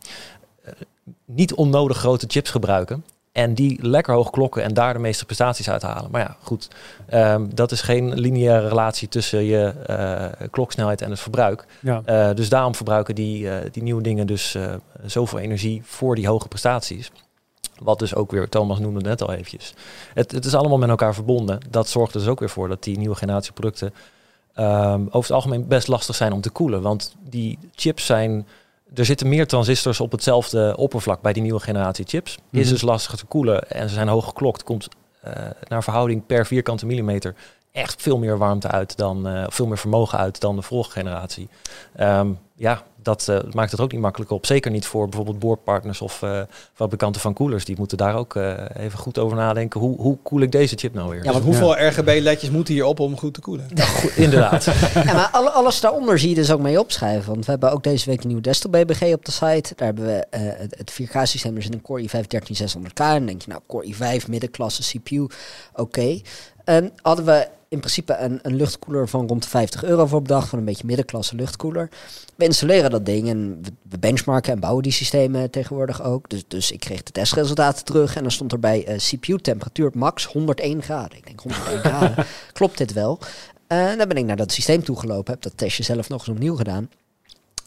uh, 0.64 0.73
niet 1.25 1.55
onnodig 1.55 1.97
grote 1.97 2.27
chips 2.29 2.51
gebruiken. 2.51 3.05
En 3.33 3.55
die 3.55 3.79
lekker 3.87 4.14
hoog 4.14 4.31
klokken 4.31 4.62
en 4.62 4.75
daar 4.75 4.93
de 4.93 4.99
meeste 4.99 5.25
prestaties 5.25 5.70
uit 5.70 5.83
halen. 5.83 6.11
Maar 6.11 6.20
ja, 6.20 6.37
goed, 6.43 6.68
um, 7.14 7.55
dat 7.55 7.73
is 7.73 7.81
geen 7.81 8.14
lineaire 8.14 8.68
relatie 8.68 9.09
tussen 9.09 9.45
je 9.45 9.73
uh, 9.91 10.47
kloksnelheid 10.51 11.01
en 11.01 11.11
het 11.11 11.20
verbruik. 11.20 11.64
Ja. 11.81 12.03
Uh, 12.07 12.35
dus 12.35 12.49
daarom 12.49 12.75
verbruiken 12.75 13.14
die, 13.14 13.45
uh, 13.45 13.55
die 13.70 13.83
nieuwe 13.83 14.03
dingen 14.03 14.27
dus 14.27 14.57
zoveel 15.05 15.39
energie 15.39 15.83
voor 15.85 16.14
die 16.14 16.29
hoge 16.29 16.49
prestaties. 16.49 17.11
Wat 17.83 17.99
dus 17.99 18.14
ook 18.14 18.30
weer, 18.30 18.49
Thomas 18.49 18.78
noemde 18.78 18.99
het 18.99 19.09
net 19.09 19.22
al 19.22 19.33
eventjes. 19.33 19.74
Het, 20.14 20.33
het 20.33 20.45
is 20.45 20.55
allemaal 20.55 20.78
met 20.78 20.89
elkaar 20.89 21.14
verbonden. 21.14 21.59
Dat 21.70 21.89
zorgt 21.89 22.12
dus 22.12 22.26
ook 22.26 22.39
weer 22.39 22.51
voor 22.51 22.68
dat 22.68 22.83
die 22.83 22.99
nieuwe 22.99 23.14
generatie 23.14 23.53
producten 23.53 23.95
um, 24.59 25.07
over 25.07 25.20
het 25.20 25.30
algemeen 25.30 25.66
best 25.68 25.89
lastig 25.89 26.14
zijn 26.14 26.33
om 26.33 26.41
te 26.41 26.51
koelen. 26.51 26.83
Want 26.83 27.14
die 27.28 27.59
chips 27.74 28.07
zijn 28.07 28.47
er 28.95 29.05
zitten 29.05 29.28
meer 29.28 29.47
transistors 29.47 30.01
op 30.01 30.12
hetzelfde 30.12 30.76
oppervlak 30.76 31.20
bij 31.20 31.33
die 31.33 31.43
nieuwe 31.43 31.61
generatie 31.61 32.05
chips. 32.09 32.37
Mm 32.37 32.43
-hmm. 32.51 32.61
Is 32.61 32.68
dus 32.68 32.83
lastiger 32.83 33.18
te 33.18 33.26
koelen 33.26 33.70
en 33.70 33.89
ze 33.89 33.95
zijn 33.95 34.09
hoog 34.09 34.24
geklokt. 34.24 34.64
Komt 34.64 34.89
uh, 35.24 35.33
naar 35.68 35.83
verhouding 35.83 36.26
per 36.26 36.47
vierkante 36.47 36.87
millimeter 36.87 37.35
echt 37.72 38.03
veel 38.03 38.18
meer 38.18 38.39
warmte 38.39 38.68
uit 38.68 38.97
dan, 38.97 39.28
uh, 39.28 39.45
veel 39.49 39.66
meer 39.66 39.78
vermogen 39.78 40.18
uit 40.18 40.41
dan 40.41 40.57
de 40.57 40.62
vorige 40.62 40.91
generatie. 40.91 41.49
Um, 42.01 42.39
ja, 42.57 42.83
dat 43.03 43.26
uh, 43.30 43.38
maakt 43.53 43.70
het 43.70 43.80
ook 43.80 43.92
niet 43.92 44.00
makkelijker 44.00 44.36
op. 44.36 44.46
Zeker 44.46 44.70
niet 44.70 44.86
voor 44.86 45.09
bijvoorbeeld 45.09 45.38
boordpartners 45.38 46.00
of 46.00 46.22
uh, 46.22 46.40
fabrikanten 46.74 47.20
van 47.20 47.32
koelers. 47.32 47.64
Die 47.64 47.76
moeten 47.78 47.96
daar 47.96 48.14
ook 48.14 48.34
uh, 48.34 48.53
even 48.76 48.98
goed 48.98 49.18
over 49.18 49.36
nadenken. 49.36 49.80
Hoe, 49.80 50.00
hoe 50.00 50.18
koel 50.22 50.40
ik 50.40 50.53
deze 50.53 50.76
chip 50.76 50.94
nou 50.94 51.11
weer? 51.11 51.24
Ja, 51.24 51.32
want 51.32 51.44
hoeveel 51.44 51.78
ja. 51.78 51.88
RGB-ledjes 51.88 52.50
moeten 52.50 52.74
hierop 52.74 53.00
om 53.00 53.18
goed 53.18 53.34
te 53.34 53.40
koelen? 53.40 53.66
Ja, 53.74 53.84
goed, 53.84 54.16
inderdaad. 54.16 54.64
ja, 55.07 55.12
maar 55.12 55.28
alle, 55.32 55.50
alles 55.50 55.80
daaronder 55.80 56.18
zie 56.18 56.28
je 56.28 56.34
dus 56.34 56.53
ook 56.53 56.61
mee 56.61 56.80
opschrijven. 56.80 57.32
Want 57.32 57.44
we 57.44 57.50
hebben 57.50 57.72
ook 57.72 57.82
deze 57.82 58.11
week 58.11 58.20
een 58.20 58.26
nieuwe 58.26 58.42
desktop 58.42 58.72
BBG 58.72 59.12
op 59.12 59.24
de 59.24 59.32
site. 59.32 59.74
Daar 59.76 59.86
hebben 59.86 60.05
we 60.05 60.26
het, 60.36 60.74
het 60.78 60.92
4K-systeem. 61.03 61.57
Er 61.57 61.62
zit 61.62 61.74
een 61.74 61.82
Core 61.82 62.09
i5 62.09 62.20
13600K. 62.26 62.92
En 62.94 63.16
dan 63.16 63.26
denk 63.26 63.42
je, 63.42 63.50
nou, 63.50 63.61
Core 63.66 63.94
i5, 63.94 64.28
middenklasse 64.28 64.98
CPU, 64.98 65.20
oké. 65.20 65.32
Okay. 65.74 66.22
Um, 66.64 66.90
hadden 67.03 67.24
we 67.24 67.48
in 67.73 67.79
principe 67.79 68.16
een, 68.16 68.39
een 68.43 68.57
luchtkoeler 68.57 69.09
van 69.09 69.27
rond 69.27 69.43
de 69.43 69.49
50 69.49 69.85
euro 69.85 70.07
voor 70.07 70.23
bedacht, 70.23 70.49
van 70.49 70.59
een 70.59 70.64
beetje 70.64 70.87
middenklasse 70.87 71.35
luchtkoeler. 71.37 71.89
We 72.35 72.45
installeren 72.45 72.91
dat 72.91 73.07
ding 73.07 73.29
en 73.29 73.61
we 73.83 73.99
benchmarken 73.99 74.53
en 74.53 74.61
bouwen 74.61 74.83
die 74.83 74.93
systemen 74.93 75.51
tegenwoordig 75.51 76.03
ook. 76.03 76.31
Dus, 76.31 76.45
dus 76.49 76.70
ik 76.70 76.81
kreeg 76.81 77.03
de 77.03 77.12
testresultaten 77.12 77.85
terug 77.85 78.16
en 78.16 78.23
dan 78.23 78.31
stond 78.31 78.53
erbij 78.53 78.89
uh, 78.89 78.97
CPU-temperatuur 78.97 79.91
max 79.95 80.25
101 80.25 80.83
graden. 80.83 81.18
Ik 81.18 81.27
denk 81.27 81.41
101 81.41 81.79
graden, 81.91 82.27
klopt 82.53 82.79
dit 82.79 82.93
wel? 82.93 83.18
Uh, 83.68 83.97
dan 83.97 84.09
ben 84.09 84.16
ik 84.16 84.25
naar 84.25 84.37
dat 84.37 84.53
systeem 84.53 84.85
toegelopen, 84.85 85.33
heb 85.33 85.43
dat 85.43 85.57
testje 85.57 85.83
zelf 85.83 86.09
nog 86.09 86.20
eens 86.20 86.37
opnieuw 86.37 86.57
gedaan. 86.57 86.91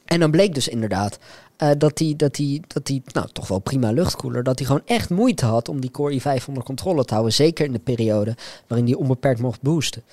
En 0.05 0.19
dan 0.19 0.31
bleek 0.31 0.53
dus 0.53 0.67
inderdaad 0.67 1.17
uh, 1.57 1.69
dat 1.77 1.97
die, 1.97 2.15
dat 2.15 2.35
die, 2.35 2.61
dat 2.67 2.85
die, 2.85 3.01
nou 3.11 3.27
toch 3.31 3.47
wel 3.47 3.59
prima 3.59 3.91
luchtkoeler, 3.91 4.43
dat 4.43 4.57
hij 4.57 4.67
gewoon 4.67 4.85
echt 4.85 5.09
moeite 5.09 5.45
had 5.45 5.69
om 5.69 5.81
die 5.81 5.91
Core 5.91 6.19
i5 6.19 6.45
onder 6.47 6.63
controle 6.63 7.05
te 7.05 7.13
houden. 7.13 7.33
Zeker 7.33 7.65
in 7.65 7.71
de 7.71 7.79
periode 7.79 8.35
waarin 8.67 8.85
die 8.85 8.97
onbeperkt 8.97 9.39
mocht 9.39 9.61
boosten. 9.61 10.03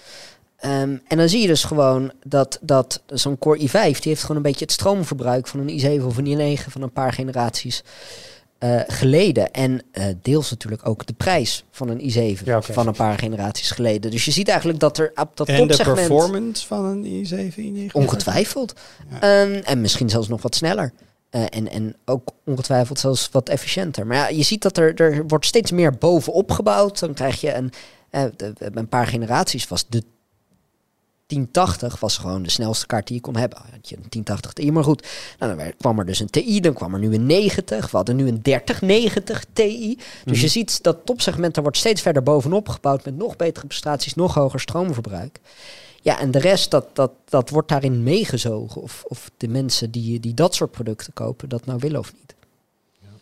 Um, 0.65 1.03
en 1.09 1.17
dan 1.17 1.29
zie 1.29 1.41
je 1.41 1.47
dus 1.47 1.65
gewoon 1.65 2.13
dat, 2.25 2.59
dat 2.61 3.03
zo'n 3.07 3.39
Core 3.39 3.59
i5, 3.59 3.73
die 3.73 3.99
heeft 4.03 4.21
gewoon 4.21 4.37
een 4.37 4.43
beetje 4.43 4.65
het 4.65 4.73
stroomverbruik 4.73 5.47
van 5.47 5.61
een 5.61 5.81
i7 5.81 6.05
of 6.05 6.17
een 6.17 6.57
i9 6.59 6.63
van 6.71 6.83
een 6.83 6.93
paar 6.93 7.13
generaties 7.13 7.83
uh, 8.63 8.81
geleden. 8.87 9.51
En 9.51 9.83
uh, 9.93 10.05
deels 10.23 10.51
natuurlijk 10.51 10.89
ook 10.89 11.07
de 11.07 11.13
prijs 11.13 11.65
van 11.71 11.89
een 11.89 12.01
i7 12.01 12.45
ja, 12.45 12.57
okay. 12.57 12.75
van 12.75 12.87
een 12.87 12.95
paar 12.95 13.19
generaties 13.19 13.71
geleden. 13.71 14.11
Dus 14.11 14.25
je 14.25 14.31
ziet 14.31 14.49
eigenlijk 14.49 14.79
dat 14.79 14.99
er 14.99 15.13
op 15.15 15.31
dat 15.35 15.49
en 15.49 15.57
topsegment... 15.57 15.99
de 15.99 16.07
performance 16.07 16.67
van 16.67 16.85
een 16.85 17.27
i7, 17.27 17.55
i9? 17.57 17.93
Ongetwijfeld. 17.93 18.75
Ja. 19.21 19.43
Um, 19.43 19.55
en 19.55 19.81
misschien 19.81 20.11
zelfs 20.11 20.29
nog 20.29 20.43
wat 20.43 20.55
sneller. 20.55 20.93
Uh, 21.35 21.45
en, 21.49 21.71
en 21.71 21.97
ook 22.05 22.29
ongetwijfeld 22.45 22.99
zelfs 22.99 23.29
wat 23.31 23.49
efficiënter. 23.49 24.07
Maar 24.07 24.17
ja, 24.17 24.29
je 24.29 24.43
ziet 24.43 24.63
dat 24.63 24.77
er, 24.77 25.01
er 25.01 25.27
wordt 25.27 25.47
steeds 25.47 25.71
meer 25.71 25.95
bovenop 25.99 26.51
gebouwd. 26.51 26.99
Dan 26.99 27.15
krijg 27.15 27.41
je 27.41 27.55
een, 27.55 27.73
uh, 28.11 28.25
de, 28.37 28.55
een 28.59 28.89
paar 28.89 29.07
generaties 29.07 29.69
was 29.69 29.87
de 29.89 30.03
1080 31.33 32.01
was 32.01 32.19
gewoon 32.19 32.43
de 32.43 32.51
snelste 32.51 32.87
kaart 32.87 33.07
die 33.07 33.17
je 33.17 33.23
kon 33.23 33.37
hebben. 33.37 33.59
Had 33.59 33.89
je 33.89 33.97
een 33.97 34.07
1080 34.09 34.53
Ti, 34.53 34.73
maar 34.73 34.85
goed. 34.85 35.09
Nou, 35.39 35.57
dan 35.57 35.73
kwam 35.79 35.99
er 35.99 36.07
dus 36.07 36.21
een 36.21 36.31
TI, 36.31 36.61
dan 36.61 36.73
kwam 36.73 36.95
er 36.95 37.01
nu 37.01 37.15
een 37.15 37.27
90. 37.27 37.91
We 37.91 37.97
hadden 37.97 38.17
nu 38.17 38.29
een 38.29 38.43
3090 38.43 39.45
Ti. 39.53 39.95
Dus 39.97 40.05
mm-hmm. 40.25 40.43
je 40.43 40.49
ziet 40.49 40.83
dat 40.83 40.99
topsegment, 41.05 41.55
daar 41.55 41.63
wordt 41.63 41.79
steeds 41.79 42.03
verder 42.03 42.23
bovenop 42.23 42.69
gebouwd 42.69 43.05
met 43.05 43.17
nog 43.17 43.37
betere 43.37 43.67
prestaties, 43.67 44.15
nog 44.15 44.35
hoger 44.35 44.61
stroomverbruik. 44.61 45.41
Ja, 46.03 46.21
en 46.21 46.31
de 46.31 46.39
rest, 46.39 46.71
dat, 46.71 46.87
dat, 46.93 47.13
dat 47.25 47.51
wordt 47.51 47.69
daarin 47.69 48.03
meegezogen. 48.03 48.83
Of, 48.83 49.05
of 49.07 49.31
de 49.37 49.49
mensen 49.49 49.91
die, 49.91 50.21
die 50.21 50.35
dat 50.35 50.55
soort 50.55 50.71
producten 50.71 51.13
kopen, 51.13 51.49
dat 51.49 51.67
nou 51.67 51.79
willen 51.79 51.99
of 51.99 52.13
niet. 52.13 52.35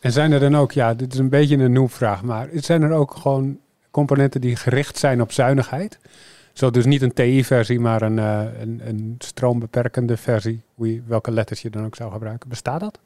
En 0.01 0.13
zijn 0.13 0.33
er 0.33 0.41
dan 0.41 0.57
ook, 0.57 0.73
ja, 0.73 0.95
dit 0.95 1.13
is 1.13 1.19
een 1.19 1.29
beetje 1.29 1.57
een 1.57 1.73
noemvraag, 1.73 2.23
maar 2.23 2.49
zijn 2.55 2.83
er 2.83 2.93
ook 2.93 3.15
gewoon 3.17 3.59
componenten 3.91 4.41
die 4.41 4.57
gericht 4.57 4.99
zijn 4.99 5.21
op 5.21 5.33
zuinigheid? 5.33 5.99
Zo 6.53 6.71
dus 6.71 6.85
niet 6.85 7.03
een 7.03 7.13
TI-versie, 7.13 7.81
maar 7.81 8.03
een, 8.03 8.17
uh, 8.17 8.61
een, 8.61 8.81
een, 8.85 9.15
stroombeperkende 9.19 10.17
versie, 10.17 10.63
hoe 10.75 10.95
je, 10.95 11.03
welke 11.07 11.31
letters 11.31 11.63
je 11.63 11.71
dan 11.71 11.85
ook 11.85 11.97
zou 11.97 12.13
gebruiken. 12.13 12.49
Bestaat 12.49 12.81
dat? 12.81 12.99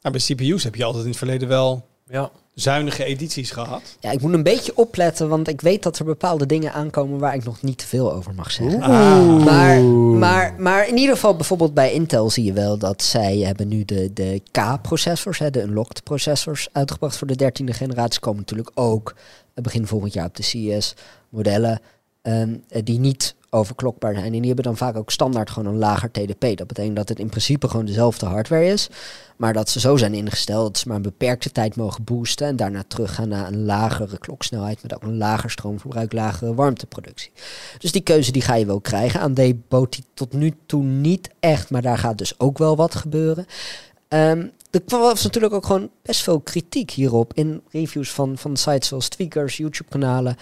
Nou, 0.00 0.16
bij 0.16 0.36
CPU's 0.36 0.64
heb 0.64 0.74
je 0.74 0.84
altijd 0.84 1.02
in 1.02 1.08
het 1.08 1.18
verleden 1.18 1.48
wel 1.48 1.86
ja. 2.08 2.30
Zuinige 2.54 3.04
edities 3.04 3.50
gehad. 3.50 3.96
Ja, 4.00 4.10
ik 4.10 4.20
moet 4.20 4.32
een 4.32 4.42
beetje 4.42 4.76
opletten, 4.76 5.28
want 5.28 5.48
ik 5.48 5.60
weet 5.60 5.82
dat 5.82 5.98
er 5.98 6.04
bepaalde 6.04 6.46
dingen 6.46 6.72
aankomen 6.72 7.18
waar 7.18 7.34
ik 7.34 7.44
nog 7.44 7.62
niet 7.62 7.78
te 7.78 7.86
veel 7.86 8.12
over 8.12 8.34
mag 8.34 8.50
zeggen. 8.50 8.82
Ah. 8.82 9.44
Maar, 9.44 9.82
maar, 10.18 10.54
maar 10.58 10.88
in 10.88 10.96
ieder 10.96 11.14
geval, 11.14 11.36
bijvoorbeeld 11.36 11.74
bij 11.74 11.92
Intel 11.92 12.30
zie 12.30 12.44
je 12.44 12.52
wel 12.52 12.78
dat 12.78 13.02
zij 13.02 13.38
hebben 13.38 13.68
nu 13.68 13.84
de, 13.84 14.10
de 14.12 14.42
K-processors, 14.50 15.38
de 15.38 15.62
unlocked 15.62 16.02
processors, 16.02 16.68
uitgebracht 16.72 17.16
voor 17.16 17.26
de 17.26 17.36
dertiende 17.36 17.72
generatie. 17.72 18.20
Komen 18.20 18.40
natuurlijk 18.40 18.70
ook 18.74 19.14
begin 19.54 19.86
volgend 19.86 20.12
jaar 20.12 20.26
op 20.26 20.36
de 20.36 20.42
CES 20.42 20.94
modellen. 21.28 21.80
Um, 22.22 22.64
die 22.84 22.98
niet 22.98 23.34
overklokbaar 23.54 24.14
zijn. 24.14 24.24
En 24.26 24.32
die 24.32 24.46
hebben 24.46 24.64
dan 24.64 24.76
vaak 24.76 24.96
ook 24.96 25.10
standaard 25.10 25.50
gewoon 25.50 25.72
een 25.72 25.78
lager 25.78 26.10
TDP. 26.10 26.56
Dat 26.56 26.66
betekent 26.66 26.96
dat 26.96 27.08
het 27.08 27.18
in 27.18 27.28
principe 27.28 27.68
gewoon 27.68 27.84
dezelfde 27.84 28.26
hardware 28.26 28.66
is. 28.66 28.88
Maar 29.36 29.52
dat 29.52 29.68
ze 29.68 29.80
zo 29.80 29.96
zijn 29.96 30.14
ingesteld 30.14 30.66
dat 30.66 30.78
ze 30.78 30.88
maar 30.88 30.96
een 30.96 31.02
beperkte 31.02 31.52
tijd 31.52 31.76
mogen 31.76 32.04
boosten. 32.04 32.46
En 32.46 32.56
daarna 32.56 32.84
teruggaan 32.88 33.28
naar 33.28 33.46
een 33.46 33.64
lagere 33.64 34.18
kloksnelheid. 34.18 34.82
Met 34.82 34.94
ook 34.94 35.02
een 35.02 35.16
lager 35.16 35.50
stroomverbruik, 35.50 36.12
lagere 36.12 36.54
warmteproductie. 36.54 37.30
Dus 37.78 37.92
die 37.92 38.02
keuze 38.02 38.32
die 38.32 38.42
ga 38.42 38.54
je 38.54 38.66
wel 38.66 38.80
krijgen. 38.80 39.20
AMD 39.20 39.68
bood 39.68 39.92
die 39.92 40.04
tot 40.14 40.32
nu 40.32 40.54
toe 40.66 40.82
niet 40.82 41.30
echt. 41.40 41.70
Maar 41.70 41.82
daar 41.82 41.98
gaat 41.98 42.18
dus 42.18 42.38
ook 42.38 42.58
wel 42.58 42.76
wat 42.76 42.94
gebeuren. 42.94 43.46
Um, 44.08 44.52
er 44.70 44.98
was 44.98 45.22
natuurlijk 45.22 45.54
ook 45.54 45.66
gewoon 45.66 45.90
best 46.02 46.22
veel 46.22 46.40
kritiek 46.40 46.90
hierop. 46.90 47.32
In 47.34 47.62
reviews 47.70 48.10
van, 48.10 48.38
van 48.38 48.56
sites 48.56 48.88
zoals 48.88 49.08
Tweakers, 49.08 49.56
YouTube-kanalen 49.56 50.36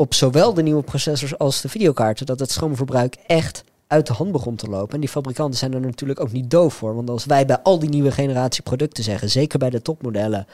op 0.00 0.14
zowel 0.14 0.54
de 0.54 0.62
nieuwe 0.62 0.82
processors 0.82 1.38
als 1.38 1.60
de 1.60 1.68
videokaarten 1.68 2.26
dat 2.26 2.40
het 2.40 2.50
stroomverbruik 2.50 3.16
echt 3.26 3.64
uit 3.86 4.06
de 4.06 4.12
hand 4.12 4.32
begon 4.32 4.56
te 4.56 4.66
lopen. 4.66 4.94
En 4.94 5.00
die 5.00 5.08
fabrikanten 5.08 5.58
zijn 5.58 5.74
er 5.74 5.80
natuurlijk 5.80 6.20
ook 6.20 6.32
niet 6.32 6.50
doof 6.50 6.74
voor. 6.74 6.94
Want 6.94 7.10
als 7.10 7.24
wij 7.24 7.46
bij 7.46 7.58
al 7.62 7.78
die 7.78 7.88
nieuwe 7.88 8.10
generatie 8.10 8.62
producten 8.62 9.04
zeggen, 9.04 9.30
zeker 9.30 9.58
bij 9.58 9.70
de 9.70 9.82
topmodellen, 9.82 10.46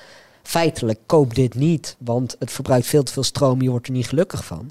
feitelijk 0.42 0.98
koop 1.06 1.34
dit 1.34 1.54
niet, 1.54 1.96
want 1.98 2.36
het 2.38 2.52
verbruikt 2.52 2.86
veel 2.86 3.02
te 3.02 3.12
veel 3.12 3.22
stroom, 3.22 3.62
je 3.62 3.70
wordt 3.70 3.86
er 3.86 3.92
niet 3.92 4.08
gelukkig 4.08 4.44
van. 4.44 4.70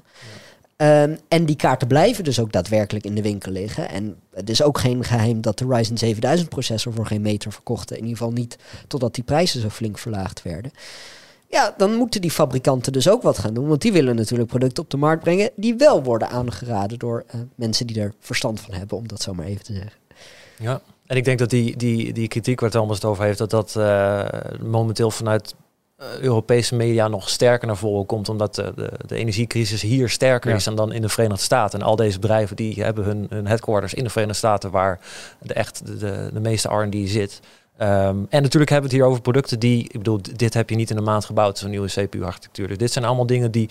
Ja. 0.76 1.02
Um, 1.02 1.18
en 1.28 1.46
die 1.46 1.56
kaarten 1.56 1.88
blijven 1.88 2.24
dus 2.24 2.40
ook 2.40 2.52
daadwerkelijk 2.52 3.04
in 3.04 3.14
de 3.14 3.22
winkel 3.22 3.52
liggen. 3.52 3.88
En 3.88 4.16
het 4.34 4.50
is 4.50 4.62
ook 4.62 4.78
geen 4.78 5.04
geheim 5.04 5.40
dat 5.40 5.58
de 5.58 5.66
Ryzen 5.68 5.98
7000 5.98 6.48
processor 6.48 6.92
voor 6.92 7.06
geen 7.06 7.22
meter 7.22 7.52
verkochten. 7.52 7.96
In 7.96 8.02
ieder 8.02 8.18
geval 8.18 8.32
niet 8.32 8.56
totdat 8.86 9.14
die 9.14 9.24
prijzen 9.24 9.60
zo 9.60 9.68
flink 9.68 9.98
verlaagd 9.98 10.42
werden. 10.42 10.72
Ja, 11.56 11.74
dan 11.76 11.94
moeten 11.94 12.20
die 12.20 12.30
fabrikanten 12.30 12.92
dus 12.92 13.08
ook 13.08 13.22
wat 13.22 13.38
gaan 13.38 13.54
doen. 13.54 13.66
Want 13.68 13.82
die 13.82 13.92
willen 13.92 14.16
natuurlijk 14.16 14.48
producten 14.48 14.82
op 14.82 14.90
de 14.90 14.96
markt 14.96 15.22
brengen 15.22 15.50
die 15.56 15.74
wel 15.76 16.02
worden 16.02 16.28
aangeraden 16.28 16.98
door 16.98 17.24
eh, 17.26 17.40
mensen 17.54 17.86
die 17.86 18.00
er 18.00 18.12
verstand 18.20 18.60
van 18.60 18.74
hebben, 18.74 18.96
om 18.96 19.08
dat 19.08 19.22
zo 19.22 19.34
maar 19.34 19.46
even 19.46 19.64
te 19.64 19.72
zeggen. 19.72 19.92
Ja, 20.58 20.80
en 21.06 21.16
ik 21.16 21.24
denk 21.24 21.38
dat 21.38 21.50
die, 21.50 21.76
die, 21.76 22.12
die 22.12 22.28
kritiek 22.28 22.60
waar 22.60 22.70
Thomas 22.70 22.96
het 22.96 23.04
over 23.04 23.24
heeft, 23.24 23.38
dat 23.38 23.50
dat 23.50 23.76
eh, 23.76 24.24
momenteel 24.60 25.10
vanuit 25.10 25.54
eh, 25.96 26.06
Europese 26.20 26.74
media 26.74 27.08
nog 27.08 27.28
sterker 27.28 27.66
naar 27.66 27.76
voren 27.76 28.06
komt, 28.06 28.28
omdat 28.28 28.54
de, 28.54 28.72
de, 28.76 28.92
de 29.06 29.14
energiecrisis 29.16 29.82
hier 29.82 30.08
sterker 30.08 30.50
Ja. 30.50 30.56
is 30.56 30.64
dan, 30.64 30.76
dan 30.76 30.92
in 30.92 31.02
de 31.02 31.08
Verenigde 31.08 31.42
Staten. 31.42 31.80
En 31.80 31.86
al 31.86 31.96
deze 31.96 32.18
bedrijven 32.18 32.56
die 32.56 32.82
hebben 32.82 33.04
hun, 33.04 33.26
hun 33.30 33.46
headquarters 33.46 33.94
in 33.94 34.04
de 34.04 34.10
Verenigde 34.10 34.38
Staten, 34.38 34.70
waar 34.70 35.00
de, 35.42 35.54
echt 35.54 35.86
de, 35.86 35.96
de, 35.96 36.30
de 36.32 36.40
meeste 36.40 36.68
R&D 36.68 37.08
zit. 37.08 37.40
Ehm, 37.76 38.16
en 38.28 38.42
natuurlijk 38.42 38.70
hebben 38.70 38.90
we 38.90 38.96
het 38.96 39.04
hier 39.04 39.04
over 39.04 39.20
producten 39.20 39.58
die, 39.58 39.82
ik 39.84 39.92
bedoel, 39.92 40.20
dit 40.36 40.54
heb 40.54 40.70
je 40.70 40.76
niet 40.76 40.90
in 40.90 40.96
een 40.96 41.04
maand 41.04 41.24
gebouwd, 41.24 41.58
zo'n 41.58 41.70
nieuwe 41.70 41.88
CPU-architectuur. 41.88 42.68
Dus 42.68 42.78
dit 42.78 42.92
zijn 42.92 43.04
allemaal 43.04 43.26
dingen 43.26 43.50
die 43.50 43.68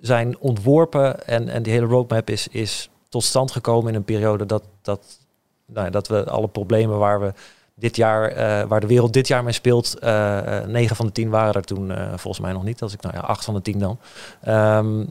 zijn 0.00 0.38
ontworpen 0.38 1.26
en, 1.26 1.48
en 1.48 1.62
die 1.62 1.72
hele 1.72 1.86
roadmap 1.86 2.30
is, 2.30 2.48
is 2.48 2.90
tot 3.08 3.24
stand 3.24 3.50
gekomen 3.50 3.88
in 3.88 3.94
een 3.94 4.04
periode 4.04 4.46
dat, 4.46 4.62
dat, 4.82 5.18
nou, 5.66 5.90
dat 5.90 6.08
we 6.08 6.24
alle 6.24 6.48
problemen 6.48 6.98
waar 6.98 7.20
we 7.20 7.32
dit 7.74 7.96
jaar, 7.96 8.28
eh, 8.28 8.68
waar 8.68 8.80
de 8.80 8.86
wereld 8.86 9.12
dit 9.12 9.28
jaar 9.28 9.44
mee 9.44 9.52
speelt, 9.52 9.98
eh 9.98 10.58
eh, 10.58 10.68
9 10.68 10.96
van 10.96 11.06
de 11.06 11.12
10 11.12 11.30
waren 11.30 11.54
er 11.54 11.64
toen 11.64 11.92
volgens 12.08 12.40
mij 12.40 12.52
nog 12.52 12.64
niet. 12.64 12.82
Als 12.82 12.92
ik 12.92 13.02
nou 13.02 13.14
ja, 13.14 13.20
8 13.20 13.44
van 13.44 13.54
de 13.54 13.62
10 13.62 13.78
dan. 13.78 13.98
Ehm, 14.40 15.04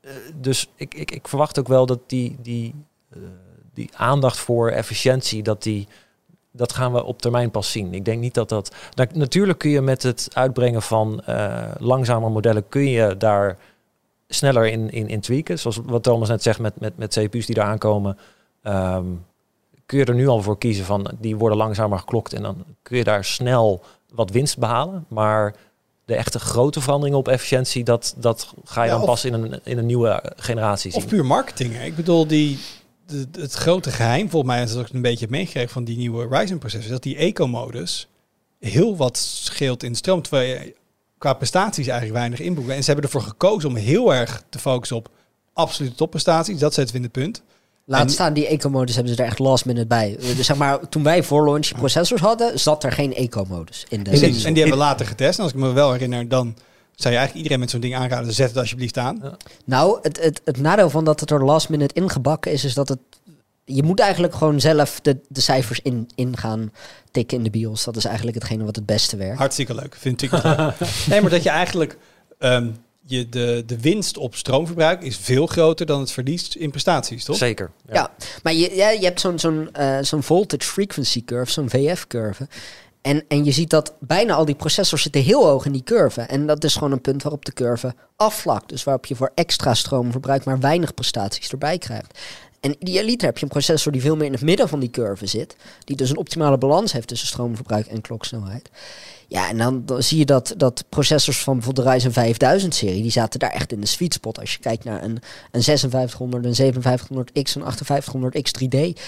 eh, 0.00 0.10
dus 0.34 0.70
ik, 0.76 0.94
ik, 0.94 1.10
ik 1.10 1.28
verwacht 1.28 1.58
ook 1.58 1.68
wel 1.68 1.86
dat 1.86 2.00
die, 2.06 2.36
die, 2.42 2.74
die 3.74 3.90
aandacht 3.96 4.38
voor 4.38 4.70
efficiëntie, 4.70 5.42
dat 5.42 5.62
die. 5.62 5.88
Dat 6.56 6.72
gaan 6.72 6.92
we 6.92 7.04
op 7.04 7.20
termijn 7.22 7.50
pas 7.50 7.70
zien. 7.70 7.94
Ik 7.94 8.04
denk 8.04 8.20
niet 8.20 8.34
dat 8.34 8.48
dat. 8.48 8.74
Nou, 8.94 9.08
natuurlijk 9.12 9.58
kun 9.58 9.70
je 9.70 9.80
met 9.80 10.02
het 10.02 10.28
uitbrengen 10.32 10.82
van 10.82 11.22
langzame 11.78 12.28
modellen 12.28 12.68
kun 12.68 12.88
je 12.88 13.16
daar 13.16 13.58
sneller 14.28 14.66
in, 14.66 14.90
in, 14.90 15.08
in 15.08 15.20
tweaken. 15.20 15.58
Zoals 15.58 15.80
wat 15.84 16.02
Thomas 16.02 16.28
net 16.28 16.42
zegt 16.42 16.58
met, 16.58 16.80
met, 16.80 16.96
met 16.98 17.14
CPU's 17.18 17.46
die 17.46 17.56
eraan 17.56 17.78
komen. 17.78 18.18
ehm, 18.62 19.04
kun 19.86 19.98
je 19.98 20.04
er 20.04 20.14
nu 20.14 20.28
al 20.28 20.42
voor 20.42 20.58
kiezen 20.58 20.84
van 20.84 21.10
die 21.20 21.36
worden 21.36 21.58
langzamer 21.58 21.98
geklokt 21.98 22.32
en 22.32 22.42
dan 22.42 22.64
kun 22.82 22.96
je 22.96 23.04
daar 23.04 23.24
snel 23.24 23.82
wat 24.14 24.30
winst 24.30 24.58
behalen. 24.58 25.04
Maar 25.08 25.54
de 26.04 26.14
echte 26.14 26.38
grote 26.38 26.80
veranderingen 26.80 27.18
op 27.18 27.28
efficiëntie, 27.28 27.84
dat, 27.84 28.14
dat 28.16 28.54
ga 28.64 28.82
je 28.82 28.90
Ja, 28.90 28.96
dan 28.96 29.04
pas 29.06 29.24
in 29.24 29.32
een, 29.32 29.60
in 29.64 29.78
een 29.78 29.86
nieuwe 29.86 30.22
generatie 30.36 30.90
zien. 30.90 31.02
Of 31.02 31.08
puur 31.08 31.24
marketing. 31.26 31.72
hè. 31.76 31.84
Ik 31.84 31.96
bedoel, 31.96 32.26
die, 32.26 32.58
de, 33.06 33.26
het 33.40 33.52
grote 33.52 33.90
geheim, 33.90 34.30
volgens 34.30 34.52
mij, 34.52 34.60
als 34.62 34.72
ik 34.74 34.78
het 34.78 34.94
een 34.94 35.02
beetje 35.02 35.20
heb 35.20 35.30
meegekregen 35.30 35.70
van 35.70 35.84
die 35.84 35.96
nieuwe 35.96 36.26
Ryzen-processor, 36.30 36.90
dat 36.90 37.02
die 37.02 37.16
eco-modus 37.16 38.08
heel 38.60 38.96
wat 38.96 39.16
scheelt 39.18 39.82
in 39.82 39.94
stroom, 39.94 40.22
terwijl 40.22 40.48
je 40.48 40.74
qua 41.18 41.32
prestaties 41.32 41.86
eigenlijk 41.86 42.18
weinig 42.18 42.40
inboekt. 42.40 42.68
En 42.68 42.78
ze 42.80 42.86
hebben 42.90 43.04
ervoor 43.04 43.22
gekozen 43.22 43.68
om 43.68 43.76
heel 43.76 44.14
erg 44.14 44.42
te 44.48 44.58
focussen 44.58 44.96
op 44.96 45.08
absolute 45.52 45.94
topprestaties. 45.94 46.58
Dat 46.58 46.74
zetten 46.74 46.94
we 46.94 47.00
in 47.00 47.04
het 47.04 47.12
punt. 47.22 47.42
Laat 47.86 48.00
En- 48.02 48.10
staan, 48.10 48.32
die 48.32 48.46
eco-modus 48.46 48.94
hebben 48.94 49.14
ze 49.14 49.22
er 49.22 49.28
echt 49.28 49.38
last 49.38 49.64
minute 49.64 49.86
bij. 49.86 50.16
Eh, 50.20 50.36
Dus 50.36 50.46
zeg 50.46 50.56
maar, 50.56 50.88
toen 50.88 51.02
wij 51.02 51.22
voor 51.22 51.44
launch 51.44 51.68
processors 51.76 52.20
hadden, 52.20 52.60
zat 52.60 52.84
er 52.84 52.92
geen 52.92 53.14
eco-modus 53.14 53.86
in 53.88 54.02
de 54.02 54.10
En 54.10 54.18
die, 54.18 54.26
en 54.28 54.52
die 54.52 54.62
hebben 54.62 54.78
we 54.78 54.84
later 54.84 55.06
getest. 55.06 55.38
En 55.38 55.44
als 55.44 55.52
ik 55.52 55.58
me 55.58 55.72
wel 55.72 55.92
herinner, 55.92 56.28
dan 56.28 56.56
zou 56.94 57.14
je 57.14 57.20
eigenlijk 57.20 57.34
iedereen 57.34 57.58
met 57.58 57.70
zo'n 57.70 57.80
ding 57.80 57.94
aanraden, 57.94 58.32
zet 58.32 58.48
het 58.48 58.58
alsjeblieft 58.58 58.98
aan. 58.98 59.18
Ja. 59.22 59.36
Nou, 59.64 59.98
het, 60.02 60.22
het, 60.22 60.40
het 60.44 60.60
nadeel 60.60 60.90
van 60.90 61.04
dat 61.04 61.20
het 61.20 61.30
er 61.30 61.44
last 61.44 61.68
minute 61.68 61.94
ingebakken 61.94 62.52
is, 62.52 62.64
is 62.64 62.74
dat 62.74 62.88
het... 62.88 62.98
Je 63.64 63.82
moet 63.82 64.00
eigenlijk 64.00 64.34
gewoon 64.34 64.60
zelf 64.60 65.00
de, 65.00 65.20
de 65.28 65.40
cijfers 65.40 65.80
in, 65.82 66.08
in 66.14 66.36
gaan 66.36 66.72
tikken 67.10 67.36
in 67.38 67.44
de 67.44 67.50
BIOS. 67.50 67.84
Dat 67.84 67.96
is 67.96 68.04
eigenlijk 68.04 68.36
hetgene 68.36 68.64
wat 68.64 68.76
het 68.76 68.86
beste 68.86 69.16
werkt. 69.16 69.38
Hartstikke 69.38 69.74
leuk, 69.74 69.94
vind 69.98 70.22
ik. 70.22 70.30
nee, 71.08 71.20
maar 71.20 71.30
dat 71.30 71.42
je 71.42 71.50
eigenlijk 71.50 71.98
ehm, 72.38 72.68
je 73.06 73.28
de, 73.28 73.62
de 73.66 73.80
winst 73.80 74.16
op 74.16 74.34
stroomverbruik 74.34 75.02
is 75.02 75.16
veel 75.16 75.46
groter 75.46 75.86
dan 75.86 76.00
het 76.00 76.10
verlies 76.10 76.56
in 76.56 76.70
prestaties, 76.70 77.24
toch? 77.24 77.36
Zeker. 77.36 77.70
Ja, 77.92 78.10
maar 78.42 78.54
je, 78.54 78.74
ja, 78.74 78.90
je 78.90 79.04
hebt 79.04 79.20
zo'n 79.20 79.38
zo'n 79.38 79.68
eh, 79.72 79.98
zo'n 80.00 80.22
voltage 80.22 80.70
frequency 80.70 81.24
curve, 81.24 81.52
zo'n 81.52 81.70
VF-curve. 81.70 82.48
En, 83.04 83.24
en 83.28 83.44
je 83.44 83.50
ziet 83.50 83.70
dat 83.70 83.94
bijna 84.00 84.34
al 84.34 84.44
die 84.44 84.54
processors 84.54 85.02
zitten 85.02 85.22
heel 85.22 85.46
hoog 85.46 85.66
in 85.66 85.72
die 85.72 85.82
curve. 85.82 86.20
En 86.20 86.46
dat 86.46 86.64
is 86.64 86.74
gewoon 86.74 86.92
een 86.92 87.00
punt 87.00 87.22
waarop 87.22 87.44
de 87.44 87.52
curve 87.52 87.94
afvlakt. 88.16 88.68
Dus 88.68 88.84
waarop 88.84 89.06
je 89.06 89.14
voor 89.14 89.32
extra 89.34 89.74
stroomverbruik 89.74 90.44
maar 90.44 90.60
weinig 90.60 90.94
prestaties 90.94 91.50
erbij 91.50 91.78
krijgt. 91.78 92.18
En 92.60 92.76
idealiter 92.78 93.26
heb 93.26 93.38
je 93.38 93.44
een 93.44 93.50
processor 93.50 93.92
die 93.92 94.00
veel 94.00 94.16
meer 94.16 94.26
in 94.26 94.32
het 94.32 94.42
midden 94.42 94.68
van 94.68 94.80
die 94.80 94.90
curve 94.90 95.26
zit. 95.26 95.56
Die 95.84 95.96
dus 95.96 96.10
een 96.10 96.16
optimale 96.16 96.58
balans 96.58 96.92
heeft 96.92 97.08
tussen 97.08 97.28
stroomverbruik 97.28 97.86
en 97.86 98.00
kloksnelheid. 98.00 98.70
Ja, 99.28 99.48
en 99.48 99.58
dan, 99.58 100.02
zie 100.02 100.18
je 100.18 100.24
dat, 100.24 100.54
dat 100.56 100.84
processors 100.88 101.38
van 101.38 101.54
bijvoorbeeld 101.54 101.86
de 101.86 101.92
Ryzen 101.92 102.12
5000 102.12 102.74
serie, 102.74 103.02
die 103.02 103.10
zaten 103.10 103.38
daar 103.38 103.50
echt 103.50 103.72
in 103.72 103.80
de 103.80 103.86
sweet 103.86 104.14
spot. 104.14 104.40
Als 104.40 104.52
je 104.52 104.58
kijkt 104.58 104.84
naar 104.84 105.02
een, 105.02 105.18
een 105.50 105.62
5600, 105.62 106.58
een 106.58 106.74
5700X, 106.74 107.52
een 107.54 107.62
5800X 107.62 108.62
3D. 108.62 109.00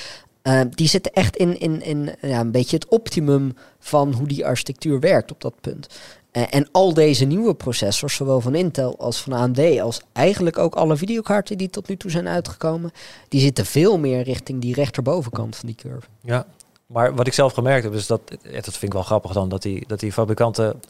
Eh, 0.46 0.60
die 0.70 0.88
zitten 0.88 1.12
echt 1.12 1.36
in, 1.36 1.60
in, 1.60 1.82
in 1.82 2.14
ja, 2.20 2.40
een 2.40 2.50
beetje 2.50 2.76
het 2.76 2.88
optimum 2.88 3.56
van 3.78 4.12
hoe 4.12 4.26
die 4.26 4.46
architectuur 4.46 5.00
werkt 5.00 5.30
op 5.30 5.40
dat 5.40 5.60
punt. 5.60 5.86
Eh, 6.30 6.42
en 6.50 6.68
al 6.72 6.94
deze 6.94 7.24
nieuwe 7.24 7.54
processors, 7.54 8.14
zowel 8.14 8.40
van 8.40 8.54
Intel 8.54 8.98
als 8.98 9.22
van 9.22 9.32
AMD, 9.32 9.80
als 9.80 10.00
eigenlijk 10.12 10.58
ook 10.58 10.74
alle 10.74 10.96
videokaarten 10.96 11.58
die 11.58 11.70
tot 11.70 11.88
nu 11.88 11.96
toe 11.96 12.10
zijn 12.10 12.28
uitgekomen, 12.28 12.90
die 13.28 13.40
zitten 13.40 13.66
veel 13.66 13.98
meer 13.98 14.22
richting 14.22 14.60
die 14.60 14.74
rechterbovenkant 14.74 15.56
van 15.56 15.66
die 15.66 15.76
curve. 15.76 16.06
Ja, 16.20 16.46
maar 16.86 17.14
wat 17.14 17.26
ik 17.26 17.32
zelf 17.32 17.52
gemerkt 17.52 17.84
heb, 17.84 17.94
is 17.94 18.06
dat, 18.06 18.20
eh, 18.42 18.52
dat 18.52 18.64
vind 18.64 18.82
ik 18.82 18.92
wel 18.92 19.02
grappig 19.02 19.32
dan, 19.32 19.48
dat 19.48 19.62
die, 19.62 19.84
dat 19.86 20.00
die 20.00 20.12
fabrikanten, 20.12 20.80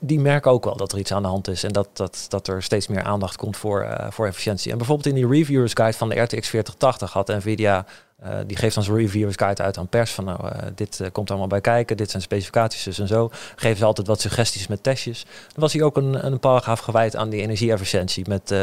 die, 0.00 0.20
merken 0.20 0.50
ook 0.50 0.64
wel 0.64 0.76
dat 0.76 0.92
er 0.92 0.98
iets 0.98 1.12
aan 1.12 1.22
de 1.22 1.28
hand 1.28 1.48
is 1.48 1.62
en 1.62 1.72
dat, 1.72 1.88
dat, 1.92 2.26
dat 2.28 2.48
er 2.48 2.62
steeds 2.62 2.88
meer 2.88 3.02
aandacht 3.02 3.36
komt 3.36 3.56
voor, 3.56 4.08
voor 4.10 4.26
efficiëntie. 4.26 4.72
En 4.72 4.78
bijvoorbeeld 4.78 5.08
in 5.08 5.14
die 5.14 5.28
reviewers 5.28 5.72
guide 5.72 5.96
van 5.96 6.08
de 6.08 6.20
RTX 6.20 6.48
4080 6.48 7.12
had 7.12 7.28
Nvidia, 7.28 7.86
eh, 8.18 8.38
die 8.46 8.56
geeft 8.56 8.74
dan 8.74 8.84
zijn 8.84 8.96
reviewers 8.96 9.36
uit 9.36 9.78
aan 9.78 9.88
pers 9.88 10.10
van 10.10 10.24
nou, 10.24 10.48
eh, 10.48 10.66
dit 10.74 11.00
eh, 11.00 11.08
komt 11.12 11.30
allemaal 11.30 11.48
bij 11.48 11.60
kijken, 11.60 11.96
dit 11.96 12.10
zijn 12.10 12.22
specificaties 12.22 12.82
dus 12.82 12.98
en 12.98 13.06
zo. 13.06 13.30
Geven 13.56 13.76
ze 13.76 13.84
altijd 13.84 14.06
wat 14.06 14.20
suggesties 14.20 14.66
met 14.66 14.82
testjes. 14.82 15.22
Dan 15.24 15.60
was 15.62 15.72
hier 15.72 15.84
ook 15.84 15.96
een, 15.96 16.26
een 16.26 16.38
paragraaf 16.38 16.80
gewijd 16.80 17.16
aan 17.16 17.28
die 17.28 17.40
energieefficiëntie 17.40 18.28
met... 18.28 18.54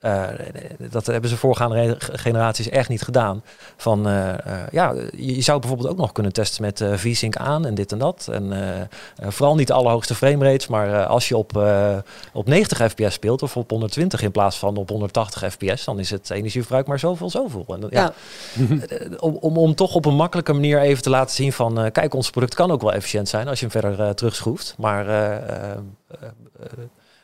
eh, 0.00 0.28
dat 0.90 1.06
hebben 1.06 1.30
ze 1.30 1.36
voorgaande 1.36 1.96
generaties 1.98 2.68
echt 2.68 2.88
niet 2.88 3.02
gedaan. 3.02 3.42
Van 3.76 4.08
eh, 4.08 4.28
eh, 4.28 4.68
ja, 4.70 4.94
je, 5.16 5.40
zou 5.40 5.60
bijvoorbeeld 5.60 5.88
ook 5.88 5.96
nog 5.96 6.12
kunnen 6.12 6.32
testen 6.32 6.62
met 6.62 6.84
V-Sync 6.94 7.36
aan 7.36 7.66
en 7.66 7.74
dit 7.74 7.92
en 7.92 7.98
dat. 7.98 8.28
En 8.32 8.52
vooral 9.18 9.54
niet 9.54 9.66
de 9.66 9.72
allerhoogste 9.72 10.14
framerates, 10.14 10.66
maar 10.66 11.06
als 11.06 11.28
je 11.28 11.36
op, 11.36 11.64
op 12.32 12.46
90 12.46 12.90
fps 12.90 13.14
speelt 13.14 13.42
of 13.42 13.56
op 13.56 13.70
120 13.70 14.22
in 14.22 14.30
plaats 14.30 14.58
van 14.58 14.76
op 14.76 14.88
180 14.88 15.52
fps, 15.52 15.84
dan 15.84 15.98
is 15.98 16.10
het 16.10 16.30
energieverbruik 16.30 16.86
maar 16.86 16.98
zoveel, 16.98 17.30
zoveel. 17.30 17.64
En, 17.68 17.86
ja, 17.90 18.12
eh, 18.88 19.06
om, 19.18 19.36
om, 19.40 19.56
om 19.56 19.74
toch 19.74 19.94
op 19.94 20.04
een 20.04 20.14
makkelijke 20.14 20.52
manier 20.52 20.80
even 20.80 21.02
te 21.02 21.10
laten 21.10 21.34
zien 21.34 21.52
van, 21.52 21.90
kijk, 21.92 22.14
ons 22.14 22.30
product 22.30 22.54
kan 22.54 22.70
ook 22.70 22.82
wel 22.82 22.92
efficiënt 22.92 23.28
zijn 23.28 23.48
als 23.48 23.60
je 23.60 23.66
hem 23.70 23.80
verder 23.80 24.14
terugschroeft. 24.14 24.74
Maar 24.78 25.06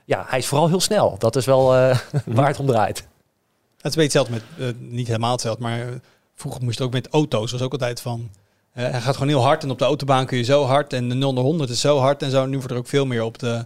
ja, 0.07 0.25
hij 0.29 0.39
is 0.39 0.47
vooral 0.47 0.69
heel 0.69 0.81
snel. 0.81 1.17
Dat 1.19 1.37
is 1.37 1.45
wel 1.45 1.77
eh, 1.77 1.99
waar 2.27 2.49
het 2.49 2.59
om 2.59 2.67
draait. 2.67 2.99
Het 2.99 3.95
is 3.95 3.97
een 3.97 4.03
beetje 4.03 4.19
hetzelfde 4.19 4.33
met, 4.33 4.69
eh, 4.69 4.81
niet 4.81 5.07
helemaal 5.07 5.33
hetzelfde, 5.33 5.63
maar 5.63 5.81
eh, 5.81 5.87
vroeger 6.35 6.63
moest 6.63 6.79
het 6.79 6.87
ook 6.87 6.93
met 6.93 7.09
auto's. 7.09 7.53
was 7.53 7.63
ook 7.63 7.73
altijd 7.73 8.01
van, 8.01 8.31
eh, 8.73 8.91
hij 8.91 9.01
gaat 9.01 9.15
gewoon 9.15 9.29
heel 9.29 9.43
hard 9.43 9.63
en 9.63 9.71
op 9.71 9.79
de 9.79 9.85
autobaan 9.85 10.27
kun 10.27 10.39
je 10.39 10.45
zo 10.45 10.65
hard 10.65 10.93
en 10.93 11.09
de 11.09 11.15
0 11.15 11.33
naar 11.33 11.43
100 11.43 11.71
is 11.71 11.81
zo 11.81 11.99
hard 11.99 12.23
en 12.23 12.31
zo. 12.31 12.47
Nu 12.47 12.57
wordt 12.57 12.71
er 12.71 12.79
ook 12.79 12.87
veel 12.87 13.07
meer 13.07 13.23
op 13.23 13.39
de 13.39 13.65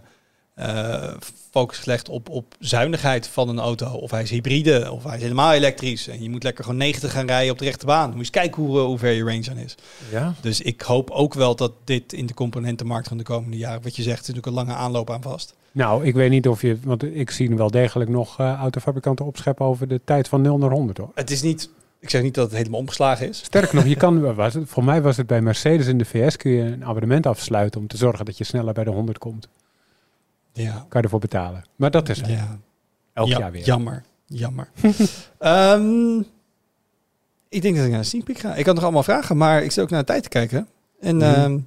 eh, 0.53 1.13
focus 1.51 1.77
gelegd 1.77 2.09
op, 2.09 2.29
op 2.29 2.55
zuinigheid 2.59 3.27
van 3.27 3.49
een 3.49 3.59
auto. 3.59 3.91
Of 3.91 4.11
hij 4.11 4.21
is 4.21 4.29
hybride, 4.29 4.91
of 4.91 5.03
hij 5.03 5.15
is 5.15 5.21
helemaal 5.21 5.53
elektrisch. 5.53 6.07
En 6.07 6.23
je 6.23 6.29
moet 6.29 6.43
lekker 6.43 6.63
gewoon 6.63 6.79
90 6.79 7.11
gaan 7.11 7.27
rijden 7.27 7.51
op 7.51 7.57
de 7.57 7.65
rechte 7.65 7.85
baan. 7.85 8.05
Moet 8.05 8.13
je 8.13 8.19
eens 8.19 8.29
kijken 8.29 8.63
hoe, 8.63 8.79
hoe 8.79 8.97
ver 8.97 9.11
je 9.11 9.23
range 9.23 9.49
aan 9.49 9.57
is. 9.57 9.75
Ja. 10.11 10.33
Dus 10.41 10.61
ik 10.61 10.81
hoop 10.81 11.09
ook 11.09 11.33
wel 11.33 11.55
dat 11.55 11.71
dit 11.83 12.13
in 12.13 12.25
de 12.25 12.33
componentenmarkt 12.33 13.07
van 13.07 13.17
de 13.17 13.23
komende 13.23 13.57
jaren, 13.57 13.81
wat 13.81 13.95
je 13.95 14.03
zegt, 14.03 14.21
is 14.21 14.27
natuurlijk 14.27 14.47
een 14.47 14.65
lange 14.65 14.73
aanloop 14.73 15.09
aan 15.09 15.21
vast. 15.21 15.53
Nou, 15.71 16.05
ik 16.05 16.13
weet 16.13 16.29
niet 16.29 16.47
of 16.47 16.61
je, 16.61 16.77
want 16.83 17.03
ik 17.03 17.31
zie 17.31 17.55
wel 17.55 17.71
degelijk 17.71 18.09
nog 18.09 18.39
eh, 18.39 18.53
autofabrikanten 18.59 19.25
opscheppen 19.25 19.65
over 19.65 19.87
de 19.87 20.01
tijd 20.05 20.27
van 20.27 20.41
0 20.41 20.57
naar 20.57 20.69
100 20.71 20.97
hoor. 20.97 21.11
Het 21.15 21.31
is 21.31 21.41
niet, 21.41 21.69
ik 21.99 22.09
zeg 22.09 22.21
niet 22.21 22.33
dat 22.33 22.47
het 22.47 22.57
helemaal 22.57 22.79
omgeslagen 22.79 23.27
is. 23.29 23.37
Sterker 23.37 23.75
nog, 23.75 23.85
je 23.85 23.95
kan, 24.05 24.35
was 24.35 24.53
het, 24.53 24.69
voor 24.69 24.83
mij 24.83 25.01
was 25.01 25.17
het 25.17 25.27
bij 25.27 25.41
Mercedes 25.41 25.87
in 25.87 25.97
de 25.97 26.05
VS, 26.05 26.37
kun 26.37 26.51
je 26.51 26.61
een 26.63 26.85
abonnement 26.85 27.25
afsluiten 27.25 27.79
om 27.81 27.87
te 27.87 27.97
zorgen 27.97 28.25
dat 28.25 28.37
je 28.37 28.43
sneller 28.43 28.73
bij 28.73 28.83
de 28.83 28.89
100 28.89 29.17
komt. 29.17 29.47
Ja. 30.53 30.71
Kan 30.73 30.85
je 30.89 31.01
ervoor 31.01 31.19
betalen. 31.19 31.63
Maar 31.75 31.91
dat 31.91 32.09
is 32.09 32.17
het. 32.17 32.27
ja. 32.29 32.59
elk 33.13 33.27
Ja, 33.27 33.37
jaar 33.39 33.51
weer. 33.51 33.63
Jammer, 33.65 34.03
jammer. 34.25 34.69
Ehm, 35.37 36.19
ik 37.49 37.61
denk 37.61 37.75
dat 37.75 37.85
ik 37.85 37.91
naar 37.91 37.99
de 38.01 38.05
sneak 38.07 38.23
peek 38.23 38.37
ga. 38.39 38.55
Ik 38.55 38.65
had 38.65 38.75
nog 38.75 38.83
allemaal 38.83 39.03
vragen, 39.03 39.37
maar 39.37 39.63
ik 39.63 39.71
zit 39.71 39.83
ook 39.83 39.89
naar 39.89 39.99
de 39.99 40.05
tijd 40.05 40.23
te 40.23 40.29
kijken. 40.29 40.67
En 40.99 41.15
Mhm. 41.15 41.25
ehm, 41.25 41.57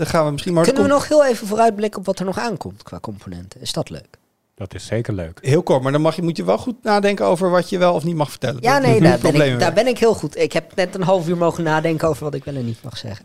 dan 0.00 0.08
gaan 0.08 0.24
we 0.24 0.30
misschien 0.30 0.54
maar... 0.54 0.64
Kunnen 0.64 0.82
we 0.82 0.88
nog 0.88 1.08
heel 1.08 1.24
even 1.24 1.46
vooruitblikken 1.46 2.00
op 2.00 2.06
wat 2.06 2.18
er 2.18 2.24
nog 2.24 2.38
aankomt 2.38 2.82
qua 2.82 3.00
componenten? 3.00 3.60
Is 3.60 3.72
dat 3.72 3.90
leuk? 3.90 4.18
Dat 4.60 4.74
is 4.74 4.86
zeker 4.86 5.14
leuk. 5.14 5.38
Heel 5.40 5.62
kort, 5.62 5.82
maar 5.82 5.92
dan 5.92 6.00
mag 6.00 6.16
je, 6.16 6.22
moet 6.22 6.36
je 6.36 6.44
wel 6.44 6.58
goed 6.58 6.82
nadenken 6.82 7.26
over 7.26 7.50
wat 7.50 7.68
je 7.68 7.78
wel 7.78 7.94
of 7.94 8.04
niet 8.04 8.14
mag 8.14 8.30
vertellen. 8.30 8.62
Ja, 8.62 8.80
Dat 8.80 8.82
nee, 8.88 9.00
daar 9.00 9.18
ben, 9.18 9.52
ik, 9.52 9.58
daar 9.58 9.72
ben 9.72 9.86
ik 9.86 9.98
heel 9.98 10.14
goed. 10.14 10.36
Ik 10.36 10.52
heb 10.52 10.74
net 10.74 10.94
een 10.94 11.02
half 11.02 11.28
uur 11.28 11.36
mogen 11.36 11.64
nadenken 11.64 12.08
over 12.08 12.24
wat 12.24 12.34
ik 12.34 12.44
wel 12.44 12.54
en 12.54 12.64
niet 12.64 12.82
mag 12.82 12.96
zeggen. 12.96 13.24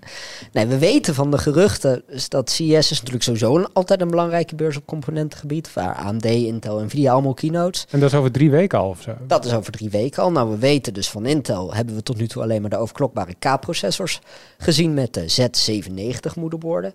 Nee, 0.52 0.66
we 0.66 0.78
weten 0.78 1.14
van 1.14 1.32
de 1.32 1.38
geruchten 1.38 2.04
dus 2.08 2.30
dat 2.30 2.50
CES 2.50 2.92
is 2.92 2.98
natuurlijk 2.98 3.24
sowieso 3.24 3.58
een, 3.58 3.68
altijd 3.74 4.02
een 4.02 4.10
belangrijke 4.10 4.56
beurs 4.56 4.78
op 4.78 4.86
componentengebied. 4.86 5.74
Waar 5.74 5.96
AMD, 5.96 6.26
Intel, 6.26 6.80
Nvidia 6.80 7.12
allemaal 7.12 7.34
keynotes. 7.34 7.86
En 7.90 8.00
dat 8.00 8.12
is 8.12 8.18
over 8.18 8.32
drie 8.32 8.52
weken 8.52 8.80
al 8.80 8.90
of 8.90 9.02
zo. 9.02 9.16
Dat 9.28 9.46
is 9.46 9.54
over 9.54 9.72
drie 9.72 9.90
weken 9.90 10.24
al. 10.24 10.32
Nou, 10.32 10.50
we 10.50 10.58
weten 10.58 10.94
dus 10.94 11.10
van 11.10 11.26
Intel 11.26 11.74
hebben 11.74 11.96
we 11.96 12.04
tot 12.04 12.18
nu 12.18 12.28
toe 12.28 12.42
alleen 12.42 12.62
maar 12.62 12.70
de 12.70 12.78
overklokbare 12.78 13.36
K-processors 13.40 14.20
gezien 14.58 14.94
met 14.94 15.14
de 15.14 15.26
Z97 15.32 16.34
moederborden. 16.36 16.94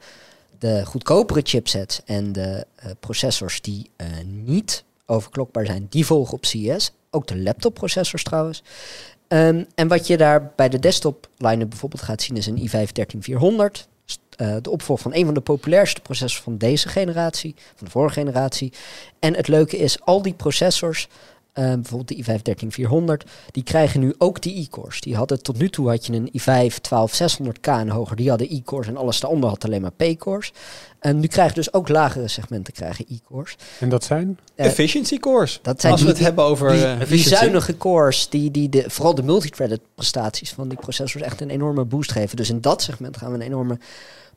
De 0.61 0.87
goedkopere 0.87 1.41
chipsets 1.45 2.01
en 2.05 2.33
de 2.33 2.67
eh, 2.77 2.91
processors 3.01 3.61
die 3.61 3.91
eh, 3.97 4.07
niet 4.33 4.85
overklokbaar 5.07 5.67
zijn, 5.67 5.87
die 5.91 6.07
volgen 6.07 6.35
op 6.35 6.45
CES. 6.45 6.93
Ook 7.11 7.27
de 7.27 7.39
laptopprocessors 7.39 8.25
trouwens. 8.25 8.63
Ehm, 9.29 9.65
en 9.75 9.89
wat 9.89 10.07
je 10.07 10.17
daar 10.17 10.53
bij 10.57 10.69
de 10.69 10.79
desktop 10.79 11.29
line 11.37 11.67
bijvoorbeeld 11.67 12.03
gaat 12.03 12.23
zien 12.23 12.37
is 12.37 12.47
een 12.47 12.69
i5-13400. 12.69 13.89
St- 14.05 14.21
eh, 14.37 14.57
de 14.63 14.71
opvolger 14.71 15.03
van 15.03 15.15
een 15.15 15.25
van 15.25 15.35
de 15.35 15.41
populairste 15.41 16.01
processors 16.01 16.43
van 16.43 16.59
deze 16.59 16.89
generatie, 16.89 17.55
van 17.75 17.87
de 17.87 17.93
vorige 17.93 18.15
generatie. 18.15 18.73
En 19.19 19.35
het 19.35 19.49
leuke 19.49 19.77
is, 19.77 20.01
al 20.01 20.23
die 20.23 20.35
processors, 20.35 21.09
eh, 21.53 21.73
bijvoorbeeld 21.75 22.09
de 22.09 23.25
i5-13400, 23.25 23.31
die 23.51 23.63
krijgen 23.63 24.01
nu 24.01 24.15
ook 24.19 24.43
die 24.43 24.63
e-cores. 24.63 25.01
Die 25.01 25.17
hadden 25.17 25.43
tot 25.43 25.59
nu 25.59 25.69
toe 25.69 25.89
had 25.89 26.07
je 26.07 26.13
een 26.13 26.31
i5-12600K 26.41 27.61
en 27.69 27.89
hoger, 27.89 28.17
die 28.17 28.29
hadden 28.29 28.49
e-cores 28.51 28.87
en 28.87 28.97
alles 28.97 29.21
daaronder 29.21 29.49
had 29.49 29.65
alleen 29.65 29.81
maar 29.83 29.93
p-cores. 29.93 30.53
En 30.99 31.21
nu 31.21 31.27
krijgen 31.27 31.55
dus 31.55 31.73
ook 31.73 31.89
lagere 31.89 32.29
segmenten 32.29 32.73
krijgen 32.73 33.05
e-cores. 33.09 33.57
En 33.81 33.89
dat 33.89 34.05
zijn? 34.05 34.39
Eh, 34.55 34.67
Efficiency 34.67 35.19
cores. 35.19 35.59
dat 35.63 35.81
zijn 35.81 35.93
Als 35.93 36.01
we 36.03 36.07
die- 36.07 36.17
het 36.17 36.25
hebben 36.27 36.45
over... 36.45 36.73
die, 36.73 36.85
eh, 36.85 37.09
die 37.09 37.19
zuinige 37.29 37.77
cores, 37.77 38.29
die, 38.29 38.51
die 38.51 38.69
de, 38.69 38.85
vooral 38.87 39.15
de 39.15 39.23
multithreaded 39.23 39.81
prestaties 39.95 40.51
van 40.53 40.69
die 40.69 40.79
processors 40.79 41.23
echt 41.25 41.41
een 41.41 41.51
enorme 41.51 41.85
boost 41.85 42.13
geven. 42.13 42.37
Dus 42.37 42.51
in 42.51 42.61
dat 42.61 42.83
segment 42.83 43.17
gaan 43.17 43.29
we 43.31 43.35
een 43.35 43.41
enorme 43.43 43.79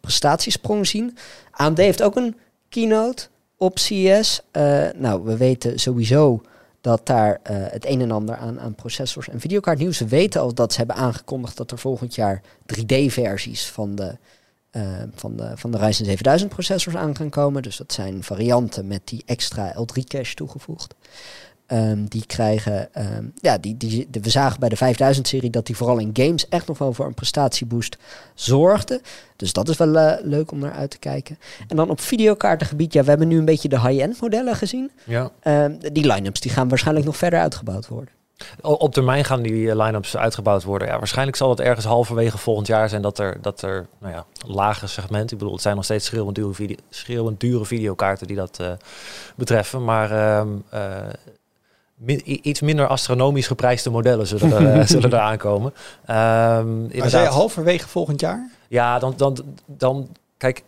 prestatiesprong 0.02 0.88
zien. 0.88 1.18
AMD 1.52 1.78
heeft 1.78 2.02
ook 2.02 2.16
een 2.16 2.36
keynote 2.70 3.28
op 3.58 3.80
CES. 3.80 4.42
Eh, 4.52 4.86
nou, 4.96 5.24
we 5.24 5.38
weten 5.38 5.80
sowieso 5.80 6.42
dat 6.84 7.06
daar 7.08 7.40
eh, 7.44 7.56
het 7.60 7.86
een 7.86 8.02
en 8.02 8.12
ander 8.12 8.36
aan, 8.36 8.60
aan 8.60 8.76
processors 8.76 9.30
en 9.30 9.40
videokaartnieuws. 9.40 10.00
We 10.00 10.08
weten 10.08 10.42
al 10.42 10.54
dat 10.54 10.72
ze 10.72 10.78
hebben 10.78 10.96
aangekondigd 10.96 11.58
dat 11.58 11.72
er 11.72 11.78
volgend 11.78 12.16
jaar 12.16 12.42
3D-versies 12.66 13.66
van 13.66 13.96
de, 13.96 14.18
eh, 14.70 14.82
van, 15.16 15.36
de, 15.36 15.52
van 15.56 15.72
de 15.72 15.78
Ryzen 15.78 16.06
7000 16.06 16.50
processors 16.50 16.96
aan 16.96 17.16
gaan 17.16 17.30
komen. 17.30 17.62
Dus 17.62 17.78
dat 17.78 17.94
zijn 17.94 18.24
varianten 18.24 18.88
met 18.88 19.08
die 19.08 19.24
extra 19.26 19.76
L3-cache 19.76 20.34
toegevoegd. 20.34 20.96
Ehm, 21.74 22.06
die 22.06 22.26
krijgen, 22.26 22.94
ehm, 22.94 23.26
ja, 23.36 23.58
die, 23.58 23.78
die, 23.78 24.08
de, 24.10 24.20
we 24.20 24.30
zagen 24.30 24.60
bij 24.60 24.70
de 24.70 24.78
5000-serie 24.78 25.50
dat 25.50 25.66
die 25.66 25.76
vooral 25.76 25.98
in 25.98 26.10
games 26.14 26.48
echt 26.50 26.68
nog 26.68 26.78
wel 26.78 26.94
voor 26.94 27.06
een 27.06 27.14
prestatieboost 27.14 27.98
zorgde. 28.34 29.02
Dus 29.36 29.54
dat 29.54 29.70
is 29.70 29.78
wel 29.78 29.98
eh, 29.98 30.26
leuk 30.26 30.52
om 30.52 30.60
naar 30.60 30.72
uit 30.72 30.92
te 30.92 31.00
kijken. 31.00 31.40
En 31.68 31.76
dan 31.76 31.90
op 31.90 32.02
videokaartengebied, 32.02 32.94
ja, 32.94 33.04
we 33.04 33.10
hebben 33.10 33.28
nu 33.28 33.38
een 33.38 33.46
beetje 33.46 33.70
de 33.70 33.80
high-end 33.80 34.22
modellen 34.22 34.56
gezien. 34.56 34.92
Ja. 35.04 35.32
Ehm, 35.40 35.76
die 35.92 36.08
line-ups 36.08 36.40
die 36.40 36.52
gaan 36.52 36.70
waarschijnlijk 36.70 37.06
nog 37.06 37.18
verder 37.18 37.40
uitgebouwd 37.40 37.88
worden. 37.88 38.14
Op 38.62 38.94
termijn 38.94 39.26
gaan 39.26 39.42
die 39.42 39.70
eh, 39.70 39.78
line-ups 39.86 40.18
uitgebouwd 40.18 40.64
worden. 40.64 40.88
Ja, 40.88 40.98
waarschijnlijk 40.98 41.38
zal 41.38 41.50
het 41.50 41.60
ergens 41.60 41.86
halverwege 41.86 42.38
volgend 42.38 42.68
jaar 42.68 42.90
zijn 42.90 43.02
dat 43.02 43.20
er, 43.20 43.38
dat 43.42 43.62
er 43.62 43.88
nou 44.00 44.14
ja, 44.14 44.26
lage 44.48 44.88
segmenten, 44.88 45.32
ik 45.32 45.38
bedoel, 45.38 45.54
het 45.54 45.62
zijn 45.62 45.76
nog 45.76 45.84
steeds 45.84 46.06
schreeuwend 46.06 46.36
dure, 46.36 46.54
video, 46.54 46.76
schreeuwend 46.90 47.40
dure 47.40 47.66
videokaarten 47.66 48.28
die 48.28 48.36
dat 48.36 48.60
eh, 48.60 48.72
betreffen. 49.36 49.84
Maar 49.84 50.12
iets 52.24 52.62
minder 52.62 52.88
astronomisch 52.88 53.48
geprijsde 53.48 53.90
modellen 53.90 54.28
zullen 54.28 54.52
er, 54.52 54.74
eh, 54.80 54.88
zullen 54.88 55.12
er 55.12 55.20
aankomen. 55.20 55.74
Ehm, 56.06 56.82
maar 56.82 56.92
inderdaad. 56.94 57.28
halverwege 57.34 57.88
volgend 57.88 58.20
jaar? 58.20 58.50
Ja, 58.68 59.00
dan, 59.00 59.14
dan, 59.18 59.38
dan 59.66 60.08
kijk. 60.38 60.64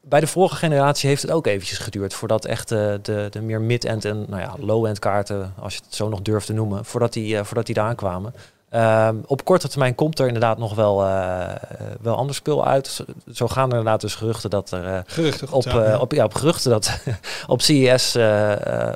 Bij 0.00 0.20
de 0.20 0.26
vorige 0.26 0.56
generatie 0.56 1.08
heeft 1.08 1.22
het 1.22 1.30
ook 1.30 1.46
eventjes 1.46 1.78
geduurd 1.78 2.14
voordat 2.14 2.44
echt 2.44 2.72
eh, 2.72 2.94
de, 3.02 3.26
de 3.30 3.40
meer 3.40 3.60
mid-end 3.60 4.04
en 4.04 4.24
nou 4.28 4.42
ja, 4.42 4.54
low-end 4.58 4.98
kaarten, 4.98 5.54
als 5.58 5.74
je 5.74 5.80
het 5.84 5.94
zo 5.94 6.08
nog 6.08 6.22
durft 6.22 6.46
te 6.46 6.52
noemen, 6.52 6.84
voordat 6.84 7.12
die, 7.12 7.36
eh, 7.36 7.44
voordat 7.44 7.66
die 7.66 7.74
daar 7.74 7.88
aankwamen. 7.88 8.34
Ehm, 8.70 9.16
op 9.26 9.44
korte 9.44 9.68
termijn 9.68 9.94
komt 9.94 10.18
er 10.18 10.26
inderdaad 10.26 10.58
nog 10.58 10.74
wel, 10.74 11.04
eh, 11.04 11.50
eh, 11.50 11.56
wel 12.00 12.16
ander 12.16 12.34
spul 12.34 12.66
uit. 12.66 13.04
Zo, 13.32 13.48
gaan 13.48 13.64
er 13.70 13.76
inderdaad 13.76 14.00
dus 14.00 14.14
geruchten 14.14 14.50
dat 14.50 14.70
er 14.70 14.84
eh, 14.84 14.98
Geruchten. 15.06 15.52
op, 15.52 15.66
eh, 15.66 16.00
op, 16.00 16.12
ja, 16.12 16.24
op 16.24 16.34
geruchten 16.34 16.70
dat 16.70 16.98
op 17.46 17.62
CES, 17.62 18.16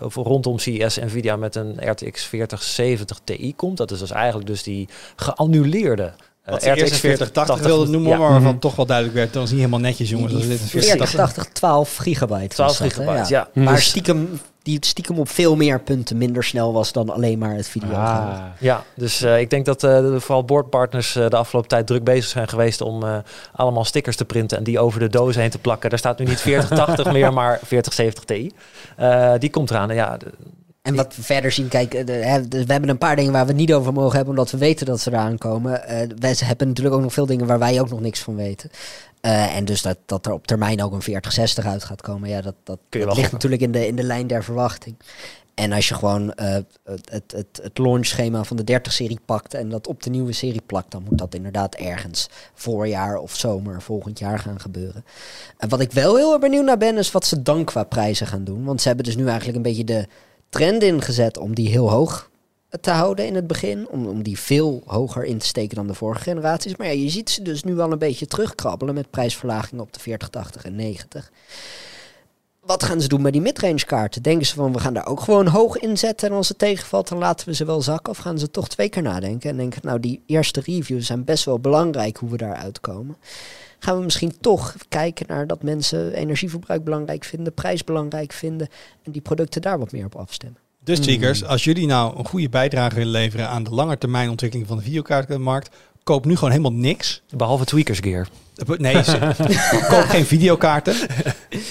of 0.02 0.14
rondom 0.14 0.58
CES 0.58 0.96
Nvidia 0.96 1.36
met 1.36 1.54
een 1.54 1.90
RTX 1.90 2.24
4070 2.24 3.20
Ti 3.24 3.54
komt. 3.56 3.76
Dat 3.76 3.90
is 3.90 3.98
dus 3.98 4.10
eigenlijk 4.10 4.46
dus 4.46 4.62
die 4.62 4.88
geannuleerde 5.16 6.12
eerst 6.60 6.94
4080 6.96 7.58
wilde 7.66 7.90
noemen, 7.90 8.10
ja, 8.10 8.18
maar 8.18 8.30
waarvan 8.30 8.50
Mhm. 8.50 8.58
toch 8.60 8.76
wel 8.76 8.86
duidelijk 8.86 9.16
werd. 9.16 9.32
Dat 9.32 9.42
is 9.42 9.50
niet 9.50 9.58
helemaal 9.58 9.80
netjes, 9.80 10.10
jongens. 10.10 10.34
Als 10.34 10.46
dit 10.46 10.60
een 10.60 10.66
4080 10.66 11.44
12 11.44 11.96
gigabyte. 11.96 12.46
12 12.48 12.78
was 12.78 12.78
dat, 12.78 12.96
hè? 12.96 13.02
gigabyte, 13.04 13.32
ja. 13.34 13.48
Maar 13.54 13.74
Dus- 13.74 13.84
stiekem, 13.84 14.40
die 14.62 14.78
stiekem 14.80 15.18
op 15.18 15.28
veel 15.28 15.56
meer 15.56 15.80
punten 15.80 16.18
minder 16.18 16.44
snel 16.44 16.72
was 16.72 16.92
dan 16.92 17.10
alleen 17.10 17.38
maar 17.38 17.54
het 17.54 17.68
video. 17.68 17.92
Ah, 17.92 18.38
Ja, 18.58 18.82
dus 18.94 19.22
eh, 19.22 19.40
ik 19.40 19.50
denk 19.50 19.64
dat 19.66 19.84
eh, 19.84 19.98
de- 19.98 20.20
vooral 20.20 20.44
boardpartners 20.44 21.16
eh, 21.16 21.28
de 21.28 21.36
afgelopen 21.36 21.68
tijd 21.70 21.86
druk 21.86 22.04
bezig 22.04 22.24
zijn 22.30 22.48
geweest 22.48 22.80
om 22.80 23.02
eh, 23.02 23.16
allemaal 23.52 23.84
stickers 23.84 24.16
te 24.16 24.24
printen 24.24 24.58
en 24.58 24.64
die 24.64 24.78
over 24.78 25.00
de 25.00 25.08
doos 25.08 25.34
heen 25.36 25.50
te 25.50 25.58
plakken. 25.58 25.90
Daar 25.90 25.98
staat 25.98 26.18
nu 26.18 26.24
niet 26.24 26.40
4080 26.40 27.12
meer, 27.12 27.32
maar 27.32 27.58
4070 27.62 28.24
Ti. 28.24 28.52
Eh, 28.96 29.32
die 29.38 29.50
komt 29.50 29.70
eraan. 29.70 29.90
En 29.90 29.96
ja, 29.96 30.16
de- 30.16 30.30
En 30.82 30.94
wat 30.94 31.16
we 31.16 31.22
verder 31.22 31.52
zien, 31.52 31.68
kijk, 31.68 31.94
eh, 31.94 32.04
de- 32.06 32.48
we 32.48 32.72
hebben 32.72 32.88
een 32.88 32.98
paar 32.98 33.16
dingen 33.16 33.32
waar 33.32 33.42
we 33.44 33.50
het 33.50 33.60
niet 33.60 33.72
over 33.72 33.92
mogen 33.92 34.16
hebben, 34.16 34.30
omdat 34.30 34.50
we 34.50 34.58
weten 34.58 34.86
dat 34.86 35.00
ze 35.00 35.10
eraan 35.10 35.38
komen. 35.38 35.86
Eh 35.86 36.08
wij 36.18 36.34
hebben 36.38 36.68
natuurlijk 36.68 36.96
ook 36.96 37.02
nog 37.02 37.12
veel 37.12 37.26
dingen 37.26 37.46
waar 37.46 37.58
wij 37.58 37.80
ook 37.80 37.90
nog 37.90 38.00
niks 38.00 38.20
van 38.20 38.34
weten. 38.36 38.70
Eh, 39.20 39.56
en 39.56 39.64
dus 39.64 39.82
dat, 39.82 39.98
dat 40.06 40.26
er 40.26 40.32
op 40.32 40.46
termijn 40.46 40.82
ook 40.82 40.92
een 40.92 41.02
4060 41.02 41.66
uit 41.66 41.84
gaat 41.84 42.00
komen, 42.00 42.28
ja, 42.28 42.40
dat, 42.40 42.54
dat, 42.64 42.78
dat 42.88 43.16
ligt 43.16 43.32
natuurlijk 43.32 43.62
in 43.62 43.72
de, 43.72 43.86
in 43.86 43.96
de 43.96 44.02
lijn 44.02 44.26
der 44.26 44.44
verwachting. 44.44 44.96
En 45.54 45.72
als 45.72 45.88
je 45.88 45.94
gewoon 45.94 46.32
het, 46.34 46.66
het, 46.84 47.32
het, 47.32 47.60
het 47.62 47.78
launchschema 47.78 48.44
van 48.44 48.56
de 48.56 48.80
30-serie 48.80 49.20
pakt 49.24 49.54
en 49.54 49.68
dat 49.68 49.86
op 49.86 50.02
de 50.02 50.10
nieuwe 50.10 50.32
serie 50.32 50.62
plakt, 50.66 50.90
dan 50.90 51.04
moet 51.08 51.18
dat 51.18 51.34
inderdaad 51.34 51.74
ergens 51.74 52.28
voorjaar 52.54 53.16
of 53.16 53.34
zomer 53.36 53.82
volgend 53.82 54.18
jaar 54.18 54.38
gaan 54.38 54.60
gebeuren. 54.60 55.04
En 55.58 55.68
wat 55.68 55.80
ik 55.80 55.92
wel 55.92 56.16
heel 56.16 56.32
erg 56.32 56.40
benieuwd 56.40 56.64
naar 56.64 56.78
ben, 56.78 56.96
is 56.98 57.12
wat 57.12 57.26
ze 57.26 57.42
dan 57.42 57.64
qua 57.64 57.84
prijzen 57.84 58.26
gaan 58.26 58.44
doen. 58.44 58.64
Want 58.64 58.80
ze 58.80 58.88
hebben 58.88 59.06
dus 59.06 59.16
nu 59.16 59.26
eigenlijk 59.26 59.56
een 59.56 59.62
beetje 59.62 59.84
de 59.84 60.06
trend 60.52 60.82
ingezet 60.82 61.38
om 61.38 61.54
die 61.54 61.68
heel 61.68 61.90
hoog 61.90 62.30
te 62.80 62.90
houden 62.90 63.26
in 63.26 63.34
het 63.34 63.46
begin. 63.46 63.88
Om, 63.88 64.06
om 64.06 64.22
die 64.22 64.38
veel 64.38 64.82
hoger 64.86 65.24
in 65.24 65.38
te 65.38 65.46
steken 65.46 65.76
dan 65.76 65.86
de 65.86 65.94
vorige 65.94 66.22
generaties. 66.22 66.76
Maar 66.76 66.86
ja, 66.86 66.92
je 66.92 67.08
ziet 67.08 67.30
ze 67.30 67.42
dus 67.42 67.64
nu 67.64 67.74
wel 67.74 67.92
een 67.92 67.98
beetje 67.98 68.26
terugkrabbelen 68.26 68.94
met 68.94 69.10
prijsverlagingen 69.10 69.84
op 69.84 69.92
de 69.92 70.00
4080 70.00 70.64
en 70.64 70.74
90. 70.74 71.30
Wat 72.66 72.82
gaan 72.82 73.00
ze 73.00 73.08
doen 73.08 73.22
met 73.22 73.32
die 73.32 73.42
midrange 73.42 73.84
kaarten? 73.84 74.22
Denken 74.22 74.46
ze 74.46 74.54
van 74.54 74.72
we 74.72 74.78
gaan 74.78 74.94
daar 74.94 75.06
ook 75.06 75.20
gewoon 75.20 75.46
hoog 75.46 75.76
inzetten 75.76 76.28
en 76.28 76.34
als 76.34 76.48
het 76.48 76.58
tegenvalt 76.58 77.08
dan 77.08 77.18
laten 77.18 77.46
we 77.48 77.54
ze 77.54 77.64
wel 77.64 77.82
zakken? 77.82 78.12
Of 78.12 78.18
gaan 78.18 78.38
ze 78.38 78.50
toch 78.50 78.68
twee 78.68 78.88
keer 78.88 79.02
nadenken 79.02 79.50
en 79.50 79.56
denken 79.56 79.80
nou 79.84 80.00
die 80.00 80.22
eerste 80.26 80.60
reviews 80.64 81.06
zijn 81.06 81.24
best 81.24 81.44
wel 81.44 81.58
belangrijk 81.58 82.16
hoe 82.16 82.30
we 82.30 82.36
daar 82.36 82.54
uitkomen? 82.54 83.16
Gaan 83.78 83.96
we 83.98 84.04
misschien 84.04 84.40
toch 84.40 84.74
kijken 84.88 85.26
naar 85.28 85.46
dat 85.46 85.62
mensen 85.62 86.12
energieverbruik 86.12 86.84
belangrijk 86.84 87.24
vinden, 87.24 87.54
prijs 87.54 87.84
belangrijk 87.84 88.32
vinden 88.32 88.68
en 89.02 89.12
die 89.12 89.22
producten 89.22 89.62
daar 89.62 89.78
wat 89.78 89.92
meer 89.92 90.04
op 90.04 90.16
afstemmen? 90.16 90.60
Dus 90.84 90.98
Hmm. 90.98 91.06
tweakers, 91.06 91.44
als 91.44 91.64
jullie 91.64 91.86
nou 91.86 92.18
een 92.18 92.26
goede 92.26 92.48
bijdrage 92.48 92.94
willen 92.94 93.12
leveren 93.12 93.48
aan 93.48 93.62
de 93.62 93.70
langetermijn 93.70 94.30
ontwikkeling 94.30 94.68
van 94.68 94.76
de 94.76 94.82
videokaartmarkt, 94.82 95.76
koop 96.04 96.24
nu 96.24 96.34
gewoon 96.34 96.50
helemaal 96.50 96.72
niks. 96.72 97.22
behalve 97.36 97.64
tweakers 97.64 97.98
gear. 97.98 98.28
Nee, 98.76 99.02
ze- 99.04 99.18
koop 99.90 100.04
geen 100.04 100.24
videokaarten. 100.26 100.94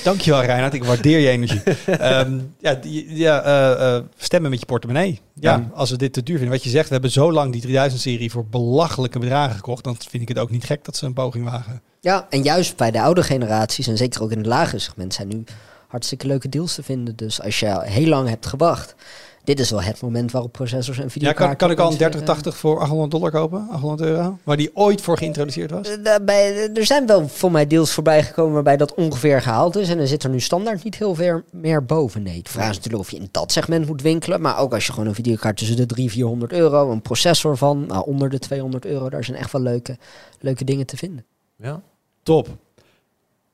Dankjewel 0.03 0.41
Reinhard, 0.43 0.73
ik 0.73 0.83
waardeer 0.83 1.19
je 1.19 1.27
energie. 1.29 1.61
Ehm, 1.85 2.39
ja, 2.59 2.73
die, 2.73 3.15
ja 3.15 3.41
eh, 3.43 3.95
eh, 3.95 4.03
stemmen 4.17 4.49
met 4.49 4.59
je 4.59 4.65
portemonnee. 4.65 5.19
Ja, 5.33 5.51
Ja. 5.51 5.69
als 5.73 5.89
we 5.89 5.97
dit 5.97 6.13
te 6.13 6.23
duur 6.23 6.35
vinden. 6.37 6.55
Wat 6.55 6.63
je 6.63 6.69
zegt, 6.69 6.87
we 6.87 6.93
hebben 6.93 7.11
zo 7.11 7.31
lang 7.31 7.51
die 7.51 7.61
3000-serie 7.61 8.31
voor 8.31 8.45
belachelijke 8.45 9.19
bedragen 9.19 9.55
gekocht. 9.55 9.83
Dan 9.83 9.95
vind 10.09 10.21
ik 10.23 10.27
het 10.27 10.39
ook 10.39 10.49
niet 10.51 10.65
gek 10.65 10.85
dat 10.85 10.95
ze 10.97 11.05
een 11.05 11.13
poging 11.13 11.45
wagen. 11.49 11.81
Ja, 11.99 12.27
en 12.29 12.43
juist 12.43 12.75
bij 12.77 12.91
de 12.91 13.01
oude 13.01 13.23
generaties 13.23 13.87
en 13.87 13.97
zeker 13.97 14.21
ook 14.23 14.31
in 14.31 14.37
het 14.37 14.45
lagere 14.47 14.79
segment 14.79 15.13
zijn 15.13 15.27
nu 15.27 15.43
hartstikke 15.87 16.27
leuke 16.27 16.49
deals 16.49 16.75
te 16.75 16.83
vinden. 16.83 17.15
Dus 17.15 17.41
als 17.41 17.59
je 17.59 17.79
heel 17.83 18.07
lang 18.07 18.29
hebt 18.29 18.45
gewacht, 18.45 18.95
dit 19.43 19.59
is 19.59 19.69
wel 19.69 19.81
het 19.81 20.01
moment 20.01 20.31
waarop 20.31 20.51
processors 20.51 20.97
en 20.97 21.03
Ja, 21.03 21.09
videokaarten... 21.09 21.47
kan, 21.47 21.57
kan 21.57 21.71
ik 21.71 21.77
al 21.77 21.85
een 21.85 21.93
opeens 21.93 21.99
weer, 22.13 22.23
3080 22.23 22.57
voor 22.57 22.79
800 22.79 23.11
dollar 23.11 23.31
kopen? 23.31 23.67
800 23.71 24.09
euro? 24.09 24.37
Waar 24.43 24.57
die 24.57 24.75
ooit 24.75 25.01
voor 25.01 25.17
geïntroduceerd 25.17 25.71
was? 25.71 25.87
eh, 25.87 26.03
daarbij, 26.03 26.69
er 26.73 26.85
zijn 26.85 27.05
wel 27.05 27.27
voor 27.27 27.51
mij 27.51 27.67
deals 27.67 27.91
voorbij 27.93 28.23
gekomen 28.23 28.53
waarbij 28.53 28.77
dat 28.77 28.93
ongeveer 28.93 29.41
gehaald 29.41 29.75
is. 29.75 29.89
En 29.89 29.99
er 29.99 30.07
zit 30.07 30.23
er 30.23 30.29
nu 30.29 30.39
standaard 30.39 30.83
niet 30.83 30.95
heel 30.95 31.15
veel 31.15 31.41
meer 31.51 31.85
boven. 31.85 32.23
Nee, 32.23 32.41
de 32.43 32.49
vraag 32.49 32.69
is 32.69 32.75
natuurlijk 32.75 33.03
of 33.03 33.11
je 33.11 33.17
in 33.17 33.29
dat 33.31 33.51
segment 33.51 33.87
moet 33.87 34.01
winkelen. 34.01 34.41
Maar 34.41 34.57
ook 34.57 34.73
als 34.73 34.85
je 34.85 34.91
gewoon 34.93 35.07
een 35.07 35.15
videokaart 35.15 35.57
tussen 35.57 35.75
de 35.77 35.85
300, 35.85 36.17
400 36.17 36.53
euro, 36.53 36.91
een 36.91 37.01
processor 37.01 37.57
van 37.57 37.85
nou, 37.85 38.05
onder 38.05 38.29
de 38.29 38.39
200 38.39 38.85
euro, 38.85 39.09
daar 39.09 39.23
zijn 39.23 39.37
echt 39.37 39.51
wel 39.51 39.61
leuke, 39.61 39.97
leuke 40.39 40.63
dingen 40.63 40.85
te 40.85 40.97
vinden. 40.97 41.25
Ja. 41.55 41.81
Top. 42.23 42.47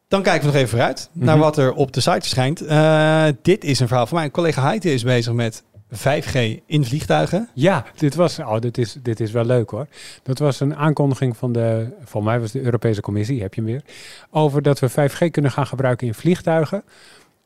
Dan 0.07 0.21
kijken 0.21 0.41
we 0.41 0.45
nog 0.47 0.55
even 0.55 0.69
vooruit 0.69 1.09
naar 1.13 1.35
Mhm. 1.35 1.43
wat 1.43 1.57
er 1.57 1.73
op 1.73 1.91
de 1.93 1.99
site 2.01 2.19
verschijnt. 2.19 2.61
Eh, 2.61 3.25
dit 3.41 3.63
is 3.63 3.79
een 3.79 3.87
verhaal 3.87 4.07
van 4.07 4.15
mij. 4.17 4.25
Een 4.25 4.31
collega 4.31 4.61
Heite 4.61 4.93
is 4.93 5.03
bezig 5.03 5.33
met 5.33 5.63
5G 5.95 6.63
in 6.65 6.85
vliegtuigen. 6.85 7.49
Ja, 7.53 7.85
dit 7.95 8.15
was, 8.15 8.39
oh, 8.39 8.59
dit 8.59 8.77
is, 8.77 8.97
dit 9.01 9.19
is 9.19 9.31
wel 9.31 9.45
leuk 9.45 9.69
hoor. 9.69 9.87
Dat 10.23 10.39
was 10.39 10.59
een 10.59 10.75
aankondiging 10.75 11.37
van 11.37 11.51
de, 11.51 11.89
voor 12.03 12.23
mij 12.23 12.39
was 12.39 12.51
de 12.51 12.61
Europese 12.61 13.01
Commissie, 13.01 13.41
heb 13.41 13.53
je 13.53 13.61
hem 13.61 13.69
weer, 13.69 13.81
over 14.29 14.61
dat 14.61 14.79
we 14.79 14.89
5G 14.89 15.31
kunnen 15.31 15.51
gaan 15.51 15.67
gebruiken 15.67 16.07
in 16.07 16.13
vliegtuigen. 16.13 16.83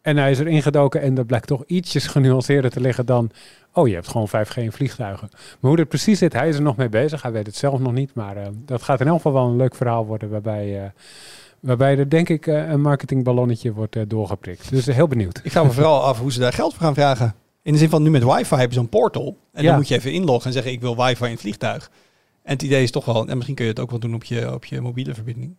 En 0.02 0.18
hij 0.18 0.32
is 0.32 0.40
er 0.40 0.48
ingedoken 0.48 1.02
en 1.02 1.14
dat 1.14 1.26
blijkt 1.26 1.48
toch 1.48 1.64
ietsjes 1.68 2.08
genuanceerder 2.08 2.72
te 2.72 2.82
liggen 2.82 3.06
dan, 3.06 3.32
oh 3.74 3.88
je 3.88 3.94
hebt 3.94 4.08
gewoon 4.08 4.30
5G 4.30 4.54
in 4.56 4.72
vliegtuigen. 4.72 5.30
Maar 5.32 5.70
hoe 5.70 5.76
dat 5.76 5.88
precies 5.88 6.20
zit, 6.20 6.34
hij 6.34 6.50
is 6.50 6.56
er 6.56 6.62
nog 6.62 6.76
mee 6.76 6.90
bezig. 6.90 7.22
Hij 7.22 7.32
weet 7.32 7.46
het 7.46 7.56
zelf 7.56 7.80
nog 7.80 7.94
niet, 7.94 8.14
maar 8.14 8.38
eh, 8.38 8.48
dat 8.66 8.82
gaat 8.82 9.02
in 9.02 9.08
elk 9.08 9.16
geval 9.16 9.34
wel 9.34 9.46
een 9.46 9.56
leuk 9.56 9.76
verhaal 9.76 10.06
worden 10.06 10.30
waarbij, 10.30 10.84
eh, 10.84 10.90
waarbij 11.60 11.98
er 11.98 12.10
denk 12.10 12.30
ik 12.30 12.48
eh, 12.48 12.70
een 12.70 12.82
marketingballonnetje 12.82 13.74
wordt 13.74 14.10
doorgeprikt. 14.10 14.70
Dus 14.70 14.86
heel 14.86 15.08
benieuwd. 15.08 15.42
Ik 15.44 15.52
vraag 15.52 15.64
me 15.64 15.72
vooral 15.72 16.04
af 16.04 16.20
hoe 16.20 16.32
ze 16.32 16.40
daar 16.40 16.54
geld 16.54 16.74
voor 16.74 16.84
gaan 16.84 16.94
vragen. 16.94 17.36
In 17.64 17.74
de 17.74 17.80
zin 17.80 17.90
van 17.90 18.04
nu 18.04 18.10
met 18.10 18.24
wifi 18.24 18.56
heb 18.56 18.70
je 18.70 18.76
zo'n 18.76 18.90
portal. 18.90 19.38
En 19.54 19.64
Ja. 19.64 19.68
dan 19.70 19.78
moet 19.78 19.88
je 19.88 19.96
even 19.96 20.12
inloggen 20.12 20.46
en 20.48 20.54
zeggen 20.54 20.72
ik 20.72 20.82
wil 20.82 20.96
wifi 20.96 21.24
in 21.26 21.32
het 21.32 21.40
vliegtuig. 21.40 21.92
En 22.44 22.54
het 22.54 22.62
idee 22.62 22.84
is 22.84 22.92
toch 22.92 23.06
wel, 23.06 23.28
en 23.28 23.34
misschien 23.36 23.56
kun 23.56 23.66
je 23.66 23.72
het 23.72 23.80
ook 23.80 23.90
wel 23.90 24.00
doen 24.00 24.14
op 24.14 24.24
je, 24.24 24.54
op 24.54 24.66
je 24.66 24.82
mobiele 24.82 25.14
verbinding. 25.14 25.56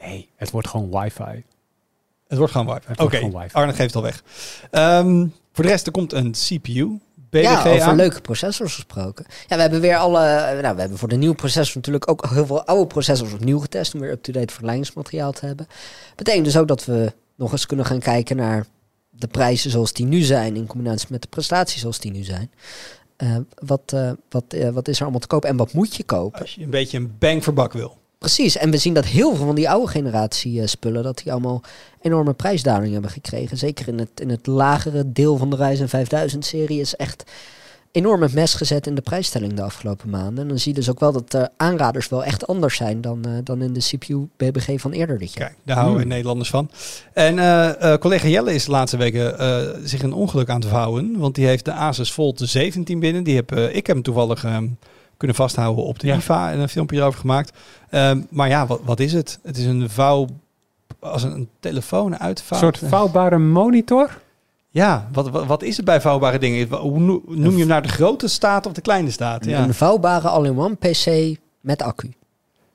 Nee, 0.00 0.28
het 0.36 0.50
wordt 0.50 0.68
gewoon 0.68 0.90
wifi. 0.90 1.44
Het 2.28 2.38
wordt 2.38 2.52
gewoon 2.52 2.66
wifi. 2.66 2.80
Het 2.86 2.90
Oké, 2.90 3.00
wordt 3.00 3.16
gewoon 3.16 3.42
wifi. 3.42 3.54
Arne 3.54 3.72
geeft 3.72 3.94
het 3.94 3.96
al 3.96 4.02
weg. 4.02 4.22
Ehm, 4.70 5.26
voor 5.52 5.64
de 5.64 5.70
rest, 5.70 5.86
er 5.86 5.92
komt 5.92 6.12
een 6.12 6.30
CPU. 6.32 7.00
BDG 7.30 7.42
ja, 7.42 7.64
over 7.66 7.82
aan. 7.82 7.96
leuke 7.96 8.20
processors 8.20 8.74
gesproken. 8.74 9.26
Ja, 9.46 9.56
we 9.56 9.62
hebben 9.62 9.80
weer 9.80 9.96
alle. 9.96 10.58
Nou, 10.62 10.74
we 10.74 10.80
hebben 10.80 10.98
voor 10.98 11.08
de 11.08 11.16
nieuwe 11.16 11.34
processor 11.34 11.76
natuurlijk 11.76 12.10
ook 12.10 12.26
heel 12.30 12.46
veel 12.46 12.64
oude 12.64 12.86
processors 12.86 13.32
opnieuw 13.32 13.58
getest. 13.58 13.94
Om 13.94 14.00
weer 14.00 14.10
up-to-date 14.10 14.52
vergelijkingsmateriaal 14.52 15.32
te 15.32 15.46
hebben. 15.46 15.66
Betekent 16.16 16.44
dus 16.44 16.56
ook 16.56 16.68
dat 16.68 16.84
we 16.84 17.12
nog 17.36 17.52
eens 17.52 17.66
kunnen 17.66 17.86
gaan 17.86 17.98
kijken 17.98 18.36
naar 18.36 18.66
de 19.18 19.26
prijzen 19.26 19.70
zoals 19.70 19.92
die 19.92 20.06
nu 20.06 20.20
zijn. 20.20 20.56
In 20.56 20.66
combinatie 20.66 21.08
met 21.10 21.22
de 21.22 21.28
prestaties 21.28 21.80
zoals 21.80 21.98
die 21.98 22.12
nu 22.12 22.22
zijn. 22.22 22.50
Eh, 23.16 23.36
wat, 23.54 23.92
eh, 23.92 24.10
wat, 24.28 24.44
eh, 24.48 24.68
wat 24.68 24.88
is 24.88 24.96
er 24.96 25.02
allemaal 25.02 25.20
te 25.20 25.26
kopen 25.26 25.48
en 25.48 25.56
wat 25.56 25.72
moet 25.72 25.96
je 25.96 26.04
kopen? 26.04 26.40
Als 26.40 26.54
je 26.54 26.62
een 26.62 26.70
beetje 26.70 26.98
een 26.98 27.14
bang 27.18 27.44
voor 27.44 27.52
bak 27.52 27.72
wil. 27.72 27.96
Precies, 28.18 28.56
en 28.56 28.70
we 28.70 28.78
zien 28.78 28.94
dat 28.94 29.04
heel 29.04 29.34
veel 29.34 29.46
van 29.46 29.54
die 29.54 29.70
oude 29.70 29.88
generatie 29.88 30.66
spullen, 30.66 31.02
dat 31.02 31.18
die 31.18 31.32
allemaal 31.32 31.62
enorme 32.00 32.32
prijsdaling 32.32 32.92
hebben 32.92 33.10
gekregen. 33.10 33.56
Zeker 33.56 33.88
in 33.88 33.98
het, 33.98 34.20
in 34.20 34.30
het 34.30 34.46
lagere 34.46 35.12
deel 35.12 35.36
van 35.36 35.50
de 35.50 35.56
Ryzen 35.56 35.88
5000 35.88 36.44
serie 36.44 36.80
is 36.80 36.96
echt 36.96 37.30
enorm 37.96 38.22
het 38.22 38.34
mes 38.34 38.54
gezet 38.54 38.86
in 38.86 38.94
de 38.94 39.00
prijsstelling 39.00 39.52
de 39.54 39.62
afgelopen 39.62 40.10
maanden. 40.10 40.42
En 40.42 40.48
dan 40.48 40.58
zie 40.58 40.72
je 40.72 40.78
dus 40.78 40.90
ook 40.90 41.00
wel 41.00 41.12
dat 41.12 41.30
de 41.30 41.48
aanraders 41.56 42.08
wel 42.08 42.24
echt 42.24 42.46
anders 42.46 42.76
zijn 42.76 43.00
dan, 43.00 43.24
eh, 43.24 43.30
dan 43.44 43.62
in 43.62 43.72
de 43.72 43.80
CPU 43.80 44.28
BBG 44.36 44.80
van 44.80 44.92
eerder 44.92 45.18
dit 45.18 45.32
jaar. 45.34 45.46
Kijk, 45.48 45.58
daar 45.64 45.76
houden 45.76 45.96
we 45.96 46.02
Hmm. 46.02 46.10
Nederlanders 46.10 46.50
van. 46.50 46.70
En 47.12 47.38
eh, 47.38 47.92
eh, 47.92 47.98
collega 48.00 48.28
Jelle 48.28 48.54
is 48.54 48.64
de 48.64 48.70
laatste 48.70 48.96
weken 48.96 49.38
eh, 49.38 49.58
zich 49.84 50.02
een 50.02 50.12
ongeluk 50.12 50.48
aan 50.48 50.60
het 50.60 50.68
vouwen. 50.70 51.18
Want 51.18 51.34
die 51.34 51.46
heeft 51.46 51.64
de 51.64 51.72
Asus 51.72 52.12
Volt 52.12 52.40
17 52.44 53.00
binnen. 53.00 53.24
Die 53.24 53.36
heb, 53.36 53.52
ik 53.52 53.86
heb 53.86 53.96
hem 53.96 54.02
toevallig 54.02 54.44
ehm, 54.44 54.66
kunnen 55.16 55.36
vasthouden 55.36 55.84
op 55.84 55.98
de 55.98 56.06
Ja. 56.06 56.16
IFA 56.16 56.52
en 56.52 56.58
een 56.58 56.68
filmpje 56.68 56.96
erover 56.96 57.20
gemaakt. 57.20 57.52
Ehm, 57.90 58.20
maar 58.30 58.48
ja, 58.48 58.66
wat, 58.66 58.80
wat 58.84 59.00
is 59.00 59.12
het? 59.12 59.38
Het 59.42 59.56
is 59.56 59.64
een 59.64 59.90
vouw 59.90 60.26
als 60.98 61.22
een, 61.22 61.32
een 61.32 61.48
telefoon 61.60 62.12
Een 62.12 62.18
uitvouwt. 62.20 62.62
soort 62.62 62.78
vouwbare 62.78 63.38
monitor. 63.38 64.10
Ja, 64.76 65.08
wat, 65.12 65.30
wat, 65.30 65.46
wat 65.46 65.62
is 65.62 65.76
het 65.76 65.84
bij 65.84 66.00
vouwbare 66.00 66.38
dingen? 66.38 66.68
Hoe 66.68 66.98
noem 67.26 67.52
je 67.52 67.58
hem 67.58 67.66
naar 67.66 67.82
de 67.82 67.88
grote 67.88 68.28
staat 68.28 68.66
of 68.66 68.72
de 68.72 68.80
kleine 68.80 69.10
staat? 69.10 69.44
Ja. 69.44 69.62
Een 69.62 69.74
vouwbare 69.74 70.28
all-in-one 70.28 70.74
PC 70.74 71.36
met 71.60 71.82
accu. 71.82 72.12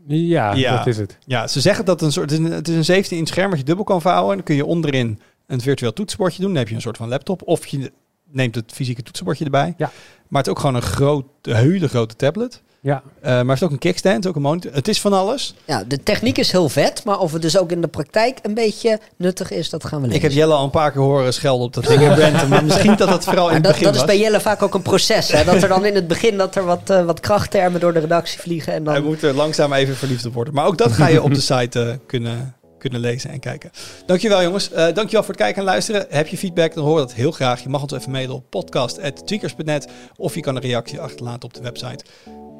Ja, 0.07 0.53
Ja. 0.53 0.77
dat 0.77 0.87
is 0.87 0.97
het. 0.97 1.17
Ja, 1.25 1.47
ze 1.47 1.61
zeggen 1.61 1.85
dat 1.85 1.99
het 1.99 2.05
een 2.07 2.13
soort, 2.13 2.29
het 2.29 2.39
is 2.39 2.45
een, 2.45 2.51
het 2.51 2.67
is 2.67 2.75
een 2.75 2.85
17 2.85 3.17
inch 3.17 3.27
scherm 3.27 3.49
wat 3.49 3.59
je 3.59 3.65
dubbel 3.65 3.83
kan 3.85 4.01
vouwen. 4.01 4.29
En 4.29 4.35
dan 4.35 4.45
kun 4.45 4.55
je 4.55 4.65
onderin 4.65 5.19
een 5.47 5.61
virtueel 5.61 5.93
toetsenbordje 5.93 6.39
doen. 6.41 6.49
Dan 6.49 6.57
heb 6.59 6.67
je 6.69 6.75
een 6.75 6.81
soort 6.81 6.97
van 6.97 7.09
laptop. 7.09 7.41
Of 7.45 7.65
je 7.67 7.91
neemt 8.31 8.55
het 8.55 8.71
fysieke 8.73 9.03
toetsenbordje 9.03 9.45
erbij. 9.45 9.73
Ja. 9.77 9.91
Maar 10.27 10.37
het 10.41 10.45
is 10.45 10.51
ook 10.51 10.59
gewoon 10.59 10.75
een 10.75 10.81
groot, 10.81 11.25
hele 11.41 11.87
grote 11.87 12.15
tablet. 12.15 12.61
Ja, 12.83 13.01
Eh, 13.21 13.29
maar 13.31 13.45
het 13.45 13.55
is 13.57 13.63
ook 13.63 13.71
een 13.71 13.77
kickstand, 13.77 14.27
ook 14.27 14.35
een 14.35 14.41
monitor. 14.41 14.73
Het 14.73 14.87
is 14.87 15.01
van 15.01 15.13
alles. 15.13 15.55
Ja, 15.65 15.83
de 15.83 16.03
techniek 16.03 16.37
is 16.37 16.51
heel 16.51 16.69
vet, 16.69 17.03
maar 17.05 17.19
of 17.19 17.31
het 17.33 17.41
dus 17.41 17.57
ook 17.57 17.71
in 17.71 17.81
de 17.81 17.87
praktijk 17.87 18.39
een 18.41 18.53
beetje 18.53 18.99
nuttig 19.17 19.51
is, 19.51 19.69
dat 19.69 19.85
gaan 19.85 20.01
we 20.01 20.07
lezen. 20.07 20.15
Ik 20.15 20.21
heb 20.21 20.31
Jelle 20.31 20.53
al 20.53 20.63
een 20.63 20.69
paar 20.69 20.91
keer 20.91 21.01
horen 21.01 21.33
schelden 21.33 21.65
op 21.65 21.73
dat 21.73 21.87
ding 21.97 22.01
ranten. 22.17 22.49
Maar 22.49 22.63
misschien 22.65 22.95
dat 22.95 23.09
het 23.09 23.23
vooral 23.23 23.47
in 23.47 23.53
het 23.53 23.63
dat, 23.63 23.71
begin 23.71 23.87
dat 23.87 23.95
is 23.95 24.05
bij 24.05 24.19
Jelle 24.19 24.39
vaak 24.39 24.61
ook 24.61 24.73
een 24.73 24.81
proces. 24.81 25.31
Hè? 25.31 25.43
Dat 25.43 25.61
er 25.63 25.67
dan 25.69 25.85
in 25.85 25.95
het 25.95 26.07
begin 26.07 26.37
dat 26.37 26.55
er 26.55 26.65
wat, 26.65 26.89
eh, 26.89 27.05
wat 27.05 27.19
krachttermen 27.19 27.79
door 27.79 27.93
de 27.93 27.99
redactie 27.99 28.39
vliegen. 28.39 28.73
En 28.73 28.85
Hij 28.85 28.93
dan... 28.95 29.03
moet 29.03 29.21
er 29.23 29.33
langzaam 29.33 29.73
even 29.73 29.95
verliefd 29.95 30.25
op 30.25 30.33
worden. 30.33 30.53
Maar 30.53 30.65
ook 30.65 30.77
dat 30.77 30.91
ga 30.91 31.07
je 31.07 31.21
op 31.21 31.33
de 31.33 31.41
site 31.41 31.81
eh, 31.81 31.95
kunnen, 32.07 32.55
kunnen 32.77 32.99
lezen 32.99 33.29
en 33.29 33.39
kijken. 33.39 33.71
Dankjewel 34.05 34.43
jongens. 34.43 34.71
Eh 34.71 34.83
dankjewel 34.93 35.23
voor 35.23 35.33
het 35.33 35.41
kijken 35.43 35.57
en 35.61 35.67
luisteren. 35.67 36.05
Heb 36.09 36.27
je 36.27 36.37
feedback, 36.37 36.73
dan 36.73 36.83
horen 36.83 37.01
we 37.01 37.07
dat 37.07 37.15
heel 37.17 37.31
graag. 37.31 37.63
Je 37.63 37.69
mag 37.69 37.81
ons 37.81 37.91
even 37.91 38.11
mailen 38.11 38.35
op 38.35 38.43
podcast.tweakers.net 38.49 39.87
of 40.17 40.35
je 40.35 40.41
kan 40.41 40.55
een 40.55 40.61
reactie 40.61 40.99
achterlaten 40.99 41.43
op 41.43 41.53
de 41.53 41.61
website. 41.61 42.03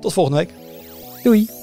Tot 0.02 0.14
volgende 0.14 0.38
week. 0.38 0.54
doei. 1.24 1.61